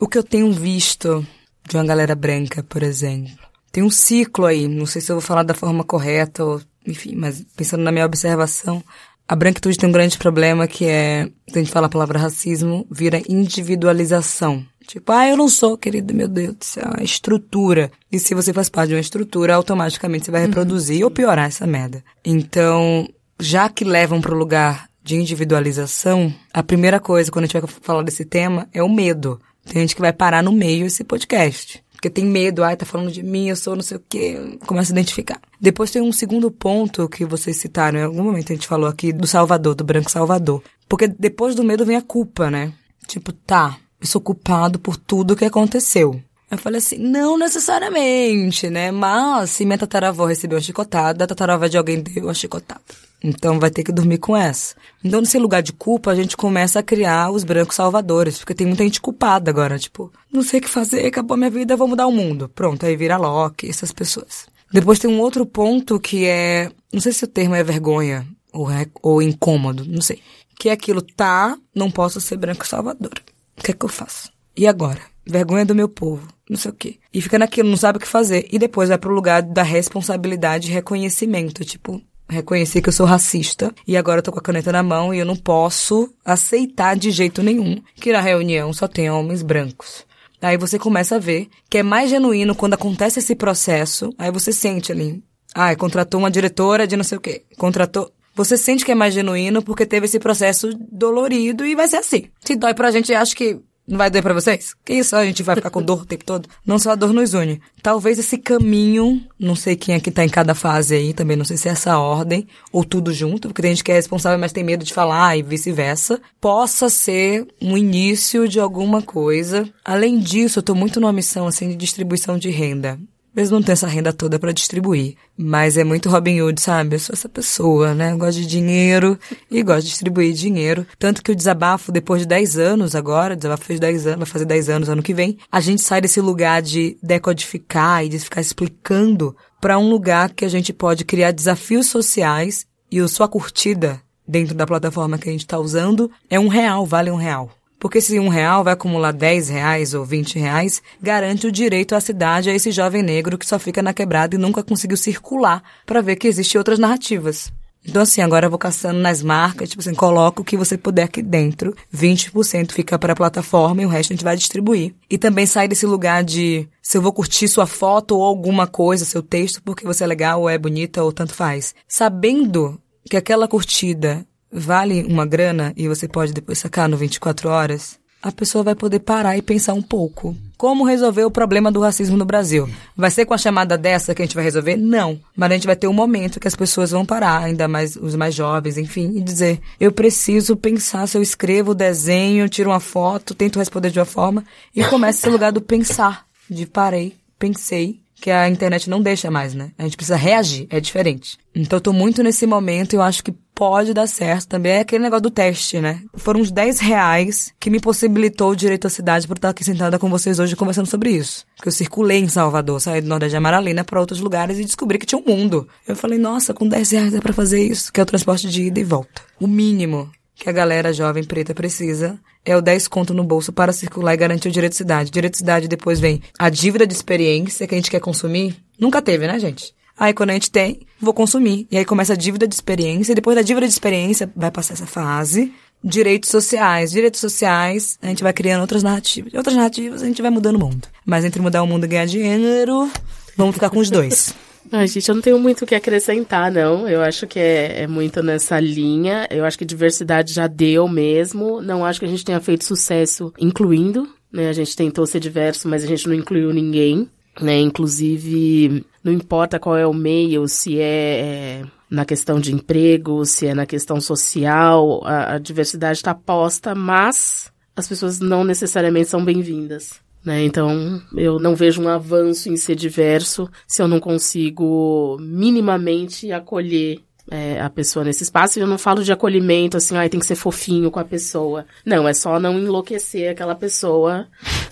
O 0.00 0.08
que 0.08 0.18
eu 0.18 0.24
tenho 0.24 0.50
visto 0.50 1.24
de 1.68 1.76
uma 1.76 1.84
galera 1.84 2.16
branca, 2.16 2.60
por 2.64 2.82
exemplo, 2.82 3.38
tem 3.70 3.84
um 3.84 3.90
ciclo 3.90 4.46
aí, 4.46 4.66
não 4.66 4.86
sei 4.86 5.00
se 5.00 5.12
eu 5.12 5.16
vou 5.16 5.22
falar 5.22 5.44
da 5.44 5.54
forma 5.54 5.84
correta, 5.84 6.44
ou, 6.44 6.60
enfim, 6.84 7.14
mas 7.14 7.46
pensando 7.56 7.84
na 7.84 7.92
minha 7.92 8.06
observação, 8.06 8.82
a 9.26 9.34
branquitude 9.34 9.78
tem 9.78 9.88
um 9.88 9.92
grande 9.92 10.18
problema 10.18 10.66
que 10.66 10.84
é, 10.84 11.30
quando 11.46 11.56
a 11.56 11.60
gente 11.60 11.72
fala 11.72 11.86
a 11.86 11.90
palavra 11.90 12.18
racismo, 12.18 12.86
vira 12.90 13.22
individualização. 13.28 14.64
Tipo, 14.86 15.12
ah, 15.12 15.26
eu 15.26 15.36
não 15.36 15.48
sou, 15.48 15.78
querido, 15.78 16.12
meu 16.12 16.28
Deus 16.28 16.54
do 16.54 16.64
céu, 16.64 16.92
é 16.98 17.02
estrutura. 17.02 17.90
E 18.12 18.18
se 18.18 18.34
você 18.34 18.52
faz 18.52 18.68
parte 18.68 18.88
de 18.88 18.94
uma 18.94 19.00
estrutura, 19.00 19.54
automaticamente 19.54 20.26
você 20.26 20.30
vai 20.30 20.42
uhum. 20.42 20.48
reproduzir 20.48 20.98
uhum. 20.98 21.04
ou 21.04 21.10
piorar 21.10 21.46
essa 21.46 21.66
merda. 21.66 22.04
Então, 22.24 23.08
já 23.40 23.68
que 23.68 23.84
levam 23.84 24.20
para 24.20 24.34
o 24.34 24.38
lugar 24.38 24.88
de 25.02 25.16
individualização, 25.16 26.32
a 26.52 26.62
primeira 26.62 27.00
coisa 27.00 27.30
quando 27.30 27.44
a 27.44 27.46
gente 27.46 27.60
vai 27.60 27.70
falar 27.80 28.02
desse 28.02 28.24
tema 28.24 28.68
é 28.72 28.82
o 28.82 28.88
medo. 28.88 29.40
Tem 29.64 29.80
gente 29.80 29.94
que 29.94 30.02
vai 30.02 30.12
parar 30.12 30.42
no 30.42 30.52
meio 30.52 30.86
esse 30.86 31.02
podcast. 31.02 31.82
Porque 32.04 32.20
tem 32.20 32.26
medo, 32.26 32.62
ai, 32.62 32.76
tá 32.76 32.84
falando 32.84 33.10
de 33.10 33.22
mim, 33.22 33.48
eu 33.48 33.56
sou 33.56 33.74
não 33.74 33.82
sei 33.82 33.96
o 33.96 34.02
quê, 34.06 34.58
começa 34.66 34.92
a 34.92 34.94
identificar. 34.94 35.40
Depois 35.58 35.90
tem 35.90 36.02
um 36.02 36.12
segundo 36.12 36.50
ponto 36.50 37.08
que 37.08 37.24
vocês 37.24 37.56
citaram, 37.56 37.98
em 37.98 38.02
algum 38.02 38.22
momento 38.24 38.52
a 38.52 38.54
gente 38.54 38.66
falou 38.66 38.86
aqui 38.86 39.10
do 39.10 39.26
Salvador, 39.26 39.74
do 39.74 39.84
branco 39.84 40.10
Salvador. 40.10 40.62
Porque 40.86 41.08
depois 41.08 41.54
do 41.54 41.64
medo 41.64 41.82
vem 41.86 41.96
a 41.96 42.02
culpa, 42.02 42.50
né? 42.50 42.74
Tipo, 43.06 43.32
tá, 43.32 43.78
eu 43.98 44.06
sou 44.06 44.20
culpado 44.20 44.78
por 44.78 44.98
tudo 44.98 45.34
que 45.34 45.46
aconteceu. 45.46 46.20
Eu 46.50 46.58
falei 46.58 46.76
assim, 46.76 46.98
não 46.98 47.38
necessariamente, 47.38 48.68
né? 48.68 48.90
Mas 48.90 49.48
se 49.48 49.64
minha 49.64 49.78
tataravó 49.78 50.26
recebeu 50.26 50.58
uma 50.58 50.62
chicotada, 50.62 51.24
a 51.24 51.26
tataravó 51.26 51.66
de 51.68 51.78
alguém 51.78 52.02
deu 52.02 52.28
a 52.28 52.34
chicotada. 52.34 52.82
Então 53.26 53.58
vai 53.58 53.70
ter 53.70 53.82
que 53.82 53.90
dormir 53.90 54.18
com 54.18 54.36
essa. 54.36 54.76
Então, 55.02 55.18
nesse 55.18 55.38
lugar 55.38 55.62
de 55.62 55.72
culpa, 55.72 56.10
a 56.10 56.14
gente 56.14 56.36
começa 56.36 56.80
a 56.80 56.82
criar 56.82 57.30
os 57.30 57.42
brancos 57.42 57.74
salvadores, 57.74 58.36
porque 58.36 58.54
tem 58.54 58.66
muita 58.66 58.84
gente 58.84 59.00
culpada 59.00 59.50
agora, 59.50 59.78
tipo, 59.78 60.12
não 60.30 60.42
sei 60.42 60.60
o 60.60 60.62
que 60.62 60.68
fazer, 60.68 61.06
acabou 61.06 61.34
minha 61.34 61.48
vida, 61.48 61.74
vou 61.74 61.88
mudar 61.88 62.06
o 62.06 62.12
mundo. 62.12 62.50
Pronto, 62.50 62.84
aí 62.84 62.94
vira 62.94 63.16
Loki, 63.16 63.66
essas 63.66 63.92
pessoas. 63.92 64.46
Depois 64.70 64.98
tem 64.98 65.10
um 65.10 65.20
outro 65.20 65.46
ponto 65.46 65.98
que 65.98 66.26
é, 66.26 66.70
não 66.92 67.00
sei 67.00 67.12
se 67.12 67.24
o 67.24 67.28
termo 67.28 67.54
é 67.54 67.64
vergonha 67.64 68.26
ou, 68.52 68.70
é, 68.70 68.86
ou 69.02 69.22
incômodo, 69.22 69.86
não 69.86 70.02
sei. 70.02 70.20
Que 70.58 70.68
é 70.68 70.72
aquilo, 70.72 71.00
tá, 71.00 71.56
não 71.74 71.90
posso 71.90 72.20
ser 72.20 72.36
branco 72.36 72.66
salvador. 72.66 73.14
O 73.58 73.62
que 73.62 73.70
é 73.70 73.74
que 73.74 73.84
eu 73.86 73.88
faço? 73.88 74.30
E 74.54 74.66
agora? 74.66 75.00
Vergonha 75.26 75.64
do 75.64 75.74
meu 75.74 75.88
povo, 75.88 76.28
não 76.50 76.58
sei 76.58 76.70
o 76.70 76.74
quê. 76.74 76.98
E 77.12 77.22
fica 77.22 77.38
naquilo, 77.38 77.70
não 77.70 77.76
sabe 77.78 77.96
o 77.96 78.00
que 78.00 78.06
fazer. 78.06 78.46
E 78.52 78.58
depois 78.58 78.90
vai 78.90 78.98
pro 78.98 79.14
lugar 79.14 79.40
da 79.40 79.62
responsabilidade 79.62 80.68
e 80.68 80.74
reconhecimento. 80.74 81.64
Tipo, 81.64 82.02
reconhecer 82.28 82.80
que 82.80 82.88
eu 82.88 82.92
sou 82.92 83.06
racista 83.06 83.74
e 83.86 83.96
agora 83.96 84.18
eu 84.18 84.22
tô 84.22 84.32
com 84.32 84.38
a 84.38 84.42
caneta 84.42 84.72
na 84.72 84.82
mão 84.82 85.12
e 85.12 85.18
eu 85.18 85.26
não 85.26 85.36
posso 85.36 86.12
aceitar 86.24 86.96
de 86.96 87.10
jeito 87.10 87.42
nenhum 87.42 87.80
que 87.96 88.12
na 88.12 88.20
reunião 88.20 88.72
só 88.72 88.88
tenha 88.88 89.14
homens 89.14 89.42
brancos. 89.42 90.04
Aí 90.40 90.58
você 90.58 90.78
começa 90.78 91.16
a 91.16 91.18
ver 91.18 91.48
que 91.70 91.78
é 91.78 91.82
mais 91.82 92.10
genuíno 92.10 92.54
quando 92.54 92.74
acontece 92.74 93.18
esse 93.18 93.34
processo, 93.34 94.12
aí 94.18 94.30
você 94.30 94.52
sente 94.52 94.92
ali 94.92 95.22
Ah, 95.54 95.74
contratou 95.76 96.20
uma 96.20 96.30
diretora 96.30 96.86
de 96.86 96.96
não 96.96 97.04
sei 97.04 97.18
o 97.18 97.20
quê. 97.20 97.44
Contratou. 97.56 98.10
Você 98.34 98.56
sente 98.56 98.84
que 98.84 98.90
é 98.92 98.94
mais 98.94 99.14
genuíno 99.14 99.62
porque 99.62 99.86
teve 99.86 100.06
esse 100.06 100.18
processo 100.18 100.76
dolorido 100.90 101.64
e 101.64 101.76
vai 101.76 101.86
ser 101.86 101.98
assim. 101.98 102.24
Se 102.44 102.56
dói 102.56 102.74
pra 102.74 102.90
gente, 102.90 103.14
acho 103.14 103.36
que 103.36 103.60
não 103.86 103.98
vai 103.98 104.10
doer 104.10 104.22
pra 104.22 104.32
vocês? 104.32 104.74
Que 104.84 104.94
isso, 104.94 105.14
a 105.14 105.24
gente 105.24 105.42
vai 105.42 105.56
ficar 105.56 105.70
com 105.70 105.82
dor 105.82 106.02
o 106.02 106.06
tempo 106.06 106.24
todo? 106.24 106.48
Não 106.66 106.78
só 106.78 106.92
a 106.92 106.94
dor 106.94 107.12
nos 107.12 107.34
une. 107.34 107.60
Talvez 107.82 108.18
esse 108.18 108.38
caminho, 108.38 109.22
não 109.38 109.54
sei 109.54 109.76
quem 109.76 109.94
é 109.94 110.00
que 110.00 110.10
tá 110.10 110.24
em 110.24 110.28
cada 110.28 110.54
fase 110.54 110.94
aí, 110.94 111.12
também 111.12 111.36
não 111.36 111.44
sei 111.44 111.56
se 111.56 111.68
é 111.68 111.72
essa 111.72 111.98
ordem, 111.98 112.46
ou 112.72 112.84
tudo 112.84 113.12
junto, 113.12 113.48
porque 113.48 113.60
tem 113.60 113.72
gente 113.72 113.84
que 113.84 113.92
é 113.92 113.94
responsável, 113.94 114.38
mas 114.38 114.52
tem 114.52 114.64
medo 114.64 114.84
de 114.84 114.94
falar 114.94 115.36
e 115.36 115.42
vice-versa, 115.42 116.20
possa 116.40 116.88
ser 116.88 117.46
um 117.60 117.76
início 117.76 118.48
de 118.48 118.58
alguma 118.58 119.02
coisa. 119.02 119.68
Além 119.84 120.18
disso, 120.18 120.60
eu 120.60 120.62
tô 120.62 120.74
muito 120.74 120.98
numa 120.98 121.12
missão, 121.12 121.46
assim, 121.46 121.68
de 121.68 121.76
distribuição 121.76 122.38
de 122.38 122.48
renda. 122.50 122.98
Mesmo 123.34 123.56
não 123.56 123.62
ter 123.62 123.72
essa 123.72 123.86
renda 123.86 124.12
toda 124.12 124.38
para 124.38 124.52
distribuir. 124.52 125.16
Mas 125.36 125.76
é 125.76 125.82
muito 125.82 126.08
Robin 126.08 126.40
Hood, 126.40 126.60
sabe? 126.60 126.96
Eu 126.96 127.00
sou 127.00 127.12
essa 127.12 127.28
pessoa, 127.28 127.94
né? 127.94 128.12
Eu 128.12 128.18
gosto 128.18 128.40
de 128.40 128.46
dinheiro 128.46 129.18
e 129.50 129.62
gosto 129.62 129.82
de 129.82 129.88
distribuir 129.88 130.32
dinheiro. 130.34 130.86
Tanto 130.98 131.22
que 131.22 131.32
o 131.32 131.36
desabafo, 131.36 131.90
depois 131.90 132.22
de 132.22 132.28
10 132.28 132.58
anos 132.58 132.94
agora, 132.94 133.34
o 133.34 133.36
desabafo 133.36 133.64
fez 133.64 133.80
10 133.80 134.06
anos, 134.06 134.18
vai 134.20 134.26
fazer 134.26 134.44
10 134.44 134.68
anos 134.68 134.88
ano 134.88 135.02
que 135.02 135.14
vem, 135.14 135.38
a 135.50 135.60
gente 135.60 135.82
sai 135.82 136.00
desse 136.00 136.20
lugar 136.20 136.62
de 136.62 136.96
decodificar 137.02 138.04
e 138.04 138.08
de 138.08 138.18
ficar 138.18 138.40
explicando 138.40 139.36
para 139.60 139.78
um 139.78 139.88
lugar 139.88 140.30
que 140.30 140.44
a 140.44 140.48
gente 140.48 140.72
pode 140.72 141.04
criar 141.04 141.32
desafios 141.32 141.86
sociais 141.86 142.66
e 142.90 143.00
a 143.00 143.08
sua 143.08 143.26
curtida 143.26 144.00
dentro 144.26 144.54
da 144.54 144.66
plataforma 144.66 145.18
que 145.18 145.28
a 145.28 145.32
gente 145.32 145.40
está 145.40 145.58
usando 145.58 146.10
é 146.30 146.38
um 146.38 146.48
real, 146.48 146.86
vale 146.86 147.10
um 147.10 147.16
real. 147.16 147.50
Porque 147.84 148.00
se 148.00 148.18
um 148.18 148.30
real 148.30 148.64
vai 148.64 148.72
acumular 148.72 149.12
10 149.12 149.50
reais 149.50 149.92
ou 149.92 150.06
20 150.06 150.38
reais, 150.38 150.82
garante 151.02 151.46
o 151.46 151.52
direito 151.52 151.94
à 151.94 152.00
cidade 152.00 152.48
a 152.48 152.54
esse 152.54 152.72
jovem 152.72 153.02
negro 153.02 153.36
que 153.36 153.46
só 153.46 153.58
fica 153.58 153.82
na 153.82 153.92
quebrada 153.92 154.34
e 154.34 154.38
nunca 154.38 154.62
conseguiu 154.62 154.96
circular 154.96 155.62
para 155.84 156.00
ver 156.00 156.16
que 156.16 156.26
existem 156.26 156.58
outras 156.58 156.78
narrativas. 156.78 157.52
Então, 157.86 158.00
assim, 158.00 158.22
agora 158.22 158.46
eu 158.46 158.50
vou 158.50 158.58
caçando 158.58 158.98
nas 159.00 159.22
marcas, 159.22 159.68
tipo 159.68 159.82
assim, 159.82 159.92
coloca 159.92 160.40
o 160.40 160.44
que 160.44 160.56
você 160.56 160.78
puder 160.78 161.02
aqui 161.02 161.20
dentro, 161.20 161.76
20% 161.94 162.72
fica 162.72 162.98
para 162.98 163.12
a 163.12 163.16
plataforma 163.16 163.82
e 163.82 163.84
o 163.84 163.90
resto 163.90 164.14
a 164.14 164.16
gente 164.16 164.24
vai 164.24 164.34
distribuir. 164.34 164.94
E 165.10 165.18
também 165.18 165.44
sai 165.44 165.68
desse 165.68 165.84
lugar 165.84 166.24
de 166.24 166.66
se 166.80 166.96
eu 166.96 167.02
vou 167.02 167.12
curtir 167.12 167.48
sua 167.48 167.66
foto 167.66 168.16
ou 168.16 168.22
alguma 168.22 168.66
coisa, 168.66 169.04
seu 169.04 169.22
texto, 169.22 169.62
porque 169.62 169.84
você 169.84 170.04
é 170.04 170.06
legal 170.06 170.40
ou 170.40 170.48
é 170.48 170.56
bonita 170.56 171.04
ou 171.04 171.12
tanto 171.12 171.34
faz. 171.34 171.74
Sabendo 171.86 172.80
que 173.10 173.16
aquela 173.18 173.46
curtida 173.46 174.26
vale 174.54 175.04
uma 175.04 175.26
grana 175.26 175.72
e 175.76 175.88
você 175.88 176.06
pode 176.06 176.32
depois 176.32 176.58
sacar 176.58 176.88
no 176.88 176.96
24 176.96 177.48
horas, 177.48 177.98
a 178.22 178.32
pessoa 178.32 178.64
vai 178.64 178.74
poder 178.74 179.00
parar 179.00 179.36
e 179.36 179.42
pensar 179.42 179.74
um 179.74 179.82
pouco. 179.82 180.34
Como 180.56 180.86
resolver 180.86 181.24
o 181.24 181.30
problema 181.30 181.70
do 181.70 181.80
racismo 181.80 182.16
no 182.16 182.24
Brasil? 182.24 182.66
Vai 182.96 183.10
ser 183.10 183.26
com 183.26 183.34
a 183.34 183.38
chamada 183.38 183.76
dessa 183.76 184.14
que 184.14 184.22
a 184.22 184.24
gente 184.24 184.34
vai 184.34 184.44
resolver? 184.44 184.76
Não. 184.76 185.20
Mas 185.36 185.50
a 185.50 185.54
gente 185.54 185.66
vai 185.66 185.76
ter 185.76 185.88
um 185.88 185.92
momento 185.92 186.40
que 186.40 186.48
as 186.48 186.56
pessoas 186.56 186.92
vão 186.92 187.04
parar, 187.04 187.42
ainda 187.42 187.68
mais 187.68 187.96
os 187.96 188.14
mais 188.14 188.34
jovens, 188.34 188.78
enfim, 188.78 189.12
e 189.16 189.20
dizer: 189.20 189.60
eu 189.78 189.92
preciso 189.92 190.56
pensar 190.56 191.06
se 191.06 191.18
eu 191.18 191.22
escrevo, 191.22 191.74
desenho, 191.74 192.48
tiro 192.48 192.70
uma 192.70 192.80
foto, 192.80 193.34
tento 193.34 193.58
responder 193.58 193.90
de 193.90 193.98
uma 193.98 194.06
forma, 194.06 194.42
e 194.74 194.82
começa 194.84 195.18
esse 195.18 195.28
lugar 195.28 195.52
do 195.52 195.60
pensar. 195.60 196.24
De 196.48 196.64
parei, 196.64 197.14
pensei, 197.38 198.00
que 198.24 198.30
a 198.30 198.48
internet 198.48 198.88
não 198.88 199.02
deixa 199.02 199.30
mais, 199.30 199.52
né? 199.52 199.72
A 199.76 199.82
gente 199.82 199.98
precisa 199.98 200.16
reagir, 200.16 200.66
é 200.70 200.80
diferente. 200.80 201.36
Então 201.54 201.76
eu 201.76 201.80
tô 201.82 201.92
muito 201.92 202.22
nesse 202.22 202.46
momento 202.46 202.94
e 202.94 202.96
eu 202.96 203.02
acho 203.02 203.22
que 203.22 203.34
pode 203.54 203.94
dar 203.94 204.06
certo 204.06 204.48
também. 204.48 204.72
É 204.72 204.80
aquele 204.80 205.04
negócio 205.04 205.22
do 205.22 205.30
teste, 205.30 205.80
né? 205.80 206.02
Foram 206.14 206.40
uns 206.40 206.50
10 206.50 206.80
reais 206.80 207.52
que 207.60 207.70
me 207.70 207.80
possibilitou 207.80 208.50
o 208.50 208.56
direito 208.56 208.86
à 208.86 208.90
cidade 208.90 209.26
por 209.26 209.36
estar 209.36 209.50
aqui 209.50 209.64
sentada 209.64 209.98
com 209.98 210.10
vocês 210.10 210.38
hoje 210.38 210.56
conversando 210.56 210.86
sobre 210.86 211.10
isso. 211.10 211.46
Porque 211.56 211.68
eu 211.68 211.72
circulei 211.72 212.18
em 212.18 212.28
Salvador, 212.28 212.80
saí 212.80 213.00
do 213.00 213.08
Nordeste 213.08 213.30
de 213.30 213.36
Amaralina 213.36 213.84
para 213.84 214.00
outros 214.00 214.20
lugares 214.20 214.58
e 214.58 214.64
descobri 214.64 214.98
que 214.98 215.06
tinha 215.06 215.20
um 215.20 215.24
mundo. 215.24 215.68
Eu 215.86 215.94
falei, 215.94 216.18
nossa, 216.18 216.52
com 216.52 216.66
10 216.66 216.90
reais 216.90 217.14
é 217.14 217.20
pra 217.20 217.32
fazer 217.32 217.62
isso, 217.62 217.92
que 217.92 218.00
é 218.00 218.02
o 218.02 218.06
transporte 218.06 218.48
de 218.48 218.64
ida 218.64 218.80
e 218.80 218.84
volta. 218.84 219.22
O 219.40 219.46
mínimo 219.46 220.10
que 220.34 220.48
a 220.48 220.52
galera 220.52 220.92
jovem 220.92 221.22
preta 221.22 221.54
precisa 221.54 222.18
é 222.44 222.56
o 222.56 222.60
10 222.60 222.88
conto 222.88 223.14
no 223.14 223.24
bolso 223.24 223.52
para 223.52 223.72
circular 223.72 224.14
e 224.14 224.16
garantir 224.16 224.48
o 224.48 224.52
direito 224.52 224.72
de 224.72 224.78
cidade. 224.78 225.10
Direito 225.10 225.32
de 225.32 225.38
cidade 225.38 225.68
depois 225.68 226.00
vem 226.00 226.20
a 226.38 226.50
dívida 226.50 226.86
de 226.86 226.92
experiência 226.92 227.66
que 227.66 227.74
a 227.74 227.78
gente 227.78 227.90
quer 227.90 228.00
consumir. 228.00 228.56
Nunca 228.78 229.00
teve, 229.00 229.26
né, 229.26 229.38
gente? 229.38 229.72
Aí 229.98 230.12
quando 230.12 230.30
a 230.30 230.34
gente 230.34 230.50
tem, 230.50 230.80
vou 231.00 231.14
consumir. 231.14 231.66
E 231.70 231.78
aí 231.78 231.84
começa 231.84 232.12
a 232.12 232.16
dívida 232.16 232.46
de 232.46 232.54
experiência. 232.54 233.12
E 233.12 233.14
depois 233.14 233.36
da 233.36 233.42
dívida 233.42 233.66
de 233.66 233.72
experiência, 233.72 234.30
vai 234.34 234.50
passar 234.50 234.74
essa 234.74 234.86
fase. 234.86 235.52
Direitos 235.82 236.30
sociais. 236.30 236.90
Direitos 236.90 237.20
sociais, 237.20 237.98
a 238.02 238.06
gente 238.08 238.22
vai 238.22 238.32
criando 238.32 238.62
outras 238.62 238.82
narrativas. 238.82 239.32
Outras 239.34 239.54
narrativas, 239.54 240.02
a 240.02 240.06
gente 240.06 240.20
vai 240.20 240.30
mudando 240.30 240.56
o 240.56 240.60
mundo. 240.60 240.88
Mas 241.04 241.24
entre 241.24 241.40
mudar 241.40 241.62
o 241.62 241.66
mundo 241.66 241.84
e 241.84 241.88
ganhar 241.88 242.06
dinheiro, 242.06 242.90
vamos 243.36 243.54
ficar 243.54 243.70
com 243.70 243.78
os 243.78 243.90
dois. 243.90 244.34
Ai, 244.72 244.88
gente, 244.88 245.08
eu 245.08 245.14
não 245.14 245.22
tenho 245.22 245.38
muito 245.38 245.62
o 245.62 245.66
que 245.66 245.74
acrescentar, 245.74 246.50
não. 246.50 246.88
Eu 246.88 247.02
acho 247.02 247.26
que 247.26 247.38
é, 247.38 247.82
é, 247.82 247.86
muito 247.86 248.22
nessa 248.22 248.58
linha. 248.58 249.28
Eu 249.30 249.44
acho 249.44 249.58
que 249.58 249.64
diversidade 249.64 250.32
já 250.32 250.46
deu 250.46 250.88
mesmo. 250.88 251.60
Não 251.60 251.84
acho 251.84 252.00
que 252.00 252.06
a 252.06 252.08
gente 252.08 252.24
tenha 252.24 252.40
feito 252.40 252.64
sucesso 252.64 253.32
incluindo, 253.38 254.08
né? 254.32 254.48
A 254.48 254.52
gente 254.52 254.74
tentou 254.74 255.06
ser 255.06 255.20
diverso, 255.20 255.68
mas 255.68 255.84
a 255.84 255.86
gente 255.86 256.08
não 256.08 256.14
incluiu 256.14 256.52
ninguém, 256.52 257.08
né? 257.40 257.58
Inclusive, 257.60 258.84
não 259.04 259.12
importa 259.12 259.60
qual 259.60 259.76
é 259.76 259.86
o 259.86 259.92
meio, 259.92 260.48
se 260.48 260.80
é, 260.80 261.20
é 261.20 261.64
na 261.90 262.06
questão 262.06 262.40
de 262.40 262.52
emprego, 262.52 263.24
se 263.26 263.46
é 263.46 263.54
na 263.54 263.66
questão 263.66 264.00
social, 264.00 265.04
a, 265.04 265.34
a 265.34 265.38
diversidade 265.38 265.98
está 265.98 266.14
posta, 266.14 266.74
mas 266.74 267.52
as 267.76 267.86
pessoas 267.86 268.18
não 268.18 268.42
necessariamente 268.42 269.10
são 269.10 269.22
bem-vindas. 269.22 270.02
Né? 270.24 270.42
Então, 270.44 271.02
eu 271.14 271.38
não 271.38 271.54
vejo 271.54 271.82
um 271.82 271.88
avanço 271.88 272.48
em 272.48 272.56
ser 272.56 272.74
diverso 272.74 273.48
se 273.66 273.82
eu 273.82 273.86
não 273.86 274.00
consigo 274.00 275.18
minimamente 275.20 276.32
acolher 276.32 277.00
é, 277.30 277.60
a 277.60 277.70
pessoa 277.70 278.04
nesse 278.04 278.22
espaço. 278.22 278.58
E 278.58 278.62
eu 278.62 278.66
não 278.66 278.78
falo 278.78 279.02
de 279.02 279.12
acolhimento, 279.12 279.76
assim, 279.76 279.96
ah, 279.96 280.08
tem 280.08 280.20
que 280.20 280.26
ser 280.26 280.34
fofinho 280.34 280.90
com 280.90 281.00
a 281.00 281.04
pessoa. 281.04 281.66
Não, 281.84 282.06
é 282.06 282.14
só 282.14 282.38
não 282.38 282.58
enlouquecer 282.58 283.30
aquela 283.30 283.54
pessoa 283.54 284.26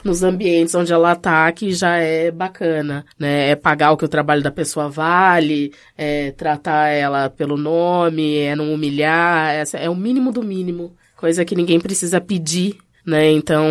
nos 0.04 0.22
ambientes 0.22 0.74
onde 0.74 0.92
ela 0.92 1.14
tá, 1.14 1.50
que 1.52 1.72
já 1.72 1.96
é 1.96 2.30
bacana, 2.30 3.04
né? 3.18 3.50
É 3.50 3.56
pagar 3.56 3.92
o 3.92 3.96
que 3.96 4.04
o 4.04 4.08
trabalho 4.08 4.42
da 4.42 4.50
pessoa 4.50 4.88
vale, 4.88 5.72
é 5.96 6.32
tratar 6.32 6.88
ela 6.88 7.30
pelo 7.30 7.56
nome, 7.56 8.38
é 8.38 8.54
não 8.56 8.72
humilhar, 8.72 9.54
é, 9.54 9.64
é 9.74 9.90
o 9.90 9.96
mínimo 9.96 10.32
do 10.32 10.42
mínimo. 10.42 10.94
Coisa 11.16 11.44
que 11.44 11.54
ninguém 11.54 11.78
precisa 11.78 12.20
pedir, 12.20 12.78
né? 13.06 13.30
Então, 13.30 13.64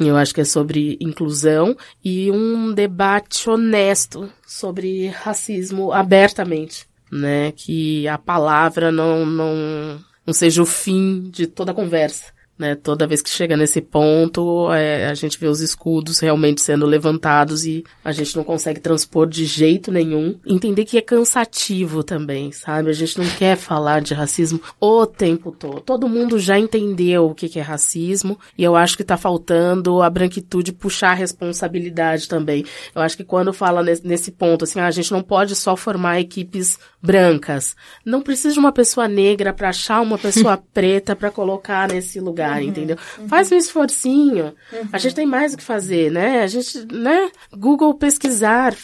eu 0.00 0.16
acho 0.16 0.34
que 0.34 0.40
é 0.40 0.44
sobre 0.44 0.96
inclusão 1.00 1.76
e 2.04 2.30
um 2.30 2.72
debate 2.72 3.48
honesto 3.48 4.30
sobre 4.46 5.08
racismo 5.08 5.92
abertamente, 5.92 6.86
né? 7.10 7.52
Que 7.52 8.06
a 8.08 8.18
palavra 8.18 8.90
não, 8.92 9.24
não, 9.24 9.98
não 10.26 10.34
seja 10.34 10.62
o 10.62 10.66
fim 10.66 11.30
de 11.30 11.46
toda 11.46 11.72
a 11.72 11.74
conversa. 11.74 12.38
Né, 12.58 12.74
toda 12.74 13.06
vez 13.06 13.22
que 13.22 13.30
chega 13.30 13.56
nesse 13.56 13.80
ponto, 13.80 14.72
é, 14.72 15.06
a 15.06 15.14
gente 15.14 15.38
vê 15.38 15.46
os 15.46 15.60
escudos 15.60 16.18
realmente 16.18 16.60
sendo 16.60 16.86
levantados 16.86 17.64
e 17.64 17.84
a 18.04 18.10
gente 18.10 18.36
não 18.36 18.42
consegue 18.42 18.80
transpor 18.80 19.28
de 19.28 19.44
jeito 19.44 19.92
nenhum. 19.92 20.36
Entender 20.44 20.84
que 20.84 20.98
é 20.98 21.00
cansativo 21.00 22.02
também, 22.02 22.50
sabe? 22.50 22.90
A 22.90 22.92
gente 22.92 23.16
não 23.16 23.28
quer 23.38 23.56
falar 23.56 24.00
de 24.00 24.12
racismo 24.12 24.60
o 24.80 25.06
tempo 25.06 25.52
todo. 25.52 25.80
Todo 25.82 26.08
mundo 26.08 26.36
já 26.36 26.58
entendeu 26.58 27.26
o 27.26 27.34
que, 27.34 27.56
é 27.60 27.62
racismo 27.62 28.36
e 28.56 28.64
eu 28.64 28.74
acho 28.74 28.96
que 28.96 29.04
tá 29.04 29.16
faltando 29.16 30.02
a 30.02 30.10
branquitude 30.10 30.72
puxar 30.72 31.12
a 31.12 31.14
responsabilidade 31.14 32.26
também. 32.26 32.64
Eu 32.92 33.02
acho 33.02 33.16
que 33.16 33.24
quando 33.24 33.52
fala 33.52 33.84
nesse, 33.84 34.04
nesse 34.04 34.32
ponto, 34.32 34.64
assim, 34.64 34.80
ah, 34.80 34.88
a 34.88 34.90
gente 34.90 35.12
não 35.12 35.22
pode 35.22 35.54
só 35.54 35.76
formar 35.76 36.18
equipes 36.18 36.76
brancas. 37.00 37.76
Não 38.04 38.20
precisa 38.20 38.54
de 38.54 38.58
uma 38.58 38.72
pessoa 38.72 39.06
negra 39.06 39.52
para 39.52 39.68
achar 39.68 40.00
uma 40.00 40.18
pessoa 40.18 40.56
preta 40.74 41.14
para 41.14 41.30
colocar 41.30 41.88
nesse 41.88 42.20
lugar, 42.20 42.60
uhum, 42.60 42.68
entendeu? 42.68 42.96
Uhum. 43.18 43.28
Faz 43.28 43.50
um 43.52 43.56
esforcinho. 43.56 44.54
Uhum. 44.72 44.88
A 44.92 44.98
gente 44.98 45.14
tem 45.14 45.26
mais 45.26 45.54
o 45.54 45.56
que 45.56 45.62
fazer, 45.62 46.10
né? 46.10 46.42
A 46.42 46.46
gente, 46.46 46.86
né? 46.92 47.30
Google 47.52 47.94
pesquisar, 47.94 48.74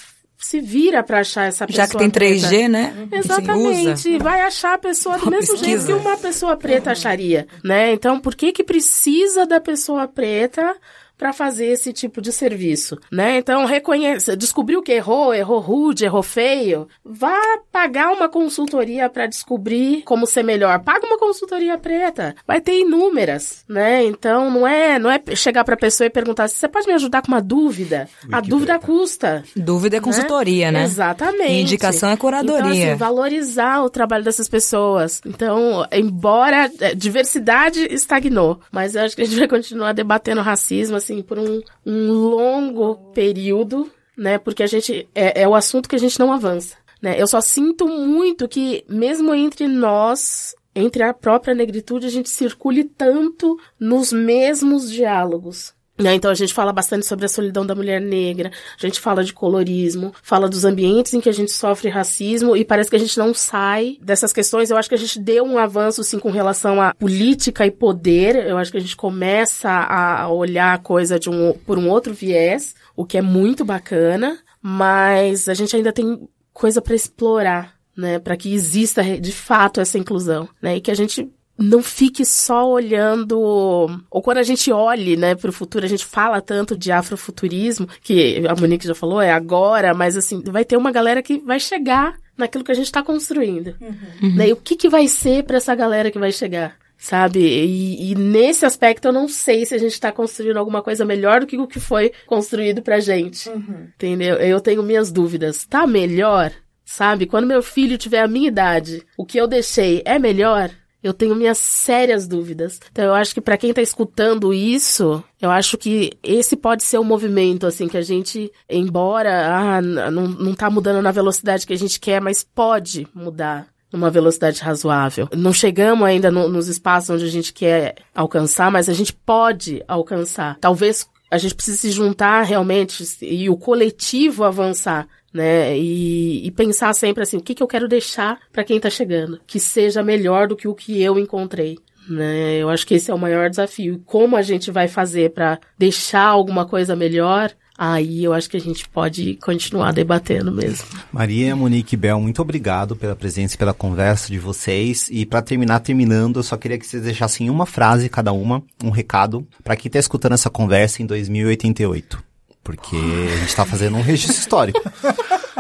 se 0.45 0.61
vira 0.61 1.03
para 1.03 1.21
achar 1.21 1.49
essa 1.49 1.67
pessoa. 1.67 1.87
Já 1.87 1.91
que 1.91 1.99
tem 1.99 2.11
3G, 2.11 2.49
preta. 2.49 2.69
né? 2.69 3.09
Exatamente. 3.13 4.19
Vai 4.19 4.43
achar 4.43 4.75
a 4.75 4.79
pessoa 4.79 5.17
do 5.17 5.31
mesmo 5.31 5.53
pesquisa. 5.53 5.65
jeito 5.65 5.87
que 5.87 5.93
uma 5.93 6.17
pessoa 6.19 6.57
preta 6.57 6.93
acharia, 6.93 7.47
né? 7.65 7.93
Então, 7.93 8.21
por 8.21 8.35
que 8.35 8.53
que 8.53 8.63
precisa 8.63 9.47
da 9.47 9.59
pessoa 9.59 10.07
preta 10.07 10.77
para 11.17 11.33
fazer 11.33 11.67
esse 11.67 11.93
tipo 11.93 12.21
de 12.21 12.33
serviço, 12.33 12.99
né? 13.11 13.39
Então, 13.39 13.65
reconheça, 13.65 14.37
descobriu 14.37 14.83
que 14.83 14.93
errou, 14.93 15.33
errou 15.33 15.61
rude, 15.61 16.05
errou 16.05 16.23
feio, 16.23 16.89
vá 17.05 17.39
pagar 17.71 18.13
uma 18.13 18.29
consultoria 18.29 19.09
para 19.09 19.27
descobrir 19.27 20.03
como 20.03 20.27
ser 20.27 20.43
melhor. 20.43 20.81
Paga 20.81 21.07
uma 21.07 21.19
consultoria 21.19 21.79
preta, 21.79 22.35
vai 22.47 22.61
ter 22.61 22.81
inúmeras, 22.81 23.65
né? 23.69 24.05
Então, 24.05 24.51
não 24.51 24.67
é, 24.67 24.99
não 24.99 25.11
é 25.11 25.21
chegar 25.37 25.65
para 25.65 25.75
a 25.75 25.79
pessoa 25.79 26.07
e 26.07 26.11
perguntar 26.11 26.49
se 26.49 26.57
você 26.57 26.69
pode 26.69 26.87
me 26.87 26.93
ajudar 26.95 27.23
com 27.23 27.29
uma 27.29 27.41
dúvida. 27.41 28.09
a 28.31 28.41
dúvida 28.41 28.79
custa. 28.79 29.45
Dúvida 29.55 29.97
é 29.97 30.01
né? 30.01 30.05
consultoria, 30.05 30.73
né? 30.73 30.81
né? 30.81 30.85
Exatamente. 30.85 31.53
E 31.53 31.61
indicação 31.61 32.11
é 32.11 32.17
curadoria. 32.17 32.61
Então, 32.61 32.71
assim, 32.71 32.95
valorizar 32.97 33.83
o 33.83 33.91
trabalho 33.91 34.25
dessas 34.25 34.49
pessoas. 34.49 35.21
Então, 35.25 35.87
embora 35.93 36.71
é, 36.81 36.95
diversidade 36.95 37.87
estagnou, 37.91 38.61
mas 38.71 38.95
eu 38.95 39.03
acho 39.03 39.15
que 39.15 39.23
a 39.23 39.25
gente 39.25 39.39
vai 39.39 39.49
continuar 39.49 39.93
debatendo 39.93 40.41
racismo 40.41 40.97
assim, 41.05 41.14
por 41.23 41.39
um, 41.39 41.61
um 41.85 42.13
longo 42.13 43.13
período, 43.13 43.91
né? 44.17 44.39
Porque 44.39 44.63
a 44.63 44.67
gente, 44.67 45.09
é, 45.15 45.43
é 45.43 45.49
o 45.49 45.55
assunto 45.55 45.89
que 45.89 45.97
a 45.97 45.99
gente 45.99 46.19
não 46.19 46.33
avança. 46.33 46.77
Né? 47.01 47.21
Eu 47.21 47.27
só 47.27 47.41
sinto 47.41 47.87
muito 47.87 48.49
que, 48.49 48.85
mesmo 48.89 49.35
entre 49.35 49.69
nós, 49.69 50.55
entre 50.75 51.03
a 51.03 51.13
própria 51.13 51.55
negritude, 51.55 52.07
a 52.07 52.11
gente 52.11 52.31
circule 52.31 52.85
tanto 52.85 53.59
nos 53.79 54.13
mesmos 54.13 54.91
diálogos. 54.91 55.75
Né? 55.97 56.15
Então 56.15 56.29
a 56.29 56.35
gente 56.35 56.53
fala 56.53 56.73
bastante 56.73 57.07
sobre 57.07 57.25
a 57.25 57.29
solidão 57.29 57.65
da 57.65 57.75
mulher 57.75 58.01
negra, 58.01 58.51
a 58.77 58.87
gente 58.87 58.99
fala 58.99 59.23
de 59.23 59.33
colorismo, 59.33 60.13
fala 60.23 60.49
dos 60.49 60.65
ambientes 60.65 61.15
em 61.15 61.21
que 61.21 61.29
a 61.29 61.33
gente 61.33 61.53
sofre 61.53 61.89
racismo 61.89 62.57
e 62.57 62.65
parece 62.65 62.91
que 62.91 62.97
a 62.97 62.99
gente 62.99 63.17
não 63.17 63.33
sai 63.33 63.97
dessas 64.01 64.33
questões. 64.33 64.71
Eu 64.71 64.77
acho 64.77 64.89
que 64.89 64.97
a 64.97 64.99
gente 64.99 65.21
deu 65.21 65.45
um 65.45 65.57
avanço 65.57 66.03
sim 66.03 66.19
com 66.19 66.33
relação 66.33 66.83
à 66.83 66.93
política 66.93 67.65
e 67.65 67.71
poder. 67.71 68.35
Eu 68.35 68.59
acho 68.59 68.73
que 68.73 68.79
a 68.79 68.81
gente 68.81 68.97
começa 68.97 69.71
a 69.71 70.29
olhar 70.29 70.75
a 70.75 70.79
coisa 70.79 71.17
de 71.17 71.31
um, 71.31 71.53
por 71.53 71.79
um 71.79 71.89
outro 71.89 72.13
viés, 72.13 72.75
o 72.97 73.05
que 73.05 73.17
é 73.17 73.23
muito 73.23 73.65
bacana, 73.65 74.39
mas 74.61 75.49
a 75.49 75.55
gente 75.55 75.77
ainda 75.77 75.93
tem 75.93 76.29
coisa 76.53 76.83
para 76.83 76.95
explorar, 76.95 77.75
né, 77.97 78.19
para 78.19 78.37
que 78.37 78.53
exista 78.53 79.03
de 79.21 79.33
fato 79.33 79.81
essa 79.81 79.99
inclusão, 79.99 80.49
né, 80.61 80.77
e 80.77 80.81
que 80.81 80.91
a 80.91 80.95
gente 80.95 81.31
não 81.59 81.83
fique 81.83 82.25
só 82.25 82.69
olhando, 82.69 83.41
ou 83.41 84.23
quando 84.23 84.39
a 84.39 84.43
gente 84.43 84.73
olhe, 84.73 85.17
né, 85.17 85.35
para 85.35 85.51
o 85.51 85.53
futuro, 85.53 85.85
a 85.85 85.89
gente 85.89 86.05
fala 86.05 86.41
tanto 86.41 86.77
de 86.77 86.91
afrofuturismo, 86.91 87.89
que 88.03 88.43
a 88.47 88.55
Monique 88.61 88.87
já 88.87 88.95
falou, 88.95 89.21
é 89.21 89.33
agora, 89.33 89.95
mas 89.95 90.17
assim, 90.17 90.43
vai 90.43 90.65
ter 90.65 90.77
uma 90.77 90.91
galera 90.91 91.23
que 91.23 91.39
vai 91.39 91.61
chegar 91.61 92.17
naquilo 92.37 92.65
que 92.65 92.73
a 92.73 92.75
gente 92.75 92.87
está 92.87 93.03
construindo. 93.03 93.77
Uhum. 93.81 94.35
Né? 94.35 94.49
E 94.49 94.53
o 94.53 94.57
que, 94.57 94.77
que 94.77 94.89
vai 94.89 95.07
ser 95.07 95.45
para 95.45 95.57
essa 95.57 95.75
galera 95.75 96.11
que 96.11 96.19
vai 96.19 96.33
chegar? 96.33 96.77
Sabe? 96.97 97.41
E, 97.41 98.13
e, 98.13 98.15
nesse 98.15 98.65
aspecto 98.65 99.09
eu 99.09 99.13
não 99.13 99.29
sei 99.29 99.67
se 99.67 99.75
a 99.75 99.79
gente 99.79 99.93
está 99.93 100.11
construindo 100.11 100.57
alguma 100.57 100.83
coisa 100.83 101.05
melhor 101.05 101.41
do 101.41 101.47
que 101.47 101.59
o 101.59 101.67
que 101.67 101.79
foi 101.79 102.13
construído 102.27 102.83
pra 102.83 103.01
gente. 103.01 103.49
Uhum. 103.49 103.89
Entendeu? 103.95 104.37
Eu 104.37 104.61
tenho 104.61 104.83
minhas 104.83 105.13
dúvidas. 105.13 105.67
Tá 105.67 105.87
melhor? 105.87 106.53
Sabe? 106.85 107.27
Quando 107.27 107.47
meu 107.47 107.63
filho 107.63 107.99
tiver 107.99 108.21
a 108.21 108.29
minha 108.29 108.49
idade, 108.49 109.03
o 109.17 109.25
que 109.25 109.39
eu 109.39 109.47
deixei 109.47 110.03
é 110.05 110.19
melhor? 110.19 110.71
Eu 111.05 111.13
tenho 111.13 111.35
minhas 111.35 111.59
sérias 111.59 112.27
dúvidas. 112.27 112.81
Então 112.91 113.05
eu 113.05 113.15
acho 113.15 113.35
que 113.35 113.41
para 113.41 113.59
quem 113.59 113.71
está 113.71 113.83
escutando 113.83 114.55
isso, 114.55 115.23
eu 115.39 115.51
acho 115.51 115.77
que 115.77 116.13
esse 116.23 116.57
pode 116.57 116.83
ser 116.83 116.99
um 116.99 117.05
movimento 117.05 117.67
assim 117.67 117.87
que 117.87 117.99
a 117.99 118.03
gente, 118.03 118.51
embora 118.69 119.55
ah, 119.55 119.83
não, 119.83 120.27
não 120.27 120.55
tá 120.55 120.71
mudando 120.71 121.03
na 121.03 121.13
velocidade 121.13 121.67
que 121.67 121.75
a 121.75 121.79
gente 121.79 122.01
quer, 122.01 122.23
mas 122.23 122.43
pode 122.43 123.07
mudar 123.15 123.69
numa 123.93 124.11
velocidade 124.11 124.61
razoável. 124.61 125.29
Não 125.37 125.53
chegamos 125.53 126.05
ainda 126.05 126.31
no, 126.31 126.49
nos 126.49 126.69
espaços 126.69 127.11
onde 127.11 127.25
a 127.25 127.31
gente 127.31 127.53
quer 127.53 127.95
alcançar, 128.15 128.71
mas 128.71 128.89
a 128.89 128.93
gente 128.93 129.13
pode 129.13 129.85
alcançar. 129.87 130.57
Talvez 130.61 131.07
a 131.31 131.39
gente 131.39 131.55
precise 131.55 131.79
se 131.79 131.91
juntar 131.91 132.43
realmente 132.43 133.05
e 133.23 133.49
o 133.49 133.57
coletivo 133.57 134.45
avançar 134.45 135.09
né? 135.35 135.77
E, 135.77 136.47
e, 136.47 136.51
pensar 136.53 136.95
sempre 136.95 137.25
assim, 137.25 137.37
o 137.37 137.43
que, 137.43 137.57
que 137.57 137.63
eu 137.63 137.67
quero 137.67 137.89
deixar 137.89 138.39
para 138.53 138.63
quem 138.63 138.79
tá 138.79 138.89
chegando, 138.89 139.41
que 139.45 139.59
seja 139.59 140.01
melhor 140.01 140.47
do 140.47 140.55
que 140.55 140.69
o 140.69 140.75
que 140.75 141.03
eu 141.03 141.19
encontrei. 141.19 141.77
Né? 142.09 142.59
Eu 142.59 142.69
acho 142.69 142.87
que 142.87 142.95
esse 142.95 143.11
é 143.11 143.15
o 143.15 143.19
maior 143.19 143.51
desafio. 143.51 144.01
Como 144.07 144.37
a 144.37 144.43
gente 144.43 144.71
vai 144.71 144.87
fazer 144.87 145.33
para 145.33 145.59
deixar 145.77 146.27
alguma 146.27 146.65
coisa 146.65 146.95
melhor? 146.95 147.51
Aí 147.77 148.23
eu 148.23 148.33
acho 148.33 148.49
que 148.49 148.57
a 148.57 148.61
gente 148.61 148.89
pode 148.89 149.35
continuar 149.37 149.93
debatendo 149.93 150.53
mesmo. 150.53 150.87
Maria, 151.13 151.57
Monique 151.57 151.97
Bel, 151.97 152.21
muito 152.21 152.41
obrigado 152.41 152.95
pela 152.95 153.17
presença 153.17 153.57
e 153.57 153.59
pela 153.59 153.75
conversa 153.75 154.31
de 154.31 154.39
vocês. 154.39 155.09
E 155.11 155.27
para 155.27 155.43
terminar, 155.43 155.81
terminando, 155.81 156.39
eu 156.39 156.43
só 156.45 156.57
queria 156.57 156.79
que 156.79 156.87
vocês 156.87 157.03
deixassem 157.03 157.51
uma 157.51 157.67
frase 157.67 158.09
cada 158.09 158.33
uma, 158.33 158.63
um 158.83 158.91
recado, 158.91 159.47
para 159.63 159.75
quem 159.75 159.89
está 159.89 159.99
escutando 159.99 160.35
essa 160.35 160.49
conversa 160.49 161.03
em 161.03 161.07
2088 161.07 162.23
porque 162.65 162.97
a 162.97 163.37
gente 163.37 163.49
está 163.49 163.67
fazendo 163.67 163.99
um 163.99 164.01
registro 164.01 164.41
histórico. 164.41 164.81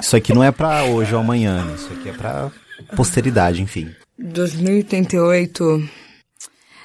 Isso 0.01 0.17
aqui 0.17 0.33
não 0.33 0.43
é 0.43 0.51
para 0.51 0.85
hoje 0.85 1.15
ou 1.15 1.21
amanhã, 1.21 1.63
né? 1.63 1.75
isso 1.75 1.93
aqui 1.93 2.09
é 2.09 2.13
para 2.13 2.51
posteridade, 2.97 3.61
enfim. 3.61 3.95
2088. 4.19 5.89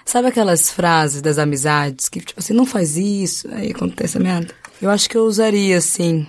Sabe 0.04 0.28
aquelas 0.28 0.70
frases 0.70 1.22
das 1.22 1.38
amizades 1.38 2.10
que, 2.10 2.20
tipo 2.20 2.40
assim, 2.40 2.54
não 2.54 2.66
faz 2.66 2.98
isso, 2.98 3.48
aí 3.54 3.72
acontece 3.72 4.18
a 4.18 4.20
merda? 4.20 4.54
Eu 4.82 4.90
acho 4.90 5.10
que 5.10 5.18
eu 5.18 5.26
usaria 5.26 5.78
assim. 5.78 6.26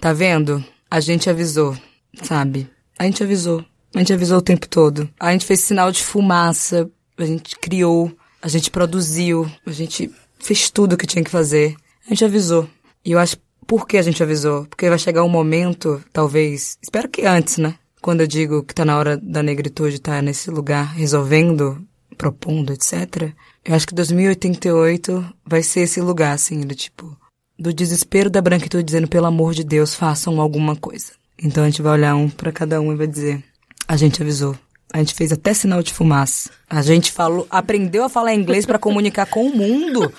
Tá 0.00 0.12
vendo? 0.12 0.62
A 0.90 1.00
gente 1.00 1.30
avisou, 1.30 1.76
sabe? 2.22 2.68
A 2.98 3.04
gente 3.04 3.22
avisou. 3.22 3.64
A 3.94 3.98
gente 3.98 4.12
avisou 4.12 4.38
o 4.38 4.42
tempo 4.42 4.68
todo. 4.68 5.08
A 5.18 5.32
gente 5.32 5.46
fez 5.46 5.60
sinal 5.60 5.90
de 5.90 6.02
fumaça, 6.02 6.90
a 7.16 7.24
gente 7.24 7.56
criou, 7.56 8.12
a 8.42 8.48
gente 8.48 8.70
produziu, 8.70 9.50
a 9.66 9.72
gente 9.72 10.10
fez 10.38 10.70
tudo 10.70 10.92
o 10.92 10.96
que 10.96 11.06
tinha 11.06 11.24
que 11.24 11.30
fazer. 11.30 11.74
A 12.06 12.10
gente 12.10 12.24
avisou. 12.24 12.68
E 13.02 13.12
eu 13.12 13.18
acho 13.18 13.38
por 13.66 13.86
que 13.86 13.96
a 13.96 14.02
gente 14.02 14.22
avisou? 14.22 14.66
Porque 14.66 14.88
vai 14.88 14.98
chegar 14.98 15.24
um 15.24 15.28
momento, 15.28 16.02
talvez, 16.12 16.78
espero 16.82 17.08
que 17.08 17.26
antes, 17.26 17.56
né? 17.56 17.74
Quando 18.00 18.20
eu 18.20 18.26
digo 18.26 18.62
que 18.62 18.74
tá 18.74 18.84
na 18.84 18.96
hora 18.96 19.16
da 19.16 19.42
negritude 19.42 19.96
estar 19.96 20.16
tá 20.16 20.22
nesse 20.22 20.50
lugar 20.50 20.94
resolvendo, 20.94 21.82
propondo, 22.16 22.72
etc. 22.72 23.32
Eu 23.64 23.74
acho 23.74 23.86
que 23.86 23.94
2088 23.94 25.34
vai 25.46 25.62
ser 25.62 25.80
esse 25.80 26.00
lugar, 26.00 26.32
assim, 26.32 26.60
do 26.60 26.74
tipo, 26.74 27.16
do 27.58 27.72
desespero 27.72 28.30
da 28.30 28.40
branquitude 28.40 28.84
dizendo, 28.84 29.08
pelo 29.08 29.26
amor 29.26 29.54
de 29.54 29.64
Deus, 29.64 29.94
façam 29.94 30.40
alguma 30.40 30.76
coisa. 30.76 31.12
Então 31.42 31.64
a 31.64 31.66
gente 31.66 31.82
vai 31.82 31.92
olhar 31.92 32.14
um 32.14 32.28
para 32.28 32.52
cada 32.52 32.80
um 32.80 32.92
e 32.92 32.96
vai 32.96 33.06
dizer, 33.06 33.42
a 33.86 33.96
gente 33.96 34.22
avisou. 34.22 34.56
A 34.92 34.98
gente 34.98 35.14
fez 35.14 35.32
até 35.32 35.52
sinal 35.52 35.82
de 35.82 35.92
fumaça. 35.92 36.50
A 36.68 36.80
gente 36.80 37.12
falou, 37.12 37.46
aprendeu 37.50 38.04
a 38.04 38.08
falar 38.08 38.34
inglês 38.34 38.64
para 38.64 38.78
comunicar 38.78 39.26
com 39.26 39.46
o 39.46 39.54
mundo, 39.54 40.12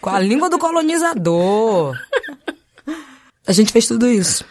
com 0.00 0.08
a 0.08 0.18
língua 0.18 0.48
do 0.48 0.58
colonizador. 0.58 1.94
A 3.46 3.52
gente 3.52 3.72
fez 3.72 3.86
tudo 3.86 4.08
isso. 4.08 4.44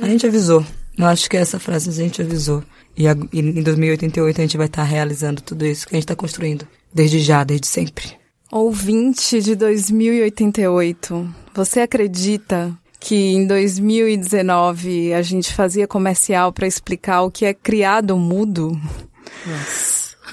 A 0.00 0.06
gente 0.06 0.26
avisou. 0.26 0.64
Eu 0.96 1.06
acho 1.06 1.28
que 1.28 1.36
essa 1.36 1.58
frase 1.58 1.90
a 1.90 1.92
gente 1.92 2.22
avisou. 2.22 2.64
E, 2.96 3.06
a, 3.06 3.16
e 3.32 3.40
em 3.40 3.62
2088 3.62 4.38
a 4.38 4.44
gente 4.44 4.56
vai 4.56 4.66
estar 4.66 4.82
tá 4.82 4.88
realizando 4.88 5.42
tudo 5.42 5.66
isso 5.66 5.86
que 5.86 5.94
a 5.94 5.96
gente 5.96 6.04
está 6.04 6.16
construindo. 6.16 6.66
Desde 6.92 7.20
já, 7.20 7.44
desde 7.44 7.66
sempre. 7.66 8.18
Ouvinte 8.50 9.40
de 9.40 9.54
2088, 9.54 11.34
você 11.54 11.80
acredita 11.80 12.76
que 12.98 13.16
em 13.16 13.46
2019 13.46 15.14
a 15.14 15.22
gente 15.22 15.52
fazia 15.54 15.88
comercial 15.88 16.52
para 16.52 16.66
explicar 16.66 17.22
o 17.22 17.30
que 17.30 17.46
é 17.46 17.54
criado 17.54 18.16
mudo? 18.16 18.78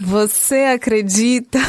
Você 0.01 0.65
acredita 0.65 1.59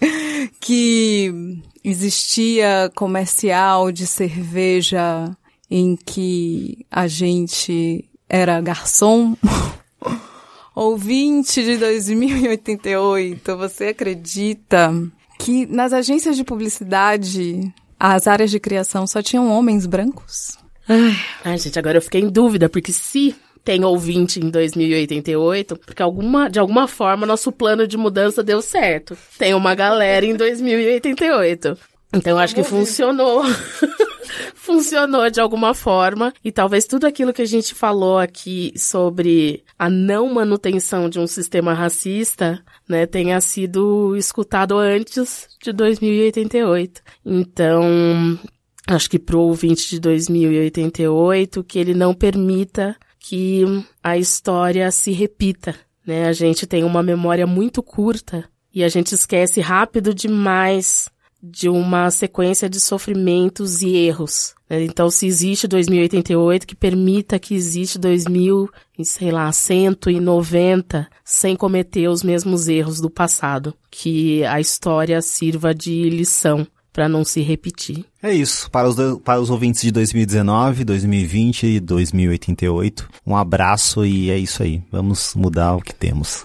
que 0.58 1.60
existia 1.84 2.90
comercial 2.94 3.92
de 3.92 4.06
cerveja 4.06 5.36
em 5.70 5.94
que 5.94 6.84
a 6.90 7.06
gente 7.06 8.04
era 8.28 8.60
garçom? 8.60 9.36
Ouvinte 10.74 11.62
de 11.62 11.76
2088, 11.76 13.56
você 13.56 13.88
acredita 13.88 14.92
que 15.38 15.66
nas 15.66 15.92
agências 15.92 16.36
de 16.36 16.44
publicidade 16.44 17.72
as 17.98 18.26
áreas 18.26 18.50
de 18.50 18.60
criação 18.60 19.06
só 19.06 19.22
tinham 19.22 19.50
homens 19.50 19.86
brancos? 19.86 20.56
Ai, 20.88 21.16
ai 21.44 21.58
gente, 21.58 21.78
agora 21.78 21.98
eu 21.98 22.02
fiquei 22.02 22.20
em 22.20 22.28
dúvida, 22.28 22.68
porque 22.68 22.92
se 22.92 23.34
tem 23.64 23.84
ouvinte 23.84 24.40
em 24.40 24.48
2088, 24.48 25.76
porque 25.76 26.02
alguma, 26.02 26.48
de 26.48 26.58
alguma 26.58 26.88
forma 26.88 27.26
nosso 27.26 27.52
plano 27.52 27.86
de 27.86 27.98
mudança 27.98 28.42
deu 28.42 28.62
certo. 28.62 29.16
Tem 29.36 29.52
uma 29.52 29.74
galera 29.74 30.24
em 30.24 30.34
2088. 30.34 31.76
Então 32.12 32.32
eu 32.32 32.38
acho 32.38 32.54
que 32.54 32.62
funcionou. 32.62 33.42
funcionou 34.54 35.30
de 35.30 35.40
alguma 35.40 35.72
forma 35.72 36.32
e 36.44 36.52
talvez 36.52 36.84
tudo 36.84 37.06
aquilo 37.06 37.32
que 37.32 37.40
a 37.40 37.46
gente 37.46 37.74
falou 37.74 38.18
aqui 38.18 38.72
sobre 38.76 39.64
a 39.78 39.88
não 39.88 40.32
manutenção 40.32 41.08
de 41.08 41.18
um 41.18 41.26
sistema 41.26 41.72
racista, 41.72 42.62
né, 42.86 43.06
tenha 43.06 43.40
sido 43.40 44.14
escutado 44.14 44.76
antes 44.76 45.48
de 45.62 45.72
2088. 45.72 47.00
Então, 47.24 48.38
acho 48.86 49.08
que 49.08 49.18
pro 49.18 49.40
ouvinte 49.40 49.88
de 49.88 50.00
2088 50.00 51.64
que 51.64 51.78
ele 51.78 51.94
não 51.94 52.12
permita 52.12 52.94
que 53.18 53.64
a 54.02 54.18
história 54.18 54.90
se 54.90 55.12
repita, 55.12 55.74
né? 56.06 56.26
A 56.28 56.32
gente 56.32 56.66
tem 56.66 56.84
uma 56.84 57.02
memória 57.02 57.46
muito 57.46 57.82
curta 57.82 58.44
e 58.72 58.84
a 58.84 58.88
gente 58.88 59.14
esquece 59.14 59.60
rápido 59.60 60.14
demais 60.14 61.10
de 61.42 61.68
uma 61.68 62.10
sequência 62.10 62.68
de 62.68 62.80
sofrimentos 62.80 63.82
e 63.82 63.96
erros. 63.96 64.54
Né? 64.68 64.84
Então, 64.84 65.10
se 65.10 65.26
existe 65.26 65.68
2088, 65.68 66.66
que 66.66 66.74
permita 66.74 67.38
que 67.38 67.54
existe 67.54 67.98
2000, 67.98 68.68
sei 69.04 69.30
lá, 69.30 69.50
190, 69.50 71.08
sem 71.24 71.56
cometer 71.56 72.08
os 72.08 72.22
mesmos 72.22 72.68
erros 72.68 73.00
do 73.00 73.08
passado. 73.08 73.74
Que 73.90 74.44
a 74.44 74.60
história 74.60 75.20
sirva 75.22 75.74
de 75.74 76.10
lição 76.10 76.66
para 76.92 77.08
não 77.08 77.24
se 77.24 77.40
repetir. 77.42 78.04
É 78.20 78.34
isso. 78.34 78.68
Para 78.72 78.88
os, 78.88 78.96
para 79.22 79.40
os 79.40 79.50
ouvintes 79.50 79.82
de 79.82 79.92
2019, 79.92 80.84
2020 80.84 81.66
e 81.66 81.80
2088, 81.80 83.08
um 83.24 83.36
abraço 83.36 84.04
e 84.04 84.30
é 84.30 84.36
isso 84.36 84.64
aí. 84.64 84.82
Vamos 84.90 85.32
mudar 85.36 85.76
o 85.76 85.80
que 85.80 85.94
temos. 85.94 86.44